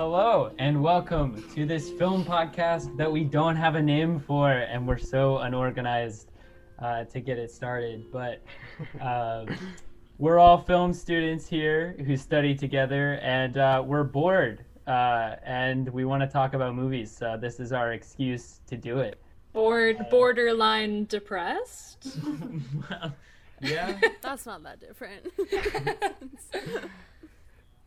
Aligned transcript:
Hello 0.00 0.50
and 0.58 0.82
welcome 0.82 1.44
to 1.54 1.66
this 1.66 1.90
film 1.90 2.24
podcast 2.24 2.96
that 2.96 3.12
we 3.12 3.22
don't 3.22 3.54
have 3.54 3.74
a 3.74 3.82
name 3.82 4.18
for, 4.18 4.50
and 4.50 4.88
we're 4.88 4.96
so 4.96 5.36
unorganized 5.36 6.30
uh, 6.78 7.04
to 7.04 7.20
get 7.20 7.36
it 7.36 7.50
started. 7.50 8.10
But 8.10 8.42
uh, 9.02 9.44
we're 10.16 10.38
all 10.38 10.56
film 10.56 10.94
students 10.94 11.46
here 11.46 11.96
who 12.06 12.16
study 12.16 12.54
together, 12.54 13.18
and 13.20 13.58
uh, 13.58 13.84
we're 13.86 14.04
bored, 14.04 14.64
uh, 14.86 15.36
and 15.44 15.86
we 15.90 16.06
want 16.06 16.22
to 16.22 16.26
talk 16.26 16.54
about 16.54 16.74
movies. 16.74 17.14
So 17.14 17.36
this 17.38 17.60
is 17.60 17.70
our 17.70 17.92
excuse 17.92 18.60
to 18.68 18.78
do 18.78 19.00
it. 19.00 19.20
Bored, 19.52 19.98
borderline 20.10 21.04
depressed. 21.10 22.16
well, 22.90 23.14
yeah. 23.60 24.00
That's 24.22 24.46
not 24.46 24.62
that 24.62 24.80
different. 24.80 25.26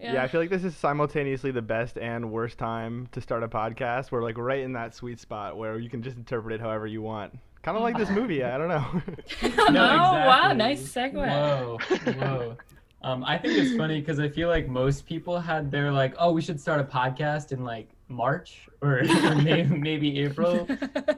Yeah. 0.03 0.23
I 0.23 0.27
feel 0.27 0.41
like 0.41 0.49
this 0.49 0.63
is 0.63 0.75
simultaneously 0.75 1.51
the 1.51 1.61
best 1.61 1.97
and 1.97 2.31
worst 2.31 2.57
time 2.57 3.07
to 3.13 3.21
start 3.21 3.43
a 3.43 3.47
podcast. 3.47 4.11
We're 4.11 4.23
like 4.23 4.37
right 4.37 4.61
in 4.61 4.73
that 4.73 4.93
sweet 4.93 5.19
spot 5.19 5.57
where 5.57 5.79
you 5.79 5.89
can 5.89 6.03
just 6.03 6.17
interpret 6.17 6.53
it 6.55 6.61
however 6.61 6.87
you 6.87 7.01
want. 7.01 7.37
Kind 7.61 7.77
of 7.77 7.83
like 7.83 7.97
this 7.97 8.09
movie. 8.09 8.43
I 8.43 8.57
don't 8.57 8.67
know. 8.67 9.01
No, 9.71 9.83
oh 9.83 10.27
wow, 10.27 10.53
nice 10.53 10.81
segue. 10.81 11.13
Whoa, 11.13 11.77
whoa. 12.13 12.57
Um, 13.01 13.23
I 13.25 13.37
think 13.37 13.57
it's 13.57 13.75
funny 13.75 13.99
because 13.99 14.19
I 14.19 14.29
feel 14.29 14.47
like 14.47 14.67
most 14.67 15.05
people 15.05 15.39
had 15.39 15.71
their 15.71 15.91
like, 15.91 16.13
oh, 16.17 16.31
we 16.31 16.41
should 16.41 16.59
start 16.59 16.79
a 16.79 16.83
podcast 16.83 17.51
in 17.51 17.63
like 17.63 17.89
March 18.07 18.67
or, 18.81 18.99
or 19.23 19.35
maybe, 19.35 19.75
maybe 19.75 20.19
April, 20.21 20.67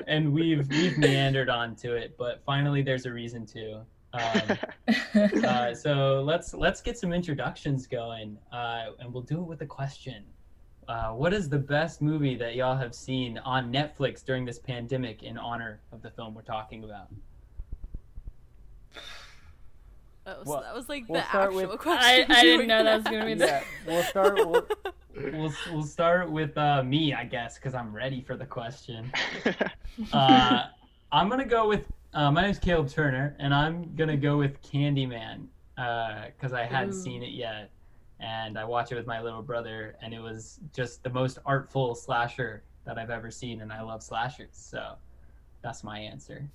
and 0.08 0.34
we've 0.34 0.68
we've 0.70 0.98
meandered 0.98 1.50
onto 1.50 1.94
it, 1.94 2.16
but 2.18 2.42
finally 2.46 2.82
there's 2.82 3.06
a 3.06 3.12
reason 3.12 3.46
to. 3.48 3.82
Um, 4.16 4.58
uh, 5.44 5.74
so 5.74 6.24
let's 6.24 6.54
let's 6.54 6.82
get 6.82 6.98
some 6.98 7.12
introductions 7.14 7.88
going, 7.88 8.38
uh, 8.52 8.92
and 9.00 9.14
we'll 9.14 9.24
do 9.24 9.40
it 9.40 9.48
with 9.48 9.62
a 9.62 9.66
question. 9.66 10.24
Uh, 10.88 11.10
what 11.10 11.34
is 11.34 11.50
the 11.50 11.58
best 11.58 12.02
movie 12.02 12.36
that 12.36 12.56
y'all 12.56 12.78
have 12.78 12.94
seen 12.94 13.40
on 13.40 13.74
Netflix 13.74 14.24
during 14.24 14.46
this 14.46 14.60
pandemic 14.60 15.24
in 15.24 15.38
honor 15.38 15.82
of 15.92 16.02
the 16.04 16.12
film 16.12 16.36
we're 16.36 16.44
talking 16.44 16.84
about? 16.84 17.08
Oh, 20.28 20.44
so 20.44 20.52
Well, 20.52 20.62
that 20.62 20.74
was 20.76 20.90
like 20.90 21.06
we'll 21.08 21.22
the 21.22 21.36
actual 21.36 21.68
with- 21.72 21.80
question. 21.80 22.32
I, 22.32 22.40
I 22.40 22.42
didn't 22.44 22.68
know 22.68 22.84
that 22.84 22.96
was 22.96 23.04
gonna 23.04 23.18
gonna 23.20 23.26
be 23.26 23.34
the. 23.36 23.46
yeah, 23.46 23.64
we'll 23.88 24.04
start. 24.04 24.40
We'll, 25.16 25.32
we'll 25.32 25.54
we'll 25.72 25.84
start 25.84 26.30
with 26.30 26.58
uh, 26.58 26.84
me, 26.84 27.14
I 27.14 27.24
guess, 27.24 27.56
because 27.56 27.74
I'm 27.74 27.96
ready 27.96 28.22
for 28.22 28.36
the 28.36 28.46
question. 28.46 29.10
Uh, 30.12 30.64
I'm 31.10 31.30
gonna 31.30 31.46
go 31.46 31.70
with 31.70 31.88
uh, 32.16 32.32
my 32.32 32.42
name's 32.42 32.60
Caleb 32.60 32.90
Turner, 32.90 33.36
and 33.40 33.54
I'm 33.54 33.94
gonna 33.96 34.16
go 34.16 34.38
with 34.38 34.62
Candyman 34.62 35.48
because 35.76 36.54
I 36.54 36.64
hadn't 36.64 36.94
Ooh. 36.94 37.04
seen 37.04 37.22
it 37.22 37.34
yet, 37.34 37.70
and 38.22 38.58
I 38.58 38.64
watched 38.64 38.94
it 38.94 38.96
with 38.96 39.06
my 39.06 39.22
little 39.22 39.42
brother, 39.42 39.98
and 40.02 40.14
it 40.14 40.22
was 40.22 40.62
just 40.74 41.04
the 41.04 41.10
most 41.10 41.40
artful 41.46 41.94
slasher 41.94 42.64
that 42.86 42.98
I've 42.98 43.10
ever 43.10 43.30
seen, 43.30 43.62
and 43.62 43.72
I 43.72 43.82
love 43.82 44.02
slashers, 44.02 44.52
so 44.54 44.94
that's 45.62 45.84
my 45.84 46.00
answer. 46.00 46.50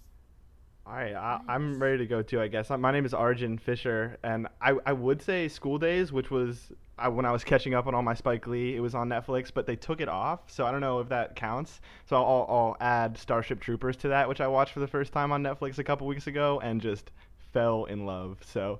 All 0.87 0.95
right, 0.95 1.15
I, 1.15 1.41
I'm 1.47 1.81
ready 1.81 1.99
to 1.99 2.07
go 2.07 2.23
too. 2.23 2.41
I 2.41 2.49
guess 2.49 2.71
my 2.71 2.91
name 2.91 3.05
is 3.05 3.15
Arjun 3.15 3.59
Fisher, 3.59 4.19
and 4.23 4.49
I, 4.61 4.75
I 4.85 4.93
would 4.93 5.23
say 5.23 5.47
School 5.47 5.79
Daze, 5.79 6.11
which 6.11 6.31
was 6.31 6.73
I, 6.99 7.09
when 7.09 7.25
I 7.25 7.33
was 7.33 7.45
catching 7.45 7.75
up 7.75 7.87
on 7.87 7.95
all 7.95 8.03
my 8.03 8.15
Spike 8.15 8.47
Lee. 8.47 8.75
It 8.75 8.81
was 8.81 8.95
on 8.95 9.09
Netflix, 9.09 9.53
but 9.53 9.67
they 9.67 9.77
took 9.77 10.01
it 10.01 10.09
off, 10.09 10.51
so 10.51 10.67
I 10.67 10.73
don't 10.73 10.81
know 10.81 10.99
if 10.99 11.09
that 11.11 11.37
counts. 11.37 11.81
So 12.07 12.17
I'll, 12.17 12.47
I'll 12.49 12.77
add 12.81 13.17
Starship 13.17 13.61
Troopers 13.61 13.97
to 13.99 14.09
that, 14.09 14.29
which 14.29 14.41
I 14.41 14.49
watched 14.49 14.73
for 14.73 14.81
the 14.81 14.89
first 14.89 15.13
time 15.13 15.31
on 15.33 15.43
Netflix 15.43 15.79
a 15.79 15.85
couple 15.85 16.07
weeks 16.07 16.27
ago, 16.27 16.61
and 16.63 16.81
just 16.81 17.11
fell 17.53 17.85
in 17.85 18.07
love. 18.07 18.39
So 18.45 18.79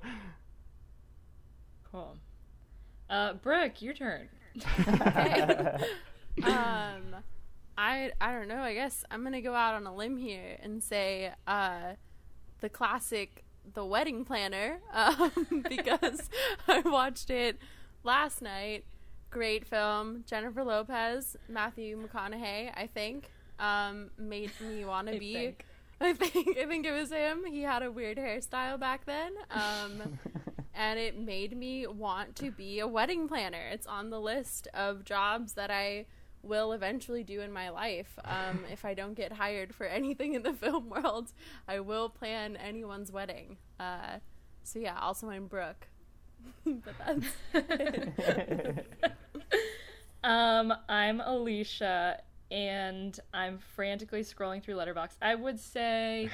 Cool. 1.93 2.17
Uh, 3.09 3.35
Brooke, 3.35 3.83
your 3.83 3.95
turn. 3.95 4.29
Um, 6.45 7.17
I 7.81 8.13
I 8.21 8.33
don't 8.33 8.47
know. 8.47 8.61
I 8.61 8.75
guess 8.75 9.05
I'm 9.11 9.25
gonna 9.25 9.41
go 9.41 9.55
out 9.55 9.75
on 9.75 9.87
a 9.87 9.95
limb 9.95 10.19
here 10.19 10.59
and 10.63 10.83
say 10.83 11.33
uh, 11.47 11.95
the 12.61 12.69
classic 12.69 13.43
The 13.73 13.87
Wedding 13.87 14.27
Planner 14.27 14.81
um, 14.93 15.65
because 15.69 16.29
I 16.69 16.81
watched 16.81 17.31
it 17.31 17.59
last 18.05 18.43
night. 18.43 18.85
Great 19.31 19.67
film. 19.67 20.25
Jennifer 20.27 20.63
Lopez, 20.63 21.39
Matthew 21.49 21.97
McConaughey. 21.97 22.71
I 22.77 22.87
think 22.87 23.31
um, 23.59 24.11
made 24.19 24.51
me 24.61 24.85
want 24.85 25.09
to 25.09 25.19
be. 25.19 25.33
think. 25.33 25.65
I 26.03 26.13
think 26.13 26.59
I 26.59 26.67
think 26.67 26.85
it 26.85 26.93
was 26.93 27.11
him. 27.11 27.47
He 27.47 27.63
had 27.63 27.83
a 27.83 27.91
weird 27.91 28.19
hairstyle 28.19 28.79
back 28.79 29.07
then. 29.07 29.33
Um, 29.51 30.19
and 30.75 30.99
it 30.99 31.19
made 31.19 31.57
me 31.57 31.87
want 31.87 32.37
to 32.37 32.51
be 32.51 32.81
a 32.81 32.87
wedding 32.87 33.27
planner. 33.27 33.69
It's 33.73 33.87
on 33.87 34.11
the 34.11 34.21
list 34.21 34.69
of 34.75 35.05
jobs 35.05 35.55
that 35.55 35.71
I 35.71 36.05
will 36.43 36.73
eventually 36.73 37.23
do 37.23 37.41
in 37.41 37.53
my 37.53 37.71
life. 37.71 38.19
Um, 38.25 38.65
if 38.73 38.85
I 38.85 38.95
don't 38.95 39.15
get 39.15 39.33
hired 39.33 39.75
for 39.75 39.87
anything 39.87 40.35
in 40.35 40.43
the 40.43 40.53
film 40.63 40.89
world, 40.89 41.33
I 41.69 41.81
will 41.81 42.09
plan 42.09 42.57
anyone's 42.57 43.13
wedding. 43.13 43.59
Uh, 43.79 44.19
so 44.63 44.79
yeah, 44.79 44.99
also 45.01 45.31
I'm 45.31 45.47
Brooke. 45.47 45.89
but 46.65 46.95
that's. 47.07 47.27
Um, 50.23 50.75
I'm 50.89 51.21
Alicia, 51.21 52.21
and 52.51 53.19
I'm 53.33 53.59
frantically 53.75 54.23
scrolling 54.23 54.63
through 54.63 54.75
Letterboxd. 54.75 55.17
I 55.23 55.35
would 55.35 55.59
say 55.59 56.29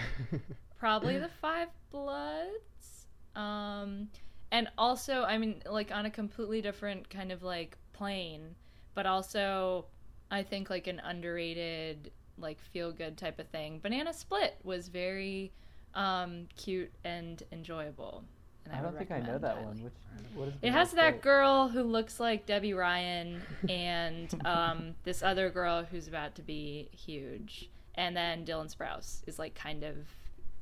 probably 0.79 1.19
the 1.19 1.31
Five 1.41 1.69
Bloods. 1.91 3.07
Um, 3.37 4.09
and 4.51 4.69
also, 4.77 5.23
I 5.23 5.39
mean, 5.39 5.63
like 5.71 5.93
on 5.93 6.07
a 6.07 6.11
completely 6.11 6.63
different 6.63 7.11
kind 7.11 7.31
of 7.31 7.43
like 7.43 7.79
plane, 7.93 8.57
but 8.95 9.07
also, 9.07 9.87
I 10.31 10.43
think 10.43 10.71
like 10.71 10.87
an 10.87 11.01
underrated, 11.01 12.11
like 12.39 12.61
feel 12.61 12.93
good 12.93 13.17
type 13.17 13.39
of 13.39 13.49
thing. 13.49 13.79
Banana 13.81 14.13
Split 14.13 14.59
was 14.65 14.89
very 14.89 15.53
um, 15.95 16.47
cute 16.57 16.93
and 17.05 17.43
enjoyable. 17.53 18.25
And 18.65 18.75
I 18.75 18.81
would 18.81 18.89
don't 18.89 18.99
think 18.99 19.11
I 19.13 19.21
know 19.21 19.39
that 19.39 19.55
highly. 19.55 19.67
one. 19.67 19.83
Which 19.85 19.93
what 20.35 20.49
is 20.49 20.55
It 20.63 20.73
has 20.73 20.93
name? 20.93 20.97
that 20.97 21.23
girl 21.23 21.69
who 21.69 21.83
looks 21.83 22.19
like 22.19 22.47
Debby 22.47 22.75
Ryan 22.75 23.43
and 23.69 24.35
um, 24.45 24.95
this 25.05 25.23
other 25.23 25.51
girl 25.51 25.85
who's 25.85 26.09
about 26.09 26.35
to 26.37 26.43
be 26.43 26.89
huge. 26.93 27.71
And 27.95 28.17
then 28.17 28.45
Dylan 28.45 28.75
Sprouse 28.75 29.23
is 29.27 29.39
like 29.39 29.55
kind 29.55 29.85
of 29.85 29.97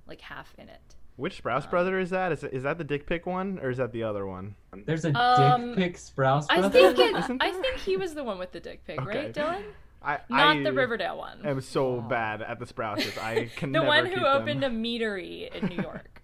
like 0.07 0.21
half 0.21 0.55
in 0.59 0.69
it. 0.69 0.97
Which 1.17 1.43
Sprouse 1.43 1.69
brother 1.71 1.99
is 1.99 2.11
that? 2.11 2.33
Is, 2.33 2.43
is 2.45 2.63
that 2.65 2.79
the 2.79 2.85
dick 2.85 3.07
pic 3.07 3.27
one, 3.27 3.59
or 3.63 3.71
is 3.71 3.79
that 3.79 3.93
the 3.93 4.03
other 4.03 4.27
one? 4.27 4.55
There's 4.87 5.05
a 5.05 5.17
Um, 5.19 5.69
dick 5.75 5.77
pic 5.77 5.97
Sprouse 5.97 6.47
I 6.51 6.69
think 6.69 6.99
it, 6.99 7.17
Isn't 7.17 7.43
I 7.43 7.53
think 7.53 7.77
he 7.77 7.97
was 7.97 8.15
the 8.15 8.25
one 8.25 8.39
with 8.39 8.53
the 8.53 8.61
dick 8.61 8.85
pic, 8.87 9.01
right, 9.05 9.33
Dylan? 9.33 9.63
I 10.03 10.19
Not 10.29 10.57
I 10.59 10.63
the 10.63 10.73
Riverdale 10.73 11.17
one. 11.17 11.39
I 11.45 11.51
am 11.51 11.61
so 11.63 12.01
bad 12.01 12.43
at 12.43 12.59
the 12.59 12.67
Sprouses. 12.67 13.17
I 13.17 13.47
can 13.57 13.73
the 13.73 13.79
never 13.79 13.87
one 13.87 14.05
keep 14.05 14.15
who 14.15 14.21
them. 14.25 14.43
opened 14.43 14.65
a 14.65 14.69
meadery 14.69 15.49
in 15.55 15.69
New 15.69 15.83
York. 15.83 16.21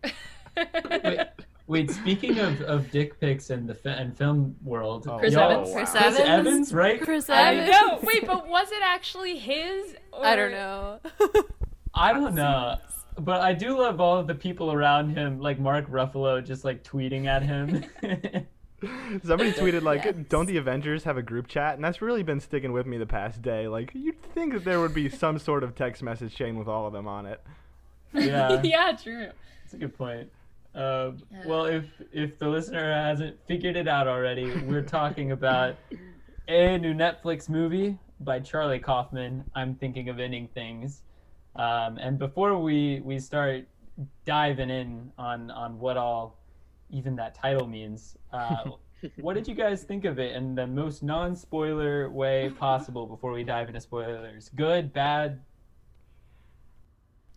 wait, 1.05 1.21
wait, 1.67 1.91
speaking 1.91 2.39
of, 2.41 2.61
of 2.63 2.91
dick 2.91 3.19
pics 3.21 3.49
in 3.51 3.67
the 3.67 3.75
fi- 3.75 3.91
and 3.93 4.17
film 4.17 4.55
world, 4.63 5.07
Oh, 5.09 5.19
Chris 5.19 5.33
y'all- 5.33 5.51
Evans? 5.51 5.73
Chris 5.73 5.91
Chris 5.93 6.03
Evans? 6.19 6.29
Evans, 6.29 6.75
right? 6.75 7.01
Chris 7.01 7.31
I 7.31 7.55
Evans. 7.55 7.71
know. 7.71 7.99
Wait, 8.03 8.27
but 8.27 8.49
was 8.49 8.71
it 8.71 8.83
actually 8.83 9.39
his? 9.39 9.95
Or... 10.13 10.27
I 10.27 10.37
don't 10.37 10.51
know. 10.53 11.01
I 11.95 12.13
don't 12.13 12.35
know, 12.35 12.77
but 13.19 13.41
I 13.41 13.53
do 13.53 13.79
love 13.79 14.01
all 14.01 14.19
of 14.19 14.27
the 14.27 14.35
people 14.35 14.73
around 14.73 15.11
him, 15.17 15.41
like 15.41 15.59
Mark 15.59 15.91
Ruffalo, 15.91 16.45
just 16.45 16.65
like 16.65 16.85
tweeting 16.85 17.27
at 17.27 17.43
him. 17.43 17.85
Somebody 19.25 19.53
tweeted 19.53 19.83
like, 19.83 20.05
Yes. 20.05 20.15
"Don't 20.31 20.47
the 20.47 20.57
Avengers 20.57 21.05
have 21.05 21.19
a 21.19 21.23
group 21.23 21.49
chat?" 21.49 21.75
And 21.75 21.85
that's 21.85 22.01
really 22.01 22.23
been 22.23 22.41
sticking 22.41 22.73
with 22.73 22.87
me 22.87 22.97
the 22.97 23.07
past 23.07 23.43
day. 23.43 23.69
Like, 23.69 23.91
you'd 23.95 24.23
think 24.35 24.55
that 24.55 24.65
there 24.65 24.81
would 24.81 24.95
be 24.95 25.09
some 25.11 25.39
sort 25.39 25.63
of 25.63 25.75
text 25.75 26.03
message 26.03 26.35
chain 26.35 26.57
with 26.59 26.67
all 26.67 26.87
of 26.87 26.93
them 26.95 27.07
on 27.07 27.27
it. 27.27 27.43
yeah, 28.15 28.61
yeah, 28.65 28.97
true. 28.97 29.27
that's 29.63 29.75
a 29.75 29.77
good 29.77 29.97
point. 29.97 30.31
Um, 30.75 31.19
well, 31.45 31.67
if 31.67 31.85
if 32.13 32.39
the 32.39 32.49
listener 32.49 32.93
hasn't 32.93 33.37
figured 33.47 33.77
it 33.77 33.87
out 33.87 34.09
already, 34.09 34.51
we're 34.63 34.83
talking 34.83 35.33
about 35.33 35.77
a 36.49 36.79
new 36.79 36.95
Netflix 36.95 37.49
movie 37.51 37.99
by 38.21 38.41
Charlie 38.41 38.79
Kaufman. 38.79 39.45
I'm 39.55 39.75
thinking 39.75 40.09
of 40.09 40.19
ending 40.21 40.49
things. 40.55 41.03
Um, 41.57 41.99
and 41.99 42.19
before 42.19 42.59
we 42.59 43.01
we 43.01 43.19
start 43.19 43.67
diving 44.25 44.71
in 44.71 45.13
on 45.19 45.51
on 45.51 45.79
what 45.79 45.97
all 45.97 46.39
even 46.91 47.17
that 47.17 47.35
title 47.35 47.67
means, 47.67 48.17
uh, 48.33 48.65
what 49.21 49.35
did 49.35 49.49
you 49.49 49.55
guys 49.55 49.83
think 49.83 50.05
of 50.05 50.19
it 50.19 50.35
in 50.35 50.55
the 50.55 50.67
most 50.67 51.03
non 51.03 51.35
spoiler 51.35 52.11
way 52.11 52.51
possible? 52.59 53.07
Before 53.07 53.33
we 53.33 53.45
dive 53.45 53.69
into 53.69 53.81
spoilers, 53.81 54.51
good, 54.51 54.93
bad. 54.93 55.41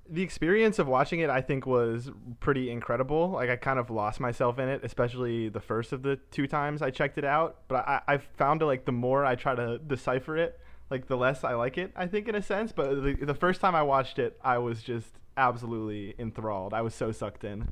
The 0.09 0.21
experience 0.21 0.79
of 0.79 0.87
watching 0.87 1.21
it, 1.21 1.29
I 1.29 1.41
think, 1.41 1.65
was 1.65 2.11
pretty 2.41 2.69
incredible. 2.69 3.29
Like, 3.29 3.49
I 3.49 3.55
kind 3.55 3.79
of 3.79 3.89
lost 3.89 4.19
myself 4.19 4.59
in 4.59 4.67
it, 4.67 4.81
especially 4.83 5.47
the 5.47 5.61
first 5.61 5.93
of 5.93 6.03
the 6.03 6.17
two 6.29 6.45
times 6.45 6.81
I 6.81 6.91
checked 6.91 7.17
it 7.17 7.23
out. 7.23 7.61
But 7.69 7.87
I, 7.87 8.01
I 8.07 8.17
found 8.17 8.61
it 8.61 8.65
like 8.65 8.83
the 8.83 8.91
more 8.91 9.25
I 9.25 9.35
try 9.35 9.55
to 9.55 9.79
decipher 9.79 10.37
it, 10.37 10.59
like 10.89 11.07
the 11.07 11.17
less 11.17 11.43
I 11.43 11.53
like 11.53 11.77
it. 11.77 11.91
I 11.95 12.07
think 12.07 12.27
in 12.27 12.35
a 12.35 12.41
sense. 12.41 12.71
But 12.71 13.03
the, 13.03 13.17
the 13.21 13.33
first 13.33 13.61
time 13.61 13.75
I 13.75 13.83
watched 13.83 14.19
it, 14.19 14.39
I 14.43 14.57
was 14.57 14.81
just 14.81 15.09
absolutely 15.37 16.15
enthralled. 16.19 16.73
I 16.73 16.81
was 16.81 16.93
so 16.93 17.11
sucked 17.11 17.43
in. 17.43 17.69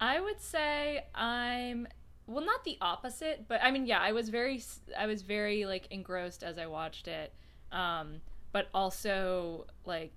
I 0.00 0.20
would 0.20 0.40
say 0.40 1.04
I'm 1.14 1.88
well, 2.28 2.44
not 2.44 2.62
the 2.62 2.76
opposite, 2.82 3.46
but 3.48 3.60
I 3.62 3.70
mean, 3.70 3.86
yeah, 3.86 4.00
I 4.00 4.12
was 4.12 4.28
very, 4.28 4.62
I 4.96 5.06
was 5.06 5.22
very 5.22 5.64
like 5.64 5.88
engrossed 5.90 6.42
as 6.42 6.58
I 6.58 6.66
watched 6.66 7.08
it, 7.08 7.32
um, 7.72 8.20
but 8.52 8.68
also 8.74 9.66
like 9.86 10.12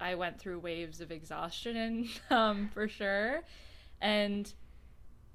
I 0.00 0.14
went 0.14 0.38
through 0.38 0.60
waves 0.60 1.00
of 1.00 1.10
exhaustion, 1.10 2.08
um, 2.30 2.70
for 2.72 2.86
sure, 2.86 3.42
and 4.00 4.50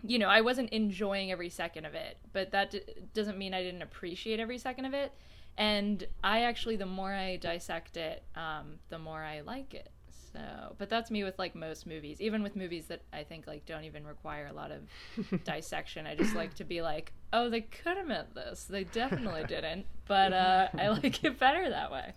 you 0.03 0.19
know, 0.19 0.27
I 0.27 0.41
wasn't 0.41 0.69
enjoying 0.71 1.31
every 1.31 1.49
second 1.49 1.85
of 1.85 1.93
it, 1.93 2.17
but 2.33 2.51
that 2.51 2.71
d- 2.71 2.81
doesn't 3.13 3.37
mean 3.37 3.53
I 3.53 3.61
didn't 3.61 3.81
appreciate 3.81 4.39
every 4.39 4.57
second 4.57 4.85
of 4.85 4.93
it. 4.93 5.11
And 5.57 6.05
I 6.23 6.41
actually, 6.43 6.77
the 6.77 6.85
more 6.85 7.13
I 7.13 7.35
dissect 7.35 7.97
it, 7.97 8.23
um, 8.35 8.79
the 8.89 8.97
more 8.97 9.21
I 9.21 9.41
like 9.41 9.73
it. 9.73 9.89
So, 10.33 10.75
but 10.77 10.89
that's 10.89 11.11
me 11.11 11.23
with 11.25 11.37
like 11.37 11.55
most 11.55 11.85
movies, 11.85 12.21
even 12.21 12.41
with 12.41 12.55
movies 12.55 12.85
that 12.85 13.01
I 13.11 13.23
think 13.23 13.47
like 13.47 13.65
don't 13.65 13.83
even 13.83 14.05
require 14.07 14.47
a 14.47 14.53
lot 14.53 14.71
of 14.71 15.43
dissection. 15.43 16.07
I 16.07 16.15
just 16.15 16.35
like 16.35 16.53
to 16.55 16.63
be 16.63 16.81
like, 16.81 17.11
oh, 17.33 17.49
they 17.49 17.61
could 17.61 17.97
have 17.97 18.07
meant 18.07 18.33
this. 18.33 18.63
They 18.63 18.85
definitely 18.85 19.43
didn't, 19.47 19.85
but 20.07 20.31
uh, 20.31 20.69
I 20.77 20.87
like 20.89 21.23
it 21.23 21.37
better 21.37 21.69
that 21.69 21.91
way. 21.91 22.13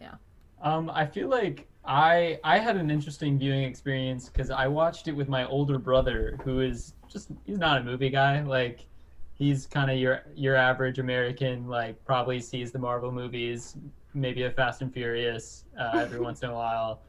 Yeah. 0.00 0.14
Um, 0.62 0.90
I 0.90 1.06
feel 1.06 1.28
like 1.28 1.68
I 1.84 2.38
I 2.44 2.58
had 2.58 2.76
an 2.76 2.90
interesting 2.90 3.38
viewing 3.38 3.64
experience 3.64 4.28
because 4.28 4.50
I 4.50 4.66
watched 4.68 5.08
it 5.08 5.12
with 5.12 5.28
my 5.28 5.46
older 5.46 5.78
brother, 5.78 6.38
who 6.44 6.60
is 6.60 6.94
just 7.08 7.30
he's 7.44 7.58
not 7.58 7.80
a 7.80 7.84
movie 7.84 8.10
guy. 8.10 8.42
Like 8.42 8.86
he's 9.34 9.66
kind 9.66 9.90
of 9.90 9.96
your 9.96 10.22
your 10.34 10.56
average 10.56 10.98
American. 10.98 11.66
Like 11.66 12.02
probably 12.04 12.40
sees 12.40 12.70
the 12.70 12.78
Marvel 12.78 13.10
movies, 13.10 13.76
maybe 14.14 14.42
a 14.42 14.50
Fast 14.50 14.82
and 14.82 14.92
Furious 14.92 15.64
uh, 15.78 15.98
every 15.98 16.20
once 16.28 16.42
in 16.42 16.50
a 16.50 16.54
while. 16.54 17.00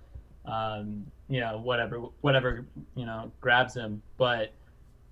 Um, 0.45 1.06
you 1.27 1.39
know, 1.41 1.59
whatever 1.59 2.00
whatever 2.21 2.65
you 2.95 3.06
know 3.06 3.31
grabs 3.41 3.75
him. 3.75 4.01
But 4.18 4.53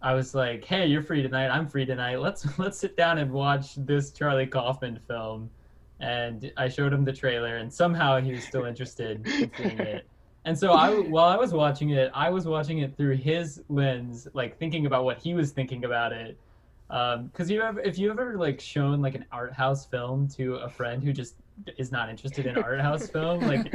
I 0.01 0.13
was 0.13 0.33
like, 0.33 0.63
hey, 0.63 0.87
you're 0.87 1.03
free 1.03 1.21
tonight. 1.21 1.49
I'm 1.49 1.67
free 1.67 1.85
tonight. 1.85 2.21
Let's 2.21 2.47
let's 2.57 2.79
sit 2.79 2.95
down 2.95 3.17
and 3.17 3.31
watch 3.31 3.75
this 3.75 4.11
Charlie 4.11 4.47
Kaufman 4.47 4.99
film 5.07 5.49
and 5.99 6.51
I 6.57 6.69
showed 6.69 6.93
him 6.93 7.03
the 7.05 7.13
trailer, 7.13 7.57
and 7.57 7.73
somehow 7.73 8.19
he 8.21 8.31
was 8.33 8.45
still 8.45 8.65
interested 8.65 9.27
in 9.39 9.51
seeing 9.57 9.81
it. 9.81 10.09
And 10.45 10.57
so 10.57 10.73
I, 10.73 10.91
while 10.99 11.27
I 11.27 11.35
was 11.37 11.53
watching 11.53 11.89
it, 11.91 12.11
I 12.13 12.29
was 12.29 12.45
watching 12.47 12.79
it 12.79 12.95
through 12.97 13.17
his 13.17 13.61
lens, 13.69 14.27
like 14.33 14.57
thinking 14.57 14.85
about 14.85 15.03
what 15.03 15.19
he 15.19 15.33
was 15.33 15.51
thinking 15.51 15.83
about 15.85 16.13
it. 16.13 16.39
Um, 16.89 17.27
because 17.27 17.51
you 17.51 17.61
have, 17.61 17.77
if 17.79 17.97
you 17.99 18.09
ever 18.09 18.37
like 18.37 18.59
shown 18.59 19.01
like 19.01 19.15
an 19.15 19.25
art 19.31 19.53
house 19.53 19.85
film 19.85 20.27
to 20.29 20.55
a 20.55 20.69
friend 20.69 21.03
who 21.03 21.13
just 21.13 21.35
is 21.77 21.91
not 21.91 22.09
interested 22.09 22.47
in 22.47 22.57
art 22.57 22.81
house 22.81 23.09
film, 23.09 23.41
like 23.45 23.71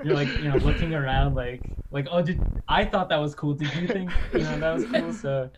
you're 0.00 0.14
like 0.14 0.36
you 0.38 0.48
know 0.48 0.56
looking 0.56 0.94
around 0.94 1.34
like 1.34 1.70
like 1.90 2.08
oh 2.10 2.22
did 2.22 2.46
I 2.68 2.84
thought 2.84 3.08
that 3.10 3.18
was 3.18 3.34
cool? 3.34 3.54
Did 3.54 3.74
you 3.74 3.88
think 3.88 4.16
you 4.32 4.44
know 4.44 4.58
that 4.58 4.72
was 4.72 4.86
cool? 4.86 5.12
So 5.12 5.50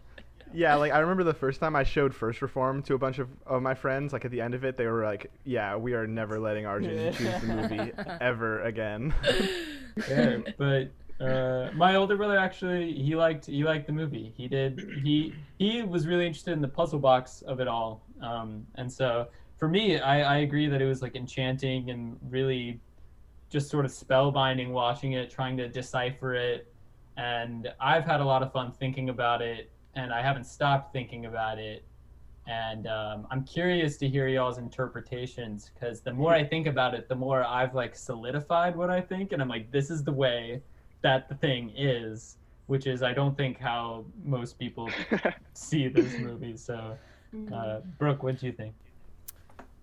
Yeah, 0.53 0.75
like 0.77 0.93
I 0.93 0.99
remember 0.99 1.25
the 1.25 1.35
first 1.35 1.61
time 1.61 1.77
I 1.77 1.85
showed 1.85 2.15
First 2.15 2.43
Reformed 2.43 2.85
to 2.87 2.95
a 2.95 2.99
bunch 2.99 3.19
of, 3.19 3.29
of 3.47 3.63
my 3.63 3.75
friends. 3.75 4.13
Like 4.13 4.25
at 4.25 4.31
the 4.31 4.41
end 4.41 4.55
of 4.55 4.65
it, 4.65 4.77
they 4.77 4.87
were 4.87 5.05
like, 5.05 5.31
"Yeah, 5.45 5.77
we 5.77 5.95
are 5.95 6.07
never 6.07 6.39
letting 6.39 6.67
Arjun 6.67 7.13
choose 7.13 7.41
the 7.41 7.47
movie 7.47 7.93
ever 8.21 8.63
again." 8.63 9.15
yeah, 10.09 10.39
but 10.57 10.91
uh, 11.21 11.71
my 11.75 11.97
older 11.97 12.17
brother 12.17 12.39
actually 12.39 12.93
he 12.93 13.17
liked 13.17 13.47
he 13.47 13.65
liked 13.65 13.87
the 13.87 13.93
movie. 13.93 14.33
He 14.37 14.49
did 14.49 15.01
he 15.03 15.35
he 15.59 15.83
was 15.83 16.07
really 16.07 16.27
interested 16.27 16.53
in 16.53 16.61
the 16.61 16.69
puzzle 16.69 17.01
box 17.01 17.43
of 17.43 17.61
it 17.61 17.69
all. 17.69 18.03
Um, 18.23 18.67
and 18.77 18.93
so 18.93 19.29
for 19.59 19.69
me, 19.69 19.99
I, 19.99 20.37
I 20.37 20.39
agree 20.39 20.69
that 20.69 20.81
it 20.81 20.87
was 20.87 21.03
like 21.03 21.17
enchanting 21.17 21.91
and 21.91 22.17
really 22.31 22.81
just 23.51 23.69
sort 23.71 23.85
of 23.85 23.91
spellbinding 23.91 24.71
watching 24.71 25.13
it, 25.13 25.31
trying 25.31 25.57
to 25.57 25.69
decipher 25.69 26.35
it. 26.35 26.73
And 27.17 27.73
I've 27.81 28.05
had 28.05 28.21
a 28.21 28.25
lot 28.25 28.43
of 28.43 28.53
fun 28.53 28.71
thinking 28.71 29.09
about 29.09 29.43
it, 29.43 29.71
and 29.99 30.13
I 30.13 30.23
haven't 30.23 30.45
stopped 30.45 30.93
thinking 30.93 31.27
about 31.27 31.59
it. 31.59 31.85
And 32.47 32.87
um, 32.87 33.27
I'm 33.31 33.45
curious 33.45 33.99
to 33.99 34.09
hear 34.09 34.27
y'all's 34.29 34.57
interpretations 34.57 35.71
because 35.75 36.01
the 36.01 36.13
more 36.13 36.33
I 36.33 36.45
think 36.45 36.67
about 36.67 36.95
it, 36.95 37.09
the 37.09 37.15
more 37.15 37.45
I've 37.45 37.75
like 37.75 37.95
solidified 37.95 38.75
what 38.75 38.89
I 38.89 39.01
think, 39.01 39.33
and 39.33 39.43
I'm 39.43 39.49
like, 39.49 39.71
this 39.71 39.91
is 39.91 40.03
the 40.03 40.13
way 40.13 40.63
that 41.03 41.29
the 41.29 41.35
thing 41.35 41.73
is, 41.77 42.39
which 42.67 42.87
is 42.87 43.03
I 43.03 43.13
don't 43.13 43.37
think 43.37 43.59
how 43.59 44.05
most 44.25 44.59
people 44.59 44.89
see 45.53 45.89
this 45.89 46.19
movie. 46.19 46.57
So, 46.57 46.97
uh, 47.53 47.81
Brooke, 47.99 48.23
what 48.23 48.39
do 48.39 48.47
you 48.47 48.53
think? 48.53 48.73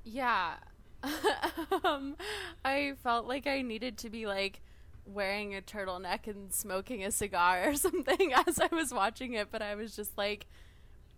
Yeah. 0.03 0.55
um, 1.83 2.15
I 2.63 2.93
felt 3.03 3.27
like 3.27 3.45
I 3.45 3.61
needed 3.61 3.97
to 3.99 4.09
be 4.09 4.25
like 4.25 4.61
wearing 5.05 5.55
a 5.55 5.61
turtleneck 5.61 6.27
and 6.27 6.53
smoking 6.53 7.03
a 7.03 7.11
cigar 7.11 7.69
or 7.69 7.75
something 7.75 8.33
as 8.33 8.59
I 8.59 8.69
was 8.71 8.93
watching 8.93 9.33
it, 9.33 9.49
but 9.51 9.61
I 9.61 9.75
was 9.75 9.95
just 9.95 10.17
like 10.17 10.45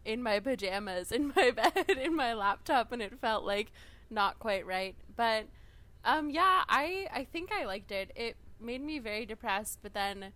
in 0.05 0.23
my 0.23 0.39
pajamas, 0.39 1.11
in 1.11 1.33
my 1.35 1.51
bed, 1.55 1.89
in 1.89 2.15
my 2.15 2.33
laptop, 2.33 2.91
and 2.91 3.01
it 3.01 3.19
felt 3.19 3.43
like 3.45 3.71
not 4.09 4.39
quite 4.39 4.65
right. 4.65 4.95
But 5.15 5.47
um, 6.05 6.29
yeah, 6.29 6.63
I 6.69 7.07
I 7.11 7.25
think 7.25 7.51
I 7.51 7.65
liked 7.65 7.91
it. 7.91 8.11
It 8.15 8.37
made 8.59 8.81
me 8.81 8.99
very 8.99 9.25
depressed, 9.25 9.79
but 9.81 9.93
then 9.93 10.33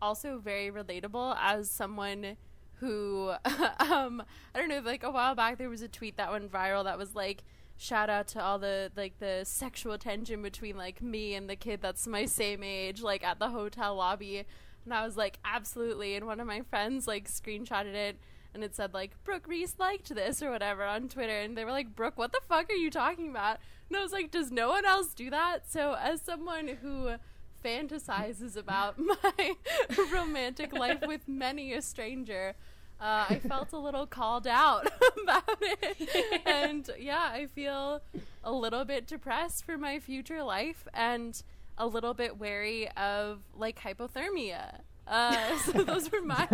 also 0.00 0.38
very 0.38 0.70
relatable 0.70 1.36
as 1.40 1.70
someone 1.70 2.36
who 2.80 3.32
um 3.80 4.22
I 4.54 4.58
don't 4.58 4.68
know 4.68 4.80
like 4.84 5.02
a 5.02 5.10
while 5.10 5.34
back 5.34 5.56
there 5.56 5.70
was 5.70 5.80
a 5.80 5.88
tweet 5.88 6.18
that 6.18 6.30
went 6.30 6.52
viral 6.52 6.84
that 6.84 6.98
was 6.98 7.14
like 7.14 7.42
shout 7.76 8.08
out 8.08 8.26
to 8.28 8.42
all 8.42 8.58
the 8.58 8.90
like 8.96 9.18
the 9.18 9.42
sexual 9.44 9.98
tension 9.98 10.42
between 10.42 10.76
like 10.76 11.02
me 11.02 11.34
and 11.34 11.48
the 11.48 11.56
kid 11.56 11.80
that's 11.82 12.06
my 12.06 12.24
same 12.24 12.62
age 12.62 13.02
like 13.02 13.24
at 13.24 13.38
the 13.38 13.50
hotel 13.50 13.96
lobby. 13.96 14.44
And 14.84 14.94
I 14.94 15.04
was 15.04 15.16
like 15.16 15.38
absolutely 15.44 16.14
and 16.14 16.26
one 16.26 16.40
of 16.40 16.46
my 16.46 16.62
friends 16.62 17.06
like 17.06 17.28
screenshotted 17.28 17.94
it 17.94 18.18
and 18.54 18.64
it 18.64 18.74
said 18.74 18.94
like 18.94 19.22
Brooke 19.24 19.46
Reese 19.46 19.76
liked 19.78 20.14
this 20.14 20.42
or 20.42 20.50
whatever 20.50 20.84
on 20.84 21.08
Twitter. 21.08 21.40
And 21.40 21.56
they 21.56 21.64
were 21.64 21.72
like 21.72 21.94
Brooke 21.94 22.18
what 22.18 22.32
the 22.32 22.40
fuck 22.48 22.70
are 22.70 22.74
you 22.74 22.90
talking 22.90 23.30
about? 23.30 23.58
And 23.88 23.96
I 23.98 24.02
was 24.02 24.12
like 24.12 24.30
does 24.30 24.50
no 24.50 24.68
one 24.68 24.84
else 24.84 25.08
do 25.14 25.30
that? 25.30 25.70
So 25.70 25.96
as 26.00 26.22
someone 26.22 26.68
who 26.82 27.16
fantasizes 27.64 28.56
about 28.56 28.98
my 28.98 29.54
romantic 30.12 30.72
life 30.72 31.02
with 31.06 31.28
many 31.28 31.72
a 31.72 31.82
stranger. 31.82 32.54
Uh, 32.98 33.26
I 33.28 33.38
felt 33.40 33.72
a 33.72 33.78
little 33.78 34.06
called 34.06 34.46
out 34.46 34.86
about 35.22 35.58
it. 35.60 36.42
And 36.46 36.88
yeah, 36.98 37.28
I 37.30 37.46
feel 37.46 38.00
a 38.42 38.52
little 38.52 38.84
bit 38.84 39.06
depressed 39.06 39.64
for 39.64 39.76
my 39.76 39.98
future 39.98 40.42
life 40.42 40.88
and 40.94 41.42
a 41.78 41.86
little 41.86 42.14
bit 42.14 42.38
wary 42.38 42.88
of 42.96 43.40
like 43.54 43.80
hypothermia. 43.80 44.80
Uh, 45.06 45.58
so 45.64 45.84
those 45.84 46.10
were 46.10 46.22
my 46.22 46.46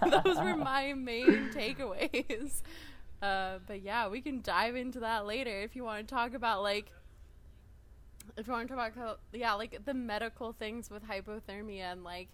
those 0.24 0.36
were 0.38 0.56
my 0.56 0.92
main 0.92 1.50
takeaways. 1.52 2.62
Uh, 3.22 3.58
but 3.66 3.82
yeah, 3.82 4.08
we 4.08 4.20
can 4.20 4.40
dive 4.42 4.76
into 4.76 5.00
that 5.00 5.24
later 5.24 5.60
if 5.62 5.76
you 5.76 5.84
want 5.84 6.06
to 6.06 6.14
talk 6.14 6.34
about 6.34 6.62
like 6.62 6.90
if 8.36 8.46
you 8.46 8.52
want 8.52 8.68
to 8.68 8.74
talk 8.74 8.92
about 8.94 9.20
yeah 9.32 9.54
like 9.54 9.84
the 9.84 9.94
medical 9.94 10.52
things 10.52 10.90
with 10.90 11.04
hypothermia 11.04 11.92
and 11.92 12.04
like 12.04 12.28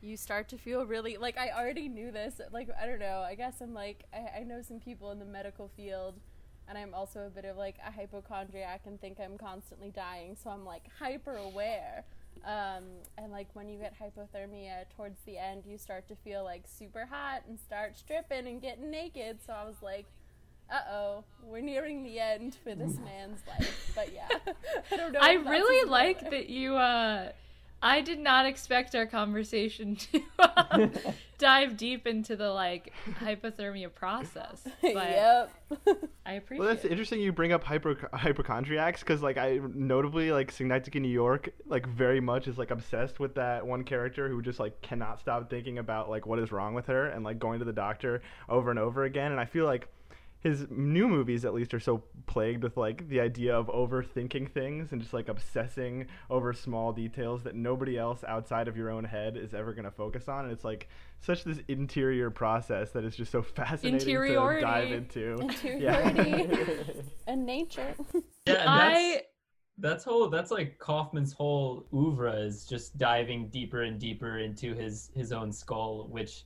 you 0.00 0.16
start 0.16 0.48
to 0.48 0.58
feel 0.58 0.84
really 0.84 1.16
like 1.16 1.38
i 1.38 1.50
already 1.50 1.88
knew 1.88 2.10
this 2.10 2.40
like 2.52 2.68
i 2.80 2.86
don't 2.86 3.00
know 3.00 3.24
i 3.26 3.34
guess 3.34 3.60
i'm 3.60 3.74
like 3.74 4.04
i, 4.12 4.40
I 4.40 4.42
know 4.42 4.60
some 4.62 4.78
people 4.78 5.10
in 5.10 5.18
the 5.18 5.24
medical 5.24 5.68
field 5.76 6.14
and 6.68 6.76
i'm 6.76 6.94
also 6.94 7.26
a 7.26 7.30
bit 7.30 7.44
of 7.44 7.56
like 7.56 7.76
a 7.86 7.90
hypochondriac 7.90 8.82
and 8.86 9.00
think 9.00 9.18
i'm 9.20 9.38
constantly 9.38 9.90
dying 9.90 10.36
so 10.42 10.50
i'm 10.50 10.64
like 10.64 10.84
hyper 10.98 11.36
aware 11.36 12.04
um, 12.44 12.84
and 13.16 13.32
like 13.32 13.48
when 13.54 13.68
you 13.68 13.78
get 13.78 13.94
hypothermia 13.98 14.84
towards 14.94 15.18
the 15.24 15.38
end 15.38 15.64
you 15.66 15.78
start 15.78 16.06
to 16.08 16.14
feel 16.16 16.44
like 16.44 16.64
super 16.66 17.06
hot 17.10 17.42
and 17.48 17.58
start 17.58 17.96
stripping 17.96 18.46
and 18.46 18.60
getting 18.60 18.90
naked 18.90 19.38
so 19.44 19.54
i 19.54 19.64
was 19.64 19.76
like 19.82 20.04
uh-oh 20.70 21.24
we're 21.42 21.62
nearing 21.62 22.02
the 22.02 22.20
end 22.20 22.56
for 22.62 22.74
this 22.74 22.98
man's 23.04 23.40
life 23.48 23.92
but 23.94 24.12
yeah 24.12 24.28
i 24.92 24.96
don't 24.96 25.12
know 25.12 25.20
I 25.20 25.32
if 25.32 25.44
that's 25.44 25.46
a 25.46 25.50
really 25.50 25.88
like 25.88 26.30
that 26.30 26.50
you. 26.50 26.76
uh 26.76 27.32
I 27.82 28.00
did 28.00 28.18
not 28.18 28.46
expect 28.46 28.94
our 28.94 29.06
conversation 29.06 29.96
to 29.96 30.22
um, 30.38 30.92
dive 31.38 31.76
deep 31.76 32.06
into 32.06 32.36
the 32.36 32.50
like 32.50 32.92
hypothermia 33.20 33.94
process, 33.94 34.62
but 34.82 34.94
yep 35.10 35.52
I 36.24 36.32
appreciate. 36.32 36.64
Well, 36.64 36.74
that's 36.74 36.84
it. 36.84 36.90
interesting. 36.90 37.20
You 37.20 37.32
bring 37.32 37.52
up 37.52 37.64
hyper 37.64 38.08
hypochondriacs 38.12 39.00
because, 39.00 39.22
like, 39.22 39.36
I 39.36 39.60
notably 39.74 40.30
like 40.32 40.50
Synecdoche, 40.50 41.00
New 41.00 41.08
York, 41.08 41.50
like 41.66 41.86
very 41.86 42.20
much 42.20 42.48
is 42.48 42.58
like 42.58 42.70
obsessed 42.70 43.20
with 43.20 43.34
that 43.34 43.66
one 43.66 43.84
character 43.84 44.28
who 44.28 44.42
just 44.42 44.60
like 44.60 44.80
cannot 44.82 45.20
stop 45.20 45.50
thinking 45.50 45.78
about 45.78 46.08
like 46.08 46.26
what 46.26 46.38
is 46.38 46.52
wrong 46.52 46.74
with 46.74 46.86
her 46.86 47.06
and 47.06 47.24
like 47.24 47.38
going 47.38 47.58
to 47.58 47.64
the 47.64 47.72
doctor 47.72 48.22
over 48.48 48.70
and 48.70 48.78
over 48.78 49.04
again. 49.04 49.32
And 49.32 49.40
I 49.40 49.44
feel 49.44 49.64
like 49.64 49.88
his 50.46 50.66
new 50.70 51.08
movies 51.08 51.44
at 51.44 51.52
least 51.52 51.74
are 51.74 51.80
so 51.80 52.04
plagued 52.26 52.62
with 52.62 52.76
like 52.76 53.08
the 53.08 53.20
idea 53.20 53.54
of 53.54 53.66
overthinking 53.66 54.48
things 54.52 54.92
and 54.92 55.00
just 55.00 55.12
like 55.12 55.28
obsessing 55.28 56.06
over 56.30 56.52
small 56.52 56.92
details 56.92 57.42
that 57.42 57.56
nobody 57.56 57.98
else 57.98 58.22
outside 58.28 58.68
of 58.68 58.76
your 58.76 58.88
own 58.90 59.02
head 59.02 59.36
is 59.36 59.54
ever 59.54 59.72
going 59.72 59.84
to 59.84 59.90
focus 59.90 60.28
on. 60.28 60.44
And 60.44 60.52
it's 60.52 60.64
like 60.64 60.88
such 61.20 61.42
this 61.42 61.58
interior 61.66 62.30
process 62.30 62.92
that 62.92 63.04
is 63.04 63.16
just 63.16 63.32
so 63.32 63.42
fascinating 63.56 64.06
to 64.06 64.60
dive 64.60 64.92
into. 64.92 65.34
Interiority. 65.40 66.48
And 67.28 67.44
nature. 67.44 67.92
Yeah, 68.46 68.54
and 68.54 68.68
that's, 68.68 68.68
I 68.68 69.22
that's 69.78 70.04
whole 70.04 70.30
that's 70.30 70.52
like 70.52 70.78
Kaufman's 70.78 71.32
whole 71.32 71.88
oeuvre 71.92 72.32
is 72.34 72.66
just 72.66 72.96
diving 72.98 73.48
deeper 73.48 73.82
and 73.82 73.98
deeper 73.98 74.38
into 74.38 74.74
his 74.74 75.10
his 75.16 75.32
own 75.32 75.50
skull, 75.50 76.06
which 76.08 76.44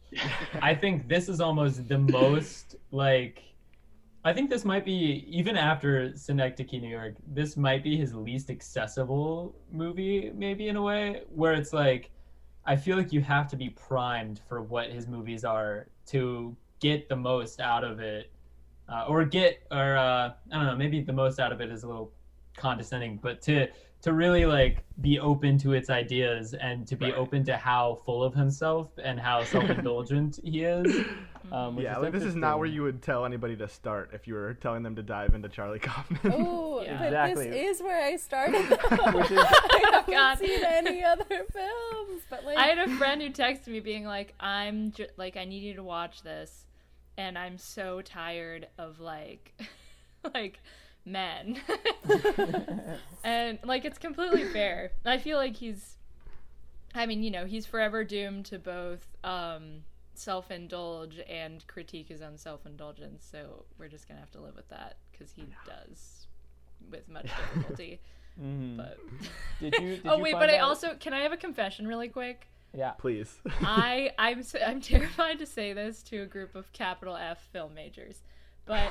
I 0.62 0.74
think 0.74 1.06
this 1.06 1.28
is 1.28 1.38
almost 1.38 1.86
the 1.86 1.98
most 1.98 2.76
like 2.92 3.42
I 4.22 4.32
think 4.34 4.50
this 4.50 4.64
might 4.66 4.84
be 4.84 5.24
even 5.28 5.56
after 5.56 6.14
Synecdoche, 6.16 6.72
New 6.80 6.88
York, 6.90 7.14
this 7.26 7.56
might 7.56 7.82
be 7.82 7.96
his 7.96 8.14
least 8.14 8.50
accessible 8.50 9.54
movie, 9.72 10.30
maybe 10.34 10.68
in 10.68 10.76
a 10.76 10.82
way, 10.82 11.22
where 11.34 11.54
it's 11.54 11.72
like 11.72 12.10
I 12.66 12.76
feel 12.76 12.96
like 12.98 13.12
you 13.12 13.22
have 13.22 13.48
to 13.48 13.56
be 13.56 13.70
primed 13.70 14.40
for 14.46 14.60
what 14.60 14.90
his 14.90 15.06
movies 15.08 15.44
are 15.44 15.86
to 16.08 16.54
get 16.80 17.08
the 17.08 17.16
most 17.16 17.60
out 17.60 17.82
of 17.84 18.00
it. 18.00 18.30
Uh, 18.88 19.04
or 19.08 19.24
get 19.24 19.62
or 19.70 19.96
uh, 19.96 20.32
I 20.52 20.54
don't 20.54 20.66
know, 20.66 20.76
maybe 20.76 21.00
the 21.00 21.12
most 21.12 21.38
out 21.40 21.52
of 21.52 21.60
it 21.60 21.70
is 21.70 21.84
a 21.84 21.86
little 21.86 22.12
condescending, 22.56 23.18
but 23.22 23.40
to 23.42 23.68
to 24.02 24.12
really 24.12 24.44
like 24.46 24.84
be 25.00 25.18
open 25.18 25.56
to 25.58 25.72
its 25.72 25.88
ideas 25.90 26.54
and 26.54 26.86
to 26.88 26.96
be 26.96 27.06
Right. 27.06 27.14
open 27.14 27.44
to 27.44 27.56
how 27.56 28.00
full 28.04 28.22
of 28.24 28.34
himself 28.34 28.88
and 29.02 29.20
how 29.20 29.44
self-indulgent 29.44 30.40
he 30.42 30.64
is. 30.64 31.06
Um, 31.52 31.76
which 31.76 31.84
yeah, 31.84 31.96
is 31.96 32.02
like 32.02 32.12
this 32.12 32.22
is 32.22 32.34
not 32.36 32.58
where 32.58 32.68
you 32.68 32.82
would 32.82 33.02
tell 33.02 33.24
anybody 33.24 33.56
to 33.56 33.66
start 33.68 34.10
if 34.12 34.28
you 34.28 34.34
were 34.34 34.54
telling 34.54 34.82
them 34.82 34.94
to 34.96 35.02
dive 35.02 35.34
into 35.34 35.48
Charlie 35.48 35.78
Kaufman. 35.78 36.18
Oh, 36.32 36.82
Yeah. 36.84 36.98
but 36.98 37.06
Exactly. 37.06 37.50
this 37.50 37.76
is 37.78 37.82
where 37.82 38.04
I 38.04 38.16
started. 38.16 38.60
Which 39.14 39.30
is- 39.30 39.38
I 39.42 39.80
haven't 39.92 40.10
God. 40.14 40.38
seen 40.38 40.64
any 40.64 41.02
other 41.02 41.24
films, 41.52 42.22
but 42.30 42.44
like 42.44 42.56
I 42.58 42.66
had 42.66 42.78
a 42.78 42.88
friend 42.96 43.20
who 43.22 43.30
texted 43.30 43.68
me 43.68 43.80
being 43.80 44.04
like, 44.04 44.34
"I'm 44.38 44.92
ju- 44.92 45.06
like, 45.16 45.36
I 45.36 45.44
need 45.44 45.62
you 45.62 45.74
to 45.74 45.82
watch 45.82 46.22
this, 46.22 46.66
and 47.16 47.36
I'm 47.38 47.58
so 47.58 48.00
tired 48.02 48.68
of 48.78 49.00
like, 49.00 49.52
like 50.34 50.60
men." 51.04 51.58
and 53.24 53.58
like, 53.64 53.84
it's 53.84 53.98
completely 53.98 54.44
fair. 54.44 54.92
I 55.04 55.18
feel 55.18 55.36
like 55.38 55.56
he's, 55.56 55.96
I 56.94 57.06
mean, 57.06 57.22
you 57.22 57.30
know, 57.30 57.46
he's 57.46 57.66
forever 57.66 58.04
doomed 58.04 58.46
to 58.46 58.58
both 58.58 59.06
um, 59.24 59.84
self-indulge 60.20 61.20
and 61.28 61.66
critique 61.66 62.08
his 62.08 62.20
own 62.22 62.36
self-indulgence. 62.38 63.26
So 63.30 63.64
we're 63.78 63.88
just 63.88 64.06
gonna 64.06 64.20
have 64.20 64.30
to 64.32 64.40
live 64.40 64.54
with 64.56 64.68
that 64.68 64.96
because 65.10 65.32
he 65.32 65.46
does 65.66 66.26
with 66.90 67.08
much 67.08 67.26
difficulty. 67.54 68.00
Mhm. 68.40 68.76
But 68.76 68.96
Did 69.60 69.74
you? 69.82 69.96
Did 69.96 70.06
oh 70.06 70.16
you 70.16 70.22
wait, 70.22 70.32
find 70.32 70.42
but 70.46 70.50
I 70.54 70.58
also 70.58 70.94
can 70.98 71.12
I 71.12 71.20
have 71.22 71.32
a 71.32 71.36
confession 71.36 71.86
really 71.86 72.08
quick? 72.08 72.46
Yeah. 72.72 72.92
Please. 72.92 73.38
I 73.60 74.12
I'm 74.18 74.38
s- 74.38 74.54
I'm 74.64 74.80
terrified 74.80 75.40
to 75.40 75.46
say 75.46 75.72
this 75.72 76.02
to 76.04 76.18
a 76.22 76.26
group 76.26 76.54
of 76.54 76.72
capital 76.72 77.16
F 77.16 77.42
film 77.52 77.74
majors, 77.74 78.22
but 78.66 78.88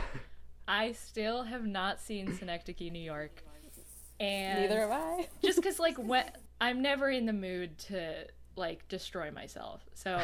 I 0.68 0.92
still 0.92 1.44
have 1.44 1.66
not 1.66 2.00
seen 2.02 2.32
Synecdoche, 2.38 2.92
New 2.92 3.02
York, 3.02 3.42
and 4.20 4.60
neither 4.60 4.82
have 4.82 4.92
I. 4.92 5.30
just 5.42 5.56
because 5.58 5.80
like 5.80 5.98
when 5.98 6.26
I'm 6.60 6.82
never 6.82 7.10
in 7.10 7.26
the 7.26 7.34
mood 7.34 7.78
to 7.88 8.28
like 8.58 8.88
destroy 8.90 9.32
myself, 9.32 9.82
so. 9.96 10.20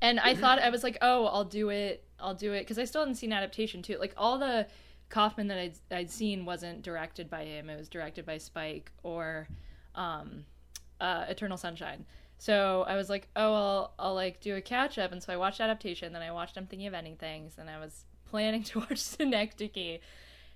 And 0.00 0.18
I 0.20 0.34
thought 0.34 0.58
I 0.58 0.70
was 0.76 0.82
like, 0.82 0.98
oh, 1.02 1.26
I'll 1.26 1.44
do 1.44 1.68
it, 1.70 2.04
I'll 2.18 2.34
do 2.34 2.52
it, 2.52 2.60
because 2.60 2.78
I 2.78 2.84
still 2.84 3.02
hadn't 3.02 3.16
seen 3.16 3.32
adaptation 3.32 3.82
too. 3.82 3.96
Like 3.98 4.14
all 4.16 4.38
the 4.38 4.66
Kaufman 5.08 5.48
that 5.48 5.58
I'd, 5.58 5.74
I'd 5.90 6.10
seen 6.10 6.44
wasn't 6.44 6.82
directed 6.82 7.28
by 7.28 7.44
him; 7.44 7.68
it 7.68 7.76
was 7.76 7.88
directed 7.88 8.24
by 8.24 8.38
Spike 8.38 8.92
or 9.02 9.48
um, 9.94 10.44
uh, 11.00 11.26
Eternal 11.28 11.56
Sunshine. 11.56 12.04
So 12.38 12.86
I 12.88 12.96
was 12.96 13.10
like, 13.10 13.28
oh, 13.36 13.52
I'll, 13.52 13.94
I'll 13.98 14.14
like 14.14 14.40
do 14.40 14.56
a 14.56 14.62
catch 14.62 14.98
up, 14.98 15.12
and 15.12 15.22
so 15.22 15.32
I 15.32 15.36
watched 15.36 15.60
adaptation. 15.60 16.12
Then 16.12 16.22
I 16.22 16.32
watched 16.32 16.56
I'm 16.56 16.66
Thinking 16.66 16.88
of 16.88 16.94
Ending 16.94 17.16
Things, 17.16 17.56
and 17.58 17.68
I 17.68 17.78
was 17.78 18.04
planning 18.24 18.62
to 18.64 18.80
watch 18.80 18.98
Synecdoche. 18.98 20.00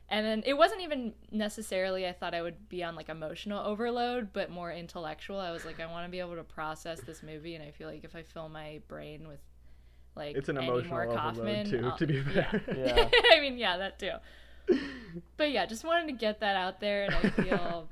And 0.09 0.25
then 0.25 0.43
it 0.47 0.55
wasn't 0.55 0.83
even 0.83 1.15
necessarily 1.33 2.07
I 2.07 2.13
thought 2.13 2.35
I 2.35 2.43
would 2.43 2.69
be 2.69 2.85
on 2.85 2.95
like 2.95 3.09
emotional 3.09 3.65
overload, 3.65 4.33
but 4.33 4.51
more 4.51 4.71
intellectual. 4.71 5.41
I 5.41 5.51
was 5.51 5.65
like, 5.65 5.81
I 5.81 5.87
want 5.87 6.07
to 6.07 6.11
be 6.11 6.21
able 6.21 6.37
to 6.37 6.45
process 6.45 7.01
this 7.01 7.23
movie, 7.23 7.55
and 7.55 7.65
I 7.65 7.71
feel 7.71 7.89
like 7.89 8.05
if 8.05 8.15
I 8.15 8.23
fill 8.23 8.49
my 8.49 8.81
brain 8.87 9.27
with 9.27 9.41
like 10.15 10.37
It's 10.37 10.49
an 10.49 10.59
any 10.59 10.67
emotional 10.69 10.91
more 10.95 11.05
overload 11.07 11.37
Kaufman, 11.37 11.67
too, 11.71 11.81
I'll- 11.87 11.97
to 11.97 12.07
be 12.07 12.21
fair. 12.23 12.63
Yeah. 12.77 13.09
I 13.33 13.41
mean, 13.41 13.57
yeah, 13.57 13.79
that 13.79 13.99
too. 13.99 14.13
But 15.37 15.51
yeah, 15.53 15.67
just 15.67 15.85
wanted 15.85 16.07
to 16.09 16.13
get 16.13 16.41
that 16.41 16.57
out 16.57 16.81
there, 16.81 17.05
and 17.05 17.15
I 17.15 17.31
feel 17.43 17.89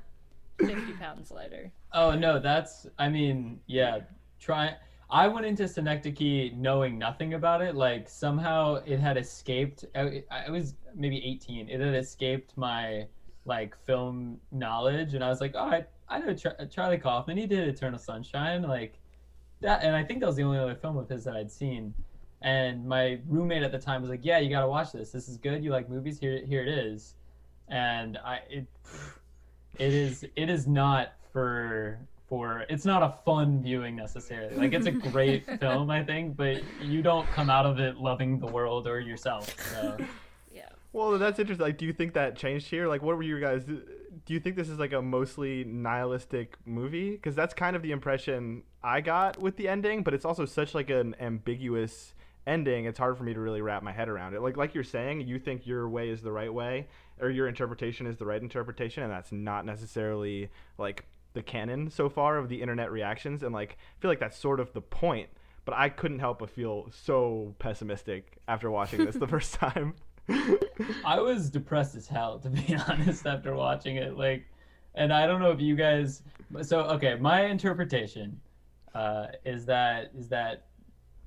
fifty 0.59 0.93
pounds 0.93 1.31
lighter. 1.31 1.71
Oh 1.91 2.15
no, 2.15 2.39
that's 2.39 2.87
I 2.97 3.09
mean, 3.09 3.59
yeah, 3.67 3.99
try 4.39 4.75
I 5.09 5.27
went 5.27 5.45
into 5.45 5.67
Synecdoche 5.67 6.53
knowing 6.55 6.97
nothing 6.97 7.33
about 7.33 7.61
it. 7.61 7.75
Like 7.75 8.09
somehow 8.09 8.75
it 8.85 8.99
had 8.99 9.17
escaped 9.17 9.85
uh, 9.95 10.09
I, 10.31 10.45
I 10.47 10.49
was 10.49 10.75
maybe 10.95 11.23
18. 11.23 11.69
It 11.69 11.79
had 11.79 11.95
escaped 11.95 12.57
my 12.57 13.07
like 13.45 13.75
film 13.85 14.39
knowledge 14.51 15.13
and 15.13 15.23
I 15.23 15.29
was 15.29 15.41
like, 15.41 15.53
"Oh, 15.55 15.65
I 15.65 15.85
I 16.09 16.19
know 16.19 16.33
Char- 16.33 16.57
Charlie 16.69 16.97
Kaufman. 16.97 17.37
He 17.37 17.45
did 17.45 17.67
Eternal 17.67 17.99
Sunshine." 17.99 18.63
Like 18.63 18.99
that 19.61 19.83
and 19.83 19.95
I 19.95 20.03
think 20.03 20.19
that 20.21 20.27
was 20.27 20.35
the 20.35 20.43
only 20.43 20.57
other 20.57 20.75
film 20.75 20.97
of 20.97 21.09
his 21.09 21.23
that 21.25 21.35
I'd 21.35 21.51
seen. 21.51 21.93
And 22.41 22.85
my 22.85 23.19
roommate 23.27 23.63
at 23.63 23.71
the 23.71 23.79
time 23.79 24.01
was 24.01 24.09
like, 24.09 24.25
"Yeah, 24.25 24.39
you 24.39 24.49
got 24.49 24.61
to 24.61 24.67
watch 24.67 24.91
this. 24.91 25.11
This 25.11 25.29
is 25.29 25.37
good. 25.37 25.63
You 25.63 25.71
like 25.71 25.89
movies? 25.89 26.19
Here 26.19 26.45
here 26.45 26.61
it 26.61 26.67
is." 26.69 27.15
And 27.69 28.17
I 28.17 28.41
it 28.49 28.67
it 29.79 29.93
is 29.93 30.25
it 30.35 30.49
is 30.49 30.67
not 30.67 31.13
for 31.31 31.99
for 32.33 32.65
it's 32.67 32.83
not 32.83 33.03
a 33.03 33.13
fun 33.25 33.61
viewing 33.61 33.95
necessarily 33.95 34.55
like 34.55 34.73
it's 34.73 34.87
a 34.87 34.91
great 34.91 35.45
film 35.59 35.91
i 35.91 36.03
think 36.03 36.35
but 36.35 36.63
you 36.81 37.03
don't 37.03 37.27
come 37.27 37.47
out 37.47 37.67
of 37.67 37.77
it 37.79 37.97
loving 37.97 38.39
the 38.39 38.47
world 38.47 38.87
or 38.87 38.99
yourself 38.99 39.55
so 39.71 39.95
Yeah. 40.51 40.69
Well, 40.91 41.17
that's 41.17 41.39
interesting. 41.39 41.65
Like, 41.65 41.77
do 41.77 41.85
you 41.85 41.93
think 41.93 42.13
that 42.13 42.35
changed 42.35 42.67
here? 42.67 42.87
Like, 42.87 43.01
what 43.01 43.17
were 43.17 43.23
you 43.23 43.39
guys? 43.39 43.63
Do 43.65 44.33
you 44.33 44.39
think 44.39 44.55
this 44.55 44.69
is 44.69 44.79
like 44.79 44.93
a 44.93 45.01
mostly 45.01 45.63
nihilistic 45.63 46.55
movie? 46.65 47.11
Because 47.11 47.35
that's 47.35 47.53
kind 47.53 47.75
of 47.75 47.81
the 47.81 47.91
impression 47.91 48.63
I 48.83 49.01
got 49.01 49.39
with 49.39 49.57
the 49.57 49.67
ending. 49.67 50.03
But 50.03 50.13
it's 50.13 50.25
also 50.25 50.45
such 50.45 50.75
like 50.75 50.89
an 50.91 51.15
ambiguous 51.19 52.13
ending. 52.45 52.85
It's 52.85 52.99
hard 52.99 53.17
for 53.17 53.23
me 53.23 53.33
to 53.33 53.39
really 53.39 53.61
wrap 53.61 53.81
my 53.83 53.91
head 53.91 54.09
around 54.09 54.35
it. 54.35 54.41
Like, 54.41 54.57
like 54.57 54.75
you're 54.75 54.83
saying, 54.83 55.21
you 55.21 55.39
think 55.39 55.65
your 55.65 55.89
way 55.89 56.09
is 56.09 56.21
the 56.21 56.31
right 56.31 56.53
way, 56.53 56.87
or 57.19 57.29
your 57.29 57.47
interpretation 57.47 58.05
is 58.05 58.17
the 58.17 58.25
right 58.25 58.41
interpretation, 58.41 59.01
and 59.01 59.11
that's 59.11 59.31
not 59.31 59.65
necessarily 59.65 60.49
like 60.77 61.05
the 61.33 61.43
canon 61.43 61.89
so 61.89 62.09
far 62.09 62.37
of 62.37 62.49
the 62.49 62.61
internet 62.61 62.91
reactions. 62.91 63.43
And 63.43 63.53
like, 63.53 63.77
I 63.97 64.01
feel 64.01 64.11
like 64.11 64.19
that's 64.19 64.37
sort 64.37 64.59
of 64.59 64.73
the 64.73 64.81
point. 64.81 65.29
But 65.65 65.75
I 65.75 65.89
couldn't 65.89 66.19
help 66.19 66.39
but 66.39 66.49
feel 66.49 66.89
so 66.91 67.55
pessimistic 67.57 68.37
after 68.47 68.69
watching 68.69 69.05
this 69.05 69.15
the 69.15 69.27
first 69.35 69.53
time. 69.53 69.95
i 71.05 71.19
was 71.19 71.49
depressed 71.49 71.95
as 71.95 72.07
hell 72.07 72.39
to 72.39 72.49
be 72.49 72.75
honest 72.87 73.27
after 73.27 73.55
watching 73.55 73.97
it 73.97 74.17
like 74.17 74.45
and 74.95 75.11
i 75.11 75.27
don't 75.27 75.41
know 75.41 75.51
if 75.51 75.59
you 75.59 75.75
guys 75.75 76.21
so 76.61 76.81
okay 76.81 77.15
my 77.15 77.45
interpretation 77.45 78.39
uh, 78.95 79.27
is 79.43 79.65
that 79.65 80.11
is 80.17 80.29
that 80.29 80.67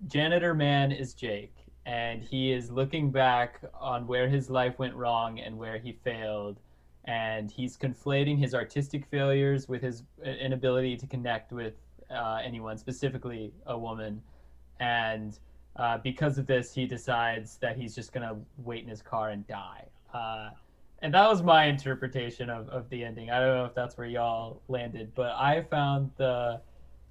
janitor 0.06 0.54
man 0.54 0.92
is 0.92 1.12
jake 1.14 1.54
and 1.84 2.22
he 2.22 2.52
is 2.52 2.70
looking 2.70 3.10
back 3.10 3.60
on 3.78 4.06
where 4.06 4.28
his 4.28 4.48
life 4.48 4.78
went 4.78 4.94
wrong 4.94 5.40
and 5.40 5.56
where 5.56 5.78
he 5.78 5.92
failed 5.92 6.58
and 7.06 7.50
he's 7.50 7.76
conflating 7.76 8.38
his 8.38 8.54
artistic 8.54 9.06
failures 9.06 9.68
with 9.68 9.82
his 9.82 10.02
inability 10.25 10.96
to 10.96 11.06
connect 11.06 11.52
with 11.52 11.75
uh, 12.10 12.40
anyone 12.44 12.76
specifically 12.78 13.52
a 13.66 13.78
woman. 13.78 14.20
And 14.80 15.38
uh, 15.76 15.98
because 15.98 16.38
of 16.38 16.46
this 16.46 16.72
he 16.75 16.86
decides 16.86 17.58
that 17.58 17.76
he's 17.76 17.94
just 17.94 18.12
gonna 18.12 18.36
wait 18.58 18.82
in 18.82 18.88
his 18.88 19.02
car 19.02 19.30
and 19.30 19.46
die. 19.46 19.84
Uh, 20.12 20.50
and 21.02 21.12
that 21.12 21.28
was 21.28 21.42
my 21.42 21.66
interpretation 21.66 22.48
of, 22.48 22.68
of 22.70 22.88
the 22.88 23.04
ending. 23.04 23.30
I 23.30 23.38
don't 23.38 23.56
know 23.56 23.64
if 23.66 23.75
that's 23.75 23.98
where 23.98 24.06
y'all 24.06 24.62
landed 24.68 25.12
but 25.14 25.32
i 25.36 25.62
found 25.62 26.10
the 26.16 26.60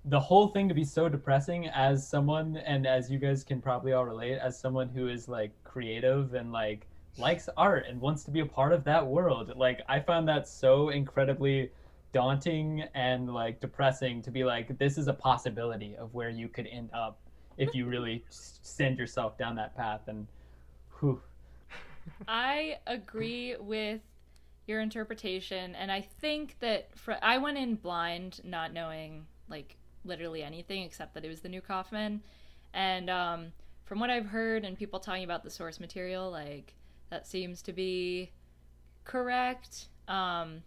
the 0.06 0.20
whole 0.20 0.48
thing 0.50 0.70
to 0.70 0.75
be 0.75 0.84
so 0.84 1.10
depressing 1.10 1.68
as 1.70 2.08
someone 2.08 2.58
and 2.58 2.86
as 2.86 3.10
you 3.10 3.18
guys 3.18 3.44
can 3.44 3.60
probably 3.60 3.92
all 3.92 4.06
relate 4.06 4.38
as 4.38 4.60
someone 4.60 4.88
who 4.88 5.08
is 5.08 5.28
like 5.28 5.52
creative 5.64 6.36
and 6.36 6.52
like 6.52 6.88
likes 7.18 7.50
art 7.58 7.86
and 7.88 8.00
wants 8.00 8.24
to 8.24 8.32
be 8.32 8.42
a 8.42 8.46
part 8.46 8.74
of 8.74 8.84
that 8.84 9.06
world. 9.06 9.54
Like 9.56 9.82
i 9.88 10.00
found 10.00 10.28
that 10.28 10.48
so 10.48 10.90
incredibly 10.90 11.72
daunting 12.14 12.84
and 12.94 13.34
like 13.34 13.60
depressing 13.60 14.22
to 14.22 14.32
be 14.32 14.46
like 14.46 14.78
this 14.78 14.98
is 14.98 15.08
a 15.10 15.14
possibility 15.14 15.96
of 15.98 16.14
where 16.14 16.30
you 16.30 16.48
could 16.48 16.68
end 16.68 16.90
up 16.94 17.20
if 17.58 17.76
you 17.76 17.86
really 17.86 18.24
send 18.30 18.98
yourself 18.98 19.38
down 19.38 19.56
that 19.56 19.76
path 19.76 20.02
and 20.08 20.26
whew, 21.00 21.22
I 22.28 22.78
agree 22.88 23.56
with 23.60 24.02
your 24.68 24.82
interpretation, 24.82 25.76
and 25.76 25.92
I 25.92 26.02
think 26.02 26.58
that 26.60 26.90
for, 26.98 27.18
I 27.22 27.38
went 27.38 27.58
in 27.58 27.76
blind, 27.76 28.42
not 28.44 28.74
knowing 28.74 29.26
like 29.48 29.78
literally 30.04 30.44
anything 30.44 30.84
except 30.84 31.14
that 31.14 31.26
it 31.26 31.30
was 31.30 31.42
the 31.42 31.50
new 31.50 31.62
Kaufman, 31.62 32.22
and 32.74 33.10
um, 33.10 33.52
from 33.84 34.00
what 34.00 34.10
I've 34.10 34.26
heard 34.26 34.66
and 34.66 34.78
people 34.78 35.00
talking 35.00 35.24
about 35.24 35.44
the 35.44 35.50
source 35.50 35.80
material, 35.80 36.32
like 36.32 36.74
that 37.10 37.28
seems 37.28 37.62
to 37.64 37.74
be 37.74 38.32
correct. 39.04 39.90
Um, 40.08 40.64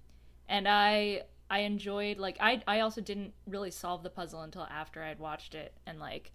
and 0.49 0.67
I 0.67 1.23
I 1.51 1.61
enjoyed 1.61 2.19
like 2.19 2.37
I 2.41 2.63
I 2.67 2.81
also 2.81 3.01
didn't 3.01 3.33
really 3.47 3.71
solve 3.71 4.03
the 4.03 4.11
puzzle 4.11 4.43
until 4.43 4.63
after 4.63 5.03
I'd 5.03 5.19
watched 5.19 5.55
it 5.55 5.73
and 5.87 5.99
like 5.99 6.33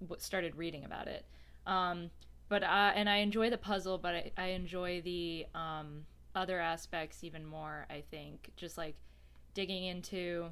w- 0.00 0.20
started 0.20 0.56
reading 0.56 0.84
about 0.84 1.08
it. 1.08 1.24
Um, 1.66 2.10
but 2.48 2.62
I 2.62 2.90
and 2.90 3.08
I 3.08 3.16
enjoy 3.18 3.50
the 3.50 3.58
puzzle, 3.58 3.98
but 3.98 4.14
I, 4.14 4.32
I 4.36 4.46
enjoy 4.48 5.00
the 5.00 5.46
um, 5.54 6.04
other 6.34 6.60
aspects 6.60 7.24
even 7.24 7.44
more, 7.44 7.86
I 7.90 8.02
think. 8.10 8.50
Just 8.56 8.76
like 8.78 8.96
digging 9.54 9.84
into 9.84 10.50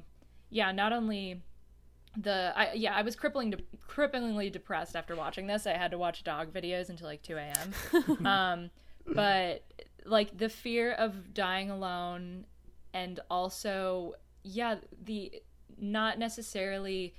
yeah, 0.49 0.71
not 0.71 0.93
only 0.93 1.41
the 2.17 2.51
I 2.55 2.73
yeah, 2.73 2.93
I 2.93 3.01
was 3.01 3.15
crippling 3.15 3.51
de- 3.51 3.63
cripplingly 3.87 4.51
depressed 4.51 4.95
after 4.95 5.15
watching 5.15 5.47
this. 5.47 5.65
I 5.65 5.73
had 5.73 5.91
to 5.91 5.97
watch 5.97 6.23
dog 6.23 6.51
videos 6.53 6.89
until 6.89 7.07
like 7.07 7.21
2 7.21 7.37
a.m. 7.37 8.25
um 8.25 8.69
but 9.13 9.63
like 10.05 10.37
the 10.37 10.49
fear 10.49 10.91
of 10.91 11.33
dying 11.33 11.69
alone 11.69 12.45
and 12.93 13.19
also 13.29 14.15
yeah, 14.43 14.75
the 15.03 15.41
not 15.79 16.19
necessarily 16.19 17.13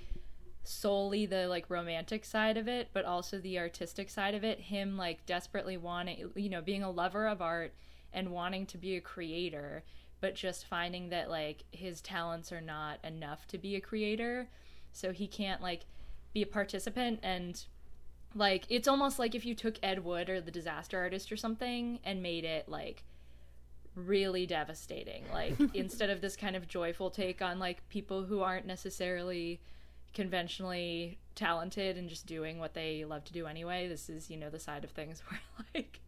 solely 0.63 1.25
the 1.25 1.47
like 1.47 1.69
romantic 1.69 2.23
side 2.23 2.57
of 2.57 2.67
it, 2.67 2.89
but 2.93 3.05
also 3.05 3.39
the 3.39 3.59
artistic 3.59 4.09
side 4.09 4.33
of 4.33 4.43
it. 4.43 4.59
Him 4.59 4.97
like 4.97 5.25
desperately 5.25 5.77
wanting, 5.77 6.31
you 6.35 6.49
know, 6.49 6.61
being 6.61 6.83
a 6.83 6.91
lover 6.91 7.27
of 7.27 7.41
art 7.41 7.73
and 8.13 8.31
wanting 8.31 8.65
to 8.67 8.77
be 8.77 8.95
a 8.95 9.01
creator, 9.01 9.83
but 10.21 10.35
just 10.35 10.67
finding 10.67 11.09
that 11.09 11.29
like 11.29 11.63
his 11.71 12.01
talents 12.01 12.51
are 12.51 12.61
not 12.61 12.99
enough 13.03 13.47
to 13.47 13.57
be 13.57 13.75
a 13.75 13.81
creator. 13.81 14.49
So 14.91 15.11
he 15.11 15.27
can't 15.27 15.61
like 15.61 15.85
be 16.33 16.41
a 16.41 16.47
participant 16.47 17.19
and 17.23 17.63
like 18.35 18.65
it's 18.69 18.87
almost 18.87 19.19
like 19.19 19.35
if 19.35 19.45
you 19.45 19.55
took 19.55 19.77
Ed 19.83 20.03
Wood 20.03 20.29
or 20.29 20.41
the 20.41 20.51
disaster 20.51 20.97
artist 20.97 21.31
or 21.31 21.37
something 21.37 21.99
and 22.03 22.23
made 22.23 22.45
it 22.45 22.67
like 22.67 23.03
really 23.95 24.45
devastating. 24.45 25.23
Like 25.31 25.55
instead 25.73 26.09
of 26.09 26.21
this 26.21 26.35
kind 26.35 26.55
of 26.55 26.67
joyful 26.67 27.09
take 27.09 27.41
on 27.41 27.59
like 27.59 27.87
people 27.89 28.23
who 28.23 28.41
aren't 28.41 28.65
necessarily 28.65 29.61
conventionally 30.13 31.17
talented 31.35 31.97
and 31.97 32.07
just 32.07 32.27
doing 32.27 32.59
what 32.59 32.73
they 32.73 33.05
love 33.05 33.23
to 33.25 33.33
do 33.33 33.47
anyway. 33.47 33.87
This 33.87 34.09
is, 34.09 34.29
you 34.29 34.37
know, 34.37 34.49
the 34.49 34.59
side 34.59 34.83
of 34.83 34.91
things 34.91 35.21
where 35.29 35.39
like 35.73 35.99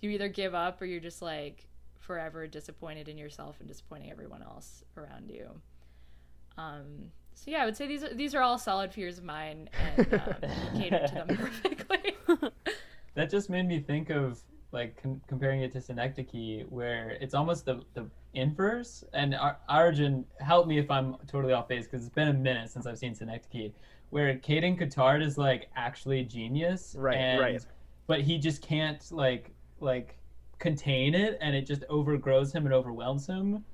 you 0.00 0.10
either 0.10 0.28
give 0.28 0.54
up 0.54 0.80
or 0.80 0.86
you're 0.86 1.00
just 1.00 1.22
like 1.22 1.66
forever 1.98 2.46
disappointed 2.46 3.08
in 3.08 3.18
yourself 3.18 3.56
and 3.58 3.68
disappointing 3.68 4.10
everyone 4.10 4.42
else 4.42 4.84
around 4.96 5.30
you. 5.30 5.48
Um, 6.56 7.12
so 7.44 7.50
yeah, 7.50 7.62
I 7.62 7.64
would 7.64 7.76
say 7.76 7.86
these 7.86 8.02
are, 8.02 8.12
these 8.12 8.34
are 8.34 8.42
all 8.42 8.58
solid 8.58 8.92
fears 8.92 9.18
of 9.18 9.24
mine 9.24 9.70
and 9.96 10.14
um, 10.14 10.34
you 10.74 10.82
cater 10.90 11.06
to 11.06 11.14
them 11.14 11.36
perfectly. 11.36 12.16
That 13.14 13.30
just 13.30 13.50
made 13.50 13.66
me 13.66 13.80
think 13.80 14.10
of 14.10 14.38
like 14.70 15.02
com- 15.02 15.20
comparing 15.26 15.62
it 15.62 15.72
to 15.72 15.80
Synecdoche, 15.80 16.66
where 16.68 17.18
it's 17.20 17.34
almost 17.34 17.64
the 17.64 17.82
the 17.94 18.06
inverse. 18.34 19.02
And 19.12 19.34
Ar- 19.34 19.58
Arjun, 19.68 20.24
help 20.38 20.68
me 20.68 20.78
if 20.78 20.88
I'm 20.88 21.16
totally 21.26 21.52
off 21.52 21.66
base 21.66 21.86
because 21.86 22.06
it's 22.06 22.14
been 22.14 22.28
a 22.28 22.32
minute 22.32 22.70
since 22.70 22.86
I've 22.86 22.98
seen 22.98 23.16
Synecdoche, 23.16 23.72
where 24.10 24.36
Caden 24.36 24.78
Cotard 24.78 25.20
is 25.20 25.36
like 25.36 25.68
actually 25.74 26.20
a 26.20 26.24
genius, 26.24 26.94
Right, 26.96 27.16
and, 27.16 27.40
right. 27.40 27.66
But 28.06 28.20
he 28.20 28.38
just 28.38 28.62
can't 28.62 29.04
like 29.10 29.50
like 29.80 30.16
contain 30.60 31.16
it, 31.16 31.38
and 31.40 31.56
it 31.56 31.66
just 31.66 31.82
overgrows 31.88 32.52
him 32.52 32.66
and 32.66 32.74
overwhelms 32.74 33.26
him. 33.26 33.64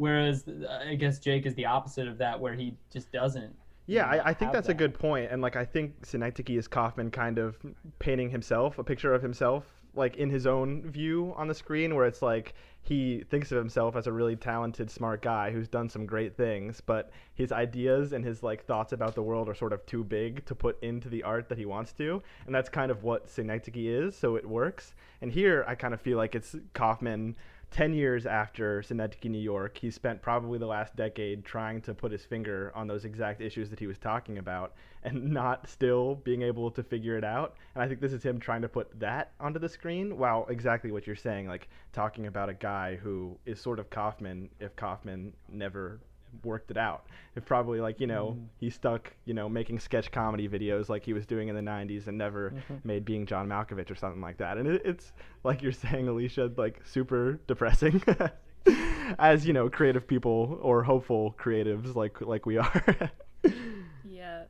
Whereas 0.00 0.48
uh, 0.48 0.84
I 0.88 0.94
guess 0.94 1.18
Jake 1.18 1.44
is 1.44 1.54
the 1.54 1.66
opposite 1.66 2.08
of 2.08 2.16
that, 2.18 2.40
where 2.40 2.54
he 2.54 2.74
just 2.90 3.12
doesn't. 3.12 3.54
Yeah, 3.86 4.06
I, 4.06 4.30
I 4.30 4.34
think 4.34 4.52
that's 4.52 4.70
a 4.70 4.74
good 4.74 4.94
point, 4.94 5.30
and 5.30 5.42
like 5.42 5.56
I 5.56 5.64
think 5.64 6.06
Synecdoche 6.06 6.56
is 6.56 6.66
Kaufman 6.68 7.10
kind 7.10 7.38
of 7.38 7.58
painting 7.98 8.30
himself 8.30 8.78
a 8.78 8.84
picture 8.84 9.12
of 9.12 9.20
himself, 9.20 9.64
like 9.94 10.16
in 10.16 10.30
his 10.30 10.46
own 10.46 10.90
view 10.90 11.34
on 11.36 11.48
the 11.48 11.54
screen, 11.54 11.94
where 11.94 12.06
it's 12.06 12.22
like 12.22 12.54
he 12.82 13.24
thinks 13.28 13.52
of 13.52 13.58
himself 13.58 13.96
as 13.96 14.06
a 14.06 14.12
really 14.12 14.36
talented, 14.36 14.90
smart 14.90 15.20
guy 15.20 15.50
who's 15.50 15.68
done 15.68 15.88
some 15.88 16.06
great 16.06 16.34
things, 16.34 16.80
but 16.80 17.10
his 17.34 17.52
ideas 17.52 18.14
and 18.14 18.24
his 18.24 18.42
like 18.42 18.64
thoughts 18.64 18.92
about 18.92 19.14
the 19.14 19.22
world 19.22 19.50
are 19.50 19.54
sort 19.54 19.72
of 19.72 19.84
too 19.84 20.02
big 20.02 20.46
to 20.46 20.54
put 20.54 20.82
into 20.82 21.10
the 21.10 21.22
art 21.24 21.48
that 21.50 21.58
he 21.58 21.66
wants 21.66 21.92
to, 21.92 22.22
and 22.46 22.54
that's 22.54 22.70
kind 22.70 22.90
of 22.90 23.02
what 23.02 23.28
Synecdoche 23.28 23.76
is, 23.76 24.16
so 24.16 24.36
it 24.36 24.48
works. 24.48 24.94
And 25.20 25.30
here, 25.30 25.64
I 25.68 25.74
kind 25.74 25.92
of 25.92 26.00
feel 26.00 26.16
like 26.16 26.34
it's 26.34 26.56
Kaufman 26.72 27.36
10 27.70 27.94
years 27.94 28.26
after 28.26 28.82
Synecdoche, 28.82 29.30
New 29.30 29.38
York, 29.38 29.78
he 29.78 29.90
spent 29.90 30.20
probably 30.20 30.58
the 30.58 30.66
last 30.66 30.96
decade 30.96 31.44
trying 31.44 31.80
to 31.82 31.94
put 31.94 32.10
his 32.10 32.24
finger 32.24 32.72
on 32.74 32.88
those 32.88 33.04
exact 33.04 33.40
issues 33.40 33.70
that 33.70 33.78
he 33.78 33.86
was 33.86 33.98
talking 33.98 34.38
about 34.38 34.74
and 35.04 35.30
not 35.32 35.68
still 35.68 36.16
being 36.16 36.42
able 36.42 36.70
to 36.72 36.82
figure 36.82 37.16
it 37.16 37.24
out. 37.24 37.54
And 37.74 37.82
I 37.82 37.88
think 37.88 38.00
this 38.00 38.12
is 38.12 38.24
him 38.24 38.40
trying 38.40 38.62
to 38.62 38.68
put 38.68 38.98
that 38.98 39.32
onto 39.38 39.60
the 39.60 39.68
screen 39.68 40.18
while 40.18 40.46
exactly 40.48 40.90
what 40.90 41.06
you're 41.06 41.14
saying, 41.14 41.46
like 41.46 41.68
talking 41.92 42.26
about 42.26 42.48
a 42.48 42.54
guy 42.54 42.96
who 42.96 43.38
is 43.46 43.60
sort 43.60 43.78
of 43.78 43.88
Kaufman 43.88 44.50
if 44.58 44.74
Kaufman 44.74 45.32
never 45.48 46.00
worked 46.44 46.70
it 46.70 46.76
out. 46.76 47.06
If 47.36 47.44
probably 47.44 47.80
like, 47.80 48.00
you 48.00 48.06
know, 48.06 48.38
he 48.58 48.70
stuck, 48.70 49.12
you 49.24 49.34
know, 49.34 49.48
making 49.48 49.78
sketch 49.78 50.10
comedy 50.10 50.48
videos 50.48 50.88
like 50.88 51.04
he 51.04 51.12
was 51.12 51.26
doing 51.26 51.48
in 51.48 51.54
the 51.54 51.62
90s 51.62 52.06
and 52.06 52.18
never 52.18 52.54
made 52.84 53.04
being 53.04 53.26
John 53.26 53.48
Malkovich 53.48 53.90
or 53.90 53.94
something 53.94 54.20
like 54.20 54.38
that. 54.38 54.58
And 54.58 54.68
it, 54.68 54.82
it's 54.84 55.12
like 55.44 55.62
you're 55.62 55.72
saying 55.72 56.08
Alicia 56.08 56.52
like 56.56 56.80
super 56.84 57.40
depressing. 57.46 58.02
As, 59.18 59.46
you 59.46 59.52
know, 59.52 59.68
creative 59.68 60.06
people 60.06 60.58
or 60.62 60.82
hopeful 60.82 61.34
creatives 61.38 61.94
like 61.94 62.20
like 62.20 62.46
we 62.46 62.58
are. 62.58 63.10
yeah. 64.04 64.44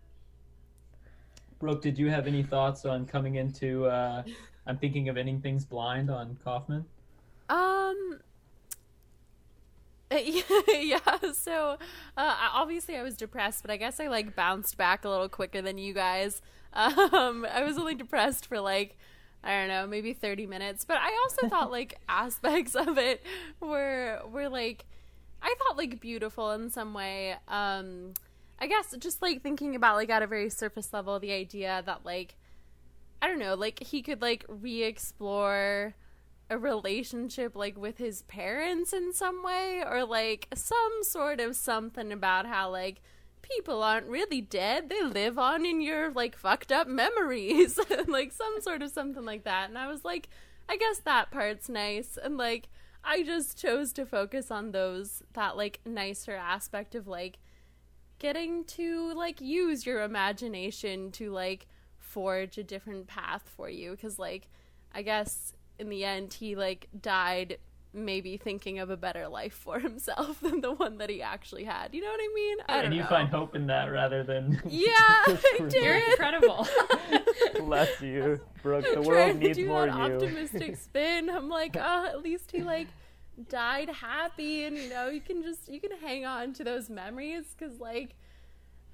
Brooke, 1.59 1.83
did 1.83 1.99
you 1.99 2.11
have 2.11 2.27
any 2.27 2.43
thoughts 2.43 2.85
on 2.85 3.07
coming 3.07 3.37
into? 3.37 3.87
Uh, 3.87 4.23
I'm 4.66 4.79
thinking 4.79 5.09
of 5.09 5.16
ending 5.16 5.40
things 5.40 5.64
blind 5.64 6.11
on 6.11 6.38
Kaufman. 6.43 6.85
Um. 7.49 8.21
Yeah, 10.68 10.99
so 11.33 11.79
uh, 12.16 12.37
obviously 12.53 12.96
I 12.96 13.03
was 13.03 13.16
depressed, 13.16 13.62
but 13.62 13.70
I 13.70 13.77
guess 13.77 14.01
I 14.01 14.09
like 14.09 14.35
bounced 14.35 14.77
back 14.77 15.05
a 15.05 15.09
little 15.09 15.29
quicker 15.29 15.62
than 15.62 15.79
you 15.79 15.94
guys. 15.94 16.42
Um, 16.73 17.44
I 17.53 17.64
was 17.64 17.79
only 17.79 17.96
depressed 17.96 18.46
for 18.46 18.61
like 18.61 18.96
I 19.42 19.59
don't 19.59 19.66
know, 19.66 19.88
maybe 19.88 20.12
30 20.12 20.46
minutes, 20.46 20.85
but 20.85 20.99
I 20.99 21.11
also 21.25 21.49
thought 21.49 21.70
like 21.79 21.99
aspects 22.09 22.77
of 22.77 22.96
it 22.96 23.25
were 23.59 24.20
were 24.31 24.49
like 24.49 24.85
I 25.42 25.53
thought 25.59 25.77
like 25.77 26.01
beautiful 26.01 26.53
in 26.53 26.70
some 26.70 26.94
way. 26.94 27.35
Um, 27.49 28.14
I 28.61 28.68
guess 28.68 28.94
just 29.01 29.20
like 29.20 29.42
thinking 29.42 29.75
about 29.75 29.96
like 29.96 30.11
at 30.11 30.23
a 30.23 30.29
very 30.29 30.49
surface 30.49 30.92
level 30.92 31.18
the 31.18 31.33
idea 31.33 31.83
that 31.87 32.05
like 32.05 32.37
I 33.20 33.27
don't 33.27 33.40
know, 33.40 33.55
like 33.55 33.83
he 33.83 34.01
could 34.01 34.23
like 34.23 34.44
re-explore 34.49 35.94
a 36.50 36.58
relationship 36.58 37.54
like 37.54 37.78
with 37.78 37.98
his 37.98 38.22
parents 38.22 38.92
in 38.92 39.12
some 39.12 39.44
way 39.44 39.82
or 39.88 40.04
like 40.04 40.48
some 40.52 41.02
sort 41.02 41.38
of 41.40 41.54
something 41.54 42.12
about 42.12 42.44
how 42.44 42.68
like 42.68 43.00
people 43.40 43.82
aren't 43.82 44.06
really 44.06 44.40
dead. 44.40 44.88
They 44.88 45.02
live 45.02 45.38
on 45.38 45.64
in 45.64 45.80
your 45.80 46.10
like 46.10 46.36
fucked 46.36 46.72
up 46.72 46.88
memories. 46.88 47.78
Like 48.08 48.32
some 48.32 48.60
sort 48.60 48.82
of 48.82 48.90
something 48.90 49.24
like 49.24 49.44
that. 49.44 49.68
And 49.68 49.78
i 49.78 49.86
was 49.86 50.04
like 50.04 50.28
i 50.68 50.76
guess 50.76 50.98
that 50.98 51.30
part's 51.30 51.68
nice. 51.68 52.18
And 52.20 52.36
like 52.36 52.68
i 53.04 53.22
just 53.22 53.56
chose 53.56 53.92
to 53.92 54.04
focus 54.04 54.50
on 54.50 54.72
those 54.72 55.22
that 55.34 55.56
like 55.56 55.80
nicer 55.86 56.34
aspect 56.34 56.96
of 56.96 57.06
like 57.06 57.38
getting 58.18 58.64
to 58.64 59.14
like 59.14 59.40
use 59.40 59.86
your 59.86 60.02
imagination 60.02 61.12
to 61.12 61.30
like 61.30 61.68
forge 61.98 62.58
a 62.58 62.64
different 62.64 63.06
path 63.06 63.48
for 63.56 63.70
you. 63.70 63.92
Because 63.92 64.18
like 64.18 64.48
i 64.92 65.02
guess 65.02 65.52
in 65.81 65.88
the 65.88 66.05
end 66.05 66.35
he 66.35 66.55
like 66.55 66.88
died 67.01 67.59
maybe 67.93 68.37
thinking 68.37 68.79
of 68.79 68.88
a 68.90 68.97
better 68.97 69.27
life 69.29 69.53
for 69.55 69.81
himself 69.81 70.40
than 70.43 70.61
the 70.61 70.73
one 70.73 70.99
that 70.99 71.11
he 71.11 71.23
actually 71.23 71.64
had. 71.64 71.95
You 71.95 72.03
know 72.03 72.11
what 72.11 72.21
i 72.23 72.35
mean? 72.35 72.57
I 72.69 72.77
don't 72.77 72.85
and 72.87 72.95
you 72.95 73.03
know. 73.03 73.09
find 73.09 73.29
hope 73.29 73.57
in 73.57 73.66
that 73.66 73.87
rather 73.90 74.23
than 74.23 74.61
yeah 74.69 75.25
You're 75.73 75.97
incredible. 75.97 76.69
Bless 77.59 78.01
you, 78.01 78.40
Brooke. 78.62 78.85
The 78.85 78.93
trying 78.95 79.07
world 79.07 79.33
to 79.33 79.38
needs 79.38 79.59
do 79.59 79.66
more 79.66 79.87
that 79.87 79.97
you. 79.97 80.14
optimistic 80.14 80.77
spin. 80.77 81.29
I'm 81.31 81.49
like 81.49 81.77
oh 81.79 82.07
at 82.07 82.23
least 82.23 82.51
he 82.53 82.62
like 82.62 82.88
died 83.49 83.88
happy 83.88 84.64
and 84.64 84.77
you 84.77 84.90
know 84.90 85.09
you 85.09 85.21
can 85.21 85.43
just 85.43 85.69
you 85.69 85.81
can 85.81 85.93
hang 85.99 86.27
on 86.27 86.53
to 86.53 86.62
those 86.64 86.90
memories 86.90 87.55
because 87.59 87.81
like 87.81 88.14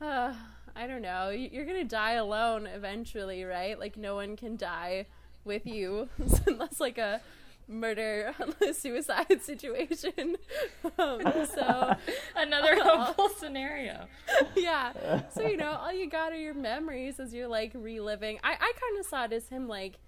uh 0.00 0.32
i 0.74 0.86
don't 0.86 1.02
know. 1.02 1.30
You're 1.30 1.66
gonna 1.66 1.84
die 1.84 2.12
alone 2.12 2.66
eventually 2.66 3.44
right? 3.44 3.78
Like 3.78 3.96
no 3.96 4.14
one 4.14 4.36
can 4.36 4.56
die 4.56 5.06
with 5.46 5.66
you 5.66 6.08
unless 6.46 6.80
like 6.80 6.98
a 6.98 7.20
murder 7.68 8.32
suicide 8.72 9.42
situation 9.42 10.36
um, 10.98 11.20
so 11.52 11.94
Another 12.36 12.76
hopeful 12.82 13.28
scenario. 13.30 14.06
yeah. 14.54 15.22
So 15.30 15.46
you 15.46 15.56
know, 15.56 15.72
all 15.72 15.92
you 15.92 16.08
got 16.08 16.32
are 16.32 16.38
your 16.38 16.54
memories 16.54 17.18
as 17.18 17.32
you're 17.34 17.48
like 17.48 17.72
reliving. 17.74 18.38
I 18.44 18.52
I 18.52 18.72
kind 18.80 19.00
of 19.00 19.06
saw 19.06 19.24
it 19.24 19.32
as 19.32 19.48
him 19.48 19.66
like, 19.66 19.98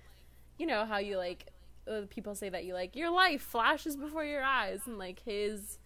you 0.58 0.66
know 0.66 0.84
how 0.84 0.98
you 0.98 1.16
like 1.16 1.46
uh, 1.90 2.02
people 2.10 2.34
say 2.34 2.48
that 2.48 2.64
you 2.64 2.74
like 2.74 2.94
your 2.94 3.10
life 3.10 3.42
flashes 3.42 3.96
before 3.96 4.24
your 4.24 4.42
eyes, 4.42 4.80
and 4.86 4.98
like 4.98 5.20
his 5.24 5.78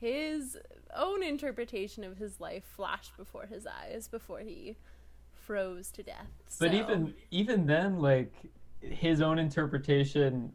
his 0.00 0.58
own 0.96 1.22
interpretation 1.22 2.02
of 2.02 2.18
his 2.18 2.40
life 2.40 2.64
flashed 2.64 3.16
before 3.16 3.46
his 3.46 3.66
eyes 3.66 4.08
before 4.08 4.40
he 4.40 4.76
froze 5.32 5.90
to 5.92 6.02
death. 6.02 6.30
But 6.58 6.74
even 6.74 7.14
even 7.30 7.66
then, 7.66 8.00
like 8.00 8.32
his 8.82 9.20
own 9.22 9.38
interpretation, 9.38 10.52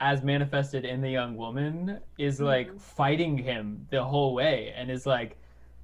as 0.00 0.22
manifested 0.22 0.84
in 0.84 1.00
the 1.00 1.10
young 1.10 1.36
woman, 1.36 2.00
is 2.18 2.40
like 2.40 2.78
fighting 2.80 3.36
him 3.38 3.86
the 3.90 4.02
whole 4.02 4.34
way, 4.34 4.72
and 4.76 4.90
is 4.90 5.06
like 5.06 5.38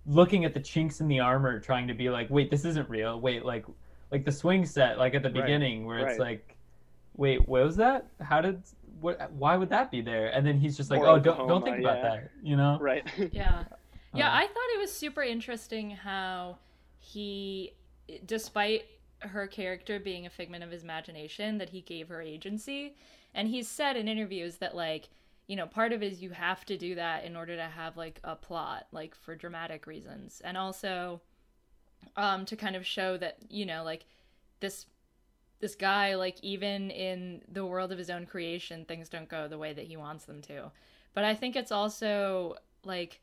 looking 0.06 0.44
at 0.44 0.54
the 0.54 0.60
chinks 0.60 1.00
in 1.00 1.08
the 1.08 1.20
armor, 1.20 1.58
trying 1.60 1.88
to 1.88 1.94
be 1.94 2.10
like, 2.10 2.28
wait, 2.30 2.50
this 2.50 2.64
isn't 2.64 2.88
real. 2.88 3.20
Wait, 3.20 3.44
like 3.44 3.66
like 4.10 4.24
the 4.24 4.32
swing 4.32 4.64
set, 4.66 4.98
like 4.98 5.14
at 5.14 5.22
the 5.22 5.30
Right, 5.30 5.42
beginning, 5.42 5.86
where 5.86 5.98
it's 5.98 6.18
right. 6.18 6.20
like, 6.20 6.56
wait, 7.14 7.46
what 7.48 7.64
was 7.64 7.76
that? 7.76 8.08
How 8.20 8.40
did 8.40 8.62
what 9.00 9.30
why 9.32 9.56
would 9.56 9.68
that 9.68 9.90
be 9.90 10.00
there 10.00 10.28
and 10.28 10.46
then 10.46 10.58
he's 10.58 10.74
just 10.76 10.90
like 10.90 11.02
Or 11.02 11.08
oh 11.08 11.18
don't 11.18 11.46
don't 11.46 11.62
think 11.62 11.78
about 11.80 11.98
yeah. 11.98 12.02
that 12.02 12.30
you 12.42 12.56
know 12.56 12.78
Right. 12.80 13.04
Yeah. 13.32 13.64
Yeah, 14.14 14.28
Uh, 14.30 14.36
I 14.36 14.46
thought 14.46 14.68
it 14.74 14.78
was 14.78 14.90
super 14.92 15.22
interesting 15.22 15.90
how 15.90 16.58
he, 16.98 17.74
despite 18.24 18.84
her 19.28 19.46
character 19.46 19.98
being 19.98 20.26
a 20.26 20.30
figment 20.30 20.64
of 20.64 20.70
his 20.70 20.82
imagination, 20.82 21.58
that 21.58 21.70
he 21.70 21.80
gave 21.80 22.08
her 22.08 22.22
agency. 22.22 22.94
And 23.34 23.48
he's 23.48 23.68
said 23.68 23.96
in 23.96 24.08
interviews 24.08 24.56
that, 24.56 24.74
like, 24.74 25.08
you 25.46 25.56
know, 25.56 25.66
part 25.66 25.92
of 25.92 26.02
it 26.02 26.12
is 26.12 26.22
you 26.22 26.30
have 26.30 26.64
to 26.66 26.76
do 26.76 26.94
that 26.94 27.24
in 27.24 27.36
order 27.36 27.56
to 27.56 27.64
have, 27.64 27.96
like, 27.96 28.20
a 28.24 28.36
plot, 28.36 28.86
like, 28.92 29.14
for 29.14 29.34
dramatic 29.34 29.86
reasons. 29.86 30.40
And 30.44 30.56
also 30.56 31.20
um, 32.16 32.44
to 32.46 32.56
kind 32.56 32.76
of 32.76 32.86
show 32.86 33.16
that, 33.16 33.38
you 33.48 33.66
know, 33.66 33.84
like, 33.84 34.06
this. 34.60 34.86
This 35.58 35.74
guy, 35.74 36.16
like, 36.16 36.36
even 36.42 36.90
in 36.90 37.40
the 37.50 37.64
world 37.64 37.90
of 37.90 37.96
his 37.96 38.10
own 38.10 38.26
creation, 38.26 38.84
things 38.84 39.08
don't 39.08 39.26
go 39.26 39.48
the 39.48 39.56
way 39.56 39.72
that 39.72 39.86
he 39.86 39.96
wants 39.96 40.26
them 40.26 40.42
to. 40.42 40.70
But 41.14 41.24
I 41.24 41.34
think 41.34 41.56
it's 41.56 41.72
also, 41.72 42.56
like, 42.84 43.22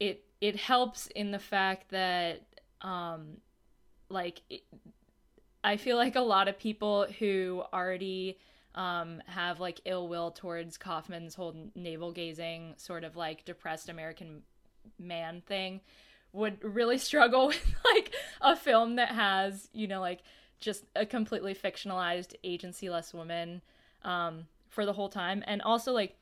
it 0.00 0.24
it 0.40 0.56
helps 0.56 1.06
in 1.14 1.30
the 1.30 1.38
fact 1.38 1.90
that 1.90 2.42
um 2.80 3.38
like 4.08 4.42
it, 4.50 4.62
i 5.64 5.76
feel 5.76 5.96
like 5.96 6.14
a 6.14 6.20
lot 6.20 6.48
of 6.48 6.58
people 6.58 7.06
who 7.18 7.62
already 7.72 8.38
um 8.74 9.20
have 9.26 9.58
like 9.58 9.80
ill 9.84 10.06
will 10.08 10.30
towards 10.30 10.78
kaufman's 10.78 11.34
whole 11.34 11.54
navel 11.74 12.12
gazing 12.12 12.74
sort 12.76 13.02
of 13.02 13.16
like 13.16 13.44
depressed 13.44 13.88
american 13.88 14.42
man 14.98 15.42
thing 15.46 15.80
would 16.32 16.62
really 16.62 16.98
struggle 17.10 17.48
with 17.48 17.74
like 17.84 18.14
a 18.40 18.54
film 18.54 18.96
that 18.96 19.08
has 19.08 19.68
you 19.72 19.88
know 19.88 20.00
like 20.00 20.22
just 20.60 20.84
a 20.94 21.04
completely 21.04 21.54
fictionalized 21.54 22.34
agency-less 22.44 23.12
woman 23.12 23.60
um 24.02 24.46
for 24.74 24.84
the 24.84 24.92
whole 24.92 25.08
time. 25.08 25.42
And 25.46 25.62
also 25.62 25.92
like 25.92 26.16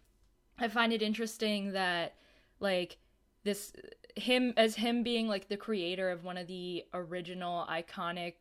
i 0.59 0.69
find 0.69 0.93
it 0.93 1.03
interesting 1.03 1.73
that 1.73 2.15
like 2.61 2.99
this 3.45 3.73
him 4.15 4.53
as 4.57 4.77
him 4.77 5.03
being 5.03 5.27
like 5.27 5.49
the 5.49 5.57
creator 5.57 6.11
of 6.11 6.23
one 6.23 6.37
of 6.37 6.47
the 6.47 6.85
original 6.93 7.67
iconic 7.69 8.35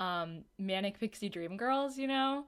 um 0.00 0.42
manic 0.58 0.98
pixie 0.98 1.28
dream 1.28 1.56
girls 1.56 1.96
you 1.98 2.06
know? 2.06 2.44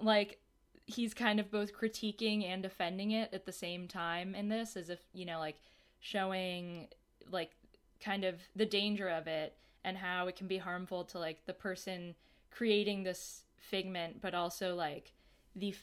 Like 0.00 0.38
he's 0.86 1.14
kind 1.14 1.40
of 1.40 1.50
both 1.50 1.74
critiquing 1.74 2.44
and 2.44 2.62
defending 2.62 3.10
it 3.12 3.30
at 3.32 3.46
the 3.46 3.52
same 3.52 3.88
time 3.88 4.34
in 4.34 4.48
this 4.48 4.76
as 4.76 4.90
if 4.90 5.00
you 5.12 5.24
know 5.24 5.38
like 5.38 5.56
showing 6.00 6.88
like 7.30 7.52
kind 8.00 8.24
of 8.24 8.36
the 8.54 8.66
danger 8.66 9.08
of 9.08 9.26
it 9.26 9.56
and 9.84 9.96
how 9.96 10.26
it 10.26 10.36
can 10.36 10.46
be 10.46 10.58
harmful 10.58 11.04
to 11.04 11.18
like 11.18 11.44
the 11.46 11.52
person 11.52 12.14
creating 12.50 13.02
this 13.02 13.42
figment 13.56 14.20
but 14.20 14.34
also 14.34 14.74
like 14.74 15.12
the 15.56 15.74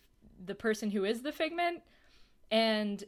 the 0.43 0.55
person 0.55 0.91
who 0.91 1.05
is 1.05 1.21
the 1.21 1.31
figment. 1.31 1.81
And 2.51 3.03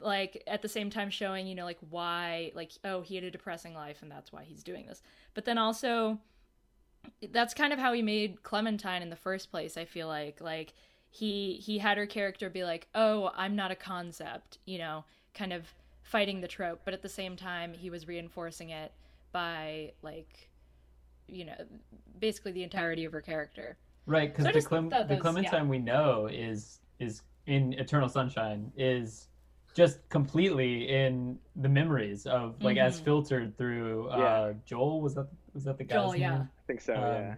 like 0.00 0.42
at 0.46 0.62
the 0.62 0.68
same 0.68 0.90
time 0.90 1.10
showing 1.10 1.46
you 1.48 1.56
know 1.56 1.64
like 1.64 1.78
why 1.90 2.52
like 2.54 2.70
oh 2.84 3.00
he 3.00 3.16
had 3.16 3.24
a 3.24 3.32
depressing 3.32 3.74
life 3.74 3.98
and 4.00 4.08
that's 4.08 4.32
why 4.32 4.44
he's 4.44 4.62
doing 4.62 4.86
this. 4.86 5.02
But 5.34 5.44
then 5.44 5.58
also 5.58 6.18
that's 7.32 7.54
kind 7.54 7.72
of 7.72 7.78
how 7.78 7.92
he 7.92 8.02
made 8.02 8.42
clementine 8.42 9.02
in 9.02 9.10
the 9.10 9.16
first 9.16 9.50
place 9.50 9.76
i 9.76 9.84
feel 9.84 10.06
like 10.08 10.40
like 10.40 10.72
he 11.10 11.54
he 11.54 11.78
had 11.78 11.96
her 11.98 12.06
character 12.06 12.48
be 12.50 12.64
like 12.64 12.88
oh 12.94 13.30
i'm 13.36 13.56
not 13.56 13.70
a 13.70 13.76
concept 13.76 14.58
you 14.66 14.78
know 14.78 15.04
kind 15.34 15.52
of 15.52 15.64
fighting 16.02 16.40
the 16.40 16.48
trope 16.48 16.80
but 16.84 16.94
at 16.94 17.02
the 17.02 17.08
same 17.08 17.36
time 17.36 17.72
he 17.74 17.90
was 17.90 18.06
reinforcing 18.08 18.70
it 18.70 18.92
by 19.32 19.92
like 20.02 20.48
you 21.26 21.44
know 21.44 21.54
basically 22.18 22.52
the 22.52 22.62
entirety 22.62 23.04
of 23.04 23.12
her 23.12 23.20
character 23.20 23.76
right 24.06 24.34
because 24.34 24.46
So 24.46 24.52
the, 24.58 24.66
Clem- 24.66 24.90
thought 24.90 25.08
the 25.08 25.16
clementine 25.16 25.64
yeah. 25.64 25.70
we 25.70 25.78
know 25.78 26.26
is 26.26 26.80
is 26.98 27.22
in 27.46 27.74
eternal 27.74 28.08
sunshine 28.08 28.72
is 28.76 29.28
just 29.74 30.06
completely 30.08 30.88
in 30.88 31.38
the 31.56 31.68
memories 31.68 32.26
of 32.26 32.60
like 32.62 32.78
as 32.78 33.00
Mhm. 33.00 33.04
filtered 33.04 33.58
through 33.58 34.08
uh 34.08 34.16
Yeah. 34.18 34.52
joel 34.66 35.00
was 35.02 35.14
that 35.14 35.28
was 35.54 35.64
that 35.64 35.76
the 35.78 35.84
guy's 35.84 35.94
Joel, 35.96 36.12
name? 36.12 36.20
yeah. 36.22 36.44
I 36.68 36.72
think 36.72 36.80
so. 36.82 36.94
Um, 36.94 37.00
yeah. 37.00 37.34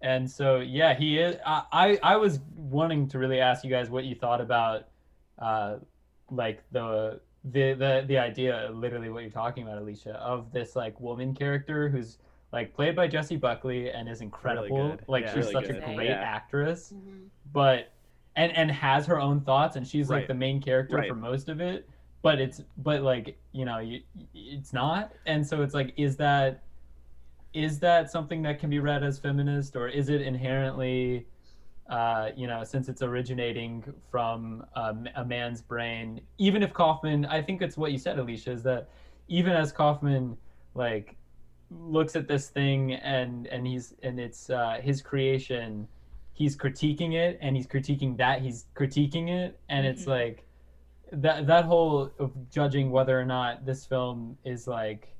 and 0.00 0.30
so 0.30 0.58
yeah 0.60 0.94
he 0.94 1.18
is 1.18 1.36
I, 1.46 1.62
I 1.72 1.98
i 2.02 2.16
was 2.16 2.40
wanting 2.56 3.08
to 3.08 3.18
really 3.18 3.40
ask 3.40 3.64
you 3.64 3.70
guys 3.70 3.90
what 3.90 4.04
you 4.04 4.14
thought 4.14 4.40
about 4.40 4.88
uh 5.38 5.76
like 6.30 6.62
the 6.72 7.20
the 7.44 7.74
the 7.74 8.04
the 8.06 8.18
idea 8.18 8.70
literally 8.72 9.08
what 9.10 9.22
you're 9.22 9.30
talking 9.30 9.64
about 9.64 9.78
alicia 9.78 10.14
of 10.20 10.52
this 10.52 10.76
like 10.76 10.98
woman 11.00 11.34
character 11.34 11.88
who's 11.88 12.18
like 12.52 12.74
played 12.74 12.94
by 12.94 13.06
jessie 13.08 13.36
buckley 13.36 13.90
and 13.90 14.08
is 14.08 14.20
incredible 14.20 14.90
good. 14.90 15.02
like 15.08 15.24
Yeah. 15.24 15.34
she's 15.34 15.46
Really 15.46 15.52
such 15.52 15.66
good. 15.74 15.82
a 15.82 15.94
great 15.94 16.08
Yeah. 16.10 16.20
actress 16.36 16.92
Mm-hmm. 16.94 17.24
but 17.52 17.92
and 18.36 18.52
and 18.56 18.70
has 18.70 19.04
her 19.06 19.20
own 19.20 19.40
thoughts 19.40 19.74
and 19.76 19.86
she's 19.86 20.08
like 20.10 20.28
the 20.28 20.34
main 20.34 20.60
character 20.60 20.96
Right. 20.96 21.08
for 21.08 21.16
most 21.16 21.48
of 21.48 21.60
it 21.60 21.88
but 22.22 22.40
it's 22.40 22.62
but 22.78 23.02
like 23.02 23.36
you 23.52 23.64
know 23.64 23.78
you, 23.78 24.00
it's 24.34 24.72
not 24.72 25.12
and 25.26 25.44
so 25.46 25.62
it's 25.62 25.74
like 25.74 25.92
is 25.96 26.16
that 26.18 26.62
is 27.54 27.78
that 27.80 28.10
something 28.10 28.42
that 28.42 28.58
can 28.58 28.70
be 28.70 28.78
read 28.78 29.02
as 29.02 29.18
feminist 29.18 29.76
or 29.76 29.88
is 29.88 30.08
it 30.08 30.20
inherently 30.20 31.26
uh, 31.88 32.28
you 32.36 32.46
know 32.46 32.62
since 32.64 32.88
it's 32.88 33.02
originating 33.02 33.82
from 34.10 34.64
um, 34.76 35.08
a 35.16 35.24
man's 35.24 35.62
brain 35.62 36.20
even 36.38 36.62
if 36.62 36.72
kaufman 36.72 37.24
i 37.26 37.40
think 37.40 37.62
it's 37.62 37.76
what 37.78 37.92
you 37.92 37.98
said 37.98 38.18
alicia 38.18 38.52
is 38.52 38.62
that 38.62 38.88
even 39.28 39.52
as 39.52 39.72
kaufman 39.72 40.36
like 40.74 41.16
looks 41.70 42.16
at 42.16 42.28
this 42.28 42.48
thing 42.48 42.92
and 42.94 43.46
and 43.46 43.66
he's 43.66 43.94
and 44.02 44.20
it's 44.20 44.50
uh, 44.50 44.78
his 44.82 45.00
creation 45.02 45.88
he's 46.32 46.56
critiquing 46.56 47.14
it 47.14 47.38
and 47.42 47.56
he's 47.56 47.66
critiquing 47.66 48.16
that 48.16 48.40
he's 48.40 48.66
critiquing 48.74 49.28
it 49.28 49.58
and 49.68 49.86
it's 49.86 50.04
Mhm. 50.04 50.08
like 50.08 50.44
that 51.12 51.46
that 51.46 51.64
whole 51.64 52.10
of 52.18 52.50
judging 52.50 52.90
whether 52.90 53.18
or 53.18 53.24
not 53.24 53.64
this 53.64 53.86
film 53.86 54.36
is 54.44 54.66
like 54.66 55.16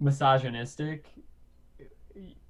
misogynistic 0.00 1.12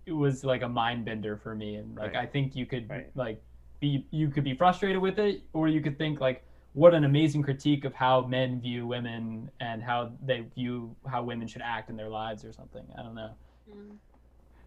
it 0.06 0.12
was 0.12 0.44
like 0.44 0.62
a 0.62 0.68
mind 0.68 1.04
bender 1.04 1.36
for 1.36 1.54
me 1.54 1.74
and 1.74 1.96
like 1.96 2.14
Right. 2.14 2.22
i 2.22 2.26
think 2.26 2.56
you 2.56 2.64
could 2.64 2.88
Right. 2.88 3.10
like 3.14 3.42
be 3.80 4.06
you 4.10 4.30
could 4.30 4.44
be 4.44 4.54
frustrated 4.54 5.02
with 5.02 5.18
it 5.18 5.42
or 5.52 5.68
you 5.68 5.80
could 5.80 5.98
think 5.98 6.20
like 6.20 6.42
what 6.72 6.94
an 6.94 7.04
amazing 7.04 7.42
critique 7.42 7.84
of 7.84 7.92
how 7.94 8.22
men 8.22 8.60
view 8.60 8.86
women 8.86 9.50
and 9.60 9.82
how 9.82 10.12
they 10.24 10.40
view 10.54 10.94
how 11.06 11.22
women 11.22 11.46
should 11.48 11.62
act 11.62 11.90
in 11.90 11.96
their 11.96 12.08
lives 12.08 12.44
or 12.44 12.52
something 12.52 12.84
i 12.96 13.02
don't 13.02 13.14
know 13.14 13.30
mm. 13.70 13.96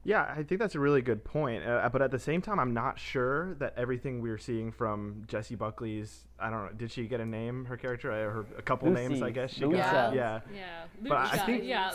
Yeah, 0.06 0.34
I 0.36 0.44
think 0.44 0.62
that's 0.62 0.76
a 0.76 0.80
really 0.80 1.02
good 1.02 1.24
point. 1.26 1.64
Uh, 1.66 1.88
but 1.92 2.02
at 2.02 2.10
the 2.10 2.20
same 2.20 2.42
time, 2.42 2.58
I'm 2.60 2.74
not 2.74 2.98
sure 2.98 3.54
that 3.56 3.74
everything 3.76 4.22
we're 4.22 4.38
seeing 4.38 4.72
from 4.72 5.24
Jessie 5.28 5.56
Buckley's, 5.56 6.24
I 6.40 6.50
don't 6.50 6.66
know, 6.66 6.72
did 6.72 6.90
she 6.92 7.06
get 7.08 7.20
a 7.20 7.26
name, 7.26 7.66
her 7.66 7.76
character? 7.76 8.10
Uh, 8.12 8.16
Her, 8.34 8.46
a 8.58 8.62
couple 8.62 8.90
names, 8.92 9.22
I 9.22 9.30
guess. 9.30 9.52
She 9.54 9.66
Lucy. 9.66 9.78
got, 9.80 10.14
Yeah. 10.16 10.40
yeah. 10.54 10.86
yeah 11.02 11.10
But 11.10 11.18
I 11.34 11.38
think- 11.46 11.64
yeah 11.66 11.92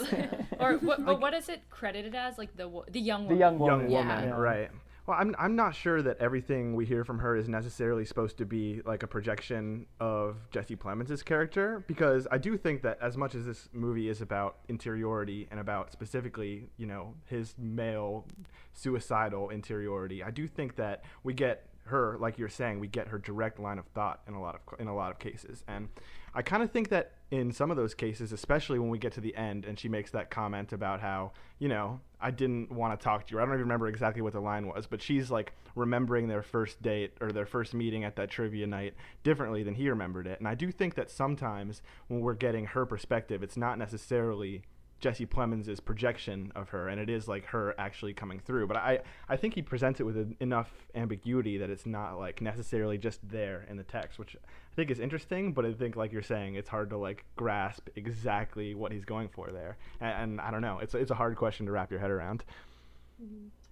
or 0.60 0.74
what, 0.78 0.98
but 1.04 1.12
Like- 1.14 1.20
what 1.22 1.34
is 1.34 1.48
it 1.48 1.62
credited 1.70 2.14
as 2.14 2.36
like 2.36 2.54
the 2.56 2.68
the 2.90 3.00
young 3.00 3.22
woman 3.24 3.38
young 3.38 3.52
young 3.54 3.58
woman. 3.58 3.90
woman, 3.90 4.24
Yeah. 4.28 4.34
right? 4.36 4.70
Well, 5.06 5.18
I'm 5.20 5.34
I'm 5.38 5.54
not 5.54 5.74
sure 5.74 6.00
that 6.00 6.16
everything 6.18 6.74
we 6.74 6.86
hear 6.86 7.04
from 7.04 7.18
her 7.18 7.36
is 7.36 7.46
necessarily 7.46 8.06
supposed 8.06 8.38
to 8.38 8.46
be 8.46 8.80
like 8.86 9.02
a 9.02 9.06
projection 9.06 9.84
of 10.00 10.36
Jesse 10.50 10.76
Plemons' 10.76 11.22
character 11.22 11.84
because 11.86 12.26
I 12.30 12.38
do 12.38 12.56
think 12.56 12.80
that 12.82 12.98
as 13.02 13.16
much 13.18 13.34
as 13.34 13.44
this 13.44 13.68
movie 13.74 14.08
is 14.08 14.22
about 14.22 14.56
interiority 14.68 15.46
and 15.50 15.60
about 15.60 15.92
specifically, 15.92 16.70
you 16.78 16.86
know, 16.86 17.14
his 17.26 17.54
male 17.58 18.26
suicidal 18.72 19.50
interiority, 19.50 20.22
I 20.22 20.30
do 20.30 20.48
think 20.48 20.76
that 20.76 21.04
we 21.22 21.34
get 21.34 21.66
her 21.86 22.16
like 22.18 22.38
you're 22.38 22.48
saying, 22.48 22.80
we 22.80 22.88
get 22.88 23.08
her 23.08 23.18
direct 23.18 23.58
line 23.58 23.78
of 23.78 23.86
thought 23.88 24.22
in 24.26 24.32
a 24.32 24.40
lot 24.40 24.54
of 24.54 24.80
in 24.80 24.88
a 24.88 24.94
lot 24.94 25.10
of 25.10 25.18
cases. 25.18 25.64
And 25.68 25.88
I 26.34 26.40
kind 26.40 26.62
of 26.62 26.70
think 26.70 26.88
that 26.88 27.12
in 27.30 27.52
some 27.52 27.70
of 27.70 27.76
those 27.76 27.94
cases, 27.94 28.32
especially 28.32 28.78
when 28.78 28.88
we 28.88 28.98
get 28.98 29.12
to 29.14 29.20
the 29.20 29.36
end 29.36 29.64
and 29.66 29.78
she 29.78 29.88
makes 29.88 30.10
that 30.12 30.30
comment 30.30 30.72
about 30.72 31.00
how, 31.00 31.32
you 31.58 31.68
know, 31.68 32.00
I 32.24 32.30
didn't 32.30 32.72
want 32.72 32.98
to 32.98 33.04
talk 33.04 33.26
to 33.26 33.34
you. 33.34 33.38
I 33.38 33.42
don't 33.42 33.50
even 33.50 33.60
remember 33.60 33.86
exactly 33.86 34.22
what 34.22 34.32
the 34.32 34.40
line 34.40 34.66
was, 34.66 34.86
but 34.86 35.02
she's 35.02 35.30
like 35.30 35.52
remembering 35.74 36.26
their 36.26 36.42
first 36.42 36.80
date 36.80 37.12
or 37.20 37.32
their 37.32 37.44
first 37.44 37.74
meeting 37.74 38.02
at 38.02 38.16
that 38.16 38.30
trivia 38.30 38.66
night 38.66 38.94
differently 39.22 39.62
than 39.62 39.74
he 39.74 39.90
remembered 39.90 40.26
it. 40.26 40.38
And 40.38 40.48
I 40.48 40.54
do 40.54 40.72
think 40.72 40.94
that 40.94 41.10
sometimes 41.10 41.82
when 42.08 42.20
we're 42.20 42.32
getting 42.32 42.64
her 42.64 42.86
perspective, 42.86 43.42
it's 43.42 43.58
not 43.58 43.76
necessarily 43.76 44.62
Jesse 45.04 45.26
Plemons' 45.26 45.84
projection 45.84 46.50
of 46.56 46.70
her, 46.70 46.88
and 46.88 46.98
it 46.98 47.10
is 47.10 47.28
like 47.28 47.44
her 47.44 47.74
actually 47.76 48.14
coming 48.14 48.40
through. 48.40 48.66
But 48.66 48.78
I, 48.78 49.00
I 49.28 49.36
think 49.36 49.54
he 49.54 49.60
presents 49.60 50.00
it 50.00 50.04
with 50.04 50.16
en- 50.16 50.34
enough 50.40 50.70
ambiguity 50.94 51.58
that 51.58 51.68
it's 51.68 51.84
not 51.84 52.18
like 52.18 52.40
necessarily 52.40 52.96
just 52.96 53.20
there 53.28 53.66
in 53.68 53.76
the 53.76 53.82
text, 53.82 54.18
which 54.18 54.34
I 54.34 54.74
think 54.74 54.90
is 54.90 55.00
interesting. 55.00 55.52
But 55.52 55.66
I 55.66 55.74
think, 55.74 55.94
like 55.94 56.10
you're 56.10 56.22
saying, 56.22 56.54
it's 56.54 56.70
hard 56.70 56.88
to 56.88 56.96
like 56.96 57.26
grasp 57.36 57.90
exactly 57.96 58.74
what 58.74 58.92
he's 58.92 59.04
going 59.04 59.28
for 59.28 59.50
there. 59.50 59.76
And, 60.00 60.22
and 60.22 60.40
I 60.40 60.50
don't 60.50 60.62
know, 60.62 60.78
it's 60.78 60.94
it's 60.94 61.10
a 61.10 61.14
hard 61.14 61.36
question 61.36 61.66
to 61.66 61.72
wrap 61.72 61.90
your 61.90 62.00
head 62.00 62.10
around. 62.10 62.42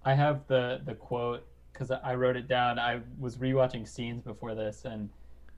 I 0.05 0.13
have 0.13 0.45
the 0.45 0.81
the 0.85 0.93
quote 0.93 1.47
because 1.71 1.89
I 1.89 2.13
wrote 2.13 2.35
it 2.35 2.47
down. 2.47 2.77
I 2.77 3.01
was 3.19 3.37
rewatching 3.37 3.87
scenes 3.87 4.21
before 4.21 4.53
this, 4.53 4.85
and 4.85 5.09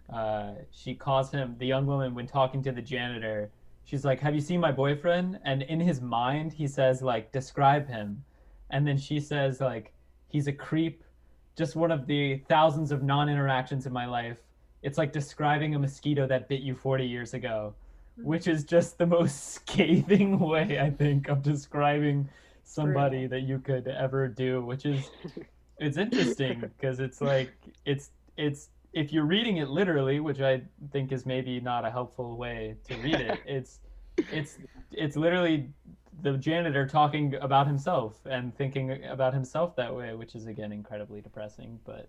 uh, 0.09 0.51
she 0.71 0.95
calls 0.95 1.31
him 1.31 1.57
the 1.59 1.65
young 1.65 1.85
woman 1.85 2.15
when 2.15 2.27
talking 2.27 2.63
to 2.63 2.71
the 2.71 2.81
janitor. 2.81 3.49
She's 3.85 4.03
like, 4.03 4.19
"Have 4.19 4.35
you 4.35 4.41
seen 4.41 4.59
my 4.59 4.71
boyfriend?" 4.71 5.39
And 5.45 5.61
in 5.63 5.79
his 5.79 6.01
mind, 6.01 6.53
he 6.53 6.67
says 6.67 7.01
like, 7.01 7.31
"Describe 7.31 7.87
him," 7.87 8.23
and 8.71 8.85
then 8.85 8.97
she 8.97 9.19
says 9.19 9.61
like, 9.61 9.93
"He's 10.27 10.47
a 10.47 10.51
creep, 10.51 11.03
just 11.55 11.75
one 11.75 11.91
of 11.91 12.07
the 12.07 12.37
thousands 12.49 12.91
of 12.91 13.03
non-interactions 13.03 13.85
in 13.85 13.93
my 13.93 14.05
life. 14.05 14.37
It's 14.81 14.97
like 14.97 15.13
describing 15.13 15.75
a 15.75 15.79
mosquito 15.79 16.27
that 16.27 16.49
bit 16.49 16.61
you 16.61 16.75
40 16.75 17.05
years 17.05 17.33
ago, 17.33 17.73
mm-hmm. 18.19 18.27
which 18.27 18.47
is 18.47 18.63
just 18.63 18.97
the 18.97 19.05
most 19.05 19.53
scathing 19.55 20.39
way 20.39 20.79
I 20.79 20.89
think 20.89 21.29
of 21.29 21.41
describing 21.41 22.27
somebody 22.63 23.27
that 23.27 23.41
you 23.41 23.59
could 23.59 23.87
ever 23.87 24.27
do, 24.27 24.65
which 24.65 24.85
is 24.85 25.09
it's 25.79 25.97
interesting 25.97 26.59
because 26.59 26.99
it's 26.99 27.21
like 27.21 27.53
it's 27.85 28.11
it's 28.37 28.69
if 28.95 29.13
you're 29.13 29.25
reading 29.25 29.57
it 29.57 29.69
literally, 29.69 30.19
which 30.19 30.39
I 30.41 30.61
think 30.91 31.11
is 31.11 31.25
maybe 31.25 31.59
not 31.59 31.85
a 31.85 31.91
helpful 31.91 32.37
way 32.37 32.77
to 32.87 32.95
read 32.97 33.19
it, 33.19 33.39
it's 33.45 33.81
it's 34.31 34.57
it's 34.91 35.15
literally 35.15 35.69
the 36.23 36.37
janitor 36.37 36.87
talking 36.87 37.35
about 37.41 37.67
himself 37.67 38.25
and 38.25 38.55
thinking 38.57 39.03
about 39.03 39.33
himself 39.33 39.75
that 39.75 39.93
way, 39.93 40.15
which 40.15 40.33
is 40.33 40.47
again 40.47 40.71
incredibly 40.71 41.19
depressing. 41.21 41.77
But 41.85 42.07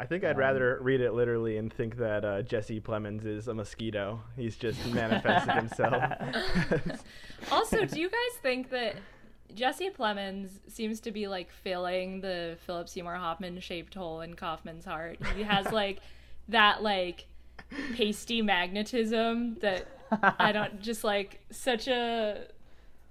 I 0.00 0.06
think 0.06 0.22
I'd 0.22 0.36
Um, 0.36 0.36
rather 0.36 0.78
read 0.80 1.00
it 1.00 1.12
literally 1.12 1.56
and 1.58 1.72
think 1.72 1.96
that 1.96 2.24
uh, 2.24 2.42
Jesse 2.42 2.80
Plemons 2.80 3.26
is 3.26 3.48
a 3.48 3.54
mosquito. 3.54 4.22
He's 4.36 4.56
just 4.56 4.78
manifested 4.94 5.54
himself. 5.56 6.02
Also, 7.52 7.84
do 7.84 8.00
you 8.00 8.08
guys 8.08 8.40
think 8.42 8.70
that 8.70 8.96
Jesse 9.54 9.90
Plemons 9.90 10.58
seems 10.68 11.00
to 11.00 11.10
be 11.12 11.26
like 11.28 11.50
filling 11.50 12.20
the 12.20 12.56
Philip 12.66 12.88
Seymour 12.88 13.14
Hoffman 13.14 13.60
shaped 13.60 13.94
hole 13.94 14.20
in 14.20 14.34
Kaufman's 14.34 14.84
heart? 14.84 15.18
He 15.36 15.42
has 15.44 15.70
like 15.72 16.00
that 16.48 16.82
like 16.82 17.26
pasty 17.94 18.42
magnetism 18.42 19.56
that 19.60 19.86
I 20.38 20.52
don't 20.52 20.80
just 20.80 21.04
like 21.04 21.40
such 21.50 21.88
a 21.88 22.46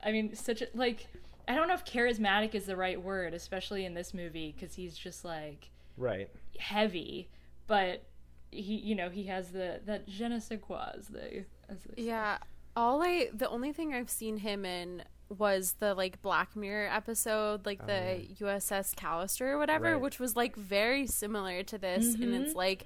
I 0.03 0.11
mean 0.11 0.35
such 0.35 0.61
a 0.61 0.67
like 0.73 1.07
I 1.47 1.55
don't 1.55 1.67
know 1.67 1.75
if 1.75 1.85
charismatic 1.85 2.55
is 2.55 2.65
the 2.65 2.75
right 2.75 3.01
word, 3.01 3.33
especially 3.33 3.85
in 3.85 3.93
this 3.93 4.13
movie 4.13 4.53
because 4.57 4.75
he's 4.75 4.97
just 4.97 5.23
like 5.23 5.69
right. 5.95 6.29
heavy, 6.59 7.29
but 7.67 8.03
he 8.51 8.75
you 8.75 8.95
know 8.95 9.09
he 9.09 9.25
has 9.25 9.51
the 9.51 9.79
that 9.85 10.07
je 10.07 10.27
ne 10.27 10.39
sais 10.39 10.59
quoi 10.61 10.91
as 10.97 11.07
they 11.07 11.45
as 11.69 11.77
they 11.83 12.01
say. 12.01 12.07
Yeah. 12.07 12.37
All 12.75 13.01
I 13.01 13.29
the 13.33 13.49
only 13.49 13.71
thing 13.71 13.93
I've 13.93 14.09
seen 14.09 14.37
him 14.37 14.65
in 14.65 15.03
was 15.29 15.75
the 15.79 15.93
like 15.93 16.21
Black 16.21 16.55
Mirror 16.55 16.89
episode, 16.91 17.65
like 17.65 17.85
the 17.85 18.25
oh, 18.41 18.45
USS 18.45 18.95
Callister 18.95 19.41
or 19.41 19.57
whatever, 19.57 19.93
Right. 19.93 20.01
which 20.01 20.19
was 20.19 20.35
like 20.35 20.55
very 20.55 21.07
similar 21.07 21.63
to 21.63 21.77
this 21.77 22.15
and 22.15 22.33
it's 22.35 22.49
mm-hmm. 22.49 22.57
like 22.57 22.85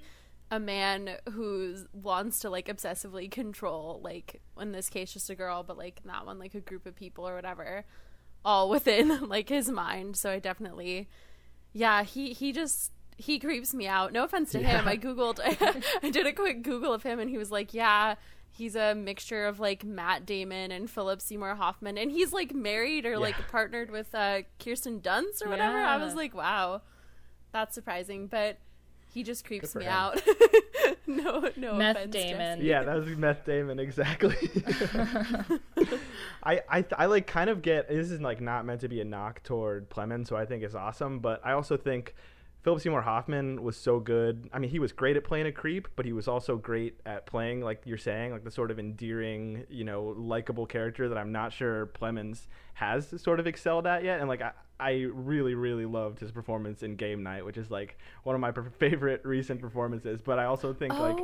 a 0.52 0.60
man 0.60 1.16
who 1.32 1.74
wants 1.94 2.40
to 2.40 2.50
like 2.50 2.68
obsessively 2.68 3.28
control 3.30 4.02
like 4.04 4.42
in 4.60 4.70
this 4.70 4.90
case 4.90 5.14
just 5.14 5.30
a 5.30 5.34
girl, 5.34 5.62
but 5.62 5.78
like 5.78 6.00
in 6.04 6.08
that 6.08 6.26
one 6.26 6.38
like 6.38 6.54
a 6.54 6.60
group 6.60 6.84
of 6.84 6.94
people 6.94 7.26
or 7.26 7.34
whatever, 7.34 7.86
all 8.44 8.68
within 8.68 9.28
like 9.28 9.48
his 9.48 9.70
mind. 9.70 10.14
So 10.14 10.30
I 10.30 10.38
definitely 10.38 11.08
yeah, 11.72 12.02
he 12.02 12.34
he 12.34 12.52
just 12.52 12.92
he 13.16 13.38
creeps 13.38 13.72
me 13.72 13.88
out. 13.88 14.12
No 14.12 14.24
offense 14.24 14.52
to 14.52 14.58
him. 14.58 14.86
I 14.86 14.98
googled 14.98 15.40
I 16.02 16.10
did 16.10 16.26
a 16.26 16.32
quick 16.34 16.62
google 16.62 16.92
of 16.92 17.02
him 17.02 17.18
and 17.18 17.30
he 17.30 17.38
was 17.38 17.50
like, 17.50 17.72
"Yeah, 17.72 18.16
he's 18.50 18.76
a 18.76 18.94
mixture 18.94 19.46
of 19.46 19.58
like 19.58 19.84
Matt 19.84 20.26
Damon 20.26 20.70
and 20.70 20.90
Philip 20.90 21.22
Seymour 21.22 21.54
Hoffman 21.54 21.96
and 21.96 22.10
he's 22.10 22.34
like 22.34 22.54
married 22.54 23.06
or 23.06 23.18
like 23.18 23.36
partnered 23.50 23.90
with 23.90 24.14
uh 24.14 24.42
Kirsten 24.62 25.00
Dunst 25.00 25.42
or 25.42 25.48
whatever." 25.48 25.78
I 25.78 25.96
was 25.96 26.14
like, 26.14 26.34
"Wow. 26.34 26.82
That's 27.52 27.74
surprising." 27.74 28.26
But 28.26 28.58
he 29.12 29.22
just 29.22 29.44
creeps 29.44 29.74
me 29.74 29.84
him. 29.84 29.90
out. 29.92 30.22
no 31.06 31.50
no 31.56 31.74
Meth 31.74 31.96
offense, 31.96 32.12
Damon. 32.12 32.58
Jesse. 32.58 32.68
Yeah, 32.68 32.82
that 32.84 32.96
was 32.96 33.08
Meth 33.16 33.44
Damon 33.44 33.78
exactly. 33.78 34.36
I, 36.42 36.60
I 36.68 36.84
I 36.96 37.06
like 37.06 37.26
kind 37.26 37.50
of 37.50 37.62
get 37.62 37.88
this 37.88 38.10
is 38.10 38.20
like 38.20 38.40
not 38.40 38.64
meant 38.64 38.80
to 38.80 38.88
be 38.88 39.00
a 39.00 39.04
knock 39.04 39.42
toward 39.42 39.90
Plemons, 39.90 40.28
so 40.28 40.36
I 40.36 40.46
think 40.46 40.62
it's 40.62 40.74
awesome. 40.74 41.20
But 41.20 41.40
I 41.44 41.52
also 41.52 41.76
think 41.76 42.14
Philip 42.62 42.80
Seymour 42.80 43.02
Hoffman 43.02 43.62
was 43.62 43.76
so 43.76 43.98
good. 43.98 44.48
I 44.52 44.60
mean, 44.60 44.70
he 44.70 44.78
was 44.78 44.92
great 44.92 45.16
at 45.16 45.24
playing 45.24 45.46
a 45.46 45.52
creep, 45.52 45.88
but 45.96 46.06
he 46.06 46.12
was 46.12 46.28
also 46.28 46.56
great 46.56 47.00
at 47.04 47.26
playing, 47.26 47.60
like 47.60 47.82
you're 47.84 47.98
saying, 47.98 48.30
like 48.30 48.44
the 48.44 48.52
sort 48.52 48.70
of 48.70 48.78
endearing, 48.78 49.66
you 49.68 49.82
know, 49.82 50.14
likable 50.16 50.66
character 50.66 51.08
that 51.08 51.18
I'm 51.18 51.32
not 51.32 51.52
sure 51.52 51.86
Plemons 51.86 52.46
has 52.74 53.20
sort 53.20 53.40
of 53.40 53.48
excelled 53.48 53.86
at 53.88 54.04
yet. 54.04 54.20
And 54.20 54.28
like 54.28 54.42
I, 54.42 54.52
I 54.78 55.06
really, 55.12 55.56
really 55.56 55.86
loved 55.86 56.20
his 56.20 56.30
performance 56.30 56.84
in 56.84 56.94
Game 56.94 57.24
Night, 57.24 57.44
which 57.44 57.56
is 57.56 57.68
like 57.68 57.98
one 58.22 58.36
of 58.36 58.40
my 58.40 58.52
per- 58.52 58.70
favorite 58.78 59.24
recent 59.24 59.60
performances. 59.60 60.22
But 60.22 60.38
I 60.38 60.44
also 60.44 60.72
think 60.72 60.94
like 60.94 61.18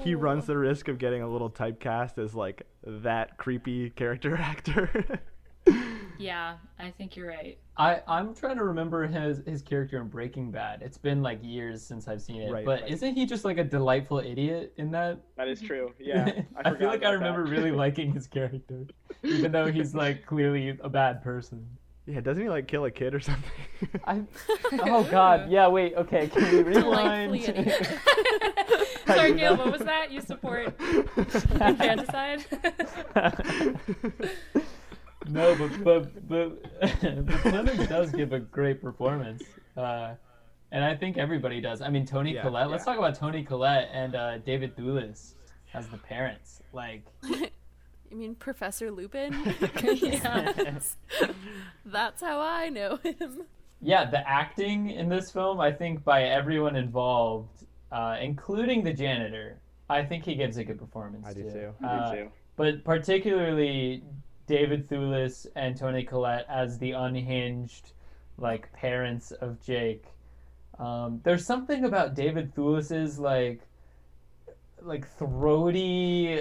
he 0.00 0.16
oh. 0.16 0.18
runs 0.18 0.46
the 0.46 0.58
risk 0.58 0.88
of 0.88 0.98
getting 0.98 1.22
a 1.22 1.28
little 1.28 1.50
typecast 1.50 2.18
as 2.18 2.34
like 2.34 2.66
that 2.84 3.38
creepy 3.38 3.90
character 3.90 4.36
actor. 4.40 5.20
Yeah, 6.20 6.56
I 6.78 6.90
think 6.90 7.16
you're 7.16 7.28
right. 7.28 7.56
I 7.78 8.02
I'm 8.06 8.34
trying 8.34 8.58
to 8.58 8.64
remember 8.64 9.06
his 9.06 9.40
his 9.46 9.62
character 9.62 9.98
in 9.98 10.08
Breaking 10.08 10.50
Bad. 10.50 10.82
It's 10.82 10.98
been 10.98 11.22
like 11.22 11.38
years 11.42 11.82
since 11.82 12.08
I've 12.08 12.20
seen 12.20 12.42
it, 12.42 12.52
Right, 12.52 12.64
but 12.64 12.82
right. 12.82 12.90
isn't 12.90 13.14
he 13.14 13.24
just 13.24 13.44
like 13.44 13.56
a 13.56 13.64
delightful 13.64 14.18
idiot 14.18 14.74
in 14.76 14.90
that? 14.90 15.18
That 15.36 15.48
is 15.48 15.60
true. 15.62 15.94
Yeah. 15.98 16.42
I, 16.62 16.70
I, 16.70 16.76
feel 16.76 16.88
like 16.88 17.04
I 17.04 17.10
remember 17.12 17.44
that. 17.44 17.50
really 17.50 17.70
liking 17.70 18.12
his 18.12 18.26
character, 18.26 18.86
even 19.22 19.50
though 19.50 19.72
he's 19.72 19.94
like 19.94 20.26
clearly 20.32 20.76
a 20.82 20.88
bad 20.90 21.22
person. 21.22 21.66
yeah, 22.06 22.20
doesn't 22.20 22.42
he 22.42 22.48
like 22.50 22.66
kill 22.66 22.84
a 22.84 22.90
kid 22.90 23.14
or 23.14 23.20
something? 23.20 23.50
I 24.04 24.22
oh 24.80 25.04
god, 25.04 25.50
yeah. 25.50 25.68
Wait, 25.68 25.94
okay. 25.94 26.28
Can 26.28 26.42
we 26.52 26.62
rewind? 26.62 27.42
Sorry, 29.06 29.34
Gail, 29.34 29.56
what 29.56 29.72
was 29.72 29.80
that? 29.82 30.10
You 30.12 30.20
support 30.20 30.74
infanticide? 31.16 32.44
No, 35.30 35.54
but 35.56 35.84
but 35.84 36.28
but, 36.28 36.62
but 36.80 36.98
Plemons 37.00 37.88
does 37.88 38.10
give 38.10 38.32
a 38.32 38.40
great 38.40 38.82
performance, 38.82 39.42
uh, 39.76 40.14
and 40.72 40.84
I 40.84 40.94
think 40.96 41.16
everybody 41.18 41.60
does. 41.60 41.80
I 41.80 41.88
mean, 41.88 42.06
Toni 42.06 42.34
Yeah, 42.34 42.42
Collette. 42.42 42.70
Let's 42.70 42.82
yeah. 42.82 42.92
talk 42.92 42.98
about 42.98 43.14
Toni 43.14 43.42
Collette 43.44 43.88
and 43.92 44.14
uh, 44.14 44.38
David 44.38 44.76
Thewlis 44.76 45.34
as 45.74 45.88
the 45.88 45.98
parents. 45.98 46.62
Like, 46.72 47.04
You 47.22 48.16
mean 48.16 48.34
Professor 48.34 48.90
Lupin? 48.90 49.32
yeah. 49.82 50.52
That's 51.84 52.20
how 52.22 52.40
I 52.40 52.68
know 52.68 52.96
him. 52.96 53.42
yeah, 53.80 54.10
the 54.10 54.28
acting 54.28 54.90
in 54.90 55.08
this 55.08 55.30
film, 55.30 55.60
I 55.60 55.70
think 55.72 56.02
by 56.04 56.24
everyone 56.24 56.74
involved, 56.76 57.66
uh, 57.92 58.16
including 58.20 58.82
the 58.82 58.92
janitor, 58.92 59.58
I 59.88 60.04
think 60.04 60.24
he 60.24 60.34
gives 60.34 60.56
a 60.56 60.64
good 60.64 60.78
performance. 60.78 61.24
I 61.26 61.32
do 61.34 61.42
too. 61.44 61.50
too. 61.52 61.74
I 61.82 61.86
Uh, 61.86 62.10
do 62.12 62.16
too. 62.24 62.30
but 62.56 62.84
particularly 62.84 64.02
David 64.50 64.88
Thewlis 64.88 65.46
and 65.54 65.76
Toni 65.76 66.02
Collette 66.02 66.44
as 66.48 66.76
the 66.76 66.90
unhinged, 66.90 67.92
like 68.36 68.72
parents 68.72 69.30
of 69.30 69.62
Jake. 69.64 70.06
Um, 70.76 71.20
there's 71.22 71.46
something 71.46 71.84
about 71.84 72.14
David 72.16 72.52
Thewlis's 72.56 73.16
like, 73.20 73.60
like 74.82 75.06
throaty, 75.06 76.40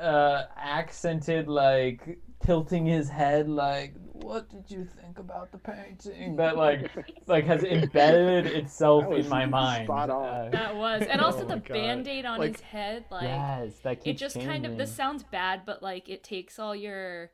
uh, 0.00 0.44
accented, 0.56 1.48
like 1.48 2.18
tilting 2.42 2.86
his 2.86 3.10
head, 3.10 3.46
like 3.46 3.92
"What 4.14 4.48
did 4.48 4.70
you 4.70 4.86
think 4.86 5.18
about 5.18 5.52
the 5.52 5.58
painting?" 5.58 6.36
That 6.36 6.56
like, 6.56 6.90
like 7.26 7.44
has 7.44 7.62
embedded 7.62 8.46
itself 8.46 9.12
in 9.12 9.28
my 9.28 9.44
mind. 9.44 9.84
spot 9.84 10.08
on. 10.08 10.24
Uh, 10.46 10.48
That 10.50 10.76
was, 10.76 11.02
and 11.02 11.20
also 11.20 11.40
Oh 11.44 11.48
the 11.48 11.56
God. 11.56 11.68
band-aid 11.68 12.24
on 12.24 12.38
Like- 12.38 12.52
his 12.52 12.60
head, 12.62 13.04
like 13.10 13.24
yes, 13.24 13.72
that 13.82 13.92
it 13.98 14.04
keeps 14.04 14.20
just 14.20 14.40
kind 14.40 14.64
of. 14.64 14.78
This 14.78 14.94
sounds 14.94 15.24
bad, 15.24 15.62
but 15.66 15.82
like 15.82 16.08
it 16.08 16.24
takes 16.24 16.58
all 16.58 16.74
your, 16.74 17.32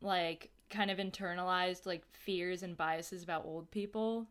like, 0.00 0.50
kind 0.70 0.90
of 0.90 0.98
internalized 0.98 1.84
like 1.86 2.04
fears 2.12 2.62
and 2.62 2.76
biases 2.76 3.22
about 3.22 3.44
old 3.44 3.70
people, 3.70 4.26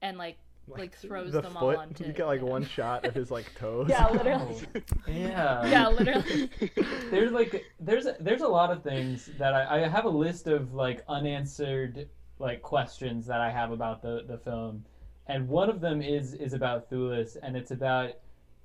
and 0.00 0.18
like 0.18 0.38
like 0.68 0.96
throws 0.96 1.32
the 1.32 1.42
them 1.42 1.52
foot. 1.52 1.76
all 1.76 1.82
onto. 1.82 2.04
you 2.06 2.12
get 2.12 2.26
like 2.26 2.40
yeah. 2.40 2.46
one 2.46 2.64
shot 2.64 3.04
of 3.04 3.14
his 3.14 3.30
like 3.30 3.52
toes. 3.58 3.86
Yeah, 3.88 4.08
literally. 4.10 4.56
Oh. 4.74 4.80
yeah. 5.06 5.66
Yeah, 5.66 5.88
literally. 5.88 6.50
there's 7.10 7.32
like 7.32 7.64
there's 7.80 8.06
there's 8.20 8.42
a 8.42 8.48
lot 8.48 8.70
of 8.70 8.82
things 8.82 9.30
that 9.38 9.54
I, 9.54 9.84
I 9.84 9.88
have 9.88 10.04
a 10.04 10.10
list 10.10 10.46
of 10.46 10.74
like 10.74 11.04
unanswered 11.08 12.08
like 12.38 12.62
questions 12.62 13.26
that 13.26 13.40
I 13.40 13.50
have 13.50 13.72
about 13.72 14.02
the 14.02 14.24
the 14.26 14.38
film, 14.38 14.84
and 15.26 15.48
one 15.48 15.70
of 15.70 15.80
them 15.80 16.02
is 16.02 16.34
is 16.34 16.52
about 16.52 16.90
Thewlis, 16.90 17.36
and 17.42 17.56
it's 17.56 17.70
about 17.70 18.12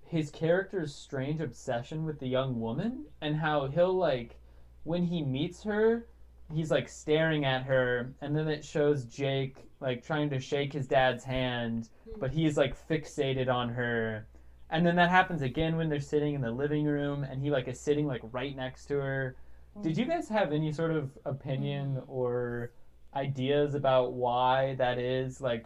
his 0.06 0.30
character's 0.32 0.96
strange 0.96 1.42
obsession 1.42 2.06
with 2.06 2.18
the 2.20 2.28
young 2.28 2.62
woman 2.62 3.06
and 3.20 3.36
how 3.36 3.68
he'll 3.68 3.94
like 3.94 4.38
when 4.84 5.04
he 5.04 5.22
meets 5.22 5.64
her 5.64 6.08
he's 6.54 6.72
like 6.72 6.88
staring 6.88 7.46
at 7.46 7.64
her 7.64 8.14
and 8.22 8.36
then 8.36 8.48
it 8.48 8.64
shows 8.64 9.06
Jake 9.06 9.58
like 9.80 10.06
trying 10.06 10.30
to 10.30 10.40
shake 10.40 10.74
his 10.74 10.88
dad's 10.88 11.24
hand 11.24 11.90
hmm. 12.06 12.20
but 12.20 12.32
he's 12.32 12.58
like 12.58 12.76
fixated 12.88 13.50
on 13.50 13.70
her. 13.70 14.28
And 14.70 14.86
then 14.86 14.96
that 14.98 15.10
happens 15.10 15.42
again 15.42 15.78
when 15.78 15.88
they're 15.90 16.00
sitting 16.00 16.34
in 16.34 16.42
the 16.42 16.52
living 16.52 16.86
room 16.86 17.24
and 17.24 17.42
he 17.42 17.50
like 17.50 17.68
is 17.68 17.80
sitting 17.80 18.08
like 18.08 18.22
right 18.32 18.56
next 18.56 18.86
to 18.88 18.96
her. 18.96 19.36
Did 19.82 19.96
you 19.96 20.06
guys 20.06 20.28
have 20.30 20.52
any 20.52 20.72
sort 20.72 20.92
of 20.92 21.12
opinion 21.26 21.96
hmm. 21.96 22.12
or 22.12 22.72
ideas 23.16 23.76
about 23.76 24.14
why 24.14 24.76
that 24.76 24.98
is? 24.98 25.42
Like 25.42 25.66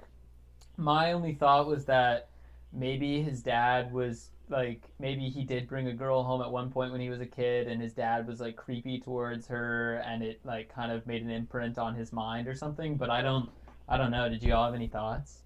my 0.78 1.14
only 1.14 1.34
thought 1.34 1.68
was 1.68 1.86
that 1.86 2.30
maybe 2.74 3.22
his 3.22 3.42
dad 3.42 3.92
was 3.92 4.31
like 4.52 4.82
maybe 5.00 5.30
he 5.30 5.44
did 5.44 5.68
bring 5.68 5.88
a 5.88 5.94
girl 5.94 6.24
home 6.24 6.42
at 6.42 6.52
one 6.52 6.70
point 6.70 6.92
when 6.92 7.02
he 7.02 7.10
was 7.10 7.22
a 7.22 7.26
kid 7.26 7.68
and 7.68 7.82
his 7.82 7.94
dad 7.94 8.28
was 8.28 8.40
like 8.40 8.56
creepy 8.56 9.00
towards 9.00 9.48
her 9.48 10.04
and 10.06 10.22
it 10.22 10.40
like 10.44 10.74
kind 10.74 10.92
of 10.92 11.06
made 11.08 11.22
an 11.22 11.30
imprint 11.30 11.78
on 11.78 11.96
his 11.96 12.12
mind 12.14 12.48
or 12.48 12.56
something 12.56 12.96
but 12.96 13.10
i 13.10 13.22
don't 13.22 13.50
i 13.88 13.98
don't 13.98 14.12
know 14.12 14.30
did 14.30 14.44
you 14.44 14.54
all 14.54 14.66
have 14.66 14.76
any 14.76 14.88
thoughts 14.88 15.40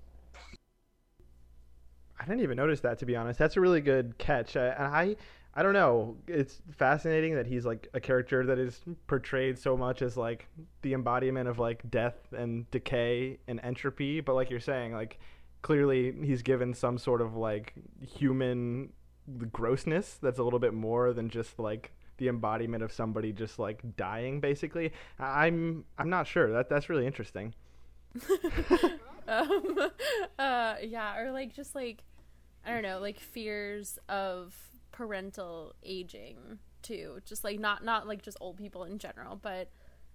I 2.20 2.26
didn't 2.26 2.42
even 2.42 2.58
notice 2.58 2.80
that 2.82 3.00
to 3.00 3.06
be 3.06 3.16
honest. 3.16 3.38
That's 3.38 3.58
a 3.58 3.62
really 3.62 3.82
good 3.82 4.18
catch. 4.18 4.56
And 4.56 4.74
I 4.74 5.16
I 5.54 5.64
don't 5.64 5.74
know. 5.74 6.18
It's 6.28 6.62
fascinating 6.72 7.36
that 7.36 7.48
he's 7.48 7.66
like 7.66 7.88
a 7.94 8.00
character 8.00 8.46
that 8.46 8.60
is 8.60 8.82
portrayed 9.08 9.58
so 9.58 9.78
much 9.78 10.02
as 10.02 10.18
like 10.18 10.48
the 10.82 10.94
embodiment 10.94 11.48
of 11.48 11.60
like 11.60 11.90
death 11.90 12.16
and 12.36 12.70
decay 12.72 13.38
and 13.48 13.60
entropy, 13.64 14.20
but 14.20 14.36
like 14.36 14.50
you're 14.50 14.60
saying 14.60 14.94
like 14.94 15.20
clearly 15.66 16.14
he's 16.24 16.44
given 16.44 16.76
some 16.76 16.96
sort 16.96 17.22
of 17.22 17.36
like 17.36 17.74
human 18.00 18.94
grossness 19.52 20.20
that's 20.22 20.38
a 20.38 20.44
little 20.44 20.60
bit 20.60 20.76
more 20.76 21.12
than 21.12 21.28
just 21.28 21.58
like 21.58 21.92
the 22.18 22.28
embodiment 22.28 22.84
of 22.84 22.94
somebody 22.94 23.34
just 23.34 23.58
like 23.58 23.82
dying 23.98 24.40
basically. 24.40 24.94
I'm 25.18 25.84
I'm 25.98 26.08
not 26.08 26.28
sure. 26.28 26.52
That 26.52 26.70
that's 26.70 26.88
really 26.88 27.08
interesting. 27.08 27.56
um, 29.28 29.80
uh, 30.38 30.76
yeah, 30.84 31.18
or 31.18 31.32
like 31.32 31.56
just 31.56 31.74
like 31.74 32.04
I 32.64 32.70
don't 32.70 32.84
know, 32.84 33.00
like 33.00 33.20
fears 33.20 33.98
of 34.08 34.56
parental 34.92 35.74
aging 35.82 36.60
too. 36.84 37.22
Just 37.26 37.44
like 37.44 37.60
not 37.60 37.84
not 37.84 38.08
like 38.08 38.22
just 38.22 38.38
old 38.40 38.58
people 38.58 38.84
in 38.84 39.00
general, 39.00 39.36
but 39.36 39.72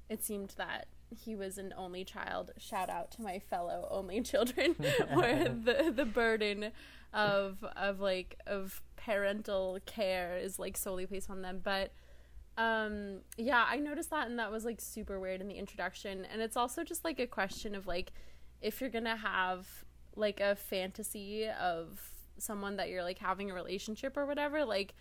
it 0.09 0.23
seemed 0.23 0.55
that 0.59 0.87
he 1.11 1.35
was 1.35 1.59
an 1.59 1.75
only 1.77 2.05
child. 2.05 2.53
Shout 2.59 2.89
out 2.89 3.11
to 3.13 3.23
my 3.23 3.39
fellow 3.39 3.89
only 3.91 4.21
children, 4.23 4.75
where 5.13 5.45
the 5.45 5.93
the 5.95 6.05
burden 6.05 6.73
of 7.13 7.65
of 7.77 8.01
like 8.01 8.39
of 8.47 8.83
parental 8.97 9.79
care 9.87 10.39
is 10.39 10.59
like 10.59 10.77
solely 10.77 11.07
placed 11.07 11.31
on 11.31 11.43
them. 11.43 11.61
But 11.63 11.93
um 12.57 13.21
yeah, 13.37 13.65
I 13.69 13.77
noticed 13.77 14.11
that 14.11 14.29
and 14.29 14.39
that 14.39 14.53
was 14.53 14.65
like 14.65 14.81
super 14.81 15.19
weird 15.19 15.41
in 15.41 15.49
the 15.49 15.57
introduction. 15.57 16.27
And 16.33 16.41
it's 16.41 16.57
also 16.57 16.85
just 16.85 17.05
like 17.05 17.19
a 17.19 17.27
question 17.27 17.75
of 17.75 17.87
like 17.87 18.13
if 18.61 18.81
you're 18.81 18.91
gonna 18.91 19.17
have 19.17 19.67
like 20.17 20.41
a 20.41 20.55
fantasy 20.55 21.49
of 21.49 22.01
someone 22.39 22.77
that 22.77 22.89
you're 22.89 23.03
like 23.05 23.19
having 23.19 23.51
a 23.51 23.55
relationship 23.55 24.17
or 24.17 24.27
whatever, 24.27 24.65
like 24.65 24.95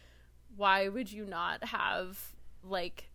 why 0.56 0.88
would 0.88 1.12
you 1.12 1.26
not 1.26 1.64
have 1.64 2.34
like 2.64 3.09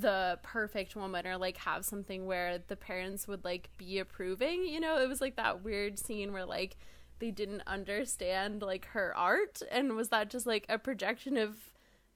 the 0.00 0.38
perfect 0.42 0.94
woman 0.94 1.26
or 1.26 1.36
like 1.36 1.56
have 1.58 1.84
something 1.84 2.26
where 2.26 2.58
the 2.68 2.76
parents 2.76 3.26
would 3.26 3.44
like 3.44 3.70
be 3.76 3.98
approving 3.98 4.64
you 4.64 4.80
know? 4.80 4.98
It 4.98 5.08
was 5.08 5.20
like 5.20 5.36
that 5.36 5.64
weird 5.64 5.98
scene 5.98 6.32
where 6.32 6.46
like 6.46 6.76
they 7.18 7.30
didn't 7.30 7.62
understand 7.66 8.62
like 8.62 8.86
her 8.86 9.16
art. 9.16 9.62
And 9.70 9.96
was 9.96 10.08
that 10.10 10.30
just 10.30 10.46
like 10.46 10.66
a 10.68 10.78
projection 10.78 11.36
of 11.36 11.56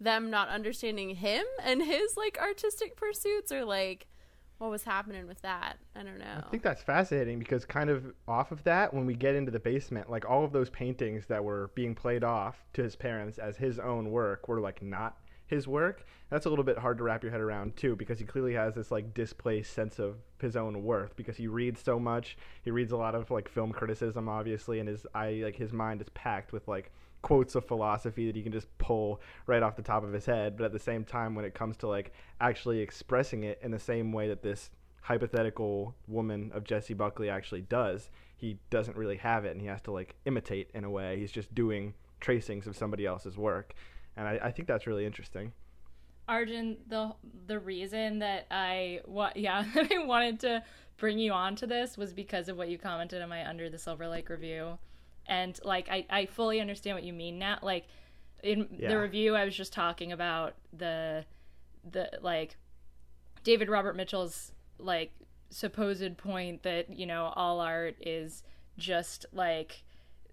them 0.00 0.30
not 0.30 0.48
understanding 0.48 1.16
him 1.16 1.44
and 1.62 1.82
his 1.82 2.16
like 2.16 2.38
artistic 2.40 2.96
pursuits? 2.96 3.52
Or 3.52 3.64
like 3.64 4.06
what 4.58 4.70
was 4.70 4.84
happening 4.84 5.26
with 5.26 5.42
that? 5.42 5.78
I 5.96 6.02
don't 6.02 6.18
know. 6.18 6.42
I 6.46 6.48
think 6.50 6.62
that's 6.62 6.82
fascinating 6.82 7.38
because 7.38 7.64
kind 7.64 7.90
of 7.90 8.14
off 8.28 8.52
of 8.52 8.62
that, 8.64 8.94
when 8.94 9.06
we 9.06 9.14
get 9.14 9.34
into 9.34 9.50
the 9.50 9.60
basement, 9.60 10.08
like 10.08 10.28
all 10.28 10.44
of 10.44 10.52
those 10.52 10.70
paintings 10.70 11.26
that 11.26 11.42
were 11.42 11.70
being 11.74 11.94
played 11.94 12.22
off 12.22 12.64
to 12.74 12.82
his 12.82 12.94
parents 12.94 13.38
as 13.38 13.56
his 13.56 13.78
own 13.78 14.10
work 14.10 14.48
were 14.48 14.60
like 14.60 14.82
not 14.82 15.16
his 15.52 15.68
work. 15.68 16.04
That's 16.30 16.46
a 16.46 16.48
little 16.48 16.64
bit 16.64 16.78
hard 16.78 16.96
to 16.98 17.04
wrap 17.04 17.22
your 17.22 17.30
head 17.30 17.42
around 17.42 17.76
too, 17.76 17.94
because 17.94 18.18
he 18.18 18.24
clearly 18.24 18.54
has 18.54 18.74
this 18.74 18.90
like 18.90 19.12
displaced 19.12 19.74
sense 19.74 19.98
of 19.98 20.16
his 20.40 20.56
own 20.56 20.82
worth 20.82 21.14
because 21.14 21.36
he 21.36 21.46
reads 21.46 21.82
so 21.82 22.00
much. 22.00 22.38
He 22.62 22.70
reads 22.70 22.90
a 22.90 22.96
lot 22.96 23.14
of 23.14 23.30
like 23.30 23.48
film 23.48 23.70
criticism, 23.70 24.28
obviously, 24.28 24.80
and 24.80 24.88
his 24.88 25.06
I 25.14 25.42
like 25.44 25.56
his 25.56 25.72
mind 25.72 26.00
is 26.00 26.08
packed 26.10 26.52
with 26.52 26.66
like 26.66 26.90
quotes 27.20 27.54
of 27.54 27.66
philosophy 27.66 28.26
that 28.26 28.34
he 28.34 28.42
can 28.42 28.50
just 28.50 28.66
pull 28.78 29.20
right 29.46 29.62
off 29.62 29.76
the 29.76 29.82
top 29.82 30.04
of 30.04 30.12
his 30.12 30.24
head. 30.24 30.56
But 30.56 30.64
at 30.64 30.72
the 30.72 30.78
same 30.78 31.04
time, 31.04 31.34
when 31.34 31.44
it 31.44 31.54
comes 31.54 31.76
to 31.78 31.86
like 31.86 32.12
actually 32.40 32.80
expressing 32.80 33.44
it 33.44 33.60
in 33.62 33.70
the 33.70 33.78
same 33.78 34.10
way 34.10 34.28
that 34.28 34.42
this 34.42 34.70
hypothetical 35.02 35.94
woman 36.08 36.50
of 36.54 36.64
Jessie 36.64 36.94
Buckley 36.94 37.28
actually 37.28 37.62
does, 37.62 38.10
he 38.36 38.58
doesn't 38.70 38.96
really 38.96 39.18
have 39.18 39.44
it, 39.44 39.50
and 39.50 39.60
he 39.60 39.66
has 39.66 39.82
to 39.82 39.92
like 39.92 40.14
imitate 40.24 40.70
in 40.72 40.84
a 40.84 40.90
way. 40.90 41.18
He's 41.18 41.30
just 41.30 41.54
doing 41.54 41.92
tracings 42.20 42.66
of 42.66 42.76
somebody 42.76 43.04
else's 43.04 43.36
work, 43.36 43.74
and 44.16 44.26
I, 44.28 44.38
I 44.44 44.50
think 44.52 44.68
that's 44.68 44.86
really 44.86 45.06
interesting. 45.06 45.52
Arjun, 46.28 46.76
the 46.88 47.14
the 47.46 47.58
reason 47.58 48.20
that 48.20 48.46
I 48.50 49.00
what 49.04 49.36
yeah 49.36 49.64
I 49.74 50.04
wanted 50.04 50.40
to 50.40 50.62
bring 50.96 51.18
you 51.18 51.32
on 51.32 51.56
to 51.56 51.66
this 51.66 51.96
was 51.98 52.12
because 52.12 52.48
of 52.48 52.56
what 52.56 52.68
you 52.68 52.78
commented 52.78 53.20
on 53.22 53.28
my 53.28 53.48
Under 53.48 53.68
the 53.68 53.78
Silver 53.78 54.06
Lake 54.08 54.28
review, 54.28 54.78
and 55.26 55.58
like 55.64 55.88
I 55.88 56.06
I 56.10 56.26
fully 56.26 56.60
understand 56.60 56.96
what 56.96 57.04
you 57.04 57.12
mean 57.12 57.38
now. 57.38 57.58
Like 57.62 57.86
in 58.42 58.68
Yeah. 58.78 58.90
the 58.90 58.98
review, 59.00 59.34
I 59.34 59.44
was 59.44 59.56
just 59.56 59.72
talking 59.72 60.12
about 60.12 60.54
the 60.76 61.24
the 61.90 62.10
like 62.22 62.56
David 63.44 63.68
Robert 63.68 63.96
Mitchell's 63.96 64.52
like 64.78 65.12
supposed 65.50 66.16
point 66.16 66.62
that 66.62 66.90
you 66.96 67.06
know 67.06 67.32
all 67.36 67.60
art 67.60 67.96
is 68.00 68.42
just 68.78 69.26
like 69.32 69.82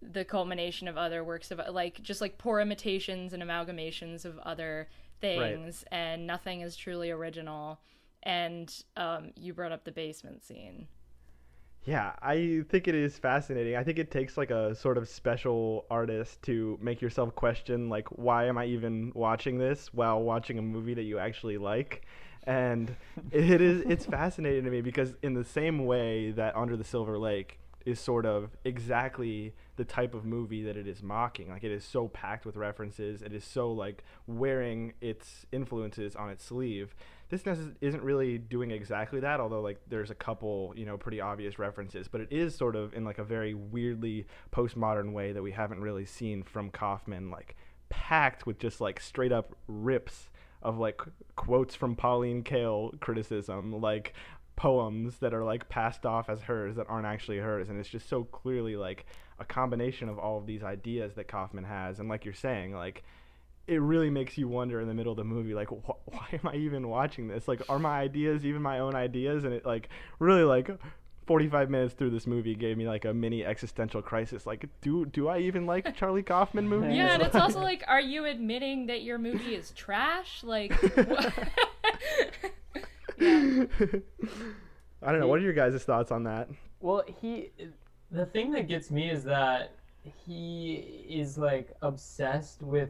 the 0.01 0.23
culmination 0.23 0.88
of 0.88 0.97
other 0.97 1.23
works 1.23 1.51
of 1.51 1.62
like 1.71 2.01
just 2.01 2.21
like 2.21 2.38
poor 2.38 2.59
imitations 2.59 3.33
and 3.33 3.43
amalgamations 3.43 4.25
of 4.25 4.38
other 4.39 4.88
things 5.19 5.83
and 5.91 6.25
nothing 6.25 6.62
is 6.62 6.75
truly 6.75 7.12
original 7.12 7.79
and 8.23 8.83
um, 8.97 9.31
you 9.35 9.53
brought 9.53 9.71
up 9.71 9.83
the 9.83 9.91
basement 9.91 10.43
scene 10.43 10.88
Yeah, 11.85 12.12
I 12.21 12.63
think 12.69 12.88
it 12.88 12.95
is 12.95 13.17
fascinating. 13.17 13.75
I 13.75 13.83
think 13.83 13.99
it 13.99 14.12
takes 14.12 14.38
like 14.38 14.51
a 14.51 14.75
sort 14.75 14.97
of 14.97 15.07
special 15.07 15.85
artist 15.89 16.41
to 16.43 16.77
make 16.81 17.01
yourself 17.01 17.33
question 17.35 17.89
like 17.89 18.07
why 18.09 18.45
am 18.47 18.57
I 18.57 18.65
even 18.65 19.12
watching 19.15 19.57
this 19.57 19.93
while 19.93 20.21
watching 20.21 20.59
a 20.59 20.62
movie 20.62 20.93
that 20.93 21.03
you 21.03 21.19
actually 21.19 21.57
like? 21.57 22.05
And 22.43 22.95
it 23.31 23.62
is 23.62 23.81
it's 23.88 24.05
fascinating 24.05 24.65
to 24.65 24.69
me 24.69 24.81
because 24.81 25.13
in 25.23 25.33
the 25.33 25.45
same 25.45 25.85
way 25.85 26.31
that 26.31 26.55
Under 26.55 26.75
the 26.75 26.83
Silver 26.83 27.17
Lake 27.17 27.59
is 27.85 27.99
sort 27.99 28.25
of 28.25 28.51
exactly 28.65 29.53
the 29.77 29.85
type 29.85 30.13
of 30.13 30.25
movie 30.25 30.63
that 30.63 30.75
it 30.75 30.87
is 30.87 31.01
mocking. 31.01 31.49
Like 31.49 31.63
it 31.63 31.71
is 31.71 31.83
so 31.83 32.07
packed 32.09 32.45
with 32.45 32.55
references. 32.55 33.21
It 33.21 33.33
is 33.33 33.43
so 33.43 33.71
like 33.71 34.03
wearing 34.27 34.93
its 35.01 35.45
influences 35.51 36.15
on 36.15 36.29
its 36.29 36.43
sleeve. 36.43 36.95
This 37.29 37.43
isn't 37.81 38.03
really 38.03 38.37
doing 38.37 38.71
exactly 38.71 39.19
that, 39.19 39.39
although 39.39 39.61
like 39.61 39.79
there's 39.87 40.09
a 40.09 40.15
couple, 40.15 40.73
you 40.75 40.85
know, 40.85 40.97
pretty 40.97 41.21
obvious 41.21 41.59
references, 41.59 42.07
but 42.07 42.21
it 42.21 42.27
is 42.31 42.55
sort 42.55 42.75
of 42.75 42.93
in 42.93 43.03
like 43.05 43.19
a 43.19 43.23
very 43.23 43.53
weirdly 43.53 44.25
postmodern 44.51 45.13
way 45.13 45.31
that 45.31 45.43
we 45.43 45.51
haven't 45.51 45.81
really 45.81 46.05
seen 46.05 46.43
from 46.43 46.71
Kaufman 46.71 47.29
like 47.29 47.55
packed 47.89 48.45
with 48.45 48.59
just 48.59 48.81
like 48.81 48.99
straight 48.99 49.31
up 49.31 49.55
rips 49.67 50.29
of 50.61 50.77
like 50.77 51.01
quotes 51.35 51.73
from 51.75 51.95
Pauline 51.95 52.43
Kael 52.43 52.99
criticism, 52.99 53.79
like 53.79 54.13
poems 54.59 55.19
that 55.19 55.33
are 55.33 55.45
like 55.45 55.69
passed 55.69 56.05
off 56.05 56.29
as 56.29 56.41
hers 56.41 56.75
that 56.75 56.85
aren't 56.89 57.05
actually 57.05 57.37
hers 57.37 57.69
and 57.69 57.79
it's 57.79 57.87
just 57.87 58.09
so 58.09 58.25
clearly 58.25 58.75
like 58.75 59.05
a 59.39 59.45
combination 59.45 60.09
of 60.09 60.19
all 60.19 60.37
of 60.37 60.45
these 60.45 60.63
ideas 60.63 61.13
that 61.13 61.29
Kaufman 61.29 61.63
has 61.63 62.01
and 62.01 62.09
like 62.09 62.25
you're 62.25 62.33
saying 62.33 62.73
like 62.75 63.01
it 63.67 63.79
really 63.79 64.09
makes 64.09 64.37
you 64.37 64.49
wonder 64.49 64.81
in 64.81 64.87
the 64.89 64.93
middle 64.93 65.13
of 65.13 65.17
the 65.17 65.23
movie 65.23 65.53
like 65.53 65.69
wh- 65.69 66.07
why 66.13 66.27
am 66.33 66.45
I 66.45 66.55
even 66.55 66.89
watching 66.89 67.29
this? 67.29 67.47
Like 67.47 67.61
are 67.69 67.79
my 67.79 68.01
ideas 68.01 68.45
even 68.45 68.61
my 68.61 68.79
own 68.79 68.95
ideas? 68.95 69.45
And 69.45 69.53
it 69.53 69.65
like 69.65 69.87
really 70.19 70.43
like 70.43 70.69
45 71.25 71.69
minutes 71.69 71.93
through 71.93 72.09
this 72.09 72.27
movie 72.27 72.53
gave 72.53 72.75
me 72.77 72.85
like 72.85 73.05
a 73.05 73.13
mini 73.13 73.45
existential 73.45 74.01
crisis 74.01 74.45
like 74.45 74.67
do 74.81 75.05
do 75.05 75.29
I 75.29 75.37
even 75.39 75.67
like 75.67 75.95
Charlie 75.99 76.23
Kaufman 76.23 76.67
movies? 76.67 76.97
yeah 76.97 77.13
and 77.13 77.21
it's 77.23 77.35
also 77.45 77.61
like 77.61 77.83
are 77.87 78.01
you 78.01 78.25
admitting 78.25 78.87
that 78.87 79.03
your 79.03 79.19
movie 79.19 79.55
is 79.55 79.71
trash? 79.71 80.43
Like 80.43 80.73
what? 81.07 81.33
Yeah. 83.19 83.65
I 85.01 85.12
don't 85.12 85.21
know. 85.21 85.27
What 85.27 85.39
are 85.39 85.43
your 85.43 85.53
guys' 85.53 85.84
thoughts 85.84 86.12
on 86.12 86.23
that? 86.23 86.49
Well, 86.82 87.03
he, 87.21 87.51
the 88.12 88.25
thing 88.25 88.51
that 88.51 88.67
gets 88.67 88.91
me 88.91 89.10
is 89.10 89.23
that 89.25 89.75
he 90.03 91.05
is 91.10 91.38
like 91.38 91.75
obsessed 91.82 92.62
with, 92.62 92.89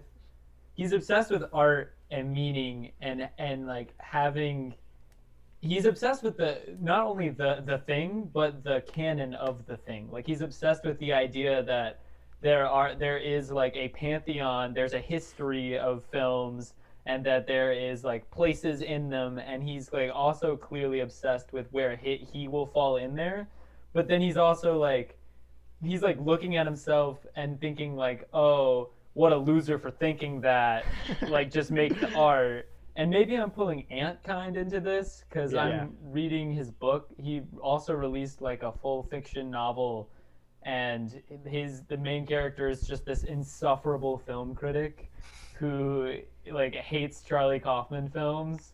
he's 0.73 0.91
obsessed 0.91 1.31
with 1.31 1.43
art 1.53 1.95
and 2.11 2.31
meaning 2.31 2.91
and 3.01 3.29
and 3.37 3.67
like 3.67 3.93
having, 3.99 4.73
he's 5.61 5.85
obsessed 5.85 6.23
with 6.23 6.37
the 6.37 6.61
not 6.81 7.05
only 7.05 7.29
the 7.29 7.63
the 7.65 7.79
thing 7.79 8.29
but 8.33 8.63
the 8.63 8.81
canon 8.91 9.33
of 9.35 9.65
the 9.67 9.77
thing. 9.77 10.09
Like 10.11 10.25
he's 10.25 10.41
obsessed 10.41 10.85
with 10.85 10.97
the 10.99 11.13
idea 11.13 11.63
that 11.63 11.99
there 12.41 12.67
are 12.67 12.95
there 12.95 13.17
is 13.17 13.51
like 13.51 13.75
a 13.75 13.89
pantheon, 13.89 14.73
there's 14.73 14.93
a 14.93 14.99
history 14.99 15.77
of 15.77 16.03
films 16.11 16.73
and 17.09 17.25
that 17.25 17.47
there 17.47 17.71
is 17.71 18.03
like 18.03 18.29
places 18.29 18.83
in 18.83 19.09
them 19.09 19.39
and 19.39 19.63
he's 19.63 19.91
like 19.91 20.11
also 20.13 20.55
clearly 20.55 20.99
obsessed 20.99 21.51
with 21.51 21.65
where 21.71 21.95
he, 21.95 22.17
he 22.31 22.47
will 22.47 22.67
fall 22.67 22.97
in 22.97 23.15
there 23.15 23.49
but 23.93 24.07
then 24.07 24.21
he's 24.21 24.37
also 24.37 24.77
like 24.77 25.17
he's 25.81 26.03
like 26.03 26.19
looking 26.19 26.55
at 26.55 26.67
himself 26.67 27.25
and 27.35 27.59
thinking 27.59 27.95
like 27.95 28.27
oh 28.31 28.89
what 29.13 29.33
a 29.33 29.37
loser 29.37 29.79
for 29.79 29.89
thinking 29.89 30.39
that 30.39 30.85
like 31.29 31.49
just 31.49 31.71
make 31.71 31.99
the 31.99 32.13
art 32.13 32.69
and 32.95 33.09
maybe 33.09 33.33
i'm 33.35 33.49
pulling 33.49 33.87
Antkind 33.91 34.55
into 34.55 34.79
this 34.79 35.23
because 35.27 35.53
Yeah. 35.53 35.63
i'm 35.63 35.71
Yeah. 35.71 35.87
reading 36.03 36.53
his 36.53 36.69
book 36.69 37.09
he 37.17 37.41
also 37.59 37.95
released 37.95 38.39
like 38.39 38.61
a 38.61 38.71
full 38.71 39.01
fiction 39.01 39.49
novel 39.49 40.11
and 40.61 41.23
his 41.43 41.81
the 41.85 41.97
main 41.97 42.27
character 42.27 42.69
is 42.69 42.85
just 42.85 43.03
this 43.03 43.23
insufferable 43.23 44.19
film 44.19 44.53
critic 44.53 45.09
who 45.59 46.13
like 46.51 46.75
hates 46.75 47.21
Charlie 47.21 47.59
Kaufman 47.59 48.09
films 48.09 48.73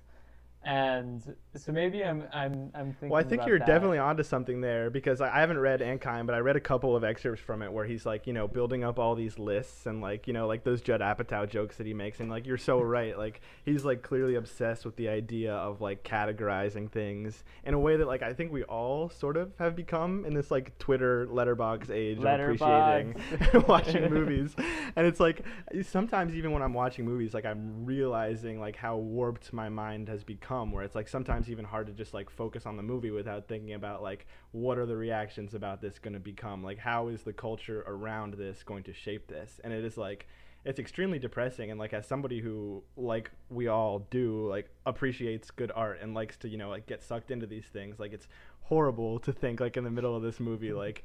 and 0.64 1.36
so 1.58 1.72
maybe 1.72 2.04
I'm 2.04 2.24
I'm 2.34 2.72
I'm 2.74 2.94
thinking. 2.94 3.10
Well, 3.10 3.24
I 3.24 3.28
think 3.28 3.46
you're 3.46 3.60
that. 3.60 3.68
definitely 3.68 3.98
onto 3.98 4.24
something 4.24 4.62
there 4.62 4.90
because 4.90 5.22
I 5.22 5.36
I 5.36 5.40
haven't 5.40 5.60
read 5.60 5.82
Antkind, 5.82 6.26
but 6.26 6.36
I 6.36 6.40
read 6.40 6.56
a 6.56 6.62
couple 6.62 6.96
of 6.96 7.04
excerpts 7.04 7.42
from 7.42 7.62
it 7.62 7.72
where 7.72 7.86
he's 7.86 8.06
like, 8.06 8.28
you 8.28 8.34
know, 8.34 8.48
building 8.48 8.84
up 8.84 9.00
all 9.00 9.16
these 9.16 9.40
lists 9.40 9.86
and 9.86 10.02
like, 10.02 10.28
you 10.28 10.34
know, 10.34 10.48
like 10.48 10.64
those 10.64 10.82
Judd 10.82 11.02
Apatow 11.02 11.50
jokes 11.50 11.78
that 11.78 11.88
he 11.88 11.94
makes, 11.94 12.20
and 12.20 12.30
like 12.30 12.46
you're 12.46 12.58
so 12.58 12.82
right, 12.82 13.18
like 13.18 13.42
he's 13.64 13.86
like 13.86 14.02
clearly 14.02 14.36
obsessed 14.36 14.86
with 14.86 14.96
the 14.96 15.10
idea 15.10 15.54
of 15.54 15.82
like 15.82 16.04
categorizing 16.04 16.92
things 16.92 17.44
in 17.64 17.74
a 17.74 17.80
way 17.80 17.98
that 17.98 18.08
like 18.08 18.22
I 18.22 18.34
think 18.34 18.52
we 18.52 18.64
all 18.64 19.10
sort 19.10 19.38
of 19.38 19.54
have 19.60 19.76
become 19.76 20.26
in 20.26 20.34
this 20.34 20.52
like 20.52 20.78
Twitter 20.78 21.28
Letterboxd 21.28 21.90
age 21.90 22.18
of 22.18 22.26
appreciating 22.26 23.16
watching 23.68 24.10
movies, 24.14 24.56
and 24.96 25.08
it's 25.08 25.20
like 25.20 25.46
sometimes 25.84 26.36
even 26.36 26.52
when 26.52 26.62
I'm 26.62 26.74
watching 26.74 27.06
movies, 27.06 27.34
like 27.34 27.46
I'm 27.46 27.86
realizing 27.86 28.60
like 28.60 28.76
how 28.76 28.98
warped 28.98 29.54
my 29.54 29.70
mind 29.70 30.10
has 30.10 30.24
become, 30.24 30.72
where 30.72 30.84
it's 30.84 30.96
like 30.96 31.08
sometimes 31.08 31.45
even 31.50 31.66
hard 31.66 31.88
to 31.88 31.94
just 31.94 32.14
like 32.14 32.30
focus 32.30 32.66
on 32.66 32.78
the 32.78 32.84
movie 32.84 33.12
without 33.12 33.48
thinking 33.48 33.74
about 33.74 34.02
like 34.02 34.26
what 34.52 34.78
are 34.78 34.86
the 34.86 34.96
reactions 34.96 35.54
about 35.54 35.82
this 35.82 36.00
going 36.00 36.14
to 36.14 36.20
become, 36.20 36.64
like 36.64 36.78
how 36.78 37.08
is 37.08 37.24
the 37.24 37.34
culture 37.34 37.84
around 37.88 38.34
this 38.36 38.64
going 38.64 38.84
to 38.84 38.94
shape 38.94 39.28
this, 39.28 39.60
and 39.64 39.74
it 39.74 39.84
is 39.84 39.98
like 39.98 40.28
it's 40.66 40.80
extremely 40.80 41.20
depressing 41.20 41.70
and 41.70 41.80
like 41.80 41.94
as 41.94 42.08
somebody 42.08 42.40
who 42.40 42.84
like 42.98 43.30
we 43.50 43.68
all 43.68 44.00
do 44.10 44.50
like 44.50 44.68
appreciates 44.86 45.52
good 45.52 45.72
art 45.76 46.00
and 46.02 46.16
likes 46.16 46.38
to 46.38 46.50
you 46.50 46.58
know 46.58 46.70
like 46.70 46.88
get 46.88 47.04
sucked 47.04 47.30
into 47.30 47.46
these 47.46 47.66
things 47.66 48.00
like 48.00 48.12
it's 48.12 48.28
horrible 48.62 49.20
to 49.20 49.32
think 49.32 49.60
like 49.60 49.78
in 49.78 49.84
the 49.84 49.92
middle 49.92 50.16
of 50.16 50.24
this 50.24 50.40
movie 50.40 50.74
like 50.74 51.04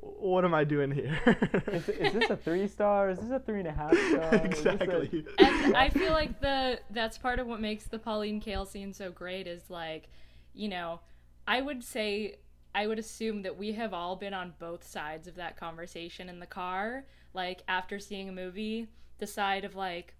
what 0.00 0.44
am 0.44 0.54
i 0.54 0.64
doing 0.64 0.90
here 0.90 1.18
Is, 1.72 1.88
is 1.88 2.12
this 2.12 2.30
a 2.30 2.36
three 2.36 2.68
star? 2.68 3.10
Is 3.10 3.18
this 3.18 3.30
a 3.30 3.38
three 3.40 3.60
and 3.60 3.68
a 3.68 3.72
half 3.72 3.92
star? 3.92 4.34
Is 4.46 4.62
this 4.62 4.64
a- 4.66 4.70
exactly 4.70 5.24
and 5.38 5.76
I 5.76 5.88
feel 5.88 6.12
like 6.12 6.40
the 6.40 6.80
that's 6.90 7.18
part 7.18 7.38
of 7.38 7.46
what 7.46 7.60
makes 7.60 7.84
the 7.84 7.98
Pauline 7.98 8.40
Kael 8.40 8.66
scene 8.66 8.92
so 8.92 9.10
great 9.10 9.46
is 9.46 9.68
like, 9.70 10.08
you 10.54 10.68
know, 10.68 11.00
I 11.46 11.60
would 11.60 11.82
say 11.82 12.36
I 12.74 12.86
would 12.86 12.98
assume 12.98 13.42
that 13.42 13.56
we 13.56 13.72
have 13.72 13.92
all 13.92 14.16
been 14.16 14.34
on 14.34 14.54
both 14.58 14.86
sides 14.86 15.26
of 15.26 15.34
that 15.36 15.56
conversation 15.56 16.28
in 16.28 16.38
the 16.38 16.46
car. 16.46 17.04
Like 17.34 17.62
after 17.68 17.98
seeing 17.98 18.28
a 18.28 18.32
movie, 18.32 18.88
the 19.18 19.26
side 19.26 19.64
of 19.64 19.74
like 19.74 20.14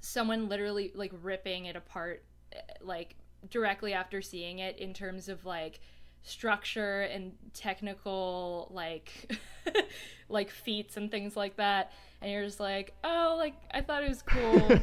someone 0.00 0.48
literally 0.48 0.92
like 0.94 1.12
ripping 1.22 1.64
it 1.66 1.76
apart 1.76 2.24
eh, 2.52 2.58
like 2.80 3.16
directly 3.50 3.92
after 3.92 4.20
seeing 4.22 4.58
it 4.58 4.78
in 4.78 4.92
terms 4.92 5.28
of 5.28 5.44
like 5.44 5.80
structure 6.24 7.02
and 7.02 7.32
technical 7.52 8.68
like 8.72 9.38
like 10.28 10.50
feats 10.50 10.96
and 10.96 11.10
things 11.10 11.36
like 11.36 11.56
that. 11.56 11.92
And 12.20 12.32
you're 12.32 12.44
just 12.44 12.60
like 12.60 12.94
oh 13.04 13.36
like 13.38 13.54
i 13.72 13.80
thought 13.80 14.02
it 14.02 14.08
was 14.08 14.22
cool. 14.22 14.70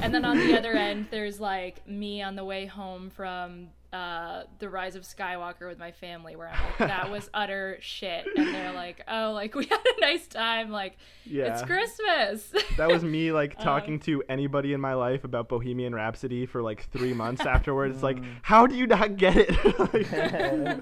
And 0.00 0.14
then 0.14 0.24
on 0.24 0.36
the 0.38 0.56
other 0.56 0.72
end 0.72 1.08
there's 1.10 1.40
like 1.40 1.86
me 1.88 2.22
on 2.22 2.36
the 2.36 2.44
way 2.44 2.66
home 2.66 3.10
from 3.10 3.68
uh 3.92 4.42
the 4.58 4.68
rise 4.68 4.96
of 4.96 5.02
skywalker 5.02 5.66
with 5.66 5.78
my 5.78 5.90
family 5.92 6.36
where 6.36 6.48
i'm 6.48 6.62
like 6.62 6.76
that 6.78 7.10
was 7.10 7.30
utter 7.34 7.78
shit. 7.80 8.26
And 8.36 8.54
they're 8.54 8.74
like 8.74 9.02
oh 9.08 9.32
like 9.32 9.54
we 9.54 9.64
had 9.64 9.80
a 9.96 10.00
nice 10.00 10.26
time. 10.26 10.70
Like 10.70 10.98
yeah. 11.24 11.54
It's 11.54 11.62
christmas. 11.62 12.52
That 12.76 12.88
was 12.88 13.02
me 13.02 13.32
like 13.32 13.54
Um, 13.58 13.64
talking 13.64 13.98
to 14.00 14.22
anybody 14.28 14.74
in 14.74 14.80
my 14.80 14.92
life 14.94 15.24
about 15.24 15.48
bohemian 15.48 15.94
rhapsody 15.94 16.44
for 16.44 16.60
like 16.62 16.90
three 16.90 17.14
months 17.14 17.46
afterwards. 17.46 17.94
It's 17.96 18.02
like 18.02 18.18
Mm. 18.18 18.26
how 18.42 18.66
do 18.66 18.74
you 18.76 18.86
not 18.86 19.16
get 19.16 19.36
it? 19.36 19.78
Like- 19.78 20.80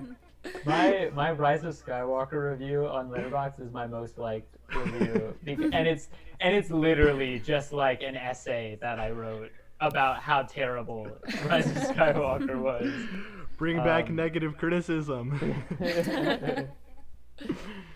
my 0.64 1.10
my 1.14 1.32
Rise 1.32 1.64
of 1.64 1.74
Skywalker 1.74 2.50
review 2.52 2.86
on 2.86 3.08
Letterboxd 3.08 3.60
is 3.60 3.72
my 3.72 3.86
most 3.86 4.16
liked 4.18 4.56
review, 4.74 5.34
and 5.46 5.86
it's 5.88 6.08
and 6.40 6.54
it's 6.54 6.70
literally 6.70 7.40
just 7.40 7.72
like 7.72 8.02
an 8.02 8.16
essay 8.16 8.78
that 8.80 9.00
I 9.00 9.10
wrote 9.10 9.50
about 9.80 10.18
how 10.22 10.42
terrible 10.42 11.06
Rise 11.46 11.66
of 11.66 11.74
Skywalker 11.74 12.58
was. 12.60 12.90
bring 13.58 13.76
back 13.78 14.08
Um, 14.08 14.16
negative 14.16 14.56
criticism 14.58 15.38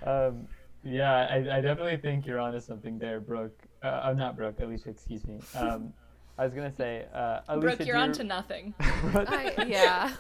um, 0.07 0.47
yeah, 0.83 1.27
I, 1.31 1.59
I 1.59 1.61
definitely 1.61 1.99
think 1.99 2.25
you're 2.27 2.39
onto 2.39 2.59
something 2.61 2.99
there, 2.99 3.21
Brooke. 3.21 3.59
Uh, 3.83 4.01
I'm 4.03 4.17
not 4.17 4.35
Brooke, 4.35 4.59
Alicia. 4.61 4.89
Excuse 4.89 5.27
me. 5.27 5.39
Um, 5.55 5.93
I 6.39 6.45
was 6.45 6.55
gonna 6.55 6.73
say, 6.75 7.05
uh, 7.13 7.41
Alicia, 7.49 7.77
brooke 7.77 7.87
you're 7.87 7.97
you- 7.97 8.03
on 8.03 8.13
to 8.13 8.25
nothing 8.25 8.73
I, 8.81 9.65
yeah, 9.69 10.11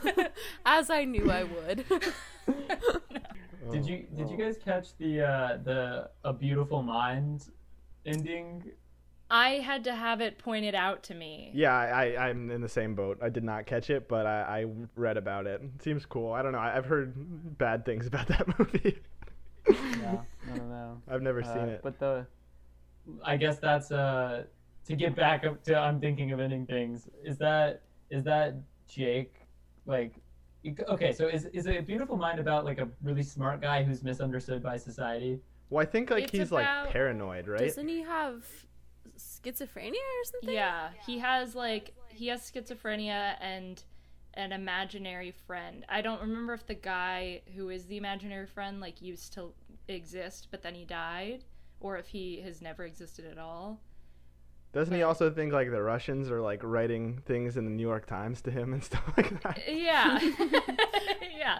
as 0.66 0.90
I 0.90 1.04
knew 1.04 1.30
I 1.30 1.44
would. 1.44 1.84
Did 3.70 3.86
you 3.86 4.06
did 4.16 4.28
you 4.28 4.36
guys 4.36 4.56
catch 4.62 4.94
the 4.98 5.22
uh, 5.22 5.58
the 5.64 6.10
A 6.24 6.32
Beautiful 6.34 6.82
Mind 6.82 7.48
ending? 8.04 8.62
I 9.30 9.50
had 9.60 9.84
to 9.84 9.94
have 9.94 10.20
it 10.20 10.38
pointed 10.38 10.74
out 10.74 11.02
to 11.04 11.14
me 11.14 11.50
Yeah, 11.54 11.74
I, 11.76 12.12
I, 12.14 12.28
I'm 12.28 12.50
in 12.50 12.60
the 12.60 12.68
same 12.68 12.94
boat. 12.94 13.18
I 13.22 13.28
did 13.28 13.44
not 13.44 13.66
catch 13.66 13.88
it, 13.90 14.08
but 14.08 14.26
I, 14.26 14.62
I 14.62 14.66
read 14.96 15.16
about 15.16 15.46
it. 15.46 15.60
It 15.62 15.82
seems 15.82 16.04
cool. 16.06 16.32
I 16.32 16.42
don't 16.42 16.52
know. 16.52 16.58
I, 16.58 16.76
I've 16.76 16.86
heard 16.86 17.14
bad 17.58 17.84
things 17.84 18.06
about 18.12 18.26
that 18.28 18.46
movie. 18.58 18.98
No, 19.68 20.22
I 20.52 20.56
don't 20.56 20.68
know. 20.70 21.00
I've 21.08 21.22
never 21.22 21.42
seen 21.42 21.58
Uh, 21.58 21.74
it. 21.74 21.80
But 21.82 21.98
the, 21.98 22.26
I 23.24 23.36
guess 23.36 23.58
that's 23.58 23.90
uh 23.92 24.44
to 24.86 24.96
get 24.96 25.14
back 25.14 25.44
up 25.44 25.62
to 25.64 25.76
I'm 25.76 26.00
thinking 26.00 26.32
of 26.32 26.40
ending 26.40 26.66
things. 26.66 27.08
Is 27.24 27.38
that 27.38 27.82
is 28.10 28.24
that 28.24 28.54
Jake 28.88 29.34
like? 29.86 30.14
Okay, 30.88 31.12
so 31.12 31.26
is 31.28 31.46
is 31.46 31.66
a 31.66 31.80
beautiful 31.80 32.16
mind 32.16 32.38
about 32.38 32.64
like 32.64 32.78
a 32.78 32.88
really 33.02 33.22
smart 33.22 33.60
guy 33.62 33.82
who's 33.82 34.02
misunderstood 34.02 34.62
by 34.62 34.76
society? 34.76 35.38
Well, 35.70 35.82
I 35.82 35.86
think 35.88 36.10
like 36.10 36.24
It's 36.24 36.32
he's 36.32 36.48
about- 36.52 36.84
like 36.86 36.92
paranoid, 36.92 37.46
right? 37.48 37.60
Doesn't 37.60 37.88
he 37.88 38.02
have 38.02 38.44
schizophrenia 39.42 39.94
or 39.94 40.24
something? 40.24 40.54
Yeah, 40.54 40.90
he 41.06 41.18
has 41.18 41.54
like 41.54 41.94
he 42.08 42.28
has 42.28 42.50
schizophrenia 42.50 43.34
and 43.40 43.82
an 44.34 44.52
imaginary 44.52 45.34
friend. 45.46 45.84
I 45.88 46.02
don't 46.02 46.20
remember 46.20 46.54
if 46.54 46.66
the 46.66 46.74
guy 46.74 47.42
who 47.56 47.70
is 47.70 47.86
the 47.86 47.96
imaginary 47.96 48.46
friend 48.46 48.80
like 48.80 49.02
used 49.02 49.32
to 49.34 49.52
exist 49.88 50.48
but 50.52 50.62
then 50.62 50.74
he 50.74 50.84
died 50.84 51.44
or 51.80 51.96
if 51.96 52.06
he 52.06 52.40
has 52.42 52.62
never 52.62 52.84
existed 52.84 53.24
at 53.26 53.38
all. 53.38 53.80
Doesn't 54.72 54.94
he 54.94 55.02
also 55.02 55.30
think 55.30 55.52
like 55.52 55.70
the 55.70 55.82
Russians 55.82 56.30
are 56.30 56.40
like 56.40 56.60
writing 56.62 57.20
things 57.26 57.56
in 57.56 57.64
the 57.64 57.70
New 57.70 57.82
York 57.82 58.06
Times 58.06 58.40
to 58.42 58.50
him 58.50 58.72
and 58.72 58.84
stuff 58.90 59.02
like 59.16 59.42
that? 59.42 59.58
Uh, 59.58 59.72
yeah. 59.72 60.20
yeah. 61.36 61.58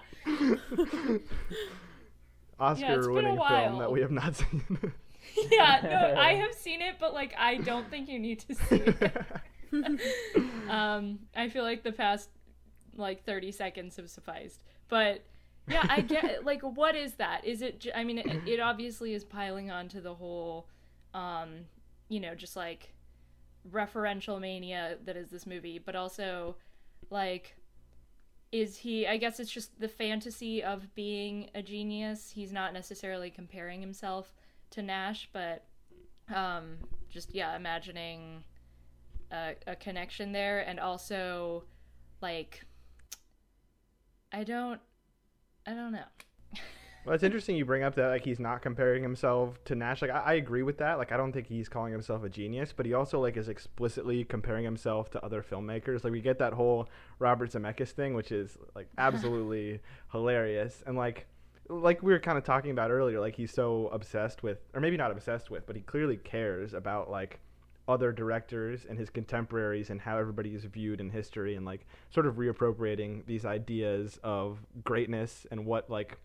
Oscar 2.60 3.10
winning 3.10 3.36
film 3.36 3.78
that 3.78 3.90
we 3.90 4.00
have 4.00 4.12
not 4.12 4.36
seen. 4.36 4.92
Yeah, 5.50 5.80
no, 5.82 6.20
I 6.20 6.34
have 6.44 6.54
seen 6.54 6.80
it 6.82 6.96
but 7.00 7.14
like 7.14 7.34
I 7.38 7.56
don't 7.58 7.88
think 7.90 8.08
you 8.08 8.18
need 8.18 8.40
to 8.40 8.54
see 8.54 8.82
it. 8.86 9.26
um 10.68 11.20
I 11.34 11.48
feel 11.48 11.62
like 11.62 11.82
the 11.82 11.92
past 11.92 12.30
like 12.96 13.24
30 13.24 13.52
seconds 13.52 13.96
have 13.96 14.10
sufficed. 14.10 14.62
But 14.88 15.24
yeah, 15.68 15.86
I 15.88 16.00
get 16.00 16.44
like 16.44 16.62
what 16.62 16.96
is 16.96 17.14
that? 17.14 17.44
Is 17.44 17.62
it 17.62 17.86
I 17.94 18.04
mean 18.04 18.18
it, 18.18 18.26
it 18.46 18.60
obviously 18.60 19.14
is 19.14 19.24
piling 19.24 19.70
on 19.70 19.88
to 19.88 20.00
the 20.00 20.14
whole 20.14 20.68
um 21.14 21.66
you 22.08 22.20
know, 22.20 22.34
just 22.34 22.56
like 22.56 22.92
referential 23.70 24.40
mania 24.40 24.96
that 25.04 25.16
is 25.16 25.30
this 25.30 25.46
movie, 25.46 25.78
but 25.78 25.94
also 25.94 26.56
like 27.10 27.56
is 28.52 28.76
he 28.76 29.06
I 29.06 29.16
guess 29.16 29.38
it's 29.38 29.50
just 29.50 29.78
the 29.80 29.88
fantasy 29.88 30.62
of 30.62 30.92
being 30.94 31.50
a 31.54 31.62
genius. 31.62 32.30
He's 32.34 32.52
not 32.52 32.72
necessarily 32.72 33.30
comparing 33.30 33.80
himself 33.80 34.34
to 34.70 34.82
Nash, 34.82 35.28
but 35.32 35.64
um 36.34 36.76
just 37.08 37.34
yeah, 37.34 37.56
imagining 37.56 38.44
a, 39.32 39.54
a 39.66 39.76
connection 39.76 40.32
there 40.32 40.60
and 40.60 40.78
also 40.80 41.64
like 42.20 42.64
I 44.32 44.44
don't 44.44 44.80
I 45.66 45.74
don't 45.74 45.92
know. 45.92 46.04
Well, 47.06 47.14
it's 47.14 47.24
interesting 47.24 47.56
you 47.56 47.64
bring 47.64 47.82
up 47.82 47.94
that 47.94 48.08
like 48.08 48.26
he's 48.26 48.38
not 48.38 48.60
comparing 48.60 49.02
himself 49.02 49.64
to 49.64 49.74
Nash. 49.74 50.02
Like 50.02 50.10
I, 50.10 50.18
I 50.18 50.32
agree 50.34 50.62
with 50.62 50.76
that. 50.78 50.98
Like 50.98 51.12
I 51.12 51.16
don't 51.16 51.32
think 51.32 51.46
he's 51.46 51.66
calling 51.66 51.92
himself 51.92 52.24
a 52.24 52.28
genius, 52.28 52.74
but 52.76 52.84
he 52.84 52.92
also 52.92 53.18
like 53.18 53.38
is 53.38 53.48
explicitly 53.48 54.22
comparing 54.22 54.64
himself 54.66 55.10
to 55.12 55.24
other 55.24 55.42
filmmakers. 55.42 56.04
Like 56.04 56.12
we 56.12 56.20
get 56.20 56.38
that 56.40 56.52
whole 56.52 56.90
Robert 57.18 57.52
Zemeckis 57.52 57.88
thing, 57.92 58.12
which 58.12 58.30
is 58.30 58.58
like 58.74 58.88
absolutely 58.98 59.80
hilarious. 60.12 60.82
And 60.86 60.94
like 60.94 61.26
like 61.70 62.02
we 62.02 62.12
were 62.12 62.18
kind 62.18 62.36
of 62.36 62.44
talking 62.44 62.70
about 62.70 62.90
earlier, 62.90 63.20
like 63.20 63.36
he's 63.36 63.52
so 63.52 63.88
obsessed 63.88 64.42
with, 64.42 64.58
or 64.74 64.80
maybe 64.80 64.96
not 64.96 65.10
obsessed 65.10 65.50
with, 65.50 65.66
but 65.66 65.76
he 65.76 65.82
clearly 65.82 66.16
cares 66.16 66.74
about 66.74 67.10
like 67.10 67.40
other 67.88 68.12
directors 68.12 68.86
and 68.88 68.98
his 68.98 69.10
contemporaries 69.10 69.90
and 69.90 70.00
how 70.00 70.18
everybody 70.18 70.54
is 70.54 70.64
viewed 70.64 71.00
in 71.00 71.10
history 71.10 71.56
and 71.56 71.64
like 71.64 71.86
sort 72.10 72.26
of 72.26 72.36
reappropriating 72.36 73.24
these 73.26 73.44
ideas 73.44 74.18
of 74.22 74.58
greatness 74.84 75.46
and 75.50 75.64
what 75.64 75.88
like 75.90 76.18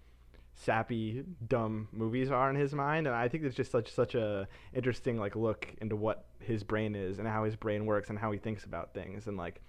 sappy 0.53 1.23
dumb 1.47 1.87
movies 1.91 2.31
are 2.31 2.49
in 2.49 2.55
his 2.55 2.73
mind. 2.73 3.07
And 3.07 3.15
i 3.15 3.27
think 3.27 3.43
it's 3.43 3.55
just 3.55 3.71
such 3.71 3.91
such 3.91 4.15
a 4.15 4.47
interesting 4.73 5.17
like 5.17 5.35
look 5.35 5.67
into 5.81 5.95
what 5.95 6.25
his 6.39 6.63
brain 6.63 6.95
is 6.95 7.19
and 7.19 7.27
how 7.27 7.43
his 7.43 7.55
brain 7.55 7.85
works 7.85 8.09
and 8.09 8.19
how 8.19 8.31
he 8.31 8.37
thinks 8.37 8.63
about 8.63 8.93
things. 8.93 9.27
And 9.27 9.37
like 9.37 9.61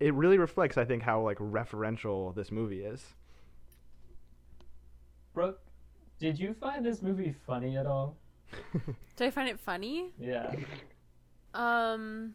it 0.00 0.14
really 0.14 0.38
reflects 0.38 0.78
i 0.78 0.84
think 0.84 1.02
how 1.02 1.20
like 1.20 1.38
referential 1.38 2.34
this 2.34 2.50
movie 2.50 2.82
is 2.82 3.14
Brooke, 5.34 5.60
did 6.18 6.38
you 6.38 6.54
find 6.54 6.84
this 6.84 7.02
movie 7.02 7.34
funny 7.46 7.76
at 7.76 7.86
all? 7.86 8.16
Did 9.16 9.28
I 9.28 9.30
find 9.30 9.48
it 9.48 9.60
funny? 9.60 10.10
Yeah. 10.18 10.52
Um, 11.54 12.34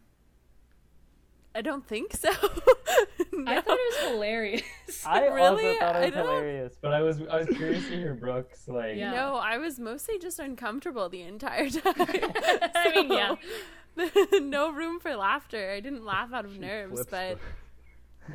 I 1.54 1.60
don't 1.62 1.86
think 1.86 2.14
so. 2.14 2.30
I 2.32 3.60
thought 3.60 3.78
it 3.78 4.02
was 4.04 4.12
hilarious. 4.12 4.62
I 5.06 5.26
Really? 5.28 5.66
also 5.68 5.78
thought 5.78 5.96
it 6.02 6.04
was 6.06 6.14
hilarious, 6.14 6.76
but 6.80 6.92
I 6.94 7.02
was 7.02 7.20
I 7.30 7.38
was 7.38 7.48
curious 7.48 7.84
to 7.88 7.96
hear 7.96 8.14
Brooks 8.14 8.66
like. 8.66 8.96
Yeah. 8.96 9.10
No, 9.12 9.34
I 9.36 9.58
was 9.58 9.78
mostly 9.78 10.18
just 10.18 10.38
uncomfortable 10.38 11.08
the 11.08 11.22
entire 11.22 11.68
time. 11.70 11.94
I 11.96 12.92
mean, 12.94 13.12
yeah. 13.12 13.36
No 14.40 14.70
room 14.72 15.00
for 15.00 15.14
laughter. 15.16 15.70
I 15.72 15.80
didn't 15.80 16.04
laugh 16.04 16.32
out 16.32 16.44
of 16.44 16.58
nerves, 16.58 17.04
but 17.10 17.10
the- 17.10 17.38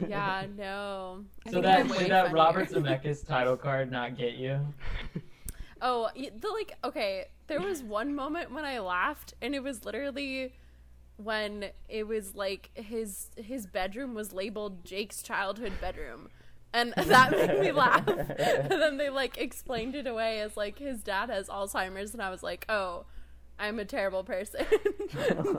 yeah, 0.07 0.45
no. 0.57 1.23
I 1.45 1.51
So 1.51 1.61
that 1.61 1.87
did 1.87 2.11
that. 2.11 2.31
Robert 2.31 2.69
Zemeckis 2.71 3.25
title 3.25 3.57
card 3.57 3.91
not 3.91 4.17
get 4.17 4.35
you? 4.35 4.59
Oh, 5.81 6.09
the 6.15 6.49
like 6.49 6.73
okay, 6.83 7.25
there 7.47 7.61
was 7.61 7.83
one 7.83 8.15
moment 8.15 8.51
when 8.51 8.65
I 8.65 8.79
laughed 8.79 9.33
and 9.41 9.55
it 9.55 9.63
was 9.63 9.83
literally 9.85 10.53
when 11.17 11.65
it 11.89 12.07
was 12.07 12.35
like 12.35 12.69
his 12.73 13.29
his 13.35 13.65
bedroom 13.65 14.13
was 14.13 14.33
labeled 14.33 14.83
Jake's 14.83 15.21
childhood 15.21 15.73
bedroom. 15.81 16.29
And 16.73 16.93
that 16.97 17.31
made 17.31 17.59
me 17.59 17.71
laugh. 17.71 18.07
and 18.07 18.71
then 18.71 18.97
they 18.97 19.09
like 19.09 19.37
explained 19.37 19.95
it 19.95 20.07
away 20.07 20.39
as 20.39 20.55
like 20.55 20.79
his 20.79 21.01
dad 21.01 21.29
has 21.29 21.47
Alzheimer's 21.49 22.13
and 22.13 22.21
I 22.21 22.29
was 22.29 22.43
like, 22.43 22.65
"Oh, 22.69 23.05
I'm 23.61 23.77
a 23.77 23.85
terrible 23.85 24.23
person. 24.23 24.65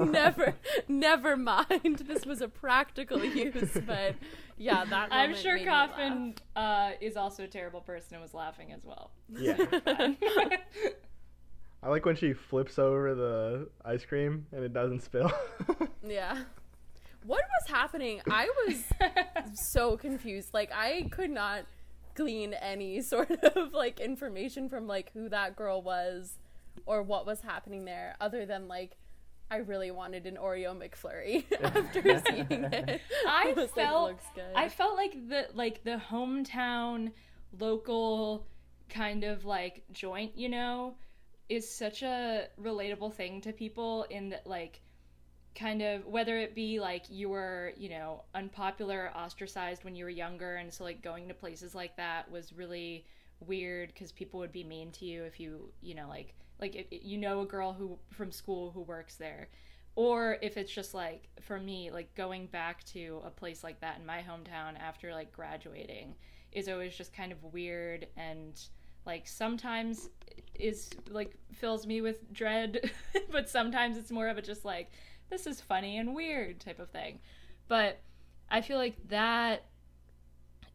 never 0.10 0.54
never 0.88 1.36
mind. 1.36 2.02
This 2.04 2.26
was 2.26 2.40
a 2.40 2.48
practical 2.48 3.24
use, 3.24 3.78
but 3.86 4.16
yeah, 4.58 4.84
that 4.84 5.08
I'm 5.12 5.36
sure 5.36 5.54
made 5.54 5.66
me 5.66 5.70
laugh. 5.70 5.90
Kaufman 5.90 6.34
uh, 6.56 6.90
is 7.00 7.16
also 7.16 7.44
a 7.44 7.46
terrible 7.46 7.80
person 7.80 8.14
and 8.14 8.22
was 8.22 8.34
laughing 8.34 8.72
as 8.72 8.84
well. 8.84 9.12
yeah. 9.30 9.56
I 11.84 11.88
like 11.88 12.04
when 12.04 12.16
she 12.16 12.32
flips 12.32 12.78
over 12.78 13.14
the 13.14 13.68
ice 13.84 14.04
cream 14.04 14.46
and 14.52 14.64
it 14.64 14.72
doesn't 14.72 15.02
spill. 15.02 15.32
Yeah. 16.06 16.42
What 17.24 17.44
was 17.60 17.70
happening? 17.70 18.20
I 18.28 18.48
was 18.66 18.84
so 19.54 19.96
confused. 19.96 20.52
Like 20.52 20.70
I 20.74 21.08
could 21.12 21.30
not 21.30 21.66
glean 22.14 22.54
any 22.54 23.00
sort 23.00 23.30
of 23.30 23.72
like 23.72 24.00
information 24.00 24.68
from 24.68 24.86
like 24.86 25.12
who 25.12 25.28
that 25.28 25.56
girl 25.56 25.82
was 25.82 26.38
or 26.86 27.02
what 27.02 27.26
was 27.26 27.40
happening 27.40 27.84
there 27.84 28.16
other 28.20 28.46
than 28.46 28.68
like 28.68 28.96
I 29.52 29.56
really 29.56 29.90
wanted 29.90 30.26
an 30.26 30.36
Oreo 30.36 30.74
McFlurry 30.74 31.44
after 31.62 32.02
seeing 32.26 32.64
it. 32.64 33.00
I 33.26 33.52
like, 33.54 33.74
felt 33.74 34.10
"Looks 34.12 34.24
good." 34.34 34.54
I 34.54 34.70
felt 34.70 34.96
like 34.96 35.28
the 35.28 35.48
like 35.52 35.84
the 35.84 36.00
hometown 36.10 37.12
local 37.58 38.46
kind 38.88 39.24
of 39.24 39.44
like 39.44 39.84
joint, 39.92 40.32
you 40.36 40.48
know, 40.48 40.94
is 41.50 41.68
such 41.68 42.02
a 42.02 42.48
relatable 42.58 43.12
thing 43.12 43.42
to 43.42 43.52
people 43.52 44.04
in 44.04 44.30
that 44.30 44.46
like 44.46 44.80
kind 45.54 45.82
of 45.82 46.06
whether 46.06 46.38
it 46.38 46.54
be 46.54 46.80
like 46.80 47.04
you 47.10 47.28
were, 47.28 47.72
you 47.76 47.90
know, 47.90 48.22
unpopular, 48.34 49.12
ostracized 49.14 49.84
when 49.84 49.94
you 49.94 50.04
were 50.04 50.10
younger 50.10 50.56
and 50.56 50.72
so 50.72 50.82
like 50.82 51.02
going 51.02 51.28
to 51.28 51.34
places 51.34 51.74
like 51.74 51.94
that 51.98 52.30
was 52.30 52.54
really 52.54 53.04
weird 53.40 53.94
cuz 53.94 54.12
people 54.12 54.40
would 54.40 54.52
be 54.52 54.64
mean 54.64 54.90
to 54.92 55.04
you 55.04 55.24
if 55.24 55.38
you, 55.38 55.70
you 55.82 55.94
know, 55.94 56.08
like 56.08 56.34
like 56.62 56.76
if 56.76 56.86
you 56.90 57.18
know 57.18 57.40
a 57.40 57.46
girl 57.46 57.72
who 57.72 57.98
from 58.10 58.30
school 58.30 58.70
who 58.70 58.80
works 58.80 59.16
there. 59.16 59.48
Or 59.94 60.38
if 60.40 60.56
it's 60.56 60.72
just 60.72 60.94
like 60.94 61.28
for 61.42 61.58
me 61.58 61.90
like 61.90 62.14
going 62.14 62.46
back 62.46 62.82
to 62.84 63.20
a 63.26 63.30
place 63.30 63.62
like 63.62 63.80
that 63.80 63.98
in 63.98 64.06
my 64.06 64.22
hometown 64.22 64.78
after 64.80 65.12
like 65.12 65.32
graduating 65.32 66.14
is 66.52 66.68
always 66.68 66.96
just 66.96 67.12
kind 67.12 67.32
of 67.32 67.42
weird 67.52 68.06
and 68.16 68.58
like 69.04 69.26
sometimes 69.26 70.08
is 70.54 70.88
like 71.10 71.36
fills 71.52 71.86
me 71.86 72.00
with 72.00 72.32
dread 72.32 72.90
but 73.30 73.50
sometimes 73.50 73.98
it's 73.98 74.12
more 74.12 74.28
of 74.28 74.38
a 74.38 74.42
just 74.42 74.64
like 74.64 74.90
this 75.28 75.46
is 75.46 75.60
funny 75.60 75.98
and 75.98 76.14
weird 76.14 76.60
type 76.60 76.78
of 76.78 76.88
thing. 76.88 77.18
But 77.68 77.98
i 78.50 78.60
feel 78.60 78.78
like 78.78 78.96
that 79.08 79.64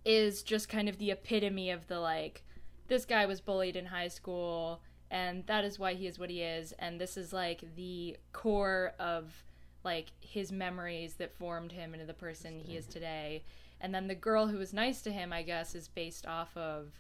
is 0.04 0.44
just 0.44 0.68
kind 0.68 0.90
of 0.90 0.98
the 0.98 1.12
epitome 1.12 1.72
of 1.72 1.88
the 1.88 2.00
like 2.00 2.44
this 2.88 3.06
guy 3.06 3.26
was 3.26 3.42
bullied 3.42 3.76
in 3.76 3.86
high 3.86 4.08
school 4.10 4.82
and 5.10 5.46
that 5.48 5.64
is 5.64 5.80
why 5.80 5.94
he 5.94 6.08
is 6.08 6.20
what 6.20 6.30
he 6.30 6.42
is 6.42 6.74
and 6.80 7.00
this 7.00 7.18
is 7.18 7.32
like 7.32 7.64
the 7.76 8.18
core 8.34 8.94
of 9.00 9.44
like 9.84 10.12
his 10.20 10.52
memories 10.52 11.14
that 11.16 11.34
formed 11.34 11.72
him 11.72 11.94
into 11.94 12.06
the 12.06 12.14
person 12.14 12.60
he 12.60 12.76
is 12.76 12.88
today. 12.88 13.44
And 13.80 13.96
then 13.96 14.08
the 14.08 14.16
girl 14.16 14.48
who 14.48 14.58
was 14.58 14.74
nice 14.74 15.02
to 15.04 15.12
him 15.12 15.32
i 15.32 15.44
guess 15.44 15.76
is 15.76 15.88
based 15.88 16.26
off 16.26 16.56
of 16.58 16.92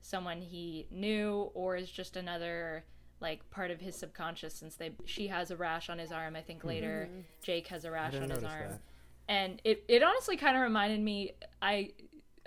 someone 0.00 0.40
he 0.40 0.86
knew 0.90 1.50
or 1.54 1.76
is 1.76 1.90
just 1.90 2.16
another 2.16 2.84
like 3.20 3.48
part 3.50 3.70
of 3.70 3.80
his 3.80 3.96
subconscious 3.96 4.54
since 4.54 4.74
they 4.76 4.92
she 5.04 5.28
has 5.28 5.50
a 5.50 5.56
rash 5.56 5.88
on 5.90 5.98
his 5.98 6.10
arm 6.10 6.34
i 6.36 6.40
think 6.40 6.64
later. 6.64 7.08
Jake 7.42 7.68
has 7.68 7.84
a 7.84 7.90
rash 7.90 8.14
on 8.14 8.30
his 8.30 8.42
arm. 8.44 8.70
that. 8.70 8.80
and 9.28 9.60
it, 9.64 9.84
it 9.88 10.02
honestly 10.02 10.36
kind 10.36 10.56
of 10.56 10.62
reminded 10.62 11.00
me 11.00 11.32
i 11.60 11.90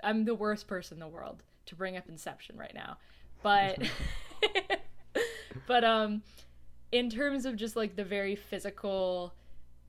i'm 0.02 0.24
the 0.24 0.34
worst 0.34 0.66
person 0.66 0.96
in 0.96 1.00
the 1.00 1.08
world 1.08 1.42
to 1.66 1.74
bring 1.74 1.96
up 1.96 2.08
inception 2.08 2.56
right 2.56 2.74
now. 2.74 2.96
But 3.42 3.78
but 5.66 5.84
um 5.84 6.22
in 6.92 7.10
terms 7.10 7.44
of 7.46 7.56
just 7.56 7.76
like 7.76 7.96
the 7.96 8.04
very 8.04 8.36
physical 8.36 9.34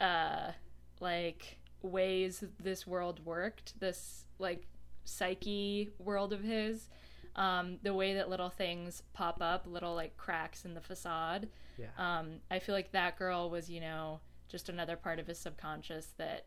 uh 0.01 0.51
like 0.99 1.57
ways 1.81 2.43
this 2.61 2.85
world 2.87 3.23
worked 3.25 3.79
this 3.79 4.25
like 4.39 4.65
psyche 5.05 5.89
world 5.99 6.33
of 6.33 6.41
his 6.41 6.89
um 7.35 7.77
the 7.83 7.93
way 7.93 8.13
that 8.15 8.29
little 8.29 8.49
things 8.49 9.03
pop 9.13 9.37
up 9.41 9.65
little 9.67 9.93
like 9.95 10.17
cracks 10.17 10.65
in 10.65 10.73
the 10.73 10.81
facade 10.81 11.47
Yeah. 11.77 11.87
um 11.97 12.37
i 12.51 12.59
feel 12.59 12.73
like 12.75 12.91
that 12.91 13.17
girl 13.17 13.49
was 13.49 13.69
you 13.69 13.79
know 13.79 14.19
just 14.49 14.69
another 14.69 14.95
part 14.95 15.19
of 15.19 15.27
his 15.27 15.37
subconscious 15.37 16.13
that 16.17 16.45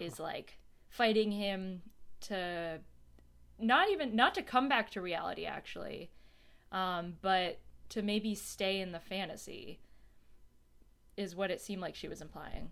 is 0.00 0.18
like 0.18 0.58
fighting 0.88 1.30
him 1.30 1.82
to 2.22 2.80
not 3.58 3.90
even 3.90 4.16
not 4.16 4.34
to 4.34 4.42
come 4.42 4.68
back 4.68 4.90
to 4.90 5.00
reality 5.00 5.44
actually 5.46 6.10
um 6.72 7.14
but 7.22 7.58
to 7.92 8.02
maybe 8.02 8.34
stay 8.34 8.80
in 8.80 8.92
the 8.92 9.00
fantasy 9.00 9.78
is 11.16 11.36
what 11.36 11.50
it 11.50 11.60
seemed 11.60 11.82
like 11.82 11.94
she 11.94 12.08
was 12.08 12.22
implying 12.22 12.70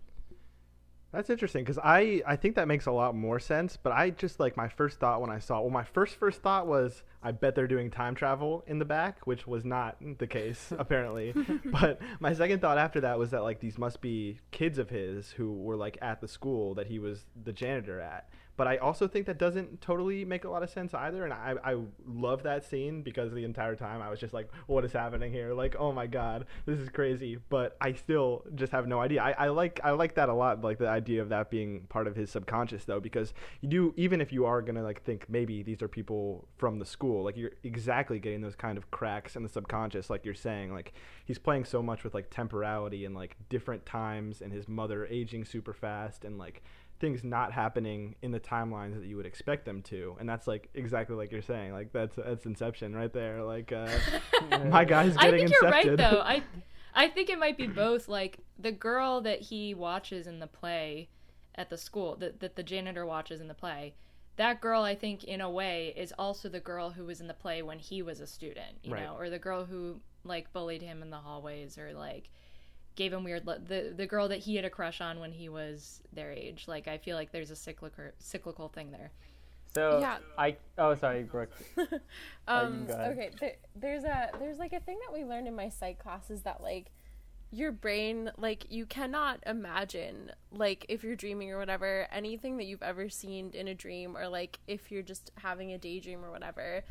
That's 1.11 1.29
interesting 1.29 1.63
because 1.63 1.77
I 1.77 2.23
I 2.25 2.35
think 2.37 2.55
that 2.55 2.67
makes 2.67 2.87
a 2.87 2.91
lot 2.91 3.13
more 3.13 3.39
sense. 3.39 3.77
But 3.77 3.91
I 3.91 4.09
just 4.09 4.39
like 4.39 4.57
my 4.57 4.67
first 4.67 4.99
thought 4.99 5.21
when 5.21 5.29
I 5.29 5.39
saw 5.39 5.59
well 5.61 5.69
my 5.69 5.83
first 5.83 6.15
first 6.15 6.41
thought 6.41 6.65
was 6.65 7.03
I 7.21 7.31
bet 7.33 7.53
they're 7.53 7.67
doing 7.67 7.91
time 7.91 8.15
travel 8.15 8.63
in 8.65 8.79
the 8.79 8.85
back, 8.85 9.27
which 9.27 9.45
was 9.45 9.63
not 9.63 9.97
the 10.17 10.25
case 10.25 10.73
apparently. 10.79 11.35
but 11.65 11.99
my 12.19 12.33
second 12.33 12.61
thought 12.61 12.79
after 12.79 13.01
that 13.01 13.19
was 13.19 13.29
that 13.31 13.43
like 13.43 13.59
these 13.59 13.77
must 13.77 14.01
be 14.01 14.39
kids 14.49 14.79
of 14.79 14.89
his 14.89 15.31
who 15.31 15.53
were 15.53 15.75
like 15.75 15.97
at 16.01 16.19
the 16.21 16.27
school 16.27 16.73
that 16.75 16.87
he 16.87 16.97
was 16.97 17.25
the 17.43 17.53
janitor 17.53 17.99
at. 17.99 18.27
But 18.57 18.67
I 18.67 18.77
also 18.77 19.07
think 19.07 19.25
that 19.25 19.37
doesn't 19.37 19.81
totally 19.81 20.25
make 20.25 20.43
a 20.43 20.49
lot 20.49 20.61
of 20.63 20.69
sense 20.69 20.93
either. 20.93 21.23
And 21.23 21.33
I, 21.33 21.55
I 21.63 21.77
love 22.05 22.43
that 22.43 22.63
scene 22.63 23.01
because 23.01 23.31
the 23.31 23.43
entire 23.43 23.75
time 23.75 24.01
I 24.01 24.09
was 24.09 24.19
just 24.19 24.33
like, 24.33 24.49
what 24.67 24.85
is 24.85 24.91
happening 24.91 25.31
here? 25.31 25.53
Like, 25.53 25.75
oh 25.79 25.91
my 25.91 26.07
God, 26.07 26.45
this 26.65 26.79
is 26.79 26.89
crazy. 26.89 27.37
But 27.49 27.77
I 27.81 27.93
still 27.93 28.43
just 28.55 28.71
have 28.71 28.87
no 28.87 28.99
idea. 28.99 29.21
I, 29.21 29.31
I 29.31 29.47
like 29.47 29.79
I 29.83 29.91
like 29.91 30.15
that 30.15 30.29
a 30.29 30.33
lot, 30.33 30.61
like 30.61 30.77
the 30.77 30.89
idea 30.89 31.21
of 31.21 31.29
that 31.29 31.49
being 31.49 31.87
part 31.89 32.07
of 32.07 32.15
his 32.15 32.29
subconscious 32.29 32.85
though, 32.85 32.99
because 32.99 33.33
you 33.61 33.69
do 33.69 33.93
even 33.97 34.21
if 34.21 34.31
you 34.31 34.45
are 34.45 34.61
gonna 34.61 34.83
like 34.83 35.03
think 35.03 35.25
maybe 35.29 35.63
these 35.63 35.81
are 35.81 35.87
people 35.87 36.47
from 36.57 36.79
the 36.79 36.85
school, 36.85 37.23
like 37.23 37.37
you're 37.37 37.51
exactly 37.63 38.19
getting 38.19 38.41
those 38.41 38.55
kind 38.55 38.77
of 38.77 38.91
cracks 38.91 39.35
in 39.35 39.43
the 39.43 39.49
subconscious, 39.49 40.09
like 40.09 40.25
you're 40.25 40.33
saying. 40.33 40.73
Like 40.73 40.93
he's 41.25 41.39
playing 41.39 41.65
so 41.65 41.81
much 41.81 42.03
with 42.03 42.13
like 42.13 42.29
temporality 42.29 43.05
and 43.05 43.15
like 43.15 43.37
different 43.49 43.85
times 43.85 44.41
and 44.41 44.51
his 44.51 44.67
mother 44.67 45.05
aging 45.07 45.45
super 45.45 45.73
fast 45.73 46.25
and 46.25 46.37
like 46.37 46.61
things 47.01 47.23
not 47.23 47.51
happening 47.51 48.15
in 48.21 48.31
the 48.31 48.39
timelines 48.39 48.97
that 48.97 49.05
you 49.05 49.17
would 49.17 49.25
expect 49.25 49.65
them 49.65 49.81
to 49.81 50.15
and 50.19 50.29
that's 50.29 50.47
like 50.47 50.69
exactly 50.75 51.15
like 51.15 51.31
you're 51.31 51.41
saying 51.41 51.73
like 51.73 51.91
that's 51.91 52.15
that's 52.15 52.45
inception 52.45 52.95
right 52.95 53.11
there 53.11 53.43
like 53.43 53.73
uh 53.73 53.89
my 54.69 54.85
guy's 54.85 55.17
getting 55.17 55.33
I 55.33 55.37
think 55.37 55.51
you're 55.51 55.69
right 55.71 55.97
though. 55.97 56.21
I 56.23 56.43
I 56.93 57.07
think 57.07 57.29
it 57.29 57.39
might 57.39 57.57
be 57.57 57.67
both. 57.67 58.07
Like 58.07 58.39
the 58.59 58.71
girl 58.71 59.21
that 59.21 59.41
he 59.41 59.73
watches 59.73 60.27
in 60.27 60.39
the 60.39 60.47
play 60.47 61.09
at 61.55 61.69
the 61.69 61.77
school, 61.77 62.15
that 62.17 62.39
that 62.41 62.55
the 62.55 62.63
janitor 62.63 63.05
watches 63.05 63.41
in 63.41 63.47
the 63.47 63.53
play. 63.53 63.93
That 64.37 64.61
girl, 64.61 64.83
I 64.83 64.95
think, 64.95 65.23
in 65.25 65.41
a 65.41 65.49
way, 65.49 65.93
is 65.95 66.13
also 66.17 66.49
the 66.49 66.59
girl 66.59 66.89
who 66.91 67.05
was 67.05 67.21
in 67.21 67.27
the 67.27 67.33
play 67.33 67.61
when 67.61 67.79
he 67.79 68.01
was 68.01 68.19
a 68.21 68.27
student, 68.27 68.77
you 68.83 68.93
Right. 68.93 69.03
know, 69.03 69.15
or 69.15 69.29
the 69.29 69.39
girl 69.39 69.65
who 69.65 70.01
like 70.23 70.51
bullied 70.53 70.81
him 70.81 71.01
in 71.01 71.09
the 71.09 71.17
hallways, 71.17 71.77
or 71.77 71.93
like 71.93 72.29
gave 72.95 73.13
him 73.13 73.23
weird. 73.23 73.45
Lo- 73.45 73.57
the 73.57 73.93
the 73.95 74.05
girl 74.05 74.27
that 74.29 74.39
he 74.39 74.55
had 74.55 74.65
a 74.65 74.69
crush 74.69 75.01
on 75.01 75.19
when 75.19 75.31
he 75.31 75.49
was 75.49 76.01
their 76.13 76.31
age. 76.31 76.65
Like 76.67 76.87
I 76.87 76.97
feel 76.97 77.15
like 77.15 77.31
there's 77.31 77.51
a 77.51 77.55
cyclical 77.55 78.05
cyclical 78.19 78.67
thing 78.69 78.91
there. 78.91 79.11
So 79.73 79.99
Yeah. 79.99 80.17
I 80.37 80.57
oh 80.77 80.95
sorry 80.95 81.23
Brooke. 81.23 81.51
Oh, 82.47 82.57
um 82.57 82.85
go 82.87 82.93
ahead. 82.93 83.11
okay 83.11 83.29
there, 83.39 83.55
there's 83.75 84.03
a 84.03 84.29
there's 84.39 84.57
like 84.57 84.73
a 84.73 84.79
thing 84.81 84.97
that 85.05 85.13
we 85.13 85.23
learned 85.23 85.47
in 85.47 85.55
my 85.55 85.69
psych 85.69 85.99
classes 85.99 86.41
that 86.41 86.61
like 86.61 86.91
your 87.51 87.71
brain 87.71 88.31
like 88.37 88.65
you 88.69 88.85
cannot 88.85 89.39
imagine 89.45 90.31
like 90.51 90.85
if 90.89 91.03
you're 91.03 91.15
dreaming 91.15 91.51
or 91.51 91.57
whatever 91.57 92.07
anything 92.11 92.57
that 92.57 92.63
you've 92.65 92.81
ever 92.81 93.09
seen 93.09 93.51
in 93.53 93.67
a 93.67 93.75
dream 93.75 94.15
or 94.17 94.27
like 94.27 94.59
if 94.67 94.89
you're 94.91 95.01
just 95.01 95.31
having 95.35 95.71
a 95.73 95.77
daydream 95.77 96.23
or 96.23 96.31
whatever 96.31 96.81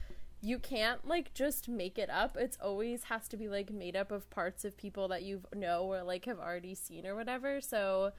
you 0.43 0.59
can't 0.59 1.07
like 1.07 1.35
just 1.35 1.69
make 1.69 1.99
it 1.99 2.09
up 2.09 2.37
it's 2.37 2.57
always 2.63 3.05
has 3.05 3.29
to 3.29 3.37
be 3.37 3.49
like 3.49 3.71
made 3.71 3.95
up 3.95 4.11
of 4.11 4.29
parts 4.31 4.65
of 4.65 4.77
people 4.77 5.07
that 5.09 5.23
you 5.23 5.43
know 5.55 5.83
or 5.83 6.03
like 6.03 6.25
have 6.25 6.39
already 6.39 6.75
seen 6.75 7.07
or 7.07 7.15
whatever 7.15 7.61
so 7.61 8.13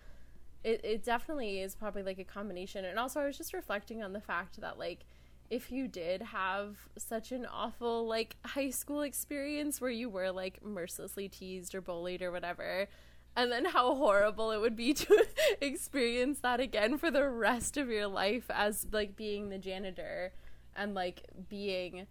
it, 0.64 0.82
it 0.84 1.04
definitely 1.04 1.60
is 1.60 1.76
probably 1.76 2.04
like 2.04 2.20
a 2.20 2.24
combination. 2.24 2.86
And 2.86 3.00
also, 3.00 3.20
I 3.22 3.26
was 3.26 3.38
just 3.38 3.54
reflecting 3.54 4.04
on 4.04 4.14
the 4.14 4.22
fact 4.22 4.60
that, 4.62 4.78
like, 4.78 5.06
if 5.50 5.72
you 5.72 5.88
did 5.88 6.22
have 6.22 6.78
such 6.98 7.32
an 7.32 7.46
awful, 7.46 8.08
like, 8.08 8.36
high 8.46 8.70
school 8.70 9.02
experience 9.02 9.82
where 9.82 9.92
you 9.92 10.10
were, 10.10 10.32
like, 10.32 10.64
mercilessly 10.64 11.28
teased 11.28 11.74
or 11.74 11.82
bullied 11.82 12.22
or 12.22 12.32
whatever, 12.32 12.88
and 13.36 13.52
then 13.52 13.66
how 13.66 13.96
horrible 13.96 14.52
it 14.52 14.60
would 14.60 14.76
be 14.76 14.94
to 14.94 15.26
experience 15.62 16.40
that 16.40 16.60
again 16.60 16.98
for 16.98 17.10
the 17.10 17.28
rest 17.28 17.78
of 17.78 17.90
your 17.90 18.08
life 18.08 18.46
as, 18.50 18.86
like, 18.92 19.16
being 19.16 19.50
the 19.50 19.58
janitor 19.58 20.32
and, 20.76 20.94
like, 20.94 21.24
being. 21.50 22.08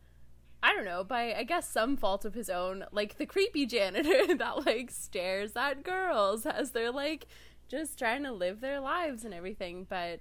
I 0.63 0.75
don't 0.75 0.85
know, 0.85 1.03
by 1.05 1.33
I 1.33 1.45
guess 1.45 1.67
some 1.67 1.97
fault 1.97 2.27
of 2.27 2.35
his 2.35 2.51
own, 2.51 2.85
like 2.93 3.17
the 3.17 3.25
creepy 3.25 3.65
janitor 3.65 4.35
that 4.37 4.67
like 4.67 4.91
stares 4.91 5.53
at 5.57 5.83
girls 5.83 6.45
as 6.45 6.73
they're 6.73 6.93
like 6.93 7.29
just 7.67 7.99
trying 7.99 8.25
to 8.25 8.33
live 8.33 8.61
their 8.61 8.79
lives 8.79 9.25
and 9.25 9.33
everything. 9.33 9.87
But 9.89 10.21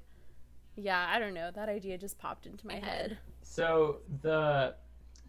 yeah, 0.78 1.12
I 1.14 1.20
don't 1.20 1.34
know. 1.34 1.52
That 1.54 1.68
idea 1.68 1.98
just 1.98 2.18
popped 2.18 2.46
into 2.46 2.66
my 2.66 2.76
head. 2.76 3.18
So 3.42 3.98
the 4.22 4.76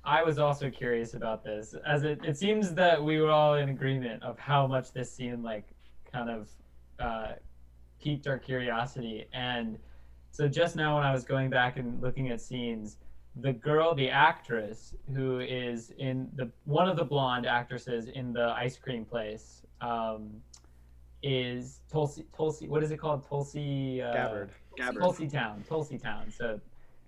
I 0.05 0.23
was 0.23 0.39
also 0.39 0.71
curious 0.71 1.15
about 1.15 1.45
this, 1.45 1.75
as 1.87 2.05
it, 2.05 2.21
it 2.25 2.37
seems 2.37 2.73
that 2.75 3.03
we 3.03 3.21
were 3.21 3.31
all 3.31 3.55
in 3.55 3.69
agreement 3.69 4.23
of 4.23 4.39
how 4.39 4.67
much 4.67 4.93
this 4.93 5.13
scene 5.13 5.43
like 5.43 5.69
kind 6.11 6.31
of 6.31 6.49
uh, 6.99 7.33
piqued 8.03 8.27
our 8.27 8.39
curiosity. 8.39 9.27
And 9.33 9.79
so 10.31 10.49
just 10.49 10.77
now 10.77 10.97
when 10.97 11.05
I 11.05 11.13
was 11.13 11.25
going 11.25 11.51
back 11.51 11.77
and 11.77 12.01
looking 12.01 12.31
at 12.31 12.41
scenes, 12.41 12.97
the 13.37 13.53
girl, 13.53 13.95
the 13.95 14.11
actress 14.11 14.95
who 15.15 15.41
is 15.41 15.93
in 15.99 16.29
the 16.37 16.51
one 16.65 16.89
of 16.89 16.97
the 16.97 17.05
blonde 17.05 17.47
actresses 17.47 18.09
in 18.09 18.33
the 18.33 18.49
ice 18.57 18.77
cream 18.77 19.05
place, 19.05 19.63
um, 19.81 20.31
is 21.23 21.81
Tulsi. 21.91 22.25
Tulsi, 22.37 22.67
what 22.69 22.83
is 22.83 22.91
it 22.91 22.97
called? 22.99 23.27
Tulsi. 23.29 24.03
Uh, 24.03 24.13
Gabbard. 24.13 24.51
Gabbard. 24.77 25.03
Tulsey 25.03 25.31
Town. 25.31 25.65
Tulsey 25.69 26.01
Town. 26.03 26.33
So 26.37 26.61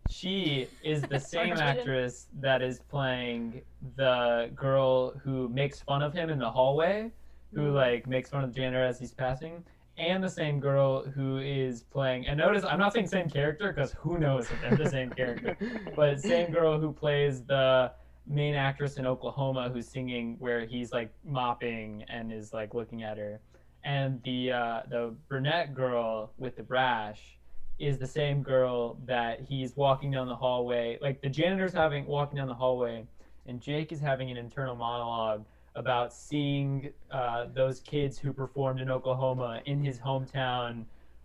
she 0.09 0.69
is 0.85 1.03
the 1.03 1.19
same 1.19 1.55
actress 1.57 2.27
that 2.41 2.61
is 2.63 2.81
playing 2.81 3.63
the 3.97 4.51
girl 4.55 5.11
who 5.25 5.49
makes 5.49 5.81
fun 5.81 6.03
of 6.03 6.13
him 6.13 6.29
in 6.31 6.39
the 6.39 6.51
hallway, 6.51 7.11
who 7.55 7.69
Mm. 7.71 7.75
like 7.75 8.07
makes 8.07 8.31
fun 8.31 8.45
of 8.45 8.53
the 8.53 8.61
janitor 8.61 8.85
as 8.85 8.99
he's 8.99 9.13
passing, 9.15 9.65
and 9.99 10.23
the 10.23 10.29
same 10.29 10.59
girl 10.59 11.05
who 11.05 11.39
is 11.39 11.83
playing. 11.83 12.27
And 12.27 12.39
notice 12.39 12.65
I'm 12.65 12.79
not 12.79 12.93
saying 12.93 13.09
same 13.09 13.29
character 13.29 13.73
because 13.73 13.93
who 13.93 14.19
knows 14.19 14.51
if 14.51 14.61
they're 14.61 14.77
the 14.77 14.91
same 14.91 15.11
character, 15.11 15.57
but 15.97 16.21
same 16.21 16.51
girl 16.51 16.81
who 16.81 16.93
plays 16.93 17.43
the 17.43 17.93
main 18.27 18.55
actress 18.55 18.97
in 18.97 19.07
Oklahoma 19.07 19.71
who's 19.73 19.89
singing 19.89 20.37
where 20.39 20.65
he's 20.65 20.93
like 20.93 21.13
mopping 21.25 22.05
and 22.09 22.33
is 22.33 22.53
like 22.53 22.75
looking 22.75 23.03
at 23.03 23.19
her, 23.19 23.41
and 23.85 24.23
the 24.23 24.53
uh, 24.53 24.81
the 24.89 25.15
brunette 25.29 25.75
girl 25.75 26.33
with 26.39 26.57
the 26.57 26.63
brash 26.63 27.39
is 27.79 27.99
the 27.99 28.07
same 28.07 28.43
girl 28.43 28.97
that 29.07 29.41
he's 29.41 29.77
walking 29.77 30.11
down 30.11 30.29
the 30.29 30.37
hallway. 30.37 30.99
Like 31.03 31.21
the 31.21 31.29
janitor's 31.29 31.73
having 31.73 32.07
walking 32.07 32.37
down 32.37 32.49
the 32.49 32.55
hallway, 32.55 33.05
and 33.47 33.61
Jake 33.61 33.93
is 33.93 34.01
having 34.01 34.31
an 34.31 34.37
internal 34.37 34.77
monologue 34.77 35.45
about 35.75 36.13
seeing 36.13 36.93
uh, 37.11 37.47
those 37.55 37.81
kids 37.81 38.19
who 38.19 38.33
performed 38.33 38.81
in 38.81 38.91
Oklahoma 38.91 39.63
in 39.67 39.83
his 39.83 39.99
hometown 39.99 40.85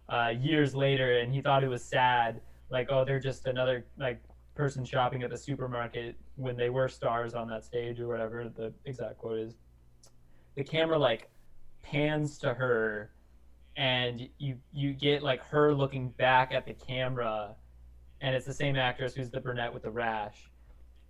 uh, 0.10 0.32
years 0.40 0.74
later, 0.74 1.20
and 1.20 1.34
he 1.34 1.42
thought 1.42 1.64
it 1.64 1.68
was 1.68 1.84
sad. 1.84 2.42
Like, 2.70 2.88
oh, 2.90 3.04
they're 3.04 3.20
just 3.20 3.46
another 3.46 3.86
like 3.98 4.22
person 4.56 4.84
shopping 4.84 5.24
at 5.24 5.30
the 5.30 5.38
supermarket 5.38 6.16
when 6.36 6.58
they 6.58 6.70
were 6.70 6.88
stars 6.88 7.34
on 7.34 7.48
that 7.50 7.64
stage 7.64 8.00
or 8.00 8.08
whatever 8.08 8.52
the 8.56 8.74
exact 8.86 9.18
quote 9.18 9.40
is. 9.40 9.56
The 10.56 10.64
camera 10.64 10.98
like 10.98 11.30
pans 11.84 12.38
to 12.40 12.54
her 12.54 13.12
and 13.78 14.28
you 14.40 14.58
you 14.74 14.92
get 14.94 15.22
like 15.22 15.42
her 15.46 15.74
looking 15.74 16.10
back 16.10 16.52
at 16.52 16.66
the 16.66 16.74
camera 16.74 17.56
and 18.22 18.36
it's 18.36 18.46
the 18.46 18.54
same 18.54 18.76
actress 18.76 19.14
who's 19.14 19.30
the 19.30 19.40
brunette 19.40 19.72
with 19.72 19.84
the 19.84 19.92
rash 19.92 20.50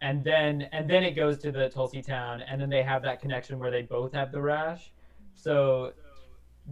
and 0.02 0.24
then 0.24 0.68
and 0.72 0.89
then 0.89 1.04
it 1.04 1.16
goes 1.16 1.38
to 1.39 1.52
the 1.52 1.70
tulsey 1.70 2.06
town 2.06 2.41
and 2.41 2.62
then 2.62 2.70
they 2.70 2.84
have 2.84 3.02
that 3.04 3.22
connection 3.22 3.60
where 3.60 3.72
they 3.72 3.82
both 3.82 4.14
have 4.14 4.32
the 4.32 4.41
rash. 4.41 4.91
So 5.36 5.93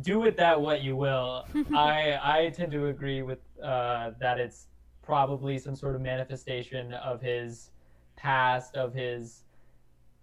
do 0.02 0.20
with 0.20 0.38
that 0.38 0.60
what 0.60 0.82
you 0.82 0.96
will. 0.96 1.46
I 1.76 2.20
i 2.22 2.50
tend 2.56 2.72
to 2.74 2.88
agree 2.88 3.22
with 3.22 3.40
uh, 3.64 4.12
that 4.20 4.40
it's 4.40 4.68
probably 5.02 5.58
some 5.60 5.76
sort 5.76 5.96
of 5.96 6.02
manifestation 6.02 6.94
of 6.94 7.22
his 7.22 7.72
past 8.16 8.76
of 8.76 8.94
his 8.94 9.44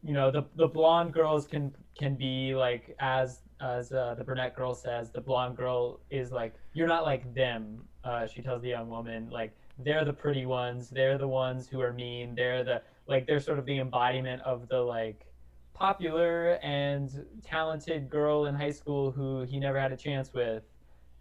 you 0.03 0.13
know 0.13 0.31
the 0.31 0.45
the 0.57 0.67
blonde 0.67 1.13
girls 1.13 1.47
can 1.47 1.75
can 1.97 2.17
be 2.17 2.55
like 2.55 2.97
as 2.99 3.41
as 3.61 3.93
uh, 3.93 4.15
the 4.19 4.25
brunette 4.25 4.57
girl 4.57 4.75
says 4.75 5.11
the 5.13 5.21
blonde 5.21 5.57
girl 5.57 6.01
is 6.11 6.33
like 6.33 6.55
you're 6.73 6.89
not 6.89 7.05
like 7.05 7.33
them 7.35 7.83
uh, 8.05 8.27
she 8.27 8.43
tells 8.43 8.63
the 8.63 8.69
young 8.69 8.89
woman. 8.89 9.29
Like 9.31 9.57
they're 9.79 10.05
the 10.05 10.13
pretty 10.13 10.45
ones 10.47 10.91
they're 10.91 11.19
the 11.19 11.29
ones 11.29 11.67
who 11.67 11.81
are 11.81 11.93
mean 11.93 12.35
they're 12.35 12.63
the 12.63 12.83
like 13.07 13.27
they're 13.27 13.41
sort 13.41 13.59
of 13.59 13.67
the 13.67 13.79
embodiment 13.79 14.43
of 14.43 14.69
the 14.69 14.81
like 14.81 15.27
popular 15.75 16.59
and 16.63 17.25
talented 17.45 18.09
girl 18.09 18.47
in 18.47 18.55
high 18.55 18.71
school 18.71 19.11
who 19.11 19.43
he 19.43 19.59
never 19.59 19.81
had 19.81 19.93
a 19.93 19.97
chance 19.97 20.33
with 20.33 20.63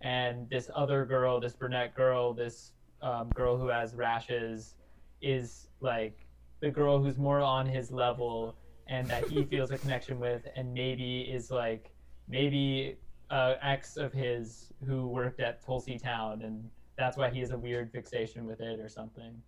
and 0.01 0.49
this 0.49 0.69
other 0.75 1.05
girl 1.05 1.39
this 1.39 1.53
brunette 1.53 1.95
girl 1.95 2.34
this 2.34 2.73
um, 3.01 3.29
girl 3.32 3.57
who 3.57 3.67
has 3.67 3.95
rashes 3.95 4.75
is 5.21 5.67
like 5.79 6.27
the 6.61 6.69
girl 6.69 7.01
who's 7.01 7.17
more 7.17 7.39
on 7.39 7.65
his 7.65 7.91
level 7.91 8.55
and 8.88 9.07
that 9.07 9.27
he 9.27 9.43
feels 9.43 9.71
a 9.71 9.77
connection 9.77 10.19
with 10.19 10.45
and 10.55 10.73
maybe 10.73 11.21
is 11.21 11.49
like 11.49 11.91
maybe 12.27 12.97
uh, 13.29 13.55
ex 13.61 13.97
of 13.97 14.11
his 14.11 14.71
who 14.86 15.07
worked 15.07 15.39
at 15.39 15.65
Tulsey 15.65 16.01
Town 16.01 16.41
and 16.43 16.69
that's 16.97 17.17
why 17.17 17.29
he 17.29 17.39
has 17.39 17.51
a 17.51 17.57
weird 17.57 17.91
fixation 17.91 18.45
with 18.45 18.59
it 18.61 18.79
or 18.79 18.89
something. 18.89 19.41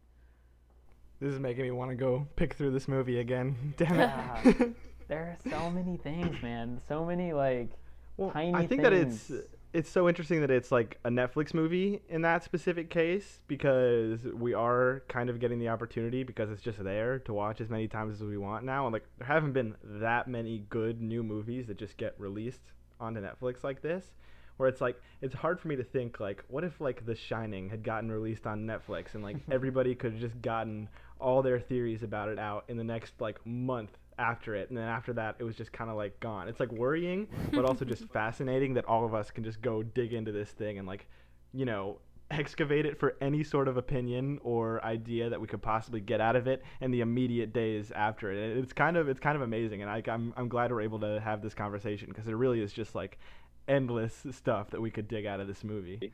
This 1.24 1.36
is 1.36 1.40
making 1.40 1.64
me 1.64 1.72
want 1.72 1.90
to 1.90 1.96
go 1.96 2.28
pick 2.36 2.54
through 2.54 2.72
this 2.72 2.90
movie 2.90 3.22
again. 3.22 3.56
Damn 3.78 3.94
it. 3.94 4.56
Yeah. 4.60 4.68
There 5.10 5.20
are 5.20 5.50
so 5.50 5.70
many 5.70 5.98
things, 5.98 6.42
man. 6.42 6.80
So 6.88 7.06
many 7.06 7.34
like 7.34 7.70
Well, 8.16 8.32
tiny 8.32 8.54
I 8.54 8.66
think 8.66 8.82
that 8.82 8.94
it's 8.94 9.32
it's 9.74 9.90
so 9.90 10.08
interesting 10.08 10.42
that 10.42 10.50
it's 10.50 10.72
like 10.72 10.98
a 11.04 11.10
Netflix 11.10 11.54
movie 11.54 12.02
in 12.10 12.22
that 12.22 12.44
specific 12.44 12.90
case 12.90 13.42
because 13.48 14.24
we 14.24 14.54
are 14.54 15.04
kind 15.10 15.30
of 15.30 15.40
getting 15.40 15.60
the 15.60 15.68
opportunity 15.70 16.24
because 16.24 16.50
it's 16.50 16.62
just 16.62 16.82
there 16.84 17.20
to 17.20 17.34
watch 17.34 17.60
as 17.60 17.70
many 17.70 17.88
times 17.88 18.22
as 18.22 18.28
we 18.28 18.38
want 18.38 18.64
now 18.64 18.86
and 18.86 18.94
like 18.94 19.06
there 19.18 19.28
haven't 19.28 19.52
been 19.52 19.76
that 19.84 20.28
many 20.28 20.66
good 20.70 21.02
new 21.02 21.22
movies 21.22 21.68
that 21.68 21.78
just 21.78 21.98
get 21.98 22.16
released 22.18 22.72
onto 23.00 23.22
Netflix 23.22 23.64
like 23.64 23.82
this 23.82 24.14
where 24.58 24.70
it's 24.70 24.82
like 24.82 25.02
it's 25.22 25.36
hard 25.36 25.60
for 25.60 25.68
me 25.68 25.76
to 25.76 25.84
think 25.84 26.20
like 26.20 26.44
what 26.48 26.64
if 26.64 26.80
like 26.80 27.06
The 27.06 27.16
Shining 27.16 27.70
had 27.70 27.84
gotten 27.84 28.12
released 28.12 28.48
on 28.48 28.66
Netflix 28.66 29.14
and 29.14 29.24
like 29.24 29.38
everybody 29.52 29.96
could 29.96 30.14
have 30.14 30.22
just 30.22 30.42
gotten 30.42 30.88
all 31.20 31.42
their 31.42 31.60
theories 31.60 32.04
about 32.04 32.30
it 32.30 32.40
out 32.40 32.66
in 32.68 32.78
the 32.78 32.84
next 32.84 33.14
like 33.20 33.44
month 33.46 33.98
after 34.20 34.56
it. 34.56 34.70
And 34.70 34.78
then 34.78 34.88
after 34.88 35.14
that 35.14 35.36
it 35.40 35.44
was 35.44 35.56
just 35.56 35.72
kind 35.72 35.90
of 35.90 35.96
like 35.96 36.20
gone. 36.20 36.48
It's 36.48 36.60
like 36.60 36.72
worrying 36.72 37.28
but 37.52 37.66
also 37.66 37.86
just 37.86 38.08
fascinating 38.14 38.74
that 38.76 38.86
all 38.86 39.06
of 39.06 39.14
us 39.14 39.32
can 39.32 39.44
just 39.44 39.62
go 39.62 39.84
dig 39.84 40.14
into 40.14 40.32
this 40.32 40.52
thing 40.52 40.78
and 40.78 40.88
like 40.88 41.08
you 41.54 41.66
know 41.66 42.00
excavate 42.32 42.86
it 42.86 43.00
for 43.00 43.16
any 43.22 43.44
sort 43.44 43.68
of 43.68 43.78
opinion 43.78 44.40
or 44.44 44.84
idea 44.84 45.30
that 45.30 45.40
we 45.40 45.48
could 45.48 45.62
possibly 45.62 46.00
get 46.00 46.20
out 46.20 46.36
of 46.36 46.48
it 46.48 46.64
in 46.82 46.92
the 46.92 47.02
immediate 47.02 47.54
days 47.54 47.92
after 47.92 48.32
it. 48.32 48.58
It's 48.58 48.74
kind 48.74 48.98
of 48.98 49.08
it's 49.08 49.20
kind 49.20 49.36
of 49.36 49.42
amazing. 49.42 49.82
And 49.82 49.90
I, 49.90 50.02
I'm, 50.08 50.34
I'm 50.36 50.50
glad 50.50 50.72
we're 50.72 50.82
able 50.82 51.00
to 51.02 51.20
have 51.22 51.42
this 51.42 51.54
conversation 51.54 52.08
because 52.10 52.28
it 52.28 52.34
really 52.34 52.62
is 52.62 52.74
just 52.74 52.96
like 52.96 53.20
endless 53.68 54.26
stuff 54.32 54.72
that 54.72 54.82
we 54.82 54.92
could 54.92 55.08
dig 55.08 55.26
out 55.26 55.40
of 55.40 55.48
this 55.48 55.64
movie. 55.64 56.14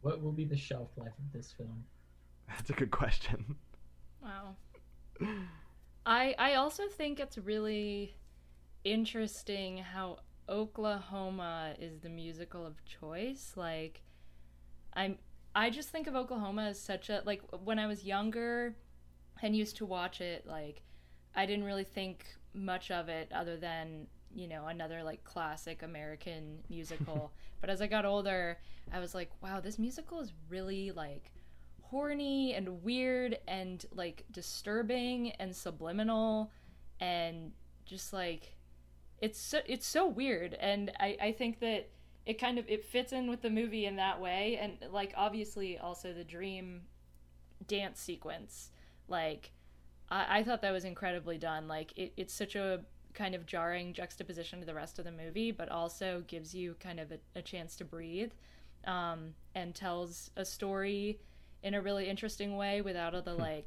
What 0.00 0.22
will 0.22 0.32
be 0.32 0.44
the 0.44 0.56
shelf 0.56 0.88
life 0.96 1.08
of 1.08 1.32
this 1.32 1.52
film? 1.52 1.84
that's 2.56 2.70
a 2.70 2.74
good 2.74 2.90
question 2.90 3.56
Wow. 4.22 4.56
I 6.06 6.34
I 6.38 6.54
also 6.54 6.84
think 6.88 7.20
it's 7.20 7.38
really 7.38 8.16
interesting 8.84 9.78
how 9.78 10.18
Oklahoma 10.48 11.74
is 11.78 12.00
the 12.00 12.08
musical 12.08 12.66
of 12.66 12.84
choice. 12.84 13.52
Like 13.56 14.02
I'm 14.94 15.18
I 15.54 15.70
just 15.70 15.90
think 15.90 16.06
of 16.06 16.14
Oklahoma 16.14 16.68
as 16.68 16.80
such 16.80 17.10
a 17.10 17.22
like 17.24 17.42
when 17.64 17.78
I 17.78 17.86
was 17.86 18.04
younger 18.04 18.76
and 19.42 19.54
used 19.56 19.76
to 19.76 19.86
watch 19.86 20.20
it 20.20 20.46
like 20.46 20.82
I 21.34 21.46
didn't 21.46 21.64
really 21.64 21.84
think 21.84 22.26
much 22.54 22.90
of 22.90 23.08
it 23.08 23.30
other 23.32 23.56
than 23.56 24.06
you 24.34 24.48
know 24.48 24.66
another 24.66 25.02
like 25.02 25.24
classic 25.24 25.82
American 25.82 26.58
musical. 26.68 27.32
but 27.60 27.70
as 27.70 27.80
I 27.80 27.86
got 27.86 28.04
older, 28.04 28.58
I 28.92 29.00
was 29.00 29.14
like, 29.14 29.30
wow, 29.42 29.60
this 29.60 29.78
musical 29.78 30.20
is 30.20 30.32
really 30.48 30.90
like 30.92 31.30
horny 31.90 32.54
and 32.54 32.82
weird 32.82 33.38
and 33.46 33.84
like 33.94 34.24
disturbing 34.30 35.30
and 35.32 35.54
subliminal 35.54 36.50
and 37.00 37.52
just 37.86 38.12
like 38.12 38.56
it's 39.20 39.40
so, 39.40 39.60
it's 39.66 39.86
so 39.86 40.06
weird. 40.06 40.54
And 40.54 40.92
I, 41.00 41.16
I 41.20 41.32
think 41.32 41.60
that 41.60 41.88
it 42.26 42.38
kind 42.38 42.58
of 42.58 42.68
it 42.68 42.84
fits 42.84 43.12
in 43.12 43.28
with 43.28 43.42
the 43.42 43.50
movie 43.50 43.86
in 43.86 43.96
that 43.96 44.20
way. 44.20 44.58
And 44.60 44.92
like 44.92 45.12
obviously 45.16 45.78
also 45.78 46.12
the 46.12 46.24
dream 46.24 46.82
dance 47.66 48.00
sequence. 48.00 48.70
Like 49.08 49.52
I, 50.10 50.40
I 50.40 50.42
thought 50.44 50.62
that 50.62 50.72
was 50.72 50.84
incredibly 50.84 51.38
done. 51.38 51.68
Like 51.68 51.92
it, 51.96 52.12
it's 52.16 52.34
such 52.34 52.54
a 52.54 52.80
kind 53.14 53.34
of 53.34 53.46
jarring 53.46 53.92
juxtaposition 53.94 54.60
to 54.60 54.66
the 54.66 54.74
rest 54.74 54.98
of 54.98 55.04
the 55.04 55.12
movie, 55.12 55.50
but 55.50 55.70
also 55.70 56.22
gives 56.26 56.54
you 56.54 56.76
kind 56.78 57.00
of 57.00 57.10
a, 57.10 57.18
a 57.34 57.42
chance 57.42 57.74
to 57.76 57.84
breathe 57.84 58.30
um, 58.86 59.34
and 59.54 59.74
tells 59.74 60.30
a 60.36 60.44
story 60.44 61.18
in 61.62 61.74
a 61.74 61.80
really 61.80 62.08
interesting 62.08 62.56
way 62.56 62.80
without 62.80 63.14
all 63.14 63.22
the 63.22 63.34
like 63.34 63.66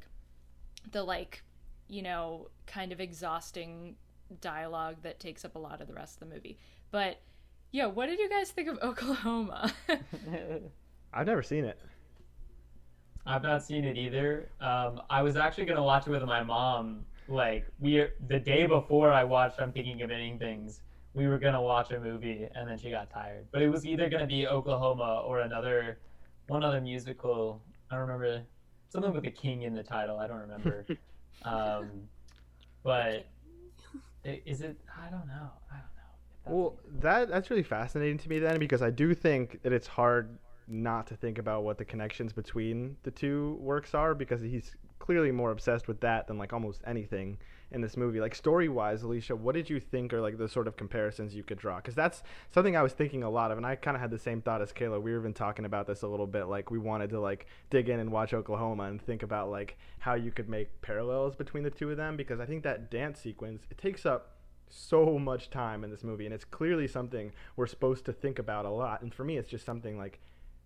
the 0.90 1.02
like 1.02 1.42
you 1.88 2.02
know 2.02 2.48
kind 2.66 2.92
of 2.92 3.00
exhausting 3.00 3.96
dialogue 4.40 4.96
that 5.02 5.20
takes 5.20 5.44
up 5.44 5.56
a 5.56 5.58
lot 5.58 5.80
of 5.80 5.86
the 5.86 5.94
rest 5.94 6.20
of 6.20 6.28
the 6.28 6.34
movie 6.34 6.58
but 6.90 7.20
yeah 7.70 7.86
what 7.86 8.06
did 8.06 8.18
you 8.18 8.28
guys 8.28 8.50
think 8.50 8.68
of 8.68 8.78
oklahoma 8.82 9.72
I've 11.14 11.26
never 11.26 11.42
seen 11.42 11.64
it. 11.64 11.78
I've 13.26 13.42
not 13.42 13.62
seen 13.62 13.84
it 13.84 13.96
either. 13.96 14.48
Um, 14.60 15.02
I 15.10 15.22
was 15.22 15.36
actually 15.36 15.66
gonna 15.66 15.82
watch 15.82 16.06
it 16.06 16.10
with 16.10 16.22
my 16.24 16.42
mom. 16.42 17.04
Like 17.28 17.66
we, 17.78 18.06
the 18.28 18.40
day 18.40 18.66
before 18.66 19.12
I 19.12 19.22
watched 19.22 19.60
I'm 19.60 19.72
Thinking 19.72 20.02
of 20.02 20.10
Ending 20.10 20.38
Things, 20.38 20.80
we 21.14 21.28
were 21.28 21.38
gonna 21.38 21.60
watch 21.60 21.92
a 21.92 22.00
movie, 22.00 22.48
and 22.54 22.68
then 22.68 22.78
she 22.78 22.90
got 22.90 23.10
tired. 23.10 23.46
But 23.52 23.62
it 23.62 23.68
was 23.68 23.86
either 23.86 24.08
gonna 24.08 24.26
be 24.26 24.46
Oklahoma 24.46 25.22
or 25.24 25.40
another, 25.40 25.98
one 26.48 26.64
other 26.64 26.80
musical. 26.80 27.62
I 27.92 27.96
don't 27.96 28.08
remember 28.08 28.42
something 28.88 29.12
with 29.12 29.26
a 29.26 29.30
king 29.30 29.62
in 29.62 29.74
the 29.74 29.82
title. 29.82 30.18
I 30.18 30.26
don't 30.26 30.40
remember. 30.40 30.86
um, 31.44 31.90
but 32.82 33.26
is 34.24 34.62
it? 34.62 34.80
I 34.98 35.10
don't 35.10 35.26
know. 35.26 35.50
I 35.70 35.76
don't 35.76 35.92
know. 35.94 36.42
that's 36.44 36.54
Well, 36.54 36.78
that 37.00 37.28
that's 37.28 37.50
really 37.50 37.62
fascinating 37.62 38.16
to 38.18 38.28
me 38.30 38.38
then 38.38 38.58
because 38.58 38.80
I 38.80 38.88
do 38.88 39.14
think 39.14 39.62
that 39.62 39.72
it's 39.74 39.86
hard 39.86 40.38
not 40.68 41.06
to 41.08 41.16
think 41.16 41.36
about 41.36 41.64
what 41.64 41.76
the 41.76 41.84
connections 41.84 42.32
between 42.32 42.96
the 43.02 43.10
two 43.10 43.58
works 43.60 43.94
are 43.94 44.14
because 44.14 44.40
he's 44.40 44.74
clearly 45.02 45.32
more 45.32 45.50
obsessed 45.50 45.88
with 45.88 46.00
that 46.00 46.28
than 46.28 46.38
like 46.38 46.52
almost 46.52 46.80
anything 46.86 47.36
in 47.72 47.80
this 47.80 47.96
movie. 47.96 48.20
Like 48.20 48.36
story 48.36 48.68
wise, 48.68 49.02
Alicia, 49.02 49.34
what 49.34 49.56
did 49.56 49.68
you 49.68 49.80
think 49.80 50.12
are 50.12 50.20
like 50.20 50.38
the 50.38 50.48
sort 50.48 50.68
of 50.68 50.76
comparisons 50.76 51.34
you 51.34 51.42
could 51.42 51.58
draw? 51.58 51.76
Because 51.76 51.96
that's 51.96 52.22
something 52.52 52.76
I 52.76 52.82
was 52.82 52.92
thinking 52.92 53.24
a 53.24 53.28
lot 53.30 53.50
of, 53.50 53.56
and 53.58 53.66
I 53.66 53.74
kind 53.74 53.96
of 53.96 54.00
had 54.00 54.12
the 54.12 54.18
same 54.18 54.40
thought 54.40 54.62
as 54.62 54.72
Kayla. 54.72 55.02
We 55.02 55.12
were 55.12 55.18
even 55.18 55.34
talking 55.34 55.64
about 55.64 55.88
this 55.88 56.02
a 56.02 56.06
little 56.06 56.28
bit. 56.28 56.44
Like 56.44 56.70
we 56.70 56.78
wanted 56.78 57.10
to 57.10 57.20
like 57.20 57.46
dig 57.68 57.88
in 57.88 57.98
and 57.98 58.12
watch 58.12 58.32
Oklahoma 58.32 58.84
and 58.84 59.02
think 59.02 59.24
about 59.24 59.50
like 59.50 59.76
how 59.98 60.14
you 60.14 60.30
could 60.30 60.48
make 60.48 60.68
parallels 60.82 61.34
between 61.34 61.64
the 61.64 61.70
two 61.70 61.90
of 61.90 61.96
them 61.96 62.16
because 62.16 62.38
I 62.38 62.46
think 62.46 62.62
that 62.62 62.88
dance 62.88 63.18
sequence 63.18 63.66
it 63.72 63.78
takes 63.78 64.06
up 64.06 64.36
so 64.68 65.18
much 65.18 65.50
time 65.50 65.82
in 65.82 65.90
this 65.90 66.04
movie 66.04 66.26
and 66.26 66.32
it's 66.32 66.44
clearly 66.44 66.86
something 66.86 67.32
we're 67.56 67.66
supposed 67.66 68.04
to 68.04 68.12
think 68.12 68.38
about 68.38 68.64
a 68.64 68.70
lot 68.70 69.02
and 69.02 69.12
for 69.12 69.22
me 69.22 69.36
it's 69.36 69.50
just 69.50 69.66
something 69.66 69.98
like 69.98 70.18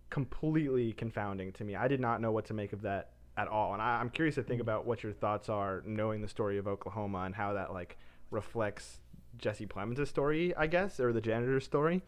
completely 0.09 0.93
confounding 0.93 1.51
to 1.51 1.65
me 1.65 1.75
i 1.75 1.89
did 1.89 1.99
not 1.99 2.21
know 2.21 2.31
what 2.31 2.45
to 2.45 2.53
make 2.53 2.71
of 2.71 2.81
that 2.81 3.09
at 3.37 3.47
all. 3.47 3.73
And 3.73 3.81
I, 3.81 3.99
i'm 3.99 4.09
curious 4.09 4.35
to 4.35 4.43
think 4.43 4.61
about 4.61 4.85
what 4.85 5.03
your 5.03 5.13
thoughts 5.13 5.47
are 5.47 5.83
knowing 5.85 6.21
the 6.21 6.27
story 6.27 6.57
of 6.57 6.67
oklahoma 6.67 7.19
and 7.19 7.35
how 7.35 7.53
that 7.53 7.71
like 7.71 7.97
reflects 8.31 8.99
jesse 9.37 9.65
plemons' 9.67 10.07
story 10.07 10.55
i 10.55 10.67
guess 10.67 10.99
or 10.99 11.13
the 11.13 11.21
janitor's 11.21 11.63
story. 11.63 12.01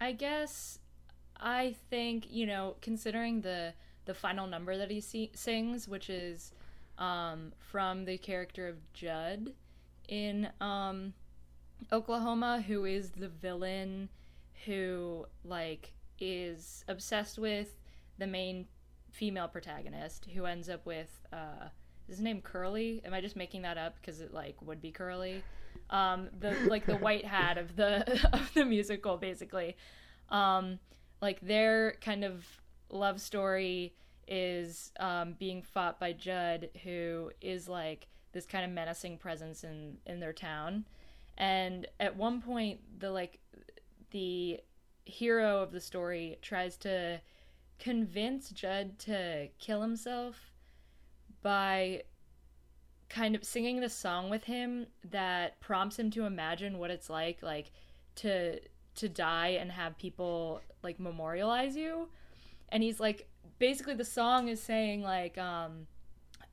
I 0.00 0.12
guess 0.12 0.78
I 1.38 1.74
think 1.90 2.30
you 2.30 2.46
know, 2.46 2.76
considering 2.80 3.40
the 3.40 3.74
the 4.04 4.14
final 4.14 4.46
number 4.46 4.76
that 4.76 4.90
he 4.90 5.00
see- 5.00 5.32
sings, 5.34 5.88
which 5.88 6.08
is 6.10 6.52
um, 6.98 7.52
from 7.58 8.04
the 8.04 8.18
character 8.18 8.68
of 8.68 8.76
Judd 8.92 9.52
in 10.08 10.48
um, 10.60 11.12
Oklahoma, 11.92 12.62
who 12.66 12.84
is 12.84 13.10
the 13.10 13.28
villain 13.28 14.08
who 14.64 15.26
like 15.44 15.92
is 16.20 16.84
obsessed 16.88 17.38
with 17.38 17.76
the 18.18 18.26
main 18.26 18.66
female 19.16 19.48
protagonist, 19.48 20.26
who 20.34 20.44
ends 20.44 20.68
up 20.68 20.84
with 20.84 21.26
uh, 21.32 21.68
is 22.08 22.16
his 22.16 22.22
name 22.22 22.40
Curly? 22.40 23.02
Am 23.04 23.14
I 23.14 23.20
just 23.20 23.34
making 23.34 23.62
that 23.62 23.78
up 23.78 23.96
because 24.00 24.20
it 24.20 24.32
like 24.32 24.60
would 24.62 24.80
be 24.80 24.92
Curly? 24.92 25.42
Um, 25.90 26.28
the 26.38 26.52
like 26.68 26.86
the 26.86 26.96
white 26.96 27.24
hat 27.24 27.58
of 27.58 27.76
the 27.76 28.28
of 28.32 28.52
the 28.54 28.64
musical, 28.64 29.16
basically. 29.16 29.76
Um, 30.28 30.78
like 31.20 31.40
their 31.40 31.94
kind 32.00 32.24
of 32.24 32.44
love 32.90 33.20
story 33.20 33.94
is 34.28 34.92
um, 35.00 35.34
being 35.38 35.62
fought 35.62 35.98
by 35.98 36.12
Judd, 36.12 36.68
who 36.84 37.30
is 37.40 37.68
like 37.68 38.08
this 38.32 38.44
kind 38.44 38.64
of 38.64 38.70
menacing 38.70 39.18
presence 39.18 39.64
in 39.64 39.96
in 40.06 40.20
their 40.20 40.32
town. 40.32 40.86
And 41.38 41.86
at 42.00 42.16
one 42.16 42.40
point, 42.40 42.80
the 42.98 43.10
like 43.10 43.40
the 44.10 44.60
hero 45.04 45.62
of 45.62 45.72
the 45.72 45.80
story 45.80 46.38
tries 46.42 46.76
to 46.76 47.20
convince 47.78 48.50
Judd 48.50 48.98
to 49.00 49.48
kill 49.58 49.82
himself 49.82 50.52
by 51.42 52.02
kind 53.08 53.36
of 53.36 53.44
singing 53.44 53.80
the 53.80 53.88
song 53.88 54.30
with 54.30 54.44
him 54.44 54.86
that 55.10 55.60
prompts 55.60 55.98
him 55.98 56.10
to 56.10 56.24
imagine 56.24 56.78
what 56.78 56.90
it's 56.90 57.08
like 57.08 57.42
like 57.42 57.70
to 58.16 58.58
to 58.96 59.08
die 59.08 59.48
and 59.48 59.70
have 59.70 59.96
people 59.96 60.60
like 60.82 60.98
memorialize 60.98 61.76
you 61.76 62.08
and 62.70 62.82
he's 62.82 62.98
like 62.98 63.28
basically 63.60 63.94
the 63.94 64.04
song 64.04 64.48
is 64.48 64.60
saying 64.60 65.02
like 65.02 65.38
um 65.38 65.86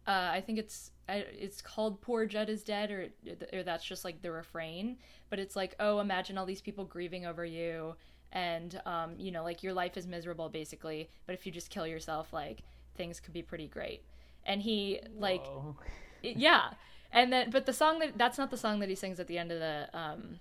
uh, 0.05 0.30
I 0.34 0.41
think 0.41 0.59
it's 0.59 0.91
it's 1.07 1.61
called 1.61 2.01
"Poor 2.01 2.26
Judd 2.26 2.49
is 2.49 2.63
Dead" 2.63 2.91
or 2.91 3.09
or 3.53 3.63
that's 3.63 3.86
just 3.86 4.03
like 4.03 4.21
the 4.21 4.32
refrain. 4.32 4.97
But 5.30 5.39
it's 5.39 5.55
like, 5.55 5.76
oh, 5.80 5.99
imagine 5.99 6.38
all 6.38 6.45
these 6.45 6.61
people 6.61 6.86
grieving 6.86 7.26
over 7.26 7.45
you, 7.45 7.95
and 8.34 8.81
um, 8.86 9.13
you 9.17 9.31
know, 9.31 9.43
like 9.43 9.63
your 9.63 9.73
life 9.73 9.95
is 9.95 10.05
miserable 10.05 10.49
basically. 10.49 11.09
But 11.25 11.36
if 11.36 11.45
you 11.45 11.51
just 11.51 11.69
kill 11.69 11.88
yourself, 11.88 12.34
like 12.34 12.63
things 12.95 13.21
could 13.21 13.34
be 13.34 13.41
pretty 13.41 13.67
great. 13.67 14.03
And 14.45 14.61
he 14.61 14.99
like 15.17 15.45
Whoa. 15.45 15.77
yeah 16.21 16.71
and 17.13 17.31
then 17.31 17.49
but 17.49 17.65
the 17.65 17.73
song 17.73 17.99
that 17.99 18.17
that's 18.17 18.38
not 18.38 18.51
the 18.51 18.57
song 18.57 18.79
that 18.79 18.89
he 18.89 18.95
sings 18.95 19.19
at 19.19 19.27
the 19.27 19.38
end 19.38 19.51
of 19.51 19.59
the 19.59 19.88
um 19.93 20.39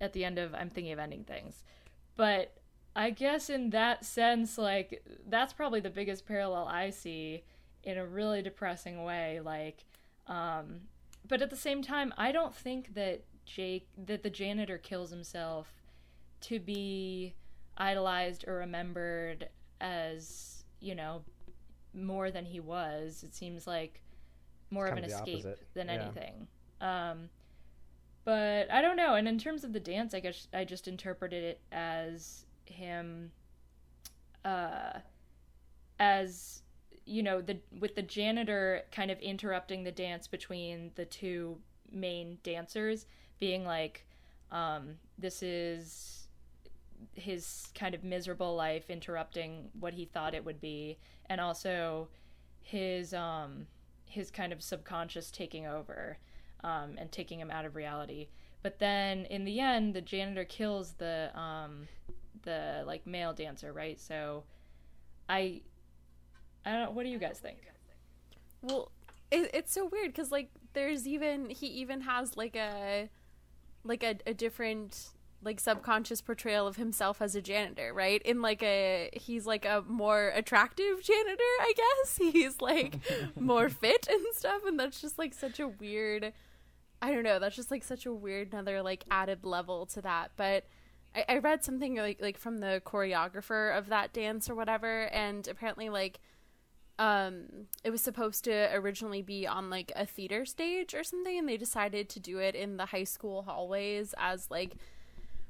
at 0.00 0.12
the 0.12 0.24
end 0.24 0.38
of 0.38 0.54
i'm 0.54 0.70
thinking 0.70 0.92
of 0.92 0.98
ending 0.98 1.24
things 1.24 1.64
but 2.16 2.52
i 2.94 3.10
guess 3.10 3.50
in 3.50 3.70
that 3.70 4.04
sense 4.04 4.58
like 4.58 5.02
that's 5.28 5.52
probably 5.52 5.80
the 5.80 5.90
biggest 5.90 6.26
parallel 6.26 6.66
i 6.66 6.90
see 6.90 7.42
in 7.82 7.96
a 7.96 8.06
really 8.06 8.42
depressing 8.42 9.02
way 9.02 9.40
like 9.42 9.84
um 10.28 10.80
but 11.26 11.42
at 11.42 11.50
the 11.50 11.56
same 11.56 11.82
time 11.82 12.12
i 12.16 12.30
don't 12.30 12.54
think 12.54 12.94
that 12.94 13.22
jake 13.46 13.88
that 13.96 14.22
the 14.22 14.30
janitor 14.30 14.78
kills 14.78 15.10
himself 15.10 15.72
to 16.42 16.58
be 16.58 17.34
idolized 17.76 18.44
or 18.46 18.54
remembered 18.54 19.48
as 19.80 20.64
you 20.80 20.94
know 20.94 21.22
more 21.94 22.30
than 22.30 22.44
he 22.44 22.60
was. 22.60 23.22
It 23.22 23.34
seems 23.34 23.66
like 23.66 24.00
more 24.70 24.86
of 24.86 24.96
an 24.96 25.04
of 25.04 25.10
escape 25.10 25.40
opposite, 25.40 25.66
than 25.74 25.86
yeah. 25.88 25.94
anything. 25.94 26.46
Um 26.80 27.28
but 28.22 28.70
i 28.70 28.80
don't 28.82 28.96
know. 28.96 29.14
And 29.14 29.26
in 29.26 29.38
terms 29.38 29.64
of 29.64 29.72
the 29.72 29.80
dance 29.80 30.14
i 30.14 30.20
guess 30.20 30.46
i 30.52 30.64
just 30.64 30.88
interpreted 30.88 31.42
it 31.42 31.60
as 31.72 32.44
him 32.66 33.32
uh 34.44 34.98
as 35.98 36.62
you 37.04 37.22
know 37.22 37.40
the 37.40 37.58
with 37.78 37.94
the 37.94 38.02
janitor 38.02 38.82
kind 38.92 39.10
of 39.10 39.18
interrupting 39.18 39.84
the 39.84 39.92
dance 39.92 40.26
between 40.26 40.92
the 40.94 41.04
two 41.04 41.58
main 41.90 42.38
dancers 42.42 43.06
being 43.38 43.64
like 43.64 44.06
um 44.52 44.94
this 45.18 45.42
is 45.42 46.19
his 47.14 47.68
kind 47.74 47.94
of 47.94 48.04
miserable 48.04 48.54
life 48.54 48.90
interrupting 48.90 49.68
what 49.78 49.94
he 49.94 50.04
thought 50.04 50.34
it 50.34 50.44
would 50.44 50.60
be 50.60 50.98
and 51.28 51.40
also 51.40 52.08
his 52.62 53.14
um 53.14 53.66
his 54.04 54.30
kind 54.30 54.52
of 54.52 54.62
subconscious 54.62 55.30
taking 55.30 55.66
over 55.66 56.18
um, 56.64 56.96
and 56.98 57.12
taking 57.12 57.38
him 57.38 57.50
out 57.50 57.64
of 57.64 57.76
reality. 57.76 58.26
But 58.62 58.80
then 58.80 59.24
in 59.26 59.44
the 59.44 59.60
end 59.60 59.94
the 59.94 60.00
janitor 60.00 60.44
kills 60.44 60.94
the 60.94 61.30
um 61.38 61.88
the 62.42 62.82
like 62.86 63.06
male 63.06 63.32
dancer 63.32 63.72
right? 63.72 64.00
So 64.00 64.44
i 65.28 65.60
i 66.64 66.72
don't 66.72 66.84
know 66.84 66.90
what 66.90 67.04
do 67.04 67.10
you 67.10 67.18
guys 67.18 67.38
think? 67.38 67.58
Well, 68.62 68.90
it, 69.30 69.50
it's 69.54 69.72
so 69.72 69.86
weird 69.86 70.08
because 70.08 70.30
like 70.30 70.50
there's 70.72 71.06
even 71.06 71.50
he 71.50 71.66
even 71.66 72.02
has 72.02 72.36
like 72.36 72.56
a 72.56 73.08
like 73.84 74.02
a, 74.02 74.16
a 74.26 74.34
different 74.34 75.10
like 75.42 75.60
subconscious 75.60 76.20
portrayal 76.20 76.66
of 76.66 76.76
himself 76.76 77.22
as 77.22 77.34
a 77.34 77.42
janitor, 77.42 77.92
right? 77.94 78.20
In 78.22 78.42
like 78.42 78.62
a 78.62 79.10
he's 79.14 79.46
like 79.46 79.64
a 79.64 79.82
more 79.86 80.32
attractive 80.34 81.02
janitor, 81.02 81.42
I 81.60 81.72
guess. 81.76 82.16
He's 82.32 82.60
like 82.60 82.98
more 83.38 83.68
fit 83.68 84.06
and 84.10 84.24
stuff, 84.34 84.62
and 84.66 84.78
that's 84.78 85.00
just 85.00 85.18
like 85.18 85.34
such 85.34 85.60
a 85.60 85.68
weird. 85.68 86.32
I 87.02 87.12
don't 87.12 87.22
know. 87.22 87.38
That's 87.38 87.56
just 87.56 87.70
like 87.70 87.82
such 87.82 88.04
a 88.04 88.12
weird 88.12 88.52
another 88.52 88.82
like 88.82 89.04
added 89.10 89.44
level 89.44 89.86
to 89.86 90.02
that, 90.02 90.32
but. 90.36 90.64
I, 91.12 91.24
I 91.28 91.38
read 91.38 91.64
something 91.64 91.96
like 91.96 92.20
like 92.20 92.38
from 92.38 92.58
the 92.58 92.80
choreographer 92.86 93.76
of 93.76 93.88
that 93.88 94.12
dance 94.12 94.48
or 94.48 94.54
whatever, 94.54 95.06
and 95.06 95.48
apparently 95.48 95.88
like 95.88 96.20
um 97.00 97.66
it 97.82 97.90
was 97.90 98.02
supposed 98.02 98.44
to 98.44 98.72
originally 98.74 99.22
be 99.22 99.46
on 99.46 99.70
like 99.70 99.90
a 99.96 100.04
theater 100.04 100.44
stage 100.44 100.94
or 100.94 101.02
something 101.02 101.38
and 101.38 101.48
they 101.48 101.56
decided 101.56 102.10
to 102.10 102.20
do 102.20 102.38
it 102.38 102.54
in 102.54 102.76
the 102.76 102.86
high 102.86 103.04
school 103.04 103.42
hallways 103.42 104.14
as 104.18 104.50
like 104.50 104.76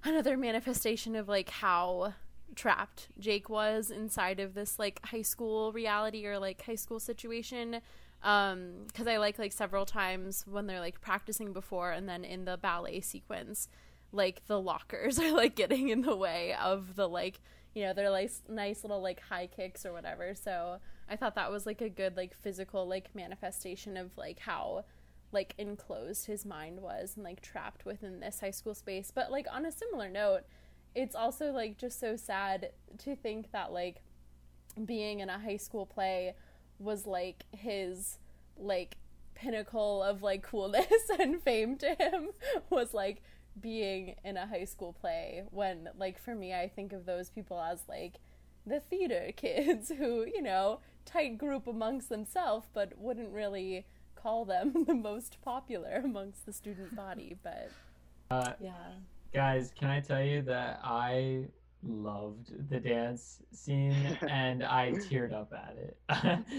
another 0.04 0.36
manifestation 0.36 1.14
of 1.16 1.28
like 1.28 1.50
how 1.50 2.14
trapped 2.54 3.08
Jake 3.18 3.48
was 3.48 3.90
inside 3.90 4.40
of 4.40 4.54
this 4.54 4.78
like 4.78 5.00
high 5.06 5.22
school 5.22 5.72
reality 5.72 6.26
or 6.26 6.38
like 6.38 6.62
high 6.62 6.74
school 6.74 6.98
situation 7.00 7.80
Um, 8.22 8.84
because 8.86 9.06
I 9.06 9.16
like 9.16 9.38
like 9.38 9.52
several 9.52 9.86
times 9.86 10.44
when 10.46 10.66
they're 10.66 10.80
like 10.80 11.00
practicing 11.00 11.52
before 11.54 11.90
and 11.92 12.06
then 12.08 12.22
in 12.24 12.44
the 12.44 12.58
ballet 12.58 13.00
sequence, 13.00 13.68
like 14.12 14.46
the 14.46 14.60
lockers 14.60 15.18
are 15.22 15.32
like 15.32 15.54
getting 15.54 15.88
in 15.88 16.02
the 16.02 16.16
way 16.16 16.54
of 16.60 16.96
the 16.96 17.08
like 17.08 17.40
you 17.74 17.84
know 17.84 17.94
they're 17.94 18.10
like 18.10 18.30
nice 18.48 18.82
little 18.84 19.00
like 19.00 19.20
high 19.20 19.46
kicks 19.46 19.86
or 19.86 19.92
whatever. 19.92 20.34
So 20.34 20.78
I 21.08 21.16
thought 21.16 21.34
that 21.36 21.50
was 21.50 21.64
like 21.66 21.80
a 21.80 21.88
good 21.88 22.16
like 22.16 22.34
physical 22.34 22.86
like 22.86 23.14
manifestation 23.14 23.96
of 23.96 24.16
like 24.18 24.40
how 24.40 24.84
like 25.32 25.54
enclosed 25.58 26.26
his 26.26 26.44
mind 26.44 26.80
was 26.80 27.14
and 27.16 27.24
like 27.24 27.40
trapped 27.40 27.84
within 27.84 28.20
this 28.20 28.40
high 28.40 28.50
school 28.50 28.74
space. 28.74 29.12
But 29.14 29.30
like 29.30 29.46
on 29.52 29.64
a 29.64 29.72
similar 29.72 30.08
note, 30.08 30.42
it's 30.94 31.14
also 31.14 31.52
like 31.52 31.78
just 31.78 32.00
so 32.00 32.16
sad 32.16 32.72
to 32.98 33.14
think 33.16 33.52
that 33.52 33.72
like 33.72 34.02
being 34.84 35.20
in 35.20 35.28
a 35.28 35.38
high 35.38 35.56
school 35.56 35.86
play 35.86 36.34
was 36.78 37.06
like 37.06 37.44
his 37.52 38.18
like 38.56 38.96
pinnacle 39.34 40.02
of 40.02 40.22
like 40.22 40.42
coolness 40.42 40.86
and 41.18 41.42
fame 41.42 41.76
to 41.76 41.94
him 41.94 42.30
was 42.70 42.92
like 42.92 43.22
being 43.60 44.14
in 44.24 44.36
a 44.36 44.46
high 44.46 44.64
school 44.64 44.92
play 44.92 45.42
when 45.50 45.88
like 45.96 46.18
for 46.18 46.34
me 46.34 46.54
I 46.54 46.68
think 46.68 46.92
of 46.92 47.06
those 47.06 47.30
people 47.30 47.60
as 47.60 47.80
like 47.88 48.14
the 48.66 48.80
theater 48.80 49.30
kids 49.36 49.90
who, 49.96 50.24
you 50.24 50.42
know, 50.42 50.80
tight 51.04 51.38
group 51.38 51.66
amongst 51.66 52.08
themselves 52.08 52.68
but 52.72 52.92
wouldn't 52.98 53.32
really 53.32 53.86
call 54.22 54.44
them 54.44 54.84
the 54.86 54.94
most 54.94 55.38
popular 55.42 56.00
amongst 56.04 56.46
the 56.46 56.52
student 56.52 56.94
body, 56.96 57.36
but 57.42 57.70
Uh, 58.30 58.52
yeah. 58.60 58.72
guys, 59.32 59.72
can 59.78 59.88
I 59.90 60.00
tell 60.00 60.22
you 60.22 60.42
that 60.42 60.80
I 60.84 61.46
loved 61.82 62.68
the 62.68 62.78
dance 62.78 63.40
scene 63.52 63.94
and 64.28 64.62
I 64.62 64.92
teared 64.92 65.32
up 65.32 65.52
at 65.52 65.76
it. 65.78 65.96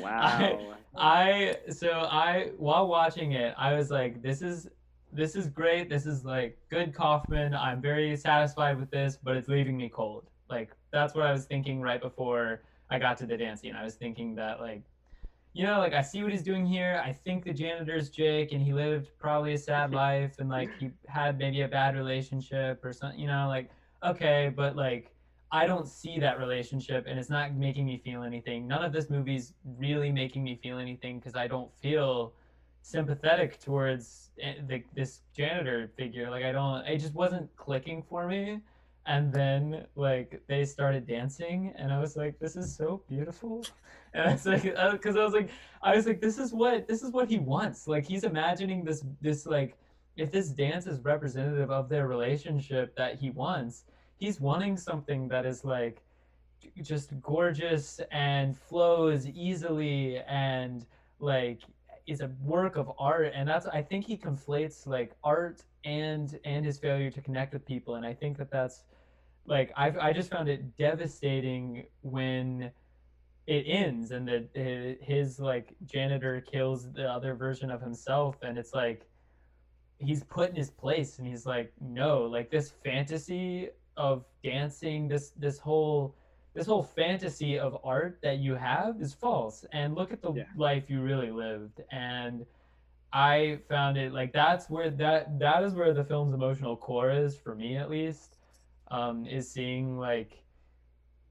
Wow. 0.02 0.74
I 0.98 1.58
so 1.70 1.90
I 1.92 2.52
while 2.58 2.88
watching 2.88 3.34
it, 3.34 3.54
I 3.58 3.74
was 3.76 3.92
like, 3.92 4.22
this 4.22 4.42
is 4.42 4.68
this 5.14 5.36
is 5.36 5.48
great. 5.48 5.90
This 5.90 6.06
is 6.06 6.26
like 6.26 6.58
good 6.70 6.94
Kaufman. 6.96 7.54
I'm 7.54 7.82
very 7.82 8.16
satisfied 8.18 8.80
with 8.80 8.90
this, 8.90 9.18
but 9.22 9.36
it's 9.38 9.48
leaving 9.48 9.78
me 9.78 9.90
cold. 9.90 10.26
Like 10.50 10.72
that's 10.92 11.14
what 11.14 11.26
I 11.26 11.32
was 11.32 11.46
thinking 11.46 11.82
right 11.82 12.02
before 12.02 12.64
I 12.90 12.98
got 12.98 13.18
to 13.20 13.26
the 13.28 13.38
dance 13.38 13.62
scene. 13.62 13.76
I 13.76 13.84
was 13.84 13.96
thinking 13.96 14.34
that 14.36 14.60
like 14.60 14.82
you 15.54 15.66
know, 15.66 15.80
like 15.80 15.94
I 15.94 16.02
see 16.02 16.24
what 16.24 16.32
he's 16.32 16.44
doing 16.44 16.66
here. 16.66 17.02
I 17.06 17.12
think 17.12 17.44
the 17.44 17.54
janitor's 17.54 18.10
Jake 18.10 18.54
and 18.54 18.62
he 18.62 18.74
lived 18.74 19.10
probably 19.20 19.54
a 19.54 19.58
sad 19.58 19.92
life 20.06 20.36
and 20.40 20.50
like 20.50 20.70
he 20.80 20.92
had 21.08 21.38
maybe 21.38 21.62
a 21.62 21.68
bad 21.68 21.96
relationship 21.96 22.84
or 22.84 22.94
something, 22.94 23.20
you 23.20 23.28
know, 23.28 23.48
like 23.48 23.70
okay, 24.04 24.52
but 24.56 24.76
like 24.76 25.14
I 25.52 25.66
don't 25.68 25.88
see 25.88 26.20
that 26.20 26.40
relationship 26.40 27.06
and 27.08 27.20
it's 27.20 27.30
not 27.30 27.54
making 27.54 27.86
me 27.86 28.02
feel 28.04 28.24
anything. 28.24 28.68
None 28.68 28.84
of 28.84 28.94
this 28.94 29.10
movie's 29.10 29.54
really 29.78 30.12
making 30.12 30.44
me 30.44 30.58
feel 30.64 30.78
anything 30.78 31.20
because 31.20 31.36
I 31.36 31.48
don't 31.48 31.70
feel 31.82 32.34
sympathetic 32.82 33.60
towards 33.60 34.30
eh, 34.42 34.56
the, 34.68 34.84
this 34.96 35.22
janitor 35.36 35.92
figure. 35.98 36.30
Like 36.30 36.46
I 36.46 36.54
don't, 36.54 36.86
it 36.88 36.98
just 37.00 37.14
wasn't 37.14 37.54
clicking 37.58 38.04
for 38.10 38.28
me. 38.28 38.62
And 39.06 39.34
then 39.34 39.86
like 39.96 40.42
they 40.48 40.64
started 40.64 41.08
dancing 41.08 41.74
and 41.78 41.92
I 41.92 42.00
was 42.00 42.16
like, 42.16 42.40
this 42.40 42.56
is 42.56 42.76
so 42.76 43.02
beautiful. 43.08 43.66
And 44.14 44.28
I 44.28 44.34
was 44.34 44.46
like, 44.46 44.66
uh, 44.76 44.92
because 44.92 45.16
I 45.16 45.24
was 45.24 45.32
like, 45.34 45.50
I 45.82 45.96
was 45.96 46.06
like, 46.06 46.20
this 46.20 46.38
is 46.38 46.52
what 46.52 46.86
this 46.86 47.02
is 47.02 47.14
what 47.14 47.30
he 47.30 47.40
wants. 47.40 47.88
Like 47.88 48.06
he's 48.06 48.26
imagining 48.26 48.84
this 48.84 49.06
this 49.22 49.46
like 49.46 49.78
if 50.18 50.30
this 50.32 50.50
dance 50.50 50.86
is 50.86 51.00
representative 51.00 51.72
of 51.72 51.88
their 51.88 52.10
relationship 52.10 52.94
that 52.98 53.20
he 53.22 53.30
wants, 53.30 53.86
he's 54.18 54.42
wanting 54.42 54.76
something 54.76 55.30
that 55.30 55.46
is 55.46 55.64
like 55.64 56.02
just 56.82 57.10
gorgeous 57.22 58.00
and 58.12 58.58
flows 58.58 59.26
easily 59.28 60.20
and 60.28 60.86
like 61.20 61.62
is 62.08 62.22
a 62.22 62.30
work 62.44 62.76
of 62.76 62.92
art 63.00 63.32
and 63.34 63.48
that's 63.48 63.66
i 63.68 63.82
think 63.82 64.06
he 64.06 64.18
conflates 64.18 64.88
like 64.88 65.12
art 65.24 65.64
and 65.86 66.40
and 66.46 66.66
his 66.66 66.78
failure 66.78 67.10
to 67.10 67.22
connect 67.22 67.54
with 67.54 67.66
people 67.66 67.96
and 67.96 68.06
i 68.06 68.14
think 68.14 68.38
that 68.38 68.52
that's 68.52 68.84
like 69.46 69.72
i 69.76 69.92
i 70.00 70.14
just 70.14 70.30
found 70.32 70.48
it 70.50 70.76
devastating 70.78 71.86
when 72.02 72.72
it 73.48 73.64
ends 73.68 74.12
and 74.12 74.28
that 74.28 74.50
eh, 74.56 74.96
his 75.02 75.40
like 75.40 75.76
janitor 75.86 76.42
kills 76.42 76.92
the 76.94 77.06
other 77.10 77.36
version 77.36 77.70
of 77.72 77.82
himself 77.82 78.38
and 78.44 78.58
it's 78.58 78.74
like 78.74 79.08
he's 80.00 80.24
put 80.24 80.50
in 80.50 80.56
his 80.56 80.72
place 80.72 81.20
and 81.20 81.28
he's 81.28 81.46
like 81.46 81.72
no 81.80 82.24
like 82.24 82.50
this 82.50 82.72
fantasy 82.84 83.70
of 83.98 84.26
dancing 84.44 85.08
this 85.08 85.32
this 85.32 85.60
whole 85.60 86.16
this 86.54 86.68
whole 86.68 86.84
fantasy 86.84 87.58
of 87.60 87.78
art 87.84 88.20
that 88.24 88.40
you 88.40 88.56
have 88.56 89.00
is 89.02 89.14
false. 89.14 89.64
And 89.72 89.96
look 89.96 90.12
at 90.12 90.22
the 90.22 90.34
Yeah. 90.34 90.44
life 90.56 90.90
you 90.90 91.02
really 91.02 91.32
lived. 91.32 91.82
And 91.92 92.46
i 93.14 93.60
found 93.70 93.98
it 93.98 94.14
like 94.14 94.34
that's 94.34 94.70
where 94.70 94.90
that 94.90 95.40
that 95.40 95.64
is 95.64 95.74
where 95.76 95.94
the 95.94 96.04
film's 96.04 96.34
emotional 96.34 96.78
core 96.78 97.12
is 97.12 97.38
for 97.38 97.56
me 97.56 97.78
at 97.78 97.90
least 97.90 98.38
um 98.92 99.26
is 99.26 99.50
seeing 99.50 99.98
like 99.98 100.44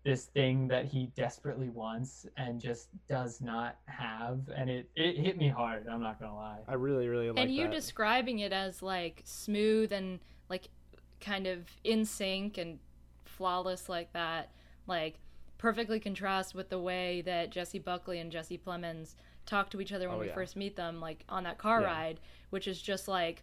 this 0.03 0.25
thing 0.25 0.67
that 0.69 0.87
he 0.87 1.11
desperately 1.15 1.69
wants 1.69 2.27
and 2.39 2.59
just 2.59 2.89
does 3.09 3.41
not 3.43 3.77
have 3.85 4.41
and 4.57 4.71
it 4.71 4.89
it 4.97 5.17
hit 5.19 5.37
me 5.37 5.47
hard 5.49 5.87
i'm 5.89 6.01
not 6.01 6.19
gonna 6.19 6.35
lie 6.35 6.59
I 6.67 6.75
really, 6.75 7.07
really 7.07 7.29
like 7.29 7.39
and 7.39 7.55
you 7.55 7.65
that. 7.65 7.73
describing 7.73 8.39
it 8.39 8.53
as 8.53 8.83
like 8.83 9.21
smooth 9.25 9.93
and 9.93 10.19
like 10.49 10.69
kind 11.21 11.47
of 11.47 11.67
in 11.85 12.05
sync 12.07 12.57
and 12.57 12.79
flawless 13.27 13.89
like 13.91 14.13
that 14.15 14.51
like 14.87 15.19
perfectly 15.59 16.01
contrast 16.01 16.55
with 16.55 16.71
the 16.71 16.79
way 16.79 17.21
that 17.21 17.51
Jessie 17.51 17.79
Buckley 17.79 18.19
and 18.19 18.33
Jesse 18.33 18.57
Plemons 18.57 19.15
talk 19.45 19.69
to 19.71 19.81
each 19.83 19.93
other 19.93 20.09
when 20.09 20.17
Oh, 20.17 20.21
we 20.23 20.29
yeah. 20.29 20.35
first 20.35 20.57
meet 20.57 20.75
them 20.77 20.99
like 21.01 21.25
on 21.29 21.45
that 21.45 21.59
car 21.59 21.83
Yeah. 21.83 21.89
ride 21.89 22.21
which 22.49 22.67
is 22.67 22.81
just 22.81 23.07
like 23.07 23.43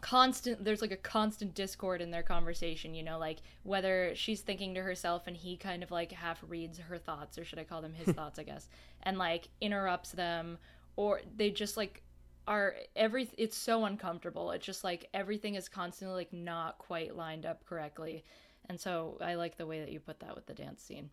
constant 0.00 0.62
there's 0.62 0.82
like 0.82 0.90
a 0.90 0.96
constant 0.96 1.54
discord 1.54 2.02
in 2.02 2.10
their 2.10 2.22
conversation 2.22 2.94
you 2.94 3.02
know 3.02 3.18
like 3.18 3.38
whether 3.62 4.12
she's 4.14 4.42
thinking 4.42 4.74
to 4.74 4.82
herself 4.82 5.26
and 5.26 5.36
he 5.36 5.56
kind 5.56 5.82
of 5.82 5.90
like 5.90 6.12
half 6.12 6.42
reads 6.46 6.78
her 6.78 6.98
thoughts 6.98 7.38
or 7.38 7.44
should 7.44 7.58
i 7.58 7.64
call 7.64 7.80
them 7.80 7.94
his 7.94 8.14
thoughts 8.16 8.38
i 8.38 8.42
guess 8.42 8.68
and 9.04 9.16
like 9.16 9.48
interrupts 9.60 10.10
them 10.12 10.58
or 10.96 11.20
they 11.36 11.50
just 11.50 11.76
like 11.76 12.02
are 12.46 12.74
every 12.94 13.28
it's 13.38 13.56
so 13.56 13.84
uncomfortable. 13.84 14.50
It's 14.50 14.66
just 14.66 14.84
like 14.84 15.08
everything 15.14 15.54
is 15.54 15.68
constantly 15.68 16.16
like 16.16 16.32
not 16.32 16.78
quite 16.78 17.16
lined 17.16 17.46
up 17.46 17.64
correctly. 17.64 18.24
And 18.68 18.80
so 18.80 19.18
i 19.20 19.34
like 19.34 19.56
the 19.56 19.66
way 19.66 19.80
that 19.80 19.92
you 19.92 20.00
put 20.00 20.20
that 20.20 20.34
with 20.34 20.46
the 20.46 20.54
dance 20.54 20.82
scene 20.82 21.10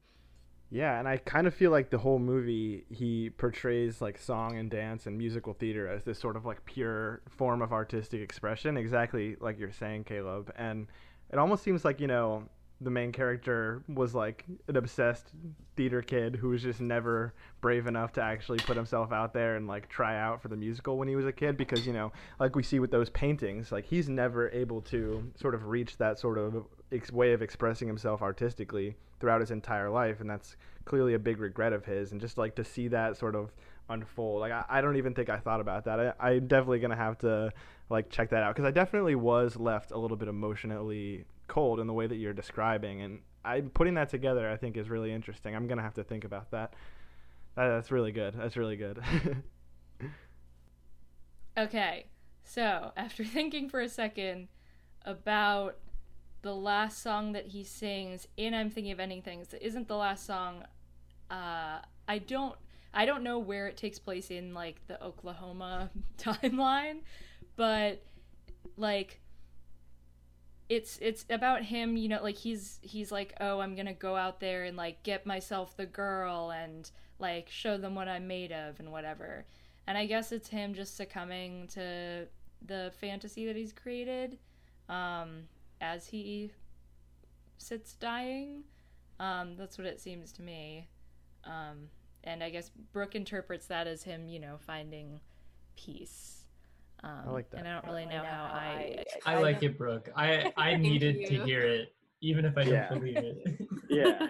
Yeah, 0.73 0.97
and 0.97 1.07
I 1.07 1.17
kind 1.17 1.47
of 1.47 1.53
feel 1.53 1.69
like 1.69 1.89
the 1.89 1.97
whole 1.97 2.17
movie 2.17 2.85
he 2.89 3.29
portrays 3.29 4.01
like 4.01 4.17
song 4.17 4.57
and 4.57 4.71
dance 4.71 5.05
and 5.05 5.17
musical 5.17 5.53
theater 5.53 5.89
as 5.89 6.05
this 6.05 6.17
sort 6.17 6.37
of 6.37 6.45
like 6.45 6.63
pure 6.63 7.21
form 7.29 7.61
of 7.61 7.73
artistic 7.73 8.21
expression, 8.21 8.77
exactly 8.77 9.35
like 9.41 9.59
you're 9.59 9.73
saying, 9.73 10.05
Caleb. 10.05 10.53
And 10.57 10.87
it 11.29 11.37
almost 11.37 11.63
seems 11.63 11.83
like, 11.83 11.99
you 11.99 12.07
know, 12.07 12.43
the 12.81 12.89
main 12.89 13.11
character 13.11 13.83
was 13.87 14.15
like 14.15 14.43
an 14.67 14.75
obsessed 14.75 15.27
theater 15.75 16.01
kid 16.01 16.35
who 16.35 16.49
was 16.49 16.61
just 16.61 16.81
never 16.81 17.33
brave 17.61 17.87
enough 17.87 18.11
to 18.13 18.21
actually 18.21 18.57
put 18.59 18.75
himself 18.75 19.11
out 19.11 19.33
there 19.33 19.55
and 19.55 19.67
like 19.67 19.87
try 19.87 20.19
out 20.19 20.41
for 20.41 20.47
the 20.47 20.57
musical 20.57 20.97
when 20.97 21.07
he 21.07 21.15
was 21.15 21.25
a 21.25 21.31
kid 21.31 21.55
because, 21.57 21.85
you 21.85 21.93
know, 21.93 22.11
like 22.39 22.55
we 22.55 22.63
see 22.63 22.79
with 22.79 22.91
those 22.91 23.09
paintings, 23.11 23.71
like 23.71 23.85
he's 23.85 24.09
never 24.09 24.49
able 24.49 24.81
to 24.81 25.31
sort 25.39 25.53
of 25.53 25.67
reach 25.67 25.97
that 25.97 26.17
sort 26.19 26.37
of 26.37 26.65
ex- 26.91 27.11
way 27.11 27.33
of 27.33 27.41
expressing 27.41 27.87
himself 27.87 28.21
artistically 28.21 28.95
throughout 29.21 29.39
his 29.39 29.51
entire 29.51 29.89
life 29.89 30.19
and 30.19 30.29
that's 30.29 30.57
clearly 30.83 31.13
a 31.13 31.19
big 31.19 31.39
regret 31.39 31.71
of 31.71 31.85
his 31.85 32.11
and 32.11 32.19
just 32.19 32.37
like 32.37 32.55
to 32.55 32.65
see 32.65 32.87
that 32.87 33.15
sort 33.15 33.35
of 33.35 33.51
unfold 33.89 34.41
like 34.41 34.51
i, 34.51 34.65
I 34.67 34.81
don't 34.81 34.97
even 34.97 35.13
think 35.13 35.29
i 35.29 35.37
thought 35.37 35.61
about 35.61 35.85
that 35.85 35.99
I, 35.99 36.13
i'm 36.31 36.47
definitely 36.47 36.79
gonna 36.79 36.95
have 36.95 37.19
to 37.19 37.51
like 37.89 38.09
check 38.09 38.31
that 38.31 38.41
out 38.41 38.55
because 38.55 38.67
i 38.67 38.71
definitely 38.71 39.15
was 39.15 39.55
left 39.55 39.91
a 39.91 39.97
little 39.97 40.17
bit 40.17 40.27
emotionally 40.27 41.25
cold 41.51 41.79
in 41.79 41.85
the 41.87 41.93
way 41.93 42.07
that 42.07 42.15
you're 42.15 42.33
describing 42.33 43.01
and 43.01 43.19
i 43.43 43.59
putting 43.61 43.93
that 43.95 44.09
together 44.09 44.49
i 44.49 44.55
think 44.55 44.77
is 44.77 44.89
really 44.89 45.11
interesting. 45.11 45.55
I'm 45.55 45.67
gonna 45.67 45.81
have 45.81 45.95
to 45.95 46.03
think 46.03 46.23
about 46.23 46.51
that, 46.51 46.73
that 47.55 47.67
that's 47.67 47.91
really 47.91 48.11
good. 48.11 48.33
That's 48.37 48.57
really 48.57 48.77
good. 48.77 49.03
Okay, 51.57 52.05
so 52.43 52.91
after 52.95 53.23
thinking 53.25 53.69
for 53.69 53.81
a 53.81 53.89
second 53.89 54.47
about 55.03 55.77
the 56.41 56.55
last 56.55 57.01
song 57.01 57.33
that 57.33 57.47
he 57.47 57.63
sings 57.63 58.27
in 58.37 58.53
I'm 58.53 58.69
Thinking 58.69 58.91
of 58.91 58.99
Ending 58.99 59.21
Things, 59.21 59.49
that 59.49 59.65
isn't 59.65 59.87
the 59.87 59.95
last 59.95 60.25
song. 60.25 60.63
Uh, 61.29 61.79
I 62.07 62.17
don't, 62.19 62.55
I 62.93 63.05
don't 63.05 63.23
know 63.23 63.39
where 63.39 63.67
it 63.67 63.77
takes 63.77 63.99
place 63.99 64.31
in 64.31 64.53
like 64.53 64.85
the 64.87 65.01
Oklahoma 65.03 65.91
timeline, 66.17 66.99
but 67.55 68.03
like 68.77 69.20
it's 70.71 70.97
it's 71.01 71.25
about 71.29 71.63
him 71.63 71.97
you 71.97 72.07
know 72.07 72.23
like 72.23 72.37
he's 72.37 72.79
he's 72.81 73.11
like 73.11 73.33
oh 73.41 73.59
i'm 73.59 73.75
gonna 73.75 73.93
go 73.93 74.15
out 74.15 74.39
there 74.39 74.63
and 74.63 74.77
like 74.77 75.03
get 75.03 75.25
myself 75.25 75.75
the 75.75 75.85
girl 75.85 76.49
and 76.49 76.91
like 77.19 77.49
show 77.49 77.77
them 77.77 77.93
what 77.93 78.07
i'm 78.07 78.25
made 78.25 78.53
of 78.53 78.79
and 78.79 78.89
whatever. 78.89 79.45
And 79.85 79.97
i 79.97 80.05
guess 80.05 80.31
it's 80.31 80.47
him 80.47 80.73
just 80.73 80.95
succumbing 80.95 81.67
to 81.73 82.25
the 82.65 82.93
fantasy 83.01 83.45
that 83.47 83.57
he's 83.57 83.73
created 83.73 84.37
um 84.87 85.43
as 85.81 86.07
he 86.07 86.51
sits 87.57 87.93
dying. 87.95 88.63
Um 89.19 89.57
that's 89.57 89.77
what 89.77 89.85
it 89.85 89.99
seems 89.99 90.31
to 90.33 90.41
me. 90.41 90.87
Um 91.43 91.89
and 92.23 92.41
I 92.41 92.49
guess 92.49 92.71
Brooke 92.93 93.15
interprets 93.15 93.65
that 93.67 93.87
as 93.87 94.03
him, 94.03 94.29
you 94.29 94.39
know, 94.39 94.55
finding 94.57 95.19
peace. 95.75 96.40
Um, 97.03 97.21
I 97.27 97.31
like 97.31 97.49
that. 97.51 97.57
And 97.59 97.67
I 97.67 97.73
don't 97.73 97.85
really 97.91 98.05
know 98.05 98.23
how 98.23 98.43
I. 98.43 99.03
I 99.25 99.39
like 99.39 99.63
it, 99.63 99.77
Brooke. 99.77 100.09
I 100.15 100.53
I 100.57 100.75
needed 100.75 101.25
to 101.27 101.43
hear 101.43 101.61
it, 101.61 101.93
even 102.21 102.45
if 102.45 102.57
I 102.57 102.63
don't 102.63 102.73
Yeah. 102.73 102.89
believe 102.93 103.17
it. 103.17 103.37
Yeah. 103.89 104.27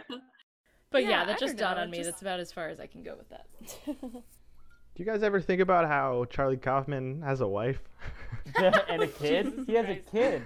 But 0.89 1.03
yeah, 1.03 1.09
Yeah, 1.09 1.25
that 1.25 1.35
I 1.35 1.39
just 1.39 1.57
dawned 1.57 1.77
know, 1.77 1.83
on 1.83 1.89
me. 1.91 1.97
just- 1.97 2.09
That's 2.11 2.21
about 2.21 2.39
as 2.39 2.51
far 2.51 2.69
as 2.69 2.79
I 2.79 2.87
can 2.87 3.03
go 3.03 3.15
with 3.17 3.29
that. 3.29 3.45
Do 3.85 5.03
you 5.03 5.05
guys 5.05 5.23
ever 5.23 5.39
think 5.39 5.61
about 5.61 5.87
how 5.87 6.25
Charlie 6.29 6.57
Kaufman 6.57 7.21
has 7.21 7.39
a 7.41 7.47
wife? 7.47 7.81
and 8.57 9.01
a 9.03 9.07
kid. 9.07 9.45
Jesus 9.45 9.65
he 9.67 9.73
has 9.75 9.85
Christ. 9.85 10.01
a 10.07 10.11
kid. 10.11 10.43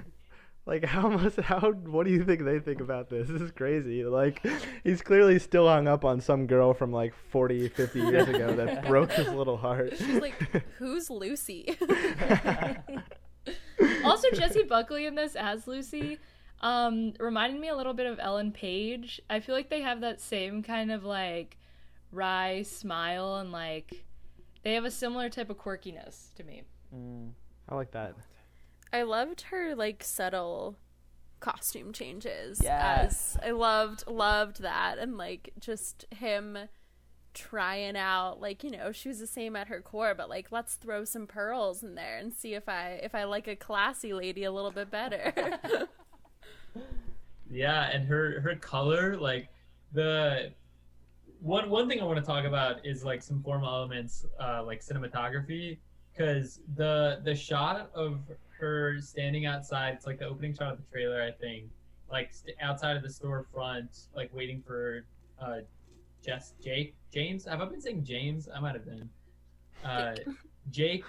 Like 0.66 0.84
how 0.90 1.10
much? 1.10 1.36
How? 1.38 1.72
What 1.72 2.06
do 2.06 2.12
you 2.12 2.24
think 2.24 2.44
they 2.44 2.60
think 2.60 2.82
about 2.82 3.10
this? 3.10 3.28
This 3.28 3.42
is 3.42 3.52
crazy. 3.52 4.04
Like 4.04 4.46
he's 4.84 5.02
clearly 5.02 5.40
still 5.40 5.68
hung 5.68 5.88
up 5.88 6.04
on 6.04 6.20
some 6.22 6.48
girl 6.48 6.74
from 6.74 6.92
like 6.92 7.14
40, 7.30 7.70
50 7.70 8.00
years 8.00 8.28
ago 8.28 8.56
that 8.56 8.86
broke 8.88 9.12
his 9.12 9.28
little 9.28 9.58
heart. 9.58 9.98
She's 9.98 10.22
like, 10.22 10.36
who's 10.78 11.10
Lucy? 11.10 11.78
also, 14.04 14.32
Jessie 14.34 14.64
Buckley 14.64 15.06
in 15.06 15.16
this 15.16 15.36
as 15.36 15.68
Lucy 15.68 16.18
um, 16.62 17.14
reminded 17.20 17.60
me 17.60 17.70
a 17.70 17.76
little 17.76 17.94
bit 17.94 18.08
of 18.08 18.20
Ellen 18.20 18.52
Page. 18.52 19.22
I 19.30 19.40
feel 19.40 19.56
like 19.56 19.70
they 19.70 19.82
have 19.82 20.02
that 20.02 20.20
same 20.20 20.64
kind 20.64 20.92
of 20.92 21.04
like 21.04 21.58
wry 22.12 22.64
smile 22.64 23.36
and 23.36 23.52
like 23.52 24.06
they 24.64 24.74
have 24.74 24.86
a 24.86 24.92
similar 24.92 25.30
type 25.30 25.52
of 25.52 25.58
quirkiness 25.58 26.34
to 26.36 26.44
me. 26.44 26.64
Mm. 26.96 27.32
I 27.70 27.76
like 27.76 27.92
that. 27.92 28.16
I 28.92 29.04
loved 29.04 29.42
her 29.44 29.76
like 29.76 30.04
subtle 30.04 30.78
costume 31.40 31.94
changes. 31.94 32.60
Yes. 32.64 33.38
As 33.42 33.48
I 33.48 33.52
loved 33.52 34.08
loved 34.08 34.62
that 34.62 34.98
and 34.98 35.18
like 35.18 35.52
just 35.60 36.06
him 36.12 36.58
trying 37.34 37.98
out 37.98 38.40
like 38.40 38.64
you 38.64 38.72
know 38.72 38.94
she 38.94 39.10
was 39.10 39.20
the 39.20 39.28
same 39.28 39.58
at 39.58 39.68
her 39.68 39.82
core 39.82 40.16
but 40.16 40.30
like 40.30 40.54
let's 40.54 40.76
throw 40.76 41.04
some 41.04 41.28
pearls 41.28 41.84
in 41.84 41.94
there 41.94 42.18
and 42.18 42.34
see 42.34 42.54
if 42.54 42.70
i 42.70 42.98
if 43.04 43.14
i 43.14 43.26
like 43.26 43.46
a 43.46 43.58
classy 43.58 44.14
lady 44.14 44.46
a 44.46 44.52
little 44.54 44.72
bit 44.72 44.90
better 44.90 45.34
Yeah, 47.50 47.90
and 47.92 48.08
her 48.08 48.42
her 48.42 48.56
color, 48.56 49.18
like 49.18 49.50
the 49.94 50.52
one 51.40 51.70
one 51.70 51.88
thing 51.88 52.02
I 52.02 52.04
want 52.04 52.18
to 52.18 52.26
talk 52.26 52.46
about 52.46 52.86
is 52.86 53.04
like 53.04 53.22
some 53.22 53.42
formal 53.44 53.70
elements, 53.70 54.26
uh, 54.40 54.64
like 54.64 54.84
cinematography, 54.84 55.78
because 56.12 56.60
the 56.76 57.22
the 57.24 57.36
shot 57.36 57.92
of 57.94 58.20
her 58.60 59.00
standing 59.02 59.46
outside, 59.46 59.94
it's 59.94 60.06
like 60.06 60.20
the 60.20 60.26
opening 60.26 60.54
shot 60.54 60.74
of 60.74 60.78
the 60.78 60.92
trailer, 60.92 61.22
I 61.22 61.32
think, 61.32 61.66
like 62.12 62.32
st- 62.34 62.56
outside 62.62 62.96
of 62.96 63.04
the 63.04 63.10
storefront, 63.10 64.08
like 64.16 64.34
waiting 64.34 64.62
for 64.66 65.06
uh, 65.42 65.60
Jess 66.24 66.54
Jake 66.64 66.96
James. 67.14 67.46
Have 67.46 67.62
I 67.62 67.66
been 67.66 67.82
saying 67.82 68.04
James? 68.04 68.48
I 68.54 68.60
might 68.60 68.74
have 68.76 68.86
been. 68.86 69.10
Uh, 69.84 70.16
Jake 70.72 71.04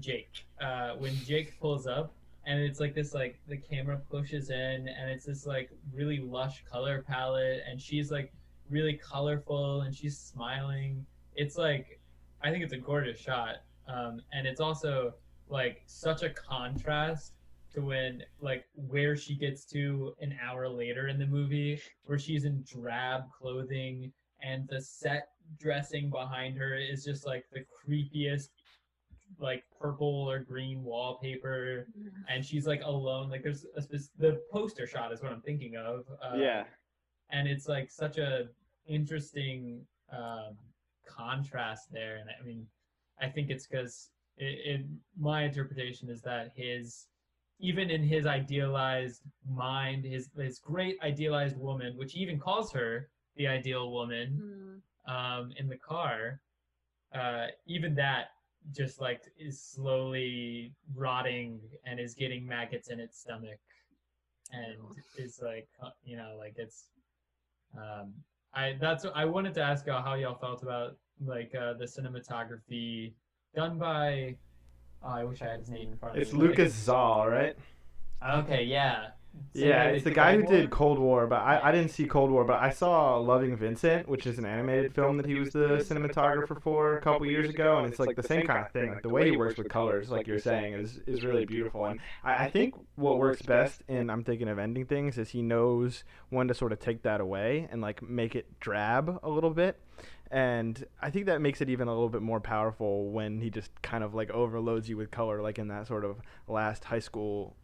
Jake. 0.00 0.44
Uh, 0.60 0.94
when 0.98 1.14
Jake 1.24 1.58
pulls 1.60 1.86
up, 1.86 2.12
and 2.48 2.58
it's 2.60 2.80
like 2.80 2.94
this 2.94 3.14
like 3.14 3.38
the 3.46 3.56
camera 3.56 4.00
pushes 4.10 4.50
in 4.50 4.88
and 4.88 5.10
it's 5.10 5.26
this 5.26 5.46
like 5.46 5.70
really 5.92 6.18
lush 6.18 6.64
color 6.70 7.04
palette 7.06 7.62
and 7.68 7.80
she's 7.80 8.10
like 8.10 8.32
really 8.70 8.94
colorful 8.94 9.82
and 9.82 9.94
she's 9.94 10.18
smiling 10.18 11.04
it's 11.36 11.56
like 11.56 12.00
i 12.42 12.50
think 12.50 12.64
it's 12.64 12.72
a 12.72 12.78
gorgeous 12.78 13.20
shot 13.20 13.56
um, 13.86 14.20
and 14.32 14.46
it's 14.46 14.60
also 14.60 15.14
like 15.50 15.82
such 15.86 16.22
a 16.22 16.30
contrast 16.30 17.32
to 17.74 17.80
when 17.82 18.22
like 18.40 18.64
where 18.74 19.16
she 19.16 19.34
gets 19.36 19.64
to 19.66 20.14
an 20.20 20.34
hour 20.42 20.68
later 20.68 21.08
in 21.08 21.18
the 21.18 21.26
movie 21.26 21.80
where 22.04 22.18
she's 22.18 22.44
in 22.44 22.62
drab 22.66 23.22
clothing 23.30 24.12
and 24.42 24.66
the 24.68 24.80
set 24.80 25.28
dressing 25.60 26.10
behind 26.10 26.56
her 26.56 26.74
is 26.76 27.04
just 27.04 27.26
like 27.26 27.44
the 27.52 27.60
creepiest 27.60 28.48
like 29.38 29.64
purple 29.78 30.26
or 30.30 30.38
green 30.38 30.82
wallpaper. 30.82 31.86
And 32.28 32.44
she's 32.44 32.66
like 32.66 32.80
alone 32.84 33.28
like 33.30 33.42
there's 33.42 33.66
a 33.76 33.82
spec- 33.82 34.00
the 34.18 34.40
poster 34.50 34.86
shot 34.86 35.12
is 35.12 35.22
what 35.22 35.32
i'm 35.32 35.42
thinking 35.42 35.76
of 35.76 36.04
uh, 36.22 36.36
Yeah. 36.36 36.64
and 37.30 37.46
it's 37.46 37.68
like 37.68 37.90
such 37.90 38.16
a 38.18 38.48
interesting 38.86 39.84
um, 40.12 40.56
contrast 41.06 41.92
there. 41.92 42.16
And 42.16 42.28
i 42.40 42.44
mean 42.44 42.66
i 43.20 43.28
think 43.28 43.50
it's 43.50 43.66
because 43.66 44.10
it, 44.38 44.80
it 44.80 44.86
my 45.18 45.44
interpretation 45.44 46.08
is 46.10 46.22
that 46.22 46.52
his 46.56 47.08
even 47.60 47.90
in 47.90 48.02
his 48.02 48.26
idealized 48.26 49.22
mind 49.48 50.04
his 50.04 50.30
his 50.36 50.58
great 50.58 50.96
idealized 51.02 51.58
woman 51.58 51.96
which 51.96 52.12
he 52.12 52.20
even 52.20 52.38
calls 52.38 52.72
her 52.72 53.08
the 53.36 53.46
ideal 53.46 53.90
woman 53.92 54.40
Hmm. 54.40 54.78
um, 55.12 55.52
in 55.56 55.68
the 55.68 55.76
car, 55.78 56.40
uh, 57.14 57.46
even 57.66 57.94
that 57.94 58.26
just 58.72 59.00
like 59.00 59.22
is 59.38 59.60
slowly 59.62 60.74
rotting 60.94 61.60
and 61.84 61.98
is 62.00 62.14
getting 62.14 62.46
maggots 62.46 62.90
in 62.90 63.00
its 63.00 63.18
stomach, 63.20 63.58
and 64.52 64.76
is 65.18 65.40
like 65.42 65.68
uh, 65.82 65.90
you 66.04 66.16
know 66.16 66.36
like 66.38 66.54
it's. 66.56 66.90
Um, 67.76 68.14
I 68.54 68.76
that's 68.80 69.04
I 69.14 69.24
wanted 69.24 69.54
to 69.54 69.62
ask 69.62 69.86
y'all 69.86 70.02
how 70.02 70.14
y'all 70.14 70.34
felt 70.38 70.62
about 70.62 70.96
like 71.24 71.54
uh, 71.54 71.74
the 71.74 71.84
cinematography 71.84 73.12
done 73.54 73.78
by. 73.78 74.36
Oh, 75.02 75.08
I 75.08 75.24
wish 75.24 75.42
I 75.42 75.46
had 75.46 75.60
his 75.60 75.70
name 75.70 75.92
in 75.92 75.98
front 75.98 76.16
of 76.16 76.22
It's 76.22 76.32
me. 76.32 76.46
It's 76.46 76.58
Łukasz 76.58 76.84
Żal, 76.86 77.30
right? 77.30 77.56
Okay, 78.22 78.64
yeah. 78.64 79.08
Same 79.54 79.68
Yeah, 79.68 79.84
it's 79.84 80.02
the 80.02 80.10
guy 80.10 80.34
who 80.34 80.42
War? 80.42 80.52
did 80.52 80.70
Cold 80.70 80.98
War, 80.98 81.28
but 81.28 81.36
I, 81.36 81.60
I 81.68 81.70
didn't 81.70 81.92
see 81.92 82.06
Cold 82.06 82.30
War, 82.32 82.44
but 82.44 82.60
I 82.60 82.70
saw 82.70 83.18
Loving 83.18 83.56
Vincent, 83.56 84.08
which 84.08 84.26
is 84.26 84.36
an 84.38 84.44
animated 84.44 84.92
film 84.92 85.16
that 85.18 85.26
he 85.26 85.34
was 85.34 85.50
the 85.52 85.78
cinematographer 85.88 86.60
for 86.60 86.96
a 86.96 87.00
couple 87.00 87.24
years 87.26 87.48
ago, 87.48 87.78
and 87.78 87.86
it's 87.86 88.00
like 88.00 88.16
the 88.16 88.22
same 88.22 88.44
kind 88.46 88.66
of 88.66 88.72
thing. 88.72 88.90
Like 88.90 89.02
the 89.02 89.10
way 89.10 89.30
he 89.30 89.36
works 89.36 89.56
with 89.56 89.68
colors, 89.68 90.10
like 90.10 90.26
you're 90.26 90.40
saying, 90.40 90.72
is 90.74 90.98
is 91.06 91.24
really 91.24 91.44
beautiful. 91.44 91.84
And 91.84 92.00
I, 92.24 92.46
I 92.46 92.50
think 92.50 92.74
what 92.96 93.18
works 93.18 93.42
best 93.42 93.82
in 93.86 94.10
I'm 94.10 94.24
thinking 94.24 94.48
of 94.48 94.58
ending 94.58 94.86
things 94.86 95.18
is 95.18 95.30
he 95.30 95.42
knows 95.42 96.02
when 96.30 96.48
to 96.48 96.54
sort 96.54 96.72
of 96.72 96.80
take 96.80 97.02
that 97.02 97.20
away 97.20 97.68
and 97.70 97.80
like 97.80 98.02
make 98.02 98.34
it 98.34 98.58
drab 98.58 99.20
a 99.22 99.30
little 99.30 99.50
bit. 99.50 99.78
And 100.30 100.84
I 101.00 101.10
think 101.10 101.26
that 101.26 101.40
makes 101.40 101.60
it 101.60 101.70
even 101.70 101.88
a 101.88 101.92
little 101.92 102.10
bit 102.10 102.22
more 102.22 102.40
powerful 102.40 103.10
when 103.10 103.40
he 103.40 103.50
just 103.50 103.70
kind 103.82 104.04
of 104.04 104.14
like 104.14 104.30
overloads 104.30 104.88
you 104.88 104.96
with 104.96 105.10
color, 105.10 105.40
like 105.40 105.58
in 105.58 105.68
that 105.68 105.86
sort 105.86 106.04
of 106.04 106.20
last 106.46 106.84
high 106.84 106.98
school 106.98 107.56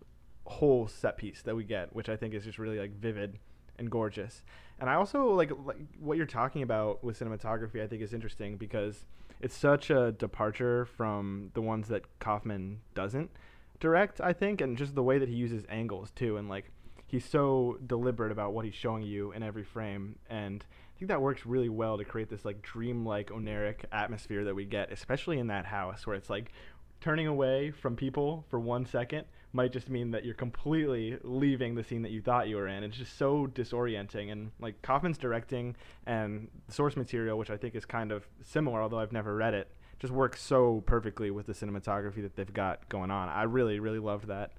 whole 0.46 0.88
set 0.88 1.16
piece 1.16 1.42
that 1.42 1.56
we 1.56 1.64
get, 1.64 1.94
which 1.94 2.08
I 2.08 2.16
think 2.16 2.34
is 2.34 2.44
just 2.44 2.58
really 2.58 2.78
like 2.78 2.98
vivid 2.98 3.38
and 3.78 3.90
gorgeous. 3.90 4.42
And 4.80 4.88
I 4.88 4.94
also 4.94 5.32
like, 5.32 5.50
like 5.64 5.76
what 5.98 6.16
you're 6.16 6.26
talking 6.26 6.62
about 6.62 7.04
with 7.04 7.18
cinematography. 7.18 7.82
I 7.82 7.86
think 7.86 8.02
is 8.02 8.14
interesting 8.14 8.56
because 8.56 9.04
it's 9.40 9.56
such 9.56 9.90
a 9.90 10.12
departure 10.12 10.86
from 10.86 11.50
the 11.54 11.60
ones 11.60 11.88
that 11.88 12.02
Kaufman 12.18 12.80
doesn't 12.94 13.30
direct. 13.78 14.20
I 14.20 14.32
think, 14.32 14.60
and 14.60 14.76
just 14.76 14.94
the 14.94 15.02
way 15.02 15.18
that 15.18 15.28
he 15.28 15.34
uses 15.34 15.64
angles 15.68 16.10
too, 16.12 16.38
and 16.38 16.48
like 16.48 16.70
he's 17.06 17.24
so 17.24 17.78
deliberate 17.86 18.32
about 18.32 18.52
what 18.52 18.64
he's 18.64 18.74
showing 18.74 19.02
you 19.02 19.32
in 19.32 19.42
every 19.42 19.64
frame 19.64 20.16
and 20.28 20.64
I 20.95 20.99
think 20.99 21.09
that 21.09 21.20
works 21.20 21.45
really 21.45 21.68
well 21.68 21.99
to 21.99 22.05
create 22.05 22.28
this 22.28 22.45
like 22.45 22.62
dreamlike 22.62 23.30
oniric 23.30 23.84
atmosphere 23.90 24.45
that 24.45 24.55
we 24.55 24.64
get, 24.64 24.92
especially 24.92 25.38
in 25.38 25.49
that 25.49 25.66
house 25.66 26.07
where 26.07 26.14
it's 26.14 26.30
like 26.30 26.53
turning 27.01 27.26
away 27.26 27.70
from 27.70 27.97
people 27.97 28.45
for 28.49 28.61
one 28.61 28.86
second 28.86 29.26
might 29.53 29.72
just 29.72 29.88
mean 29.88 30.11
that 30.11 30.24
you're 30.24 30.34
completely 30.34 31.16
leaving 31.22 31.74
the 31.74 31.84
scene 31.84 32.03
that 32.03 32.11
you 32.11 32.20
thought 32.20 32.49
you 32.49 32.57
were 32.57 32.66
in. 32.66 32.82
It's 32.82 32.97
just 32.97 33.16
so 33.16 33.47
disorienting. 33.47 34.32
And 34.32 34.51
like 34.61 34.82
Kaufman's 34.82 35.16
directing 35.16 35.76
and 36.07 36.49
source 36.68 36.97
material, 36.97 37.38
which 37.38 37.51
I 37.51 37.57
think 37.57 37.76
is 37.76 37.84
kind 37.84 38.11
of 38.11 38.26
similar, 38.42 38.82
although 38.82 38.99
I've 38.99 39.12
never 39.12 39.36
read 39.36 39.55
it, 39.55 39.68
just 40.01 40.12
works 40.12 40.42
so 40.42 40.82
perfectly 40.86 41.30
with 41.30 41.47
the 41.47 41.53
cinematography 41.53 42.22
that 42.22 42.34
they've 42.34 42.53
got 42.53 42.88
going 42.88 43.12
on. 43.12 43.28
I 43.28 43.45
really, 43.45 43.78
really 43.78 44.01
loved 44.01 44.26
that. 44.26 44.53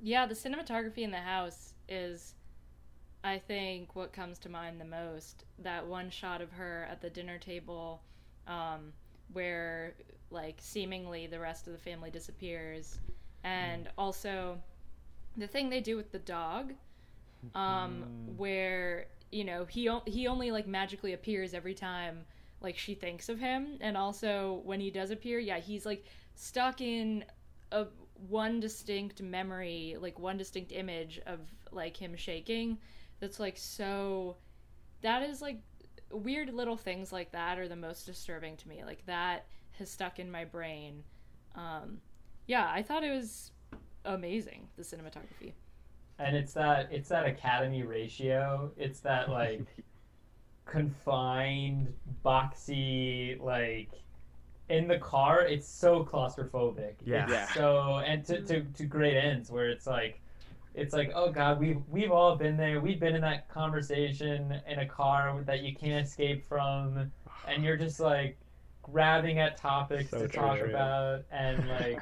Yeah, 0.00 0.24
the 0.26 0.34
cinematography 0.34 0.98
in 0.98 1.10
the 1.10 1.16
house 1.16 1.74
is, 1.88 2.34
I 3.24 3.38
think, 3.38 3.96
what 3.96 4.12
comes 4.12 4.38
to 4.40 4.50
mind 4.50 4.80
the 4.80 4.84
most. 4.84 5.44
That 5.58 5.86
one 5.86 6.10
shot 6.10 6.42
of 6.42 6.52
her 6.52 6.86
at 6.90 7.00
the 7.00 7.10
dinner 7.10 7.38
table, 7.38 8.02
um, 8.46 8.92
where 9.32 9.94
like 10.30 10.56
seemingly 10.60 11.26
the 11.26 11.40
rest 11.40 11.66
of 11.66 11.72
the 11.72 11.78
family 11.78 12.10
disappears, 12.10 12.98
and 13.42 13.88
also 13.98 14.58
the 15.36 15.46
thing 15.46 15.70
they 15.70 15.80
do 15.80 15.96
with 15.96 16.12
the 16.12 16.18
dog, 16.18 16.74
um, 17.54 18.04
where 18.26 19.06
you 19.32 19.44
know 19.44 19.64
he 19.64 19.88
o- 19.88 20.02
he 20.06 20.26
only 20.28 20.50
like 20.50 20.66
magically 20.66 21.14
appears 21.14 21.54
every 21.54 21.74
time 21.74 22.26
like 22.60 22.76
she 22.78 22.94
thinks 22.94 23.28
of 23.30 23.38
him, 23.38 23.78
and 23.80 23.96
also 23.96 24.60
when 24.64 24.80
he 24.80 24.90
does 24.90 25.10
appear, 25.10 25.38
yeah, 25.38 25.58
he's 25.58 25.86
like 25.86 26.04
stuck 26.34 26.80
in 26.80 27.24
a 27.72 27.86
one 28.28 28.60
distinct 28.60 29.22
memory, 29.22 29.96
like 30.00 30.18
one 30.18 30.36
distinct 30.36 30.72
image 30.72 31.20
of 31.26 31.40
like 31.72 31.96
him 31.96 32.16
shaking. 32.16 32.78
That's 33.24 33.40
like 33.40 33.56
so. 33.56 34.36
That 35.00 35.22
is 35.22 35.40
like 35.40 35.60
weird 36.12 36.52
little 36.52 36.76
things 36.76 37.10
like 37.10 37.32
that 37.32 37.58
are 37.58 37.68
the 37.68 37.74
most 37.76 38.04
disturbing 38.04 38.54
to 38.58 38.68
me. 38.68 38.84
Like 38.84 39.04
that 39.06 39.46
has 39.78 39.90
stuck 39.90 40.18
in 40.18 40.30
my 40.30 40.44
brain. 40.44 41.02
Um, 41.54 42.02
yeah, 42.46 42.70
I 42.70 42.82
thought 42.82 43.02
it 43.02 43.10
was 43.10 43.52
amazing 44.04 44.68
the 44.76 44.82
cinematography. 44.82 45.54
and 46.18 46.36
it's 46.36 46.52
that 46.52 46.88
it's 46.92 47.08
that 47.08 47.26
academy 47.26 47.82
ratio 47.84 48.70
it's 48.76 49.00
that 49.00 49.30
like 49.30 49.64
confined, 50.66 51.94
boxy, 52.22 53.40
like 53.40 53.88
in 54.68 54.86
the 54.86 54.98
car, 54.98 55.40
it's 55.40 55.66
so 55.66 56.04
claustrophobic. 56.04 56.96
Yeah. 57.06 57.22
It's 57.22 57.32
Yeah. 57.32 57.46
So 57.54 58.02
and 58.06 58.22
to, 58.26 58.42
to, 58.42 58.60
to 58.60 58.84
great 58.84 59.16
ends 59.16 59.50
where 59.50 59.70
it's 59.70 59.86
like 59.86 60.20
it's 60.74 60.92
like, 60.92 61.12
oh 61.14 61.30
god, 61.30 61.60
we've 61.60 61.80
we've 61.88 62.10
all 62.12 62.36
been 62.36 62.56
there. 62.56 62.80
We've 62.80 63.00
been 63.00 63.14
in 63.14 63.20
that 63.22 63.48
conversation 63.48 64.60
in 64.66 64.78
a 64.80 64.86
car 64.86 65.42
that 65.46 65.62
you 65.62 65.74
can't 65.74 66.04
escape 66.04 66.44
from 66.48 67.12
and 67.44 67.64
you're 67.64 67.76
just 67.76 68.00
like 68.00 68.38
grabbing 68.82 69.38
at 69.38 69.56
topics 69.56 70.10
So 70.10 70.18
to 70.18 70.28
true. 70.28 70.42
talk 70.42 70.60
about 70.60 71.24
and 71.30 71.68
like 71.68 72.00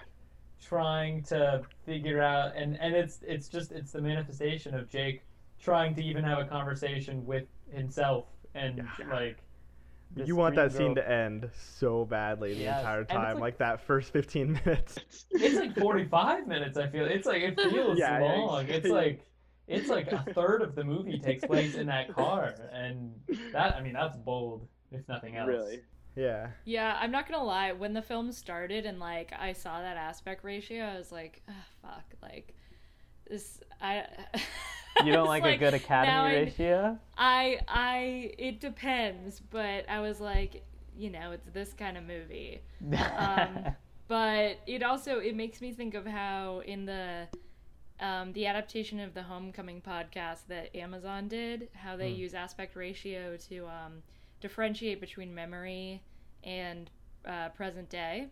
trying 0.60 1.22
to 1.24 1.66
figure 1.84 2.20
out 2.20 2.56
and 2.56 2.78
and 2.80 2.94
it's 2.94 3.20
it's 3.22 3.48
just 3.48 3.72
it's 3.72 3.92
the 3.92 4.00
manifestation 4.00 4.74
of 4.74 4.88
Jake 4.88 5.26
trying 5.58 5.94
to 5.94 6.02
even 6.02 6.24
have 6.24 6.38
a 6.38 6.44
conversation 6.44 7.24
with 7.26 7.44
himself 7.70 8.26
and 8.54 8.92
Yeah. 8.96 9.06
like 9.06 9.44
you 10.16 10.36
want 10.36 10.54
dream 10.54 10.68
that 10.68 10.76
scene 10.76 10.94
to 10.96 11.08
end 11.10 11.50
so 11.78 12.04
badly 12.04 12.54
the 12.54 12.62
Yes, 12.62 12.78
entire 12.80 13.04
time, 13.04 13.34
like- 13.34 13.40
like, 13.40 13.58
that 13.58 13.80
first 13.80 14.12
15 14.12 14.52
minutes. 14.64 14.98
it's 15.30 15.54
like 15.56 15.74
45 15.76 16.46
minutes 16.46 16.76
i 16.78 16.86
feel 16.88 17.04
it's 17.04 17.26
like 17.26 17.42
it 17.42 17.58
feels 17.70 17.98
Yeah, 17.98 18.18
yeah, 18.20 18.24
long 18.24 18.66
it's 18.68 18.88
like 19.00 19.24
it's 19.68 19.88
like 19.88 20.10
a 20.12 20.24
third 20.34 20.60
of 20.62 20.74
the 20.74 20.84
movie 20.84 21.18
takes 21.18 21.44
place 21.44 21.74
in 21.74 21.86
that 21.86 22.12
car 22.14 22.54
and 22.72 23.14
that 23.52 23.74
i 23.76 23.80
mean 23.82 23.92
that's 23.94 24.16
bold 24.16 24.66
if 24.90 25.06
nothing 25.08 25.36
else 25.36 25.48
Really? 25.48 25.80
Yeah. 26.14 26.48
Yeah, 26.66 26.98
I'm 27.00 27.10
not 27.10 27.26
gonna 27.26 27.42
lie. 27.42 27.72
When 27.72 27.94
the 27.94 28.02
film 28.02 28.32
started 28.32 28.84
and 28.84 29.00
like 29.00 29.32
I 29.32 29.54
saw 29.54 29.80
that 29.80 29.96
aspect 29.96 30.44
ratio, 30.44 30.84
I 30.84 30.98
was 30.98 31.10
like, 31.10 31.40
"Ugh, 31.48 31.54
fuck, 31.80 32.04
like 32.20 32.54
this. 33.30 33.60
I. 33.80 34.04
You 34.98 35.12
don't 35.12 35.26
It's 35.28 35.40
like, 35.40 35.44
a 35.44 35.52
good 35.58 35.74
academy 35.74 36.24
ratio? 36.26 36.98
I 37.16 37.60
I 37.68 38.32
it 38.38 38.60
depends, 38.60 39.40
but 39.40 39.88
I 39.88 40.00
was 40.00 40.20
like, 40.20 40.64
you 40.96 41.10
know, 41.10 41.32
it's 41.32 41.48
this 41.52 41.72
kind 41.72 41.96
of 41.98 42.04
movie. 42.04 42.62
Um, 43.14 43.66
but 44.08 44.58
it 44.66 44.82
also 44.82 45.18
it 45.18 45.34
makes 45.36 45.60
me 45.60 45.72
think 45.72 45.94
of 45.94 46.06
how 46.06 46.60
in 46.66 46.86
the 46.86 47.28
um, 48.00 48.32
the 48.32 48.46
adaptation 48.46 48.98
of 49.00 49.14
the 49.14 49.22
Homecoming 49.22 49.80
podcast 49.80 50.46
that 50.48 50.74
Amazon 50.76 51.28
did, 51.28 51.68
how 51.74 51.96
they 51.96 52.08
Hmm. 52.08 52.14
use 52.14 52.34
aspect 52.34 52.74
ratio 52.76 53.36
to 53.48 53.66
um, 53.66 54.02
differentiate 54.40 55.00
between 55.00 55.34
memory 55.34 56.02
and 56.42 56.90
uh, 57.26 57.50
present 57.50 57.88
day. 57.90 58.26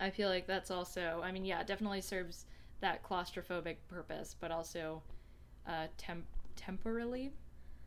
I 0.00 0.10
feel 0.10 0.28
like 0.28 0.46
that's 0.46 0.70
also, 0.70 1.20
I 1.24 1.32
mean, 1.32 1.44
yeah, 1.44 1.60
it 1.60 1.66
definitely 1.66 2.02
serves 2.02 2.46
that 2.80 3.02
claustrophobic 3.02 3.76
purpose, 3.88 4.34
but 4.38 4.50
also 4.50 5.02
uh, 5.66 5.86
temp- 5.96 6.26
temporally. 6.56 7.32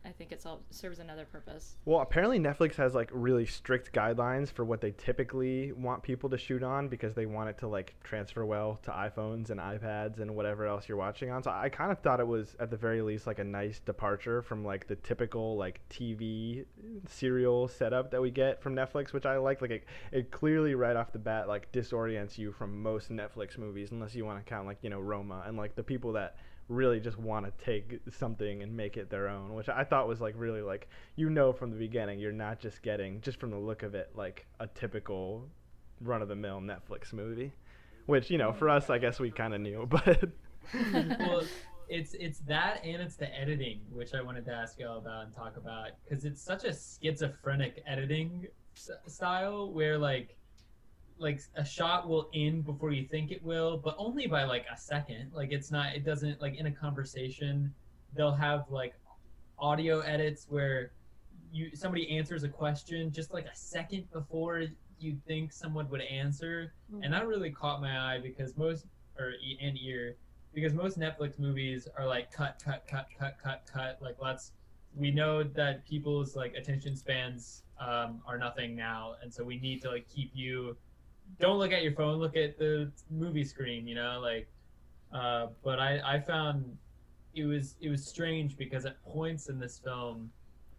I 0.07 0.11
think 0.11 0.31
it 0.31 0.43
serves 0.69 0.99
another 0.99 1.25
purpose. 1.25 1.75
Well, 1.83 1.99
apparently 1.99 2.39
Netflix 2.39 2.75
has 2.75 2.95
like 2.95 3.09
really 3.11 3.45
strict 3.45 3.91
guidelines 3.91 4.49
for 4.49 4.63
what 4.63 4.79
they 4.79 4.91
typically 4.91 5.73
want 5.73 6.01
people 6.01 6.29
to 6.29 6.37
shoot 6.37 6.63
on 6.63 6.87
because 6.87 7.13
they 7.13 7.25
want 7.25 7.49
it 7.49 7.57
to 7.59 7.67
like 7.67 7.95
transfer 8.03 8.45
well 8.45 8.79
to 8.83 8.91
iPhones 8.91 9.49
and 9.49 9.59
iPads 9.59 10.21
and 10.21 10.33
whatever 10.33 10.65
else 10.65 10.87
you're 10.87 10.97
watching 10.97 11.29
on. 11.29 11.43
So 11.43 11.51
I 11.51 11.67
kind 11.67 11.91
of 11.91 11.99
thought 11.99 12.21
it 12.21 12.27
was 12.27 12.55
at 12.59 12.69
the 12.71 12.77
very 12.77 13.01
least 13.01 13.27
like 13.27 13.39
a 13.39 13.43
nice 13.43 13.79
departure 13.79 14.41
from 14.41 14.63
like 14.63 14.87
the 14.87 14.95
typical 14.95 15.57
like 15.57 15.81
TV 15.89 16.63
serial 17.09 17.67
setup 17.67 18.11
that 18.11 18.21
we 18.21 18.31
get 18.31 18.61
from 18.61 18.75
Netflix, 18.75 19.11
which 19.11 19.25
I 19.25 19.37
like. 19.37 19.61
Like 19.61 19.71
it, 19.71 19.85
it 20.13 20.31
clearly 20.31 20.73
right 20.73 20.95
off 20.95 21.11
the 21.11 21.19
bat 21.19 21.49
like 21.49 21.69
disorients 21.73 22.37
you 22.37 22.53
from 22.53 22.81
most 22.81 23.11
Netflix 23.11 23.57
movies 23.57 23.91
unless 23.91 24.15
you 24.15 24.23
want 24.23 24.39
to 24.39 24.49
count 24.49 24.67
like, 24.67 24.77
you 24.83 24.89
know, 24.89 25.01
Roma 25.01 25.43
and 25.45 25.57
like 25.57 25.75
the 25.75 25.83
people 25.83 26.13
that 26.13 26.37
really 26.69 26.99
just 26.99 27.17
want 27.17 27.45
to 27.45 27.65
take 27.65 27.99
something 28.11 28.61
and 28.61 28.75
make 28.75 28.97
it 28.97 29.09
their 29.09 29.27
own, 29.27 29.53
which 29.53 29.69
I 29.69 29.83
thought 29.83 30.07
was 30.07 30.19
like 30.19 30.33
really 30.37 30.61
like 30.61 30.89
you 31.15 31.29
know 31.29 31.53
from 31.53 31.71
the 31.71 31.77
beginning 31.77 32.19
you're 32.19 32.31
not 32.31 32.59
just 32.59 32.81
getting 32.81 33.21
just 33.21 33.39
from 33.39 33.51
the 33.51 33.57
look 33.57 33.83
of 33.83 33.95
it 33.95 34.11
like 34.15 34.45
a 34.59 34.67
typical 34.67 35.47
run 36.01 36.21
of 36.21 36.27
the 36.27 36.35
mill 36.35 36.59
Netflix 36.59 37.13
movie, 37.13 37.53
which 38.05 38.29
you 38.29 38.37
know 38.37 38.51
for 38.51 38.69
us 38.69 38.89
I 38.89 38.97
guess 38.97 39.19
we 39.19 39.31
kind 39.31 39.53
of 39.53 39.61
knew, 39.61 39.85
but 39.89 40.29
well, 41.19 41.43
it's 41.89 42.13
it's 42.15 42.39
that 42.39 42.83
and 42.83 43.01
it's 43.01 43.15
the 43.15 43.33
editing, 43.33 43.81
which 43.91 44.13
I 44.13 44.21
wanted 44.21 44.45
to 44.45 44.51
ask 44.51 44.79
y'all 44.79 44.97
about 44.97 45.25
and 45.25 45.35
talk 45.35 45.57
about 45.57 45.91
because 46.03 46.25
it's 46.25 46.41
such 46.41 46.65
a 46.65 46.73
schizophrenic 46.73 47.83
editing 47.87 48.47
s- 48.75 48.91
style 49.07 49.71
where 49.71 49.97
like 49.97 50.36
like 51.19 51.41
a 51.55 51.65
shot 51.65 52.07
will 52.07 52.29
end 52.33 52.65
before 52.65 52.91
you 52.91 53.05
think 53.07 53.31
it 53.31 53.43
will, 53.43 53.77
but 53.77 53.95
only 53.97 54.27
by 54.27 54.43
like 54.43 54.65
a 54.73 54.77
second. 54.77 55.31
Like 55.33 55.51
it's 55.51 55.71
not 55.71 55.95
it 55.95 56.05
doesn't 56.05 56.41
like 56.41 56.55
in 56.55 56.67
a 56.67 56.71
conversation 56.71 57.73
they'll 58.15 58.31
have 58.33 58.65
like 58.69 58.93
audio 59.59 59.99
edits 59.99 60.47
where 60.49 60.91
you 61.51 61.69
somebody 61.75 62.17
answers 62.17 62.43
a 62.43 62.49
question 62.49 63.11
just 63.11 63.33
like 63.33 63.45
a 63.45 63.55
second 63.55 64.09
before 64.11 64.63
you 64.99 65.17
think 65.27 65.51
someone 65.51 65.89
would 65.89 66.01
answer 66.01 66.73
and 67.03 67.13
that 67.13 67.27
really 67.27 67.51
caught 67.51 67.81
my 67.81 68.13
eye 68.13 68.19
because 68.21 68.55
most 68.57 68.85
or 69.19 69.33
and 69.61 69.77
ear 69.77 70.15
because 70.57 70.73
most 70.73 70.97
Netflix 70.97 71.37
movies 71.37 71.87
are 71.99 72.07
like 72.07 72.31
cut, 72.31 72.59
cut, 72.63 72.87
cut, 72.87 73.07
cut, 73.17 73.37
cut, 73.41 73.61
cut. 73.71 73.99
Like 74.01 74.15
let's 74.19 74.53
we 74.95 75.11
know 75.11 75.43
that 75.43 75.85
people's 75.85 76.35
like 76.35 76.55
attention 76.55 76.95
spans 76.95 77.61
um, 77.79 78.21
are 78.25 78.39
nothing 78.39 78.75
now, 78.75 79.13
and 79.21 79.31
so 79.31 79.43
we 79.43 79.59
need 79.59 79.83
to 79.83 79.91
like 79.91 80.07
keep 80.09 80.31
you. 80.33 80.75
Don't 81.39 81.57
look 81.57 81.71
at 81.71 81.83
your 81.83 81.93
phone. 81.93 82.19
Look 82.19 82.35
at 82.35 82.57
the 82.57 82.91
movie 83.09 83.43
screen. 83.43 83.87
You 83.87 83.95
know, 83.95 84.19
like. 84.21 84.47
Uh, 85.13 85.47
but 85.63 85.79
I 85.79 86.01
I 86.03 86.19
found 86.19 86.77
it 87.33 87.45
was 87.45 87.75
it 87.79 87.89
was 87.89 88.05
strange 88.05 88.57
because 88.57 88.85
at 88.85 89.01
points 89.03 89.47
in 89.47 89.59
this 89.59 89.79
film, 89.79 90.29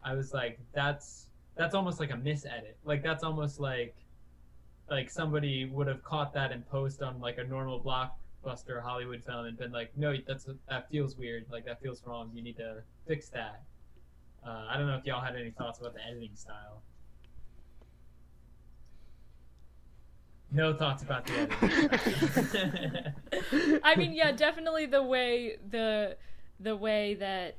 I 0.04 0.14
was 0.14 0.34
like, 0.34 0.58
that's 0.74 1.28
that's 1.56 1.74
almost 1.74 2.00
like 2.00 2.10
a 2.10 2.14
misedit. 2.14 2.74
Like 2.84 3.02
that's 3.02 3.24
almost 3.24 3.60
like 3.60 3.94
like 4.90 5.10
somebody 5.10 5.66
would 5.66 5.86
have 5.86 6.02
caught 6.02 6.32
that 6.34 6.52
in 6.52 6.62
post 6.62 7.02
on 7.02 7.20
like 7.20 7.38
a 7.38 7.44
normal 7.44 7.80
blockbuster 7.80 8.82
Hollywood 8.82 9.22
film 9.24 9.46
and 9.46 9.58
been 9.58 9.72
like, 9.72 9.96
no, 9.96 10.14
that's 10.26 10.46
that 10.68 10.90
feels 10.90 11.16
weird. 11.16 11.46
Like 11.50 11.64
that 11.66 11.80
feels 11.80 12.02
wrong. 12.06 12.30
You 12.34 12.42
need 12.42 12.56
to 12.56 12.82
fix 13.06 13.28
that. 13.30 13.62
Uh, 14.46 14.66
I 14.68 14.76
don't 14.78 14.86
know 14.86 14.96
if 14.96 15.04
y'all 15.04 15.24
had 15.24 15.36
any 15.36 15.50
thoughts 15.50 15.80
about 15.80 15.94
the 15.94 16.04
editing 16.04 16.34
style. 16.34 16.82
No 20.50 20.72
thoughts 20.72 21.02
about 21.02 21.26
the 21.26 23.14
editing. 23.32 23.80
I 23.84 23.96
mean, 23.96 24.12
yeah, 24.12 24.32
definitely 24.32 24.86
the 24.86 25.02
way 25.02 25.58
the 25.68 26.16
the 26.58 26.74
way 26.74 27.14
that 27.14 27.56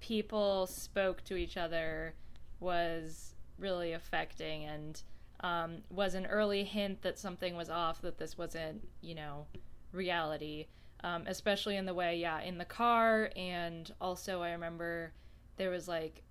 people 0.00 0.66
spoke 0.66 1.24
to 1.24 1.36
each 1.36 1.56
other 1.56 2.14
was 2.60 3.34
really 3.58 3.92
affecting 3.92 4.64
and 4.64 5.02
um, 5.40 5.78
was 5.90 6.14
an 6.14 6.26
early 6.26 6.64
hint 6.64 7.02
that 7.02 7.18
something 7.18 7.56
was 7.56 7.70
off, 7.70 8.02
that 8.02 8.18
this 8.18 8.36
wasn't, 8.36 8.86
you 9.00 9.14
know, 9.14 9.46
reality. 9.92 10.66
Um, 11.04 11.24
especially 11.28 11.76
in 11.76 11.86
the 11.86 11.94
way, 11.94 12.16
yeah, 12.16 12.40
in 12.40 12.58
the 12.58 12.64
car, 12.64 13.30
and 13.36 13.90
also 14.00 14.42
I 14.42 14.50
remember 14.50 15.12
there 15.56 15.70
was 15.70 15.86
like 15.86 16.22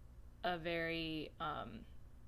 a 0.44 0.58
very 0.58 1.32
um, 1.40 1.80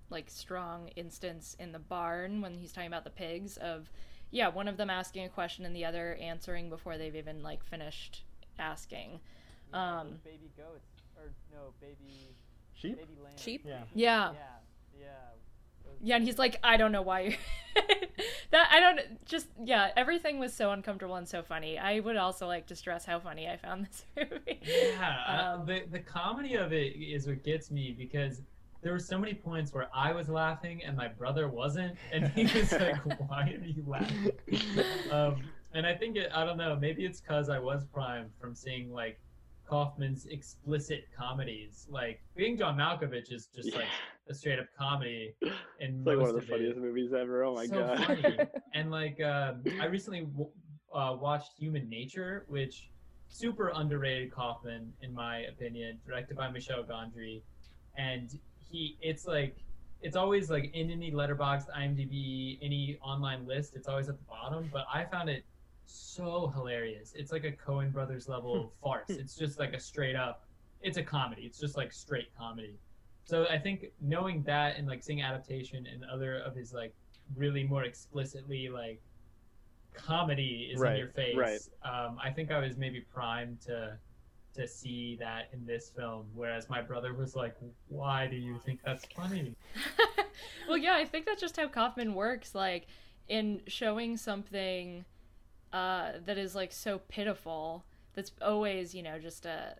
like 0.09 0.29
strong 0.29 0.89
instance 0.95 1.55
in 1.59 1.71
the 1.71 1.79
barn 1.79 2.41
when 2.41 2.53
he's 2.55 2.71
talking 2.71 2.87
about 2.87 3.03
the 3.03 3.09
pigs 3.09 3.57
of 3.57 3.89
yeah, 4.31 4.47
one 4.47 4.67
of 4.67 4.77
them 4.77 4.89
asking 4.89 5.25
a 5.25 5.29
question 5.29 5.65
and 5.65 5.75
the 5.75 5.85
other 5.85 6.15
answering 6.21 6.69
before 6.69 6.97
they've 6.97 7.15
even 7.15 7.41
like 7.41 7.63
finished 7.63 8.23
asking. 8.59 9.19
Um, 9.73 10.19
baby 10.23 10.51
goats 10.57 11.01
or 11.17 11.31
no 11.51 11.73
baby 11.81 12.35
sheep. 12.73 12.97
baby 12.97 13.17
lamb. 13.23 13.33
Sheep? 13.37 13.63
Yeah. 13.65 13.83
yeah, 13.93 14.31
Yeah, 14.33 14.37
yeah. 14.99 15.05
Yeah, 16.01 16.15
and 16.15 16.25
he's 16.25 16.37
like, 16.39 16.57
I 16.63 16.77
don't 16.77 16.91
know 16.91 17.01
why 17.01 17.21
you're 17.21 17.33
that. 18.51 18.69
I 18.71 18.79
don't 18.79 19.25
just 19.25 19.47
yeah. 19.63 19.89
Everything 19.97 20.39
was 20.39 20.53
so 20.53 20.71
uncomfortable 20.71 21.15
and 21.15 21.27
so 21.27 21.41
funny. 21.41 21.77
I 21.77 21.99
would 21.99 22.15
also 22.15 22.47
like 22.47 22.67
to 22.67 22.75
stress 22.75 23.05
how 23.05 23.19
funny 23.19 23.49
I 23.49 23.57
found 23.57 23.87
this 23.87 24.05
movie. 24.15 24.59
Yeah, 24.63 25.17
uh, 25.27 25.55
Um, 25.59 25.65
the 25.65 25.83
the 25.91 25.99
comedy 25.99 26.53
of 26.55 26.71
it 26.71 26.95
is 26.95 27.27
what 27.27 27.43
gets 27.43 27.69
me 27.71 27.93
because 27.97 28.41
there 28.81 28.93
were 28.93 28.99
so 28.99 29.17
many 29.17 29.33
points 29.33 29.73
where 29.73 29.87
I 29.93 30.11
was 30.13 30.29
laughing 30.29 30.81
and 30.85 30.95
my 30.95 31.07
brother 31.07 31.49
wasn't, 31.49 31.97
and 32.11 32.27
he 32.29 32.43
was 32.43 32.71
like, 32.71 32.95
"Why 33.29 33.57
are 33.61 33.65
you 33.65 33.83
laughing?" 33.85 34.31
Um, 35.11 35.41
and 35.73 35.85
I 35.85 35.93
think 35.93 36.15
it, 36.15 36.31
I 36.33 36.45
don't 36.45 36.57
know, 36.57 36.75
maybe 36.79 37.05
it's 37.05 37.19
because 37.21 37.49
I 37.49 37.59
was 37.59 37.85
primed 37.85 38.31
from 38.39 38.55
seeing 38.55 38.91
like 38.91 39.19
Kaufman's 39.67 40.25
explicit 40.27 41.05
comedies. 41.15 41.87
Like 41.89 42.21
being 42.35 42.57
John 42.57 42.77
Malkovich 42.77 43.31
is 43.31 43.47
just 43.53 43.75
like 43.75 43.85
a 44.29 44.33
straight 44.33 44.59
up 44.59 44.67
comedy, 44.77 45.35
and 45.79 45.97
It's 45.99 46.07
like 46.07 46.17
one 46.17 46.29
of 46.29 46.35
the 46.35 46.37
of 46.39 46.43
it- 46.45 46.49
funniest 46.49 46.77
movies 46.79 47.13
ever. 47.13 47.43
Oh 47.43 47.55
my 47.55 47.65
so 47.67 47.75
god. 47.75 48.05
funny. 48.05 48.37
and 48.73 48.89
like 48.91 49.21
um, 49.21 49.61
I 49.81 49.85
recently 49.85 50.21
w- 50.21 50.49
uh, 50.93 51.15
watched 51.19 51.51
Human 51.59 51.89
Nature, 51.89 52.45
which 52.47 52.89
super 53.27 53.71
underrated 53.75 54.31
Kaufman 54.31 54.91
in 55.01 55.13
my 55.13 55.39
opinion, 55.41 55.99
directed 56.07 56.35
by 56.37 56.49
Michel 56.49 56.83
Gondry, 56.83 57.41
and 57.97 58.39
he 58.69 58.97
it's 59.01 59.25
like 59.25 59.55
it's 60.01 60.15
always 60.15 60.49
like 60.49 60.71
in 60.73 60.89
any 60.91 61.11
Letterboxd, 61.11 61.65
IMDb, 61.77 62.57
any 62.61 62.97
online 63.01 63.45
list, 63.45 63.75
it's 63.75 63.87
always 63.87 64.07
at 64.09 64.17
the 64.17 64.23
bottom. 64.25 64.69
But 64.71 64.85
I 64.93 65.03
found 65.05 65.29
it 65.29 65.43
so 65.85 66.47
hilarious. 66.55 67.13
It's 67.15 67.31
like 67.31 67.43
a 67.43 67.51
Coen 67.51 67.91
Brothers 67.91 68.29
level 68.29 68.71
farce. 68.83 69.09
It's 69.09 69.35
just 69.35 69.59
like 69.59 69.73
a 69.73 69.79
straight 69.79 70.15
up. 70.15 70.45
It's 70.81 70.97
a 70.97 71.03
comedy. 71.03 71.41
It's 71.43 71.59
just 71.59 71.75
like 71.75 71.91
straight 71.91 72.29
comedy. 72.37 72.77
so 73.25 73.45
I 73.49 73.57
think 73.57 73.87
knowing 74.01 74.41
that 74.43 74.77
and 74.77 74.87
like 74.87 75.03
seeing 75.03 75.21
adaptation 75.21 75.85
and 75.85 76.03
other 76.05 76.37
of 76.39 76.55
his 76.55 76.73
like 76.73 76.93
really 77.35 77.63
more 77.63 77.83
explicitly 77.83 78.69
like 78.69 79.01
comedy 79.93 80.69
is 80.73 80.79
Right, 80.79 80.93
in 80.93 80.97
your 80.99 81.09
face. 81.09 81.35
right. 81.35 81.59
Um, 81.83 82.17
I 82.23 82.29
think 82.29 82.51
I 82.51 82.59
was 82.59 82.77
maybe 82.77 83.01
primed 83.01 83.59
to 83.61 83.97
to 84.55 84.67
see 84.67 85.15
that 85.17 85.49
in 85.53 85.65
this 85.65 85.89
film, 85.89 86.25
whereas 86.33 86.69
my 86.69 86.81
brother 86.81 87.13
was 87.13 87.35
like, 87.35 87.55
"Why 87.87 88.27
do 88.27 88.35
you 88.35 88.59
think 88.65 88.81
that's 88.83 89.05
funny?" 89.05 89.55
well, 90.67 90.77
yeah, 90.77 90.95
I 90.95 91.05
think 91.05 91.25
that's 91.25 91.41
just 91.41 91.57
how 91.57 91.67
Kaufman 91.67 92.13
works. 92.15 92.55
Like 92.55 92.87
in 93.27 93.61
showing 93.67 94.17
something 94.17 95.05
uh, 95.71 96.13
that 96.25 96.37
is 96.37 96.55
like 96.55 96.71
so 96.71 96.99
pitiful, 97.07 97.85
that's 98.13 98.31
always 98.41 98.95
you 98.95 99.03
know 99.03 99.19
just 99.19 99.45
a 99.45 99.75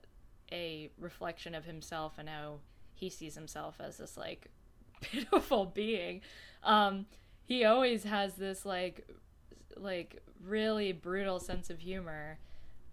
a 0.51 0.89
reflection 0.99 1.53
of 1.55 1.65
himself 1.65 2.13
and 2.17 2.27
how 2.29 2.59
he 2.93 3.09
sees 3.09 3.35
himself 3.35 3.75
as 3.79 3.97
this 3.97 4.17
like 4.17 4.47
pitiful 5.01 5.65
being. 5.65 6.21
Um, 6.63 7.05
he 7.45 7.65
always 7.65 8.03
has 8.03 8.35
this 8.35 8.65
like 8.65 9.07
like 9.77 10.21
really 10.43 10.91
brutal 10.91 11.39
sense 11.39 11.69
of 11.69 11.79
humor. 11.79 12.37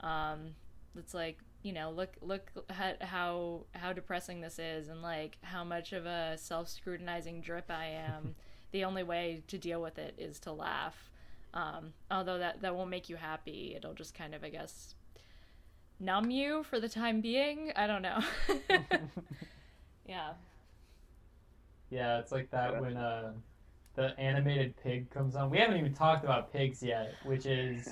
Um, 0.01 0.55
that's 0.95 1.15
like 1.15 1.39
you 1.67 1.73
know 1.73 1.91
look 1.91 2.15
look 2.23 2.53
at 2.71 3.03
how 3.03 3.65
how 3.75 3.93
depressing 3.93 4.41
this 4.41 4.59
is 4.61 4.89
and 4.89 5.03
like 5.03 5.37
how 5.43 5.65
much 5.65 5.93
of 5.93 6.07
a 6.07 6.39
self-scrutinizing 6.39 7.41
drip 7.41 7.71
i 7.71 7.87
am. 7.87 8.35
The 8.73 8.85
only 8.85 9.05
way 9.05 9.43
to 9.47 9.59
deal 9.59 9.81
with 9.81 9.97
it 9.97 10.17
is 10.19 10.41
to 10.41 10.53
laugh. 10.53 11.11
Um, 11.55 11.95
although 12.11 12.39
that 12.39 12.61
that 12.63 12.75
won't 12.75 12.91
make 12.91 13.09
you 13.09 13.17
happy. 13.17 13.75
It'll 13.77 13.95
just 13.95 14.13
kind 14.13 14.35
of 14.35 14.43
i 14.45 14.51
guess 14.51 14.95
numb 16.01 16.31
you 16.31 16.63
for 16.65 16.79
the 16.81 16.89
time 16.89 17.21
being. 17.21 17.73
I 17.77 17.87
don't 17.87 18.03
know. 18.03 18.19
Yeah. 20.09 20.33
Yeah, 21.91 22.19
it's 22.19 22.33
like 22.33 22.51
that 22.51 22.81
when 22.81 22.97
uh, 22.97 23.33
the 23.95 24.19
animated 24.19 24.75
pig 24.83 25.11
comes 25.11 25.37
on. 25.37 25.51
We 25.51 25.59
haven't 25.59 25.77
even 25.79 25.95
talked 25.95 26.25
about 26.25 26.53
pigs 26.53 26.83
yet, 26.83 27.15
which 27.25 27.47
is 27.47 27.89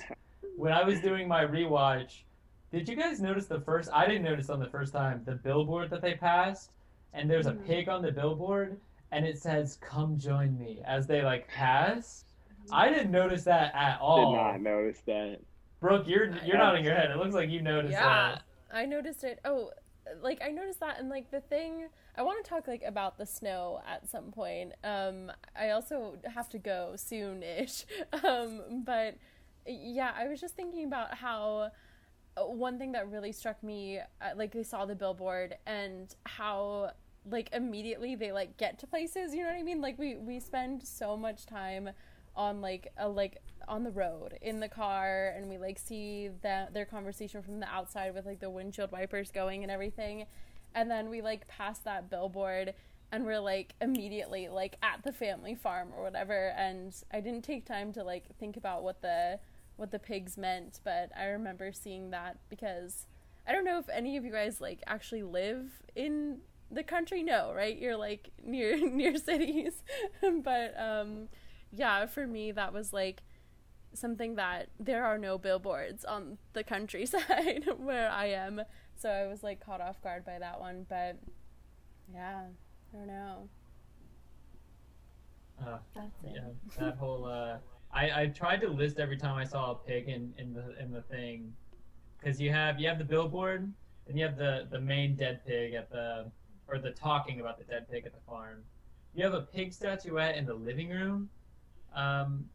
when 0.57 0.73
I 0.73 0.83
was 0.83 0.99
doing 0.99 1.27
my 1.27 1.45
rewatch. 1.45 2.23
Did 2.75 2.89
you 2.89 2.97
guys 2.97 3.21
notice 3.21 3.45
the 3.45 3.61
first? 3.61 3.89
I 3.93 4.05
didn't 4.05 4.23
notice 4.23 4.49
on 4.49 4.59
the 4.59 4.67
first 4.67 4.91
time 4.91 5.21
the 5.23 5.35
billboard 5.35 5.89
that 5.91 6.01
they 6.01 6.15
passed, 6.15 6.71
and 7.13 7.31
there's 7.31 7.45
a 7.45 7.53
Mhm. 7.53 7.65
pig 7.65 7.87
on 7.87 8.01
the 8.01 8.11
billboard, 8.11 8.81
and 9.11 9.25
it 9.25 9.37
says 9.37 9.77
"Come 9.77 10.17
join 10.17 10.59
me" 10.59 10.81
as 10.83 11.07
they 11.07 11.21
like 11.21 11.47
pass. 11.47 12.25
I 12.73 12.89
didn't 12.89 13.11
notice 13.11 13.45
that 13.45 13.73
at 13.73 14.01
all. 14.01 14.33
Did 14.33 14.37
not 14.37 14.59
notice 14.59 14.99
that. 15.03 15.39
Brooke, 15.79 16.05
you're 16.05 16.35
you're 16.43 16.57
nodding 16.57 16.83
your 16.83 16.95
head. 16.95 17.11
It 17.11 17.15
looks 17.15 17.33
like 17.33 17.49
you 17.49 17.61
noticed 17.61 17.93
Yeah, 17.93 18.33
that. 18.33 18.41
I 18.73 18.85
noticed 18.85 19.23
it. 19.23 19.39
Oh, 19.45 19.71
like 20.19 20.41
I 20.43 20.51
noticed 20.51 20.81
that, 20.81 20.99
and 20.99 21.07
like 21.07 21.31
the 21.31 21.39
thing 21.39 21.87
I 22.17 22.23
want 22.23 22.43
to 22.43 22.49
talk 22.49 22.67
like 22.67 22.83
about 22.83 23.17
the 23.17 23.25
snow 23.25 23.81
at 23.87 24.05
some 24.09 24.33
point. 24.33 24.73
Um, 24.83 25.31
I 25.55 25.69
also 25.69 26.17
have 26.25 26.49
to 26.49 26.59
go 26.59 26.97
soon-ish. 26.97 27.85
Um, 28.25 28.83
but 28.83 29.15
yeah, 29.65 30.11
I 30.13 30.27
was 30.27 30.41
just 30.41 30.55
thinking 30.57 30.83
about 30.83 31.13
how 31.13 31.71
one 32.37 32.77
thing 32.77 32.91
that 32.93 33.09
really 33.09 33.31
struck 33.31 33.61
me, 33.63 33.99
uh, 33.99 34.29
like 34.35 34.51
they 34.51 34.63
saw 34.63 34.85
the 34.85 34.95
billboard 34.95 35.55
and 35.65 36.13
how 36.25 36.91
like 37.29 37.49
immediately 37.53 38.15
they 38.15 38.31
like 38.31 38.57
get 38.57 38.79
to 38.79 38.87
places. 38.87 39.33
You 39.33 39.43
know 39.43 39.49
what 39.49 39.57
I 39.57 39.63
mean? 39.63 39.81
Like 39.81 39.97
we 39.97 40.15
we 40.15 40.39
spend 40.39 40.83
so 40.83 41.15
much 41.17 41.45
time 41.45 41.89
on 42.35 42.61
like 42.61 42.91
a 42.97 43.07
like 43.07 43.41
on 43.67 43.83
the 43.83 43.91
road 43.91 44.37
in 44.41 44.59
the 44.59 44.67
car 44.67 45.33
and 45.35 45.49
we 45.49 45.57
like 45.57 45.79
see 45.79 46.29
that 46.41 46.73
their 46.73 46.85
conversation 46.85 47.41
from 47.41 47.59
the 47.59 47.67
outside 47.67 48.13
with 48.13 48.25
like 48.25 48.39
the 48.39 48.49
windshield 48.49 48.91
wipers 48.91 49.31
going 49.31 49.63
and 49.63 49.71
everything 49.71 50.25
and 50.75 50.91
then 50.91 51.09
we 51.09 51.21
like 51.21 51.47
pass 51.47 51.79
that 51.79 52.09
billboard 52.09 52.73
and 53.11 53.25
we're 53.25 53.39
like 53.39 53.73
immediately 53.81 54.49
like 54.49 54.77
at 54.83 55.01
the 55.03 55.11
family 55.11 55.55
farm 55.55 55.89
or 55.95 56.03
whatever 56.03 56.53
and 56.57 56.93
i 57.11 57.19
didn't 57.19 57.43
take 57.43 57.65
time 57.65 57.91
to 57.91 58.03
like 58.03 58.25
think 58.39 58.57
about 58.57 58.83
what 58.83 59.01
the 59.01 59.39
what 59.77 59.91
the 59.91 59.99
pigs 59.99 60.37
meant 60.37 60.79
but 60.83 61.09
i 61.17 61.25
remember 61.25 61.71
seeing 61.71 62.11
that 62.11 62.37
because 62.49 63.07
i 63.47 63.51
don't 63.51 63.65
know 63.65 63.77
if 63.79 63.89
any 63.89 64.17
of 64.17 64.23
you 64.25 64.31
guys 64.31 64.61
like 64.61 64.81
actually 64.87 65.23
live 65.23 65.81
in 65.95 66.37
the 66.71 66.83
country 66.83 67.21
no 67.23 67.53
right 67.53 67.77
you're 67.77 67.97
like 67.97 68.29
near 68.43 68.77
near 68.89 69.15
cities 69.17 69.83
but 70.43 70.73
um 70.79 71.27
yeah 71.71 72.05
for 72.05 72.25
me 72.25 72.51
that 72.51 72.73
was 72.73 72.93
like 72.93 73.21
something 73.93 74.35
that 74.35 74.67
there 74.79 75.05
are 75.05 75.17
no 75.17 75.37
billboards 75.37 76.03
on 76.05 76.37
the 76.53 76.63
countryside 76.63 77.65
where 77.77 78.09
I 78.11 78.27
am. 78.27 78.61
So 78.97 79.09
I 79.09 79.27
was 79.27 79.43
like 79.43 79.65
caught 79.65 79.81
off 79.81 80.01
guard 80.01 80.25
by 80.25 80.39
that 80.39 80.59
one, 80.59 80.85
but 80.89 81.17
yeah, 82.13 82.43
I 82.93 82.97
don't 82.97 83.07
know. 83.07 83.49
Uh, 85.61 85.77
That's 85.95 86.23
it. 86.23 86.31
yeah, 86.35 86.41
that 86.85 86.97
whole. 86.97 87.25
Uh, 87.25 87.57
I 87.95 88.23
I 88.23 88.25
tried 88.27 88.61
to 88.61 88.69
list 88.69 88.99
every 88.99 89.17
time 89.17 89.35
I 89.35 89.45
saw 89.45 89.71
a 89.71 89.75
pig 89.75 90.09
in 90.09 90.33
in 90.37 90.53
the 90.53 90.75
in 90.81 90.91
the 90.91 91.01
thing, 91.01 91.53
because 92.19 92.39
you 92.39 92.51
have 92.51 92.79
you 92.79 92.87
have 92.87 92.99
the 92.99 93.05
billboard 93.05 93.71
and 94.07 94.19
you 94.19 94.25
have 94.25 94.37
the 94.37 94.67
the 94.69 94.79
main 94.79 95.15
dead 95.15 95.45
pig 95.45 95.73
at 95.73 95.89
the 95.89 96.29
or 96.67 96.77
the 96.77 96.91
talking 96.91 97.39
about 97.39 97.57
the 97.57 97.63
dead 97.63 97.89
pig 97.89 98.05
at 98.05 98.13
the 98.13 98.21
farm. 98.27 98.63
You 99.13 99.23
have 99.23 99.33
a 99.33 99.41
pig 99.41 99.71
statuette 99.71 100.35
in 100.35 100.45
the 100.45 100.53
living 100.53 100.89
room, 100.89 101.29
um, 101.95 102.45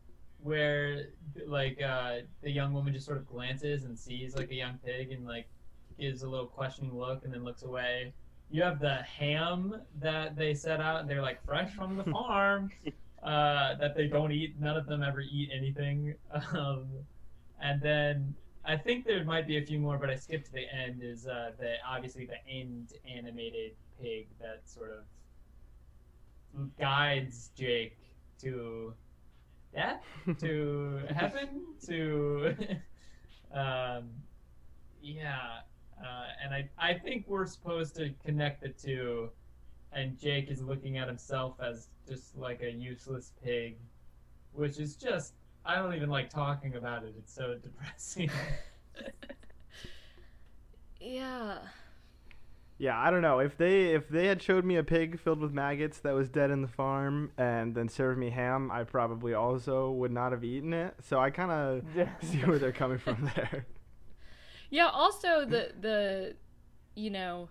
where 0.42 1.06
like 1.46 1.80
uh, 1.82 2.18
the 2.42 2.50
young 2.50 2.74
woman 2.74 2.92
just 2.92 3.06
sort 3.06 3.18
of 3.18 3.26
glances 3.26 3.84
and 3.84 3.98
sees 3.98 4.36
like 4.36 4.50
a 4.50 4.54
young 4.54 4.78
pig 4.84 5.10
and 5.10 5.26
like 5.26 5.48
gives 5.98 6.22
a 6.22 6.28
little 6.28 6.46
questioning 6.46 6.96
look 6.96 7.24
and 7.24 7.32
then 7.32 7.44
looks 7.44 7.62
away. 7.62 8.12
You 8.50 8.62
have 8.62 8.80
the 8.80 8.96
ham 8.96 9.80
that 10.00 10.36
they 10.36 10.54
set 10.54 10.80
out 10.80 11.00
and 11.00 11.08
they're 11.08 11.22
like 11.22 11.42
fresh 11.46 11.72
from 11.72 11.96
the 11.96 12.04
farm 12.10 12.70
uh, 13.22 13.74
that 13.76 13.94
they 13.96 14.06
don't 14.06 14.32
eat. 14.32 14.60
None 14.60 14.76
of 14.76 14.86
them 14.86 15.02
ever 15.02 15.20
eat 15.20 15.50
anything. 15.54 16.14
Um, 16.56 16.86
and 17.62 17.82
then 17.82 18.34
I 18.64 18.76
think 18.76 19.04
there 19.04 19.22
might 19.24 19.46
be 19.46 19.58
a 19.58 19.62
few 19.62 19.78
more, 19.78 19.98
but 19.98 20.08
I 20.08 20.16
skipped 20.16 20.46
to 20.46 20.52
the 20.52 20.64
end. 20.72 21.02
Is 21.02 21.26
uh, 21.26 21.52
the 21.58 21.74
obviously 21.86 22.24
the 22.24 22.38
end 22.50 22.94
animated 23.06 23.72
pig 24.00 24.28
that 24.40 24.62
sort 24.64 24.92
of 24.92 26.76
guides 26.78 27.50
Jake 27.54 27.98
to 28.40 28.94
death, 29.74 30.02
to 30.38 31.00
heaven, 31.14 31.62
to 31.86 32.54
um, 33.54 34.10
yeah. 35.02 35.60
Uh, 36.02 36.24
and 36.42 36.54
I, 36.54 36.68
I 36.78 36.94
think 36.94 37.26
we're 37.28 37.46
supposed 37.46 37.94
to 37.96 38.10
connect 38.24 38.62
the 38.62 38.70
two 38.70 39.28
and 39.92 40.18
Jake 40.18 40.50
is 40.50 40.62
looking 40.62 40.98
at 40.98 41.08
himself 41.08 41.54
as 41.60 41.88
just 42.08 42.36
like 42.36 42.62
a 42.62 42.70
useless 42.70 43.32
pig, 43.44 43.76
which 44.52 44.78
is 44.78 44.96
just 44.96 45.34
I 45.64 45.76
don't 45.76 45.94
even 45.94 46.08
like 46.08 46.30
talking 46.30 46.76
about 46.76 47.04
it. 47.04 47.14
It's 47.18 47.32
so 47.34 47.54
depressing. 47.62 48.30
yeah 51.00 51.58
Yeah, 52.78 52.98
I 52.98 53.10
don't 53.10 53.22
know. 53.22 53.38
If 53.40 53.56
they 53.56 53.94
if 53.94 54.08
they 54.08 54.26
had 54.26 54.42
showed 54.42 54.64
me 54.64 54.76
a 54.76 54.82
pig 54.84 55.20
filled 55.20 55.40
with 55.40 55.52
maggots 55.52 55.98
that 56.00 56.14
was 56.14 56.28
dead 56.30 56.50
in 56.50 56.62
the 56.62 56.68
farm 56.68 57.32
and 57.36 57.74
then 57.74 57.88
served 57.88 58.18
me 58.18 58.30
ham, 58.30 58.70
I 58.70 58.84
probably 58.84 59.34
also 59.34 59.90
would 59.92 60.12
not 60.12 60.32
have 60.32 60.44
eaten 60.44 60.72
it. 60.72 60.94
So 61.02 61.18
I 61.18 61.30
kind 61.30 61.50
of 61.50 62.08
see 62.22 62.38
where 62.38 62.58
they're 62.58 62.72
coming 62.72 62.98
from 62.98 63.30
there. 63.34 63.66
Yeah, 64.70 64.88
also 64.88 65.44
the 65.44 65.72
the 65.78 66.36
you 66.94 67.10
know 67.10 67.48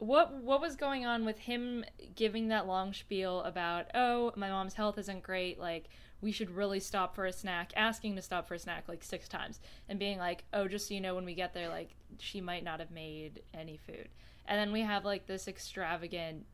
what 0.00 0.32
what 0.42 0.60
was 0.60 0.76
going 0.76 1.06
on 1.06 1.24
with 1.24 1.38
him 1.38 1.84
giving 2.16 2.48
that 2.48 2.66
long 2.66 2.92
spiel 2.92 3.40
about 3.42 3.86
oh 3.94 4.32
my 4.34 4.48
mom's 4.48 4.74
health 4.74 4.98
isn't 4.98 5.22
great 5.22 5.58
like 5.60 5.88
we 6.22 6.32
should 6.32 6.50
really 6.50 6.80
stop 6.80 7.14
for 7.14 7.26
a 7.26 7.32
snack 7.32 7.72
asking 7.76 8.16
to 8.16 8.22
stop 8.22 8.48
for 8.48 8.54
a 8.54 8.58
snack 8.58 8.84
like 8.88 9.04
six 9.04 9.28
times 9.28 9.60
and 9.88 9.98
being 9.98 10.18
like 10.18 10.44
oh 10.54 10.66
just 10.66 10.88
so 10.88 10.94
you 10.94 11.00
know 11.00 11.14
when 11.14 11.24
we 11.26 11.34
get 11.34 11.52
there 11.54 11.68
like 11.68 11.90
she 12.18 12.40
might 12.40 12.64
not 12.64 12.80
have 12.80 12.90
made 12.90 13.42
any 13.54 13.76
food 13.76 14.08
and 14.46 14.58
then 14.58 14.72
we 14.72 14.80
have 14.80 15.04
like 15.04 15.26
this 15.26 15.46
extravagant 15.46 16.44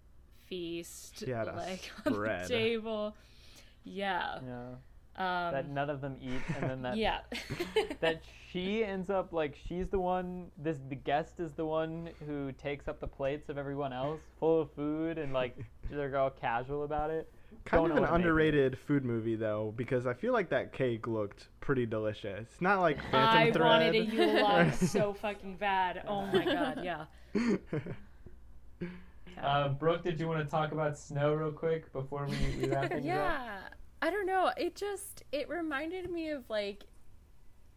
feast 0.47 1.21
She 1.25 1.31
had 1.31 1.47
like 1.47 1.91
on 2.07 2.15
spread. 2.15 2.45
the 2.45 2.49
table 2.49 3.17
yeah 3.85 4.39
Yeah. 4.47 4.65
Um 5.19 5.53
that 5.53 5.69
none 5.71 5.89
of 5.91 6.01
them 6.01 6.17
eat, 6.21 6.43
and 6.61 6.71
then 6.71 6.83
that 6.83 6.97
yeah 6.99 7.21
that 8.01 8.23
she 8.51 8.85
ends 8.85 9.11
up 9.11 9.33
like 9.33 9.57
she's 9.69 9.89
the 9.89 9.99
one. 9.99 10.51
This 10.59 10.79
the 10.89 10.95
guest 10.95 11.41
is 11.41 11.53
the 11.53 11.65
one 11.67 12.11
who 12.27 12.53
takes 12.53 12.89
up 12.89 13.01
the 13.01 13.07
plates 13.07 13.49
of 13.49 13.59
everyone 13.59 13.93
else, 13.93 14.21
full 14.39 14.63
of 14.63 14.73
food, 14.73 15.19
and 15.19 15.33
like 15.33 15.57
they're 15.91 16.17
all 16.17 16.31
casual 16.31 16.85
about 16.85 17.11
it. 17.11 17.33
Kind 17.65 17.83
Don't 17.83 17.91
of 17.93 17.97
an 17.99 18.03
what 18.03 18.07
to 18.09 18.13
make 18.13 18.21
of 18.21 18.21
it. 18.21 18.29
underrated 18.29 18.79
food 18.87 19.05
movie 19.05 19.37
though, 19.37 19.73
because 19.77 20.07
I 20.07 20.15
feel 20.15 20.33
like 20.33 20.51
that 20.51 20.73
cake 20.73 21.07
looked 21.07 21.49
pretty 21.61 21.87
delicious. 21.87 22.47
It's 22.53 22.61
not 22.61 22.81
like 22.81 22.99
Phantom 23.11 23.39
I 23.39 23.51
Thread. 23.53 23.61
wanted 23.65 23.95
a 23.95 24.05
Yule 24.05 24.43
log 24.43 24.73
so 24.75 25.13
fucking 25.15 25.57
bad. 25.57 26.03
Oh 26.07 26.27
my 26.27 26.45
god, 26.45 26.81
yeah. 26.85 27.05
uh, 29.43 29.69
Brooke, 29.71 30.03
did 30.03 30.19
you 30.21 30.29
want 30.29 30.41
to 30.45 30.51
talk 30.51 30.73
about 30.73 30.99
snow 30.99 31.35
real 31.35 31.53
quick 31.53 31.93
before 31.93 32.27
we, 32.27 32.37
we 32.61 32.69
wrap 32.69 32.89
things 32.91 33.01
up? 33.01 33.05
yeah 33.05 33.59
i 34.07 34.11
don't 34.11 34.27
know. 34.27 34.53
It 34.57 34.77
just 34.77 35.25
it 35.33 35.49
reminded 35.49 36.11
me 36.11 36.31
of 36.31 36.49
like 36.49 36.85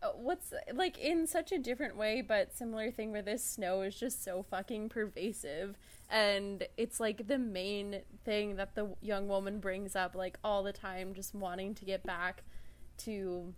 uh, 0.04 0.10
what's 0.16 0.54
like 0.74 1.00
in 1.00 1.26
such 1.26 1.52
a 1.52 1.58
different 1.58 1.98
way 1.98 2.22
but 2.22 2.56
similar 2.56 2.92
thing 2.92 3.12
where 3.12 3.24
this 3.24 3.44
snow 3.44 3.82
is 3.82 4.00
just 4.00 4.24
so 4.24 4.44
fucking 4.44 4.90
pervasive. 4.90 5.76
And 6.08 6.68
it's 6.78 7.00
like 7.00 7.28
the 7.28 7.40
main 7.40 8.02
thing 8.26 8.58
that 8.58 8.76
the 8.76 8.96
young 9.02 9.28
woman 9.28 9.60
brings 9.60 9.96
up 9.96 10.14
like 10.14 10.38
all 10.44 10.62
the 10.62 10.72
time 10.72 11.16
just 11.16 11.34
wanting 11.34 11.74
to 11.76 11.86
get 11.86 12.04
back 12.06 12.44
to 13.00 13.54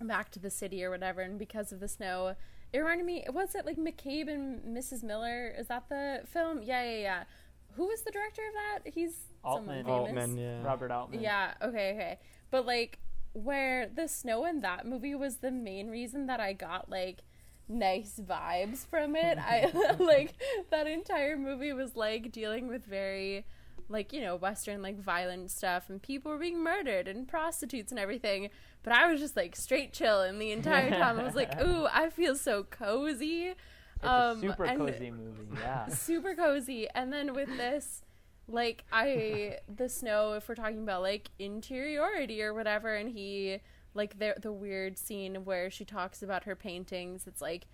back 0.00 0.30
to 0.32 0.38
the 0.38 0.50
city 0.50 0.84
or 0.84 0.90
whatever. 0.90 1.20
And 1.20 1.36
because 1.36 1.72
of 1.72 1.80
the 1.80 1.88
snow 1.88 2.36
it 2.72 2.78
reminded 2.78 3.06
me 3.06 3.24
was 3.32 3.56
it 3.56 3.66
like 3.66 3.76
mccabe 3.76 4.32
and 4.32 4.76
mrs 4.76 5.02
miller? 5.02 5.52
Is 5.58 5.66
that 5.66 5.88
the 5.88 6.20
film? 6.32 6.62
Yeah 6.62 6.84
yeah 6.84 6.98
yeah. 6.98 7.24
Who 7.72 7.88
was 7.88 8.02
the 8.02 8.12
director 8.12 8.42
of 8.46 8.54
that? 8.54 8.92
He's 8.92 9.33
Altman. 9.44 9.84
famous 9.84 9.90
Altman, 9.90 10.38
yeah. 10.38 10.62
Robert 10.62 10.90
Altman. 10.90 11.20
yeah, 11.20 11.54
okay, 11.62 11.92
okay. 11.94 12.18
But 12.50 12.66
like 12.66 12.98
where 13.32 13.88
the 13.88 14.06
snow 14.08 14.44
in 14.44 14.60
that 14.60 14.86
movie 14.86 15.14
was 15.14 15.36
the 15.38 15.50
main 15.50 15.88
reason 15.88 16.26
that 16.26 16.38
I 16.40 16.52
got 16.52 16.88
like 16.88 17.22
nice 17.68 18.20
vibes 18.22 18.86
from 18.86 19.16
it. 19.16 19.38
I 19.38 19.70
like 19.98 20.34
that 20.70 20.86
entire 20.86 21.36
movie 21.36 21.72
was 21.72 21.96
like 21.96 22.30
dealing 22.30 22.68
with 22.68 22.84
very 22.84 23.44
like, 23.88 24.12
you 24.12 24.20
know, 24.22 24.36
western 24.36 24.80
like 24.82 24.98
violent 25.00 25.50
stuff 25.50 25.90
and 25.90 26.00
people 26.00 26.30
were 26.32 26.38
being 26.38 26.62
murdered 26.62 27.06
and 27.08 27.26
prostitutes 27.28 27.90
and 27.90 27.98
everything. 27.98 28.50
But 28.82 28.92
I 28.92 29.10
was 29.10 29.20
just 29.20 29.36
like 29.36 29.56
straight 29.56 29.92
chill 29.92 30.20
and 30.20 30.40
the 30.40 30.52
entire 30.52 30.90
time 30.90 31.18
I 31.18 31.24
was 31.24 31.34
like, 31.34 31.60
"Ooh, 31.66 31.86
I 31.92 32.10
feel 32.10 32.34
so 32.36 32.62
cozy." 32.64 33.54
It's 33.96 34.04
Um, 34.04 34.38
a 34.38 34.40
super 34.40 34.66
cozy 34.76 35.10
movie. 35.10 35.48
Yeah. 35.60 35.88
super 35.88 36.34
cozy 36.34 36.86
and 36.94 37.12
then 37.12 37.32
with 37.34 37.48
this 37.56 38.02
like 38.46 38.84
i 38.92 39.56
the 39.74 39.88
snow 39.88 40.34
if 40.34 40.48
we're 40.48 40.54
talking 40.54 40.82
about 40.82 41.00
like 41.00 41.30
interiority 41.38 42.42
or 42.42 42.52
whatever 42.52 42.94
and 42.94 43.10
he 43.10 43.58
like 43.94 44.18
the 44.18 44.34
the 44.40 44.52
weird 44.52 44.98
scene 44.98 45.44
where 45.44 45.70
she 45.70 45.84
talks 45.84 46.22
about 46.22 46.44
her 46.44 46.54
paintings 46.54 47.26
it's 47.26 47.40
like 47.40 47.66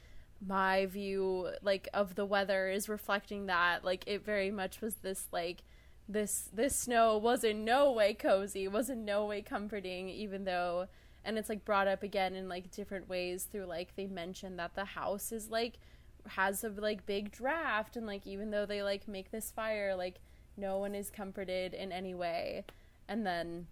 my 0.46 0.86
view 0.86 1.50
like 1.62 1.88
of 1.92 2.14
the 2.14 2.24
weather 2.24 2.68
is 2.68 2.88
reflecting 2.88 3.46
that. 3.46 3.84
Like 3.84 4.04
it 4.06 4.24
very 4.24 4.50
much 4.50 4.80
was 4.80 4.94
this 4.96 5.26
like 5.32 5.62
this 6.08 6.48
this 6.52 6.76
snow 6.76 7.16
was 7.18 7.44
in 7.44 7.64
no 7.64 7.92
way 7.92 8.14
cozy 8.14 8.66
was 8.66 8.90
in 8.90 9.04
no 9.04 9.26
way 9.26 9.42
comforting 9.42 10.08
even 10.08 10.44
though 10.44 10.88
and 11.24 11.38
it's 11.38 11.48
like 11.48 11.64
brought 11.64 11.86
up 11.86 12.02
again 12.02 12.34
in 12.34 12.48
like 12.48 12.72
different 12.72 13.08
ways 13.08 13.44
through 13.44 13.66
like 13.66 13.94
they 13.94 14.06
mention 14.06 14.56
that 14.56 14.74
the 14.74 14.84
house 14.84 15.30
is 15.30 15.50
like 15.50 15.74
has 16.26 16.64
a 16.64 16.68
like 16.68 17.06
big 17.06 17.30
draft 17.30 17.96
and 17.96 18.08
like 18.08 18.26
even 18.26 18.50
though 18.50 18.66
they 18.66 18.82
like 18.82 19.06
make 19.06 19.30
this 19.30 19.52
fire 19.52 19.94
like 19.94 20.16
no 20.60 20.78
one 20.78 20.94
is 20.94 21.10
comforted 21.10 21.74
in 21.74 21.90
any 21.92 22.14
way. 22.14 22.64
And 23.08 23.26
then 23.26 23.66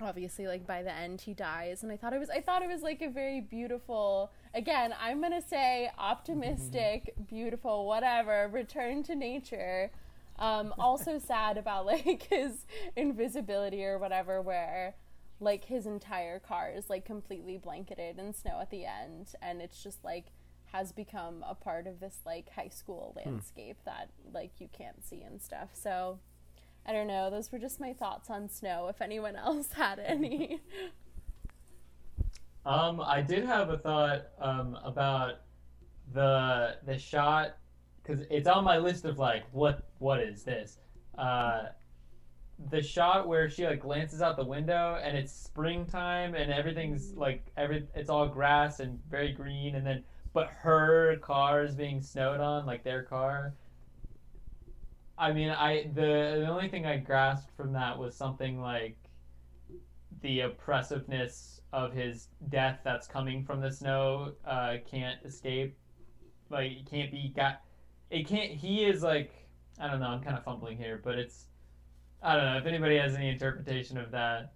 obviously 0.00 0.46
like 0.46 0.66
by 0.66 0.82
the 0.82 0.92
end 0.92 1.20
he 1.22 1.34
dies. 1.34 1.82
And 1.82 1.90
i 1.90 1.96
thought 1.96 2.12
it 2.12 2.18
was 2.20 2.30
i 2.30 2.40
thought 2.40 2.62
it 2.62 2.68
was 2.68 2.82
like 2.82 3.02
a 3.02 3.08
very 3.08 3.40
beautiful 3.40 4.30
again 4.54 4.94
i'm 5.00 5.20
gonna 5.20 5.42
say 5.42 5.90
optimistic 5.98 7.14
beautiful 7.28 7.86
whatever 7.86 8.48
return 8.52 9.02
to 9.04 9.14
nature. 9.14 9.90
Um 10.38 10.72
also 10.78 11.18
sad 11.26 11.58
about 11.58 11.86
like 11.86 12.28
his 12.30 12.66
invisibility 12.94 13.84
or 13.84 13.98
whatever 13.98 14.40
where 14.40 14.94
like 15.40 15.64
his 15.64 15.86
entire 15.86 16.38
car 16.38 16.72
is 16.74 16.90
like 16.90 17.04
completely 17.04 17.56
blanketed 17.56 18.18
in 18.18 18.32
snow 18.32 18.58
at 18.60 18.70
the 18.70 18.84
end. 18.84 19.34
And 19.40 19.60
it's 19.60 19.82
just 19.82 20.02
like 20.04 20.26
has 20.72 20.92
become 20.92 21.44
a 21.48 21.54
part 21.54 21.86
of 21.86 22.00
this 22.00 22.18
like 22.26 22.50
high 22.50 22.68
school 22.68 23.14
landscape 23.16 23.78
that 23.84 24.10
like 24.32 24.52
you 24.58 24.68
can't 24.72 25.04
see 25.04 25.22
and 25.22 25.40
stuff. 25.40 25.70
So 25.72 26.18
i 26.86 26.92
don't 26.92 27.06
know. 27.06 27.30
Those 27.30 27.50
were 27.52 27.58
just 27.58 27.80
my 27.80 27.92
thoughts 27.92 28.30
on 28.30 28.48
snow 28.48 28.88
if 28.88 29.00
anyone 29.00 29.36
else 29.48 29.72
had 29.72 29.98
any. 29.98 30.60
Um, 32.66 33.00
I 33.00 33.22
did 33.22 33.44
have 33.44 33.70
a 33.70 33.78
thought 33.78 34.26
um, 34.40 34.78
about 34.84 35.40
the 36.12 36.76
the 36.86 36.98
shot 36.98 37.56
because 38.02 38.24
it's 38.30 38.48
on 38.48 38.64
my 38.64 38.78
list 38.78 39.04
of 39.04 39.18
like 39.18 39.44
what 39.52 39.88
what 39.98 40.20
is 40.20 40.42
this? 40.42 40.78
Uh, 41.16 41.66
the 42.70 42.82
shot 42.82 43.28
where 43.28 43.48
she 43.48 43.64
like 43.64 43.80
glances 43.80 44.20
out 44.20 44.36
the 44.36 44.44
window 44.44 44.98
and 45.02 45.16
it's 45.16 45.32
springtime 45.32 46.34
and 46.34 46.52
everything's 46.52 47.14
like 47.14 47.46
every 47.56 47.86
it's 47.94 48.10
all 48.10 48.26
grass 48.26 48.80
and 48.80 48.98
very 49.08 49.32
green 49.32 49.76
and 49.76 49.86
then 49.86 50.02
but 50.32 50.48
her 50.48 51.16
car 51.18 51.62
is 51.62 51.74
being 51.74 52.00
snowed 52.00 52.40
on 52.40 52.66
like 52.66 52.84
their 52.84 53.02
car. 53.02 53.54
I 55.16 55.32
mean, 55.32 55.50
I 55.50 55.90
the 55.94 56.40
the 56.40 56.48
only 56.48 56.68
thing 56.68 56.86
I 56.86 56.98
grasped 56.98 57.50
from 57.56 57.72
that 57.72 57.98
was 57.98 58.14
something 58.14 58.60
like 58.60 58.96
the 60.20 60.40
oppressiveness 60.40 61.60
of 61.72 61.92
his 61.92 62.28
death 62.48 62.80
that's 62.84 63.06
coming 63.06 63.44
from 63.44 63.60
the 63.60 63.70
snow 63.70 64.32
uh, 64.46 64.76
can't 64.90 65.18
escape. 65.24 65.76
Like 66.50 66.70
it 66.72 66.90
can't 66.90 67.10
be 67.10 67.32
got. 67.34 67.62
It 68.10 68.26
can't. 68.26 68.52
He 68.52 68.84
is 68.84 69.02
like 69.02 69.32
I 69.80 69.88
don't 69.88 70.00
know. 70.00 70.06
I'm 70.06 70.22
kind 70.22 70.36
of 70.36 70.44
fumbling 70.44 70.76
here, 70.76 71.00
but 71.02 71.18
it's 71.18 71.46
I 72.22 72.34
don't 72.34 72.44
know 72.44 72.56
if 72.58 72.66
anybody 72.66 72.96
has 72.98 73.14
any 73.14 73.28
interpretation 73.28 73.98
of 73.98 74.10
that. 74.12 74.52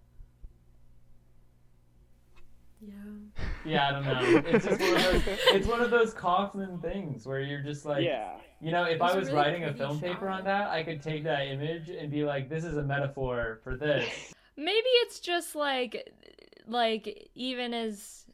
Yeah 2.82 3.42
Yeah, 3.64 3.88
I 3.88 3.92
don't 3.92 4.04
know. 4.04 4.42
It's 4.46 4.66
just 4.66 4.80
one 4.80 4.94
of 4.96 5.02
those. 5.02 5.38
It's 5.52 5.66
one 5.68 5.80
of 5.80 5.90
those 5.90 6.12
Kaufman 6.14 6.80
things 6.80 7.26
where 7.26 7.40
you're 7.40 7.62
just 7.62 7.84
like, 7.84 8.04
yeah. 8.04 8.32
you 8.60 8.72
know, 8.72 8.84
if 8.84 8.94
It's 8.94 9.02
I 9.02 9.12
a 9.12 9.16
was 9.18 9.28
really 9.28 9.38
writing 9.38 9.62
a 9.64 9.66
pretty 9.68 9.78
film 9.78 10.00
paper 10.00 10.28
on 10.28 10.44
that, 10.44 10.68
I 10.68 10.82
could 10.82 11.00
take 11.00 11.22
that 11.24 11.46
image 11.46 11.88
and 11.88 12.10
be 12.10 12.24
like, 12.24 12.48
this 12.48 12.64
is 12.64 12.76
a 12.76 12.82
metaphor 12.82 13.60
for 13.62 13.76
this. 13.76 14.34
Maybe 14.56 14.88
it's 15.02 15.20
just 15.20 15.54
like 15.54 16.12
like 16.66 17.30
even 17.34 17.72
as 17.72 18.24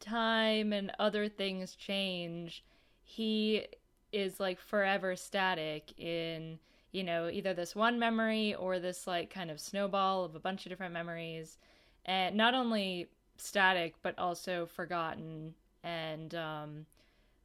time 0.00 0.72
and 0.72 0.92
other 0.98 1.28
things 1.28 1.74
change, 1.74 2.64
he 3.04 3.66
is 4.12 4.38
like 4.38 4.60
forever 4.60 5.16
static 5.16 5.98
in 5.98 6.58
you 6.92 7.02
know 7.04 7.28
either 7.28 7.52
this 7.54 7.74
one 7.74 7.98
memory 7.98 8.54
or 8.54 8.78
this 8.78 9.06
like 9.06 9.30
kind 9.30 9.50
of 9.50 9.60
snowball 9.60 10.24
of 10.24 10.34
a 10.34 10.40
bunch 10.40 10.64
of 10.64 10.70
different 10.70 10.94
memories 10.94 11.58
and 12.06 12.34
not 12.36 12.54
only 12.54 13.06
static 13.38 13.94
but 14.02 14.18
also 14.18 14.66
forgotten 14.66 15.54
and 15.84 16.34
um 16.34 16.86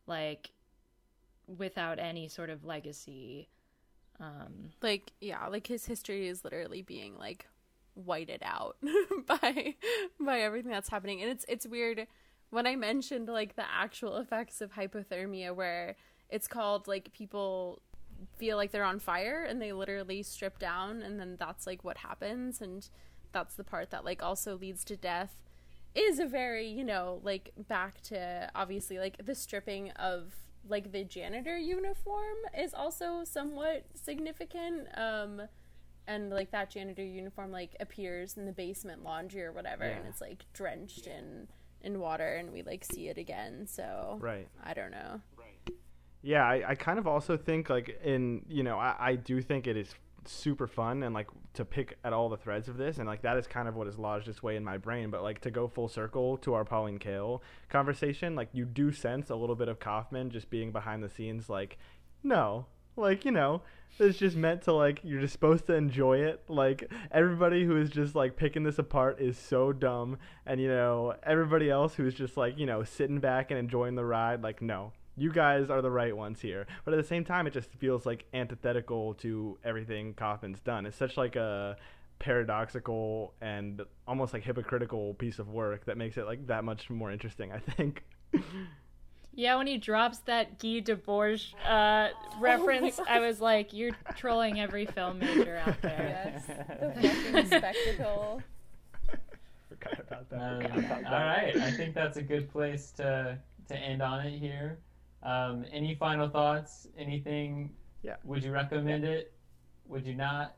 like 0.08 0.52
without 1.58 2.00
any 2.00 2.28
sort 2.28 2.50
of 2.50 2.66
legacy. 2.66 3.48
Um 4.20 4.72
like 4.82 5.12
yeah 5.22 5.48
like 5.48 5.68
his 5.68 5.86
history 5.86 6.28
is 6.28 6.44
literally 6.44 6.82
being 6.82 7.18
like 7.18 7.48
whited 7.96 8.42
out 8.44 8.78
by 9.28 9.76
by 10.20 10.42
everything 10.42 10.72
that's 10.72 10.90
happening. 10.90 11.22
And 11.22 11.32
it's 11.32 11.46
it's 11.48 11.68
weird. 11.68 12.08
When 12.50 12.68
i 12.68 12.76
mentioned 12.76 13.30
like 13.30 13.56
the 13.56 13.66
actual 13.70 14.18
effects 14.18 14.62
of 14.62 14.74
hypothermia 14.74 15.56
where 15.56 15.96
it's 16.30 16.48
called 16.48 16.88
like 16.88 17.12
people 17.14 17.82
feel 18.38 18.58
like 18.58 18.72
they're 18.72 18.84
on 18.84 19.00
fire 19.00 19.44
and 19.44 19.62
they 19.62 19.74
literally 19.74 20.24
strip 20.24 20.60
down 20.60 21.02
and 21.02 21.20
then 21.20 21.36
that's 21.40 21.68
like 21.68 21.84
what 21.84 21.98
happens. 21.98 22.62
And 22.62 22.88
that's 23.32 23.56
the 23.56 23.64
part 23.64 23.90
that 23.92 24.06
like 24.06 24.22
also 24.24 24.58
leads 24.58 24.84
to 24.86 24.96
death 24.96 25.44
is 25.96 26.20
a 26.20 26.26
very 26.26 26.68
you 26.68 26.84
know 26.84 27.20
like 27.24 27.52
back 27.68 28.02
to 28.02 28.50
obviously 28.56 28.98
like 29.00 29.24
the 29.26 29.36
stripping 29.36 29.92
of 29.92 30.34
like 30.68 30.92
the 30.92 31.04
janitor 31.04 31.58
uniform 31.58 32.38
is 32.58 32.74
also 32.74 33.24
somewhat 33.24 33.86
significant 33.94 34.88
um 34.96 35.42
and 36.08 36.30
like 36.30 36.52
that 36.52 36.70
janitor 36.70 37.04
uniform 37.04 37.52
like 37.52 37.76
appears 37.80 38.38
in 38.38 38.46
the 38.46 38.52
basement 38.52 39.04
laundry 39.04 39.44
or 39.44 39.52
whatever 39.52 39.84
and 39.84 40.06
it's 40.08 40.22
like 40.22 40.46
drenched 40.54 41.06
in 41.08 41.48
in 41.82 42.00
water 42.00 42.36
and 42.36 42.52
we 42.52 42.62
like 42.64 42.84
see 42.84 43.08
it 43.10 43.18
again 43.18 43.68
so 43.68 44.18
Right. 44.22 44.48
i 44.64 44.74
don't 44.74 44.92
know 44.92 45.22
Right. 45.38 45.76
Yeah, 46.26 46.46
I, 46.48 46.70
I 46.70 46.76
kind 46.76 46.98
of 47.00 47.06
also 47.06 47.36
think 47.36 47.70
like 47.70 48.00
in 48.02 48.46
you 48.48 48.64
know 48.64 48.80
I, 48.80 48.96
I 48.98 49.16
do 49.16 49.42
think 49.42 49.68
it 49.68 49.76
is 49.76 49.94
super 50.28 50.68
fun 50.68 51.04
and 51.04 51.14
like 51.14 51.28
to 51.54 51.66
pick 51.66 51.98
at 52.04 52.14
all 52.14 52.30
the 52.30 52.38
threads 52.38 52.68
of 52.68 52.78
this 52.78 52.98
and 52.98 53.08
like 53.08 53.22
that 53.22 53.38
is 53.38 53.48
kind 53.48 53.68
of 53.68 53.76
what 53.76 53.88
has 53.88 53.98
lodged 53.98 54.28
its 54.28 54.42
way 54.42 54.56
in 54.56 54.64
my 54.64 54.78
brain 54.78 55.10
but 55.10 55.24
like 55.24 55.40
to 55.42 55.52
go 55.52 55.68
full 55.68 55.88
circle 55.88 56.38
to 56.38 56.54
our 56.54 56.66
Pauline 56.66 57.00
Kael 57.00 57.42
conversation 57.70 58.36
like 58.36 58.50
you 58.54 58.66
do 58.66 58.92
sense 58.92 59.30
a 59.30 59.36
little 59.36 59.56
bit 59.56 59.68
of 59.68 59.80
Kaufman 59.80 60.30
just 60.30 60.50
being 60.50 60.72
behind 60.72 61.04
the 61.04 61.10
scenes 61.10 61.50
like 61.50 61.78
no 62.24 62.66
like 62.96 63.26
you 63.26 63.32
know 63.32 63.62
it's 64.00 64.18
just 64.18 64.36
meant 64.36 64.62
to 64.64 64.74
like 64.74 65.00
you're 65.04 65.22
just 65.22 65.34
supposed 65.34 65.68
to 65.68 65.74
enjoy 65.74 66.18
it 66.18 66.42
like 66.48 66.92
everybody 67.12 67.66
who 67.66 67.78
is 67.78 67.90
just 67.90 68.16
like 68.16 68.36
picking 68.36 68.64
this 68.64 68.80
apart 68.80 69.20
is 69.20 69.38
so 69.38 69.72
dumb 69.72 70.18
and 70.46 70.60
you 70.60 70.68
know 70.68 71.14
everybody 71.24 71.70
else 71.70 71.96
who's 71.96 72.14
just 72.14 72.38
like 72.38 72.58
you 72.58 72.66
know 72.66 72.84
sitting 72.84 73.20
back 73.20 73.52
and 73.52 73.60
enjoying 73.60 73.96
the 73.96 74.06
ride 74.06 74.42
like 74.42 74.62
no 74.62 74.92
you 75.16 75.32
guys 75.32 75.70
are 75.70 75.82
the 75.82 75.92
right 75.92 76.16
ones 76.16 76.42
here 76.42 76.66
but 76.86 76.94
at 76.94 76.98
the 76.98 77.08
same 77.08 77.24
time 77.24 77.46
it 77.48 77.54
just 77.54 77.72
feels 77.74 78.06
like 78.06 78.26
antithetical 78.34 79.14
to 79.16 79.58
everything 79.64 80.14
kaufman's 80.14 80.60
done 80.62 80.86
it's 80.86 80.98
such 80.98 81.18
like 81.18 81.36
a 81.36 81.76
paradoxical 82.20 83.34
and 83.42 83.82
almost 84.08 84.34
like 84.34 84.44
hypocritical 84.44 85.14
piece 85.16 85.40
of 85.40 85.50
work 85.50 85.86
that 85.86 85.98
makes 85.98 86.18
it 86.18 86.26
like 86.26 86.48
that 86.48 86.64
much 86.64 86.90
more 86.90 87.12
interesting 87.12 87.52
i 87.52 87.60
think 87.60 88.04
Yeah, 89.36 89.56
when 89.56 89.66
he 89.66 89.80
drops 89.80 90.20
that 90.20 90.60
Guy 90.60 90.80
Debord 90.82 91.42
uh, 91.68 92.10
reference, 92.40 92.98
God. 92.98 93.08
I 93.10 93.20
was 93.20 93.42
like, 93.42 93.74
"You're 93.74 93.96
trolling 94.16 94.60
every 94.60 94.86
film 94.86 95.18
major 95.20 95.58
out 95.66 95.82
there." 95.82 96.44
yes 96.46 96.46
the 97.02 97.10
fucking 97.10 97.48
spectacle 97.48 98.42
Forgot 99.70 100.00
about 100.00 100.30
that. 100.30 100.40
Um, 100.40 100.62
Forgot 100.62 100.78
about 100.78 100.92
all 101.06 101.12
that. 101.12 101.26
right, 101.44 101.58
I 101.58 101.72
think 101.72 101.96
that's 101.96 102.18
a 102.18 102.22
good 102.22 102.48
place 102.52 102.92
to 102.98 103.40
to 103.70 103.76
end 103.76 104.04
on 104.04 104.26
it 104.28 104.38
here. 104.38 104.78
Um, 105.24 105.66
any 105.72 105.96
final 105.96 106.30
thoughts? 106.30 106.88
Anything? 106.98 107.72
Yeah. 108.02 108.16
Would 108.24 108.44
you 108.44 108.52
recommend 108.52 109.06
it? 109.06 109.34
Would 109.88 110.06
you 110.06 110.16
not? 110.16 110.56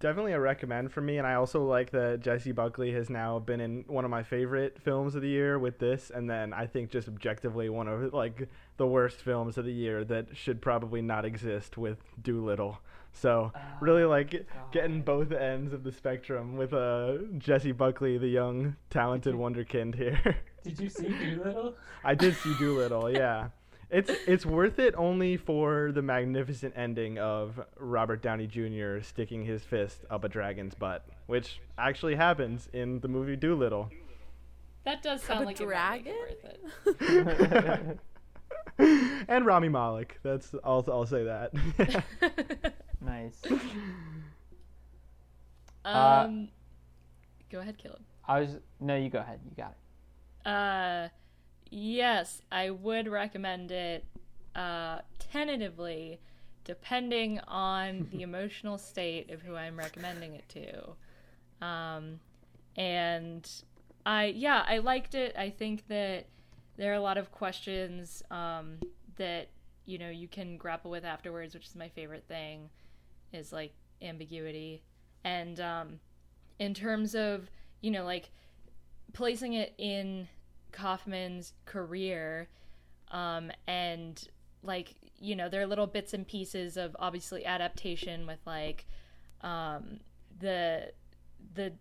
Definitely 0.00 0.32
a 0.32 0.40
recommend 0.40 0.90
for 0.92 1.02
me, 1.02 1.18
and 1.18 1.26
I 1.26 1.34
also 1.34 1.62
like 1.62 1.90
that 1.90 2.20
Jessie 2.20 2.52
Buckley 2.52 2.90
has 2.92 3.10
now 3.10 3.38
been 3.38 3.60
in 3.60 3.84
one 3.86 4.06
of 4.06 4.10
my 4.10 4.22
favorite 4.22 4.78
films 4.82 5.14
of 5.14 5.20
the 5.20 5.28
year 5.28 5.58
with 5.58 5.78
this, 5.78 6.10
and 6.14 6.28
then 6.28 6.54
I 6.54 6.66
think 6.66 6.90
just 6.90 7.06
objectively 7.06 7.68
one 7.68 7.86
of 7.86 8.14
like 8.14 8.48
the 8.78 8.86
worst 8.86 9.18
films 9.18 9.58
of 9.58 9.66
the 9.66 9.72
year 9.72 10.02
that 10.04 10.34
should 10.34 10.62
probably 10.62 11.02
not 11.02 11.26
exist 11.26 11.76
with 11.76 11.98
Dolittle. 12.22 12.78
So 13.12 13.52
really 13.80 14.04
like 14.04 14.46
getting 14.72 15.02
both 15.02 15.32
ends 15.32 15.74
of 15.74 15.84
the 15.84 15.92
spectrum 15.92 16.56
with 16.56 16.72
uh, 16.72 17.18
Jessie 17.36 17.72
Buckley, 17.72 18.16
the 18.16 18.28
young 18.28 18.76
talented 18.88 19.34
wonderkind 19.44 19.96
here. 19.96 20.36
Did 20.62 20.78
you 20.80 20.88
see 20.88 21.08
Dolittle? 21.36 21.74
I 22.04 22.14
did 22.14 22.36
see 22.36 22.54
Dolittle, 22.58 23.10
yeah. 23.10 23.48
It's 23.90 24.10
it's 24.26 24.46
worth 24.46 24.78
it 24.78 24.94
only 24.96 25.36
for 25.36 25.90
the 25.92 26.02
magnificent 26.02 26.74
ending 26.76 27.18
of 27.18 27.58
Robert 27.76 28.22
Downey 28.22 28.46
Jr. 28.46 29.00
sticking 29.02 29.44
his 29.44 29.64
fist 29.64 30.04
up 30.10 30.22
a 30.22 30.28
dragon's 30.28 30.74
butt, 30.74 31.04
which 31.26 31.60
actually 31.76 32.14
happens 32.14 32.68
in 32.72 33.00
the 33.00 33.08
movie 33.08 33.34
Dolittle. 33.34 33.90
That 34.84 35.02
does 35.02 35.22
sound 35.22 35.42
a 35.42 35.46
like 35.46 35.60
it 35.60 35.68
might 35.68 36.04
make 36.04 36.04
dragon? 36.04 36.14
it 36.86 37.98
worth 38.78 39.18
and 39.28 39.44
Rami 39.44 39.68
Malek. 39.68 40.18
That's 40.22 40.54
I'll 40.62 40.84
I'll 40.88 41.06
say 41.06 41.24
that. 41.24 41.52
Nice. 43.02 43.40
um, 45.86 46.48
go 47.50 47.60
ahead, 47.60 47.78
Caleb. 47.78 48.02
I 48.28 48.40
was 48.40 48.58
no, 48.78 48.94
you 48.94 49.08
go 49.08 49.20
ahead. 49.20 49.40
You 49.48 49.56
got 49.56 49.70
it. 49.70 49.76
Uh, 50.44 51.08
yes, 51.70 52.42
I 52.50 52.70
would 52.70 53.08
recommend 53.08 53.70
it. 53.70 54.04
Uh, 54.54 55.00
tentatively, 55.18 56.20
depending 56.64 57.40
on 57.46 58.08
the 58.10 58.22
emotional 58.22 58.78
state 58.78 59.30
of 59.30 59.42
who 59.42 59.54
I'm 59.56 59.78
recommending 59.78 60.34
it 60.34 60.48
to. 60.50 61.66
Um, 61.66 62.20
and 62.76 63.48
I, 64.04 64.26
yeah, 64.26 64.64
I 64.66 64.78
liked 64.78 65.14
it. 65.14 65.36
I 65.36 65.50
think 65.50 65.86
that 65.88 66.26
there 66.76 66.92
are 66.92 66.96
a 66.96 67.00
lot 67.00 67.18
of 67.18 67.30
questions 67.30 68.22
um, 68.30 68.78
that 69.16 69.48
you 69.84 69.98
know 69.98 70.08
you 70.08 70.28
can 70.28 70.56
grapple 70.56 70.90
with 70.90 71.04
afterwards, 71.04 71.54
which 71.54 71.66
is 71.66 71.74
my 71.74 71.88
favorite 71.88 72.24
thing, 72.26 72.70
is 73.32 73.52
like 73.52 73.72
ambiguity. 74.00 74.82
And 75.24 75.60
um, 75.60 76.00
in 76.58 76.74
terms 76.74 77.14
of 77.14 77.50
you 77.82 77.90
know 77.90 78.04
like 78.04 78.30
placing 79.12 79.54
it 79.54 79.74
in 79.78 80.28
Kaufman's 80.72 81.52
career, 81.64 82.48
um, 83.10 83.50
and 83.66 84.28
like 84.62 84.94
you 85.18 85.36
know 85.36 85.48
there 85.48 85.60
are 85.60 85.66
little 85.66 85.86
bits 85.86 86.14
and 86.14 86.26
pieces 86.26 86.76
of 86.76 86.96
obviously 86.98 87.44
adaptation 87.44 88.26
with 88.26 88.38
like 88.46 88.86
um, 89.42 90.00
the 90.38 90.92
the 91.54 91.72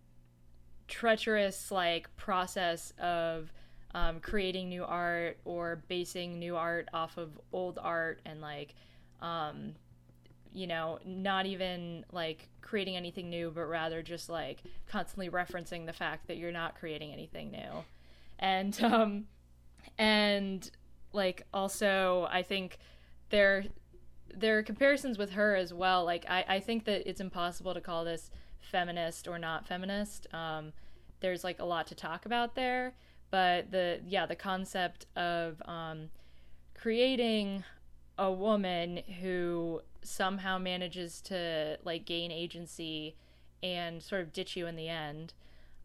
treacherous 0.87 1.71
like 1.71 2.15
process 2.17 2.91
of 2.99 3.51
um, 3.93 4.19
creating 4.19 4.69
new 4.69 4.83
art 4.83 5.39
or 5.45 5.83
basing 5.87 6.39
new 6.39 6.55
art 6.55 6.89
off 6.93 7.17
of 7.17 7.39
old 7.51 7.79
art 7.81 8.21
and 8.25 8.41
like 8.41 8.75
um, 9.21 9.73
you 10.53 10.67
know 10.67 10.99
not 11.05 11.45
even 11.45 12.05
like 12.11 12.49
creating 12.61 12.95
anything 12.95 13.29
new 13.29 13.51
but 13.51 13.63
rather 13.65 14.01
just 14.01 14.29
like 14.29 14.63
constantly 14.87 15.29
referencing 15.29 15.85
the 15.85 15.93
fact 15.93 16.27
that 16.27 16.37
you're 16.37 16.51
not 16.51 16.75
creating 16.75 17.11
anything 17.11 17.51
new. 17.51 17.83
And 18.39 18.81
um 18.83 19.25
and 19.97 20.69
like 21.13 21.43
also 21.53 22.27
i 22.31 22.43
think 22.43 22.77
there 23.29 23.65
there 24.35 24.59
are 24.59 24.63
comparisons 24.63 25.17
with 25.17 25.31
her 25.31 25.55
as 25.55 25.73
well. 25.73 26.05
Like 26.05 26.25
i 26.29 26.45
i 26.47 26.59
think 26.59 26.85
that 26.85 27.07
it's 27.09 27.21
impossible 27.21 27.73
to 27.73 27.81
call 27.81 28.05
this 28.05 28.29
feminist 28.59 29.27
or 29.27 29.39
not 29.39 29.67
feminist. 29.67 30.27
Um 30.33 30.73
there's 31.21 31.43
like 31.43 31.59
a 31.59 31.65
lot 31.65 31.87
to 31.87 31.95
talk 31.95 32.25
about 32.25 32.55
there. 32.55 32.93
But 33.31 33.71
the 33.71 34.01
yeah 34.05 34.25
the 34.25 34.35
concept 34.35 35.05
of 35.15 35.61
um 35.65 36.09
creating 36.75 37.63
a 38.19 38.31
woman 38.31 38.97
who 39.21 39.81
somehow 40.01 40.57
manages 40.57 41.21
to 41.21 41.77
like 41.83 42.05
gain 42.05 42.31
agency 42.31 43.15
and 43.63 44.01
sort 44.01 44.21
of 44.21 44.31
ditch 44.31 44.55
you 44.55 44.67
in 44.67 44.75
the 44.75 44.87
end 44.87 45.33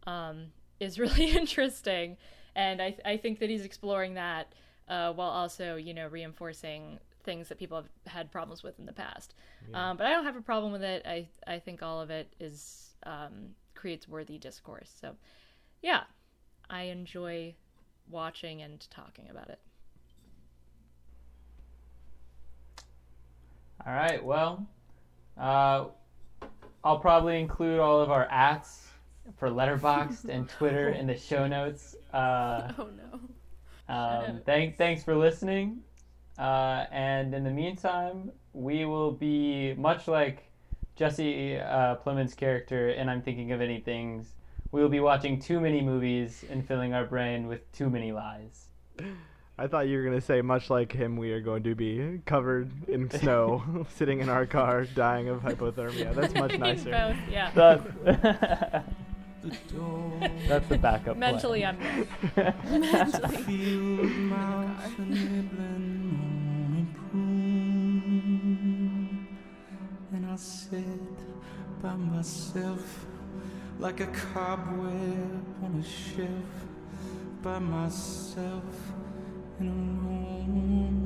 um, 0.07 0.47
is 0.81 0.99
really 0.99 1.31
interesting. 1.31 2.17
And 2.55 2.83
I, 2.83 2.97
I 3.05 3.17
think 3.17 3.39
that 3.39 3.49
he's 3.49 3.65
exploring 3.65 4.15
that 4.15 4.53
uh, 4.89 5.13
while 5.13 5.31
also 5.31 5.77
you 5.77 5.95
know 5.95 6.09
reinforcing 6.09 6.99
things 7.23 7.49
that 7.49 7.59
people 7.59 7.79
have 7.79 7.89
had 8.07 8.31
problems 8.31 8.63
with 8.63 8.79
in 8.79 8.85
the 8.85 8.93
past. 8.93 9.35
Um, 9.73 9.97
but 9.97 10.07
i 10.07 10.11
don't 10.11 10.25
have 10.25 10.37
a 10.37 10.43
problem 10.43 10.73
with 10.73 10.83
it. 10.83 11.07
I, 11.07 11.27
I 11.47 11.59
think 11.59 11.83
all 11.83 12.01
of 12.01 12.11
it 12.11 12.35
is 12.39 12.97
um, 13.05 13.55
creates 13.75 14.07
worthy 14.07 14.37
discourse. 14.37 14.93
So 15.01 15.15
yeah 15.85 16.05
i 16.71 16.85
enjoy 16.85 17.55
watching 18.11 18.63
and 18.63 18.89
talking 18.91 19.29
about 19.31 19.51
it 19.51 19.59
All 23.87 23.93
right. 23.93 24.23
Well, 24.23 24.67
uh, 25.39 25.87
I'll 26.83 26.99
probably 26.99 27.41
include 27.41 27.81
all 27.81 28.01
of 28.01 28.11
our 28.11 28.27
ats 28.31 28.89
for 29.37 29.49
Letterboxd 29.49 30.29
and 30.29 30.49
Twitter 30.49 30.91
in 30.91 31.07
the 31.07 31.17
show 31.17 31.47
notes. 31.47 31.97
Uh, 32.13 32.73
oh 32.79 32.89
no. 32.97 33.95
Um, 33.95 34.41
thank, 34.45 34.79
thanks 34.79 35.03
for 35.03 35.15
listening. 35.15 35.83
Uh, 36.39 36.85
and 36.91 37.35
in 37.35 37.45
the 37.45 37.51
meantime, 37.51 38.31
we 38.53 38.85
will 38.85 39.13
be 39.13 39.75
much 39.75 40.09
like 40.09 40.51
Jesse 40.97 41.59
uh, 41.59 41.97
Plemons' 41.97 42.37
character, 42.37 42.91
and 42.91 43.11
I'm 43.11 43.23
thinking 43.23 43.53
of 43.53 43.61
ending 43.61 43.83
things. 43.83 44.35
We 44.73 44.81
will 44.81 44.89
be 44.89 45.01
watching 45.01 45.41
too 45.41 45.61
many 45.61 45.81
movies 45.81 46.45
and 46.51 46.67
filling 46.67 46.95
our 46.95 47.05
brain 47.05 47.47
with 47.47 47.71
too 47.73 47.91
many 47.91 48.13
lies. 48.13 48.67
I 49.57 49.69
thought 49.69 49.87
you 49.87 49.99
were 49.99 50.05
gonna 50.05 50.21
say, 50.21 50.43
much 50.43 50.69
like 50.69 50.91
him, 50.93 51.17
we 51.17 51.31
are 51.33 51.41
going 51.41 51.63
to 51.63 51.75
be 51.77 52.21
covered 52.27 52.71
in 52.89 53.09
snow, 53.21 53.87
sitting 53.97 54.21
in 54.21 54.29
our 54.29 54.47
car, 54.47 54.85
dying 54.85 55.29
of 55.29 55.43
hypothermia. 55.43 56.15
That's 56.15 56.35
much 56.35 56.59
nicer. 56.59 56.91
Both, 56.91 57.17
yeah 57.31 57.51
That's 57.55 58.85
that's 60.49 60.67
the 60.69 60.79
backup. 60.79 61.19
plan. 61.19 61.21
mentally 61.21 61.65
i'm 61.67 61.77
there. 62.35 62.55
Mentally. 62.65 63.55
And 70.13 70.27
I 70.27 70.37
sit 70.37 70.85
by 71.83 71.95
myself 71.95 73.07
like 73.79 74.01
a 74.01 74.07
cobweb 74.07 75.45
on 75.63 75.75
a 75.81 75.85
shelf 75.85 76.29
by 77.43 77.59
myself 77.59 78.94
and 79.61 79.69
I'm. 79.69 81.04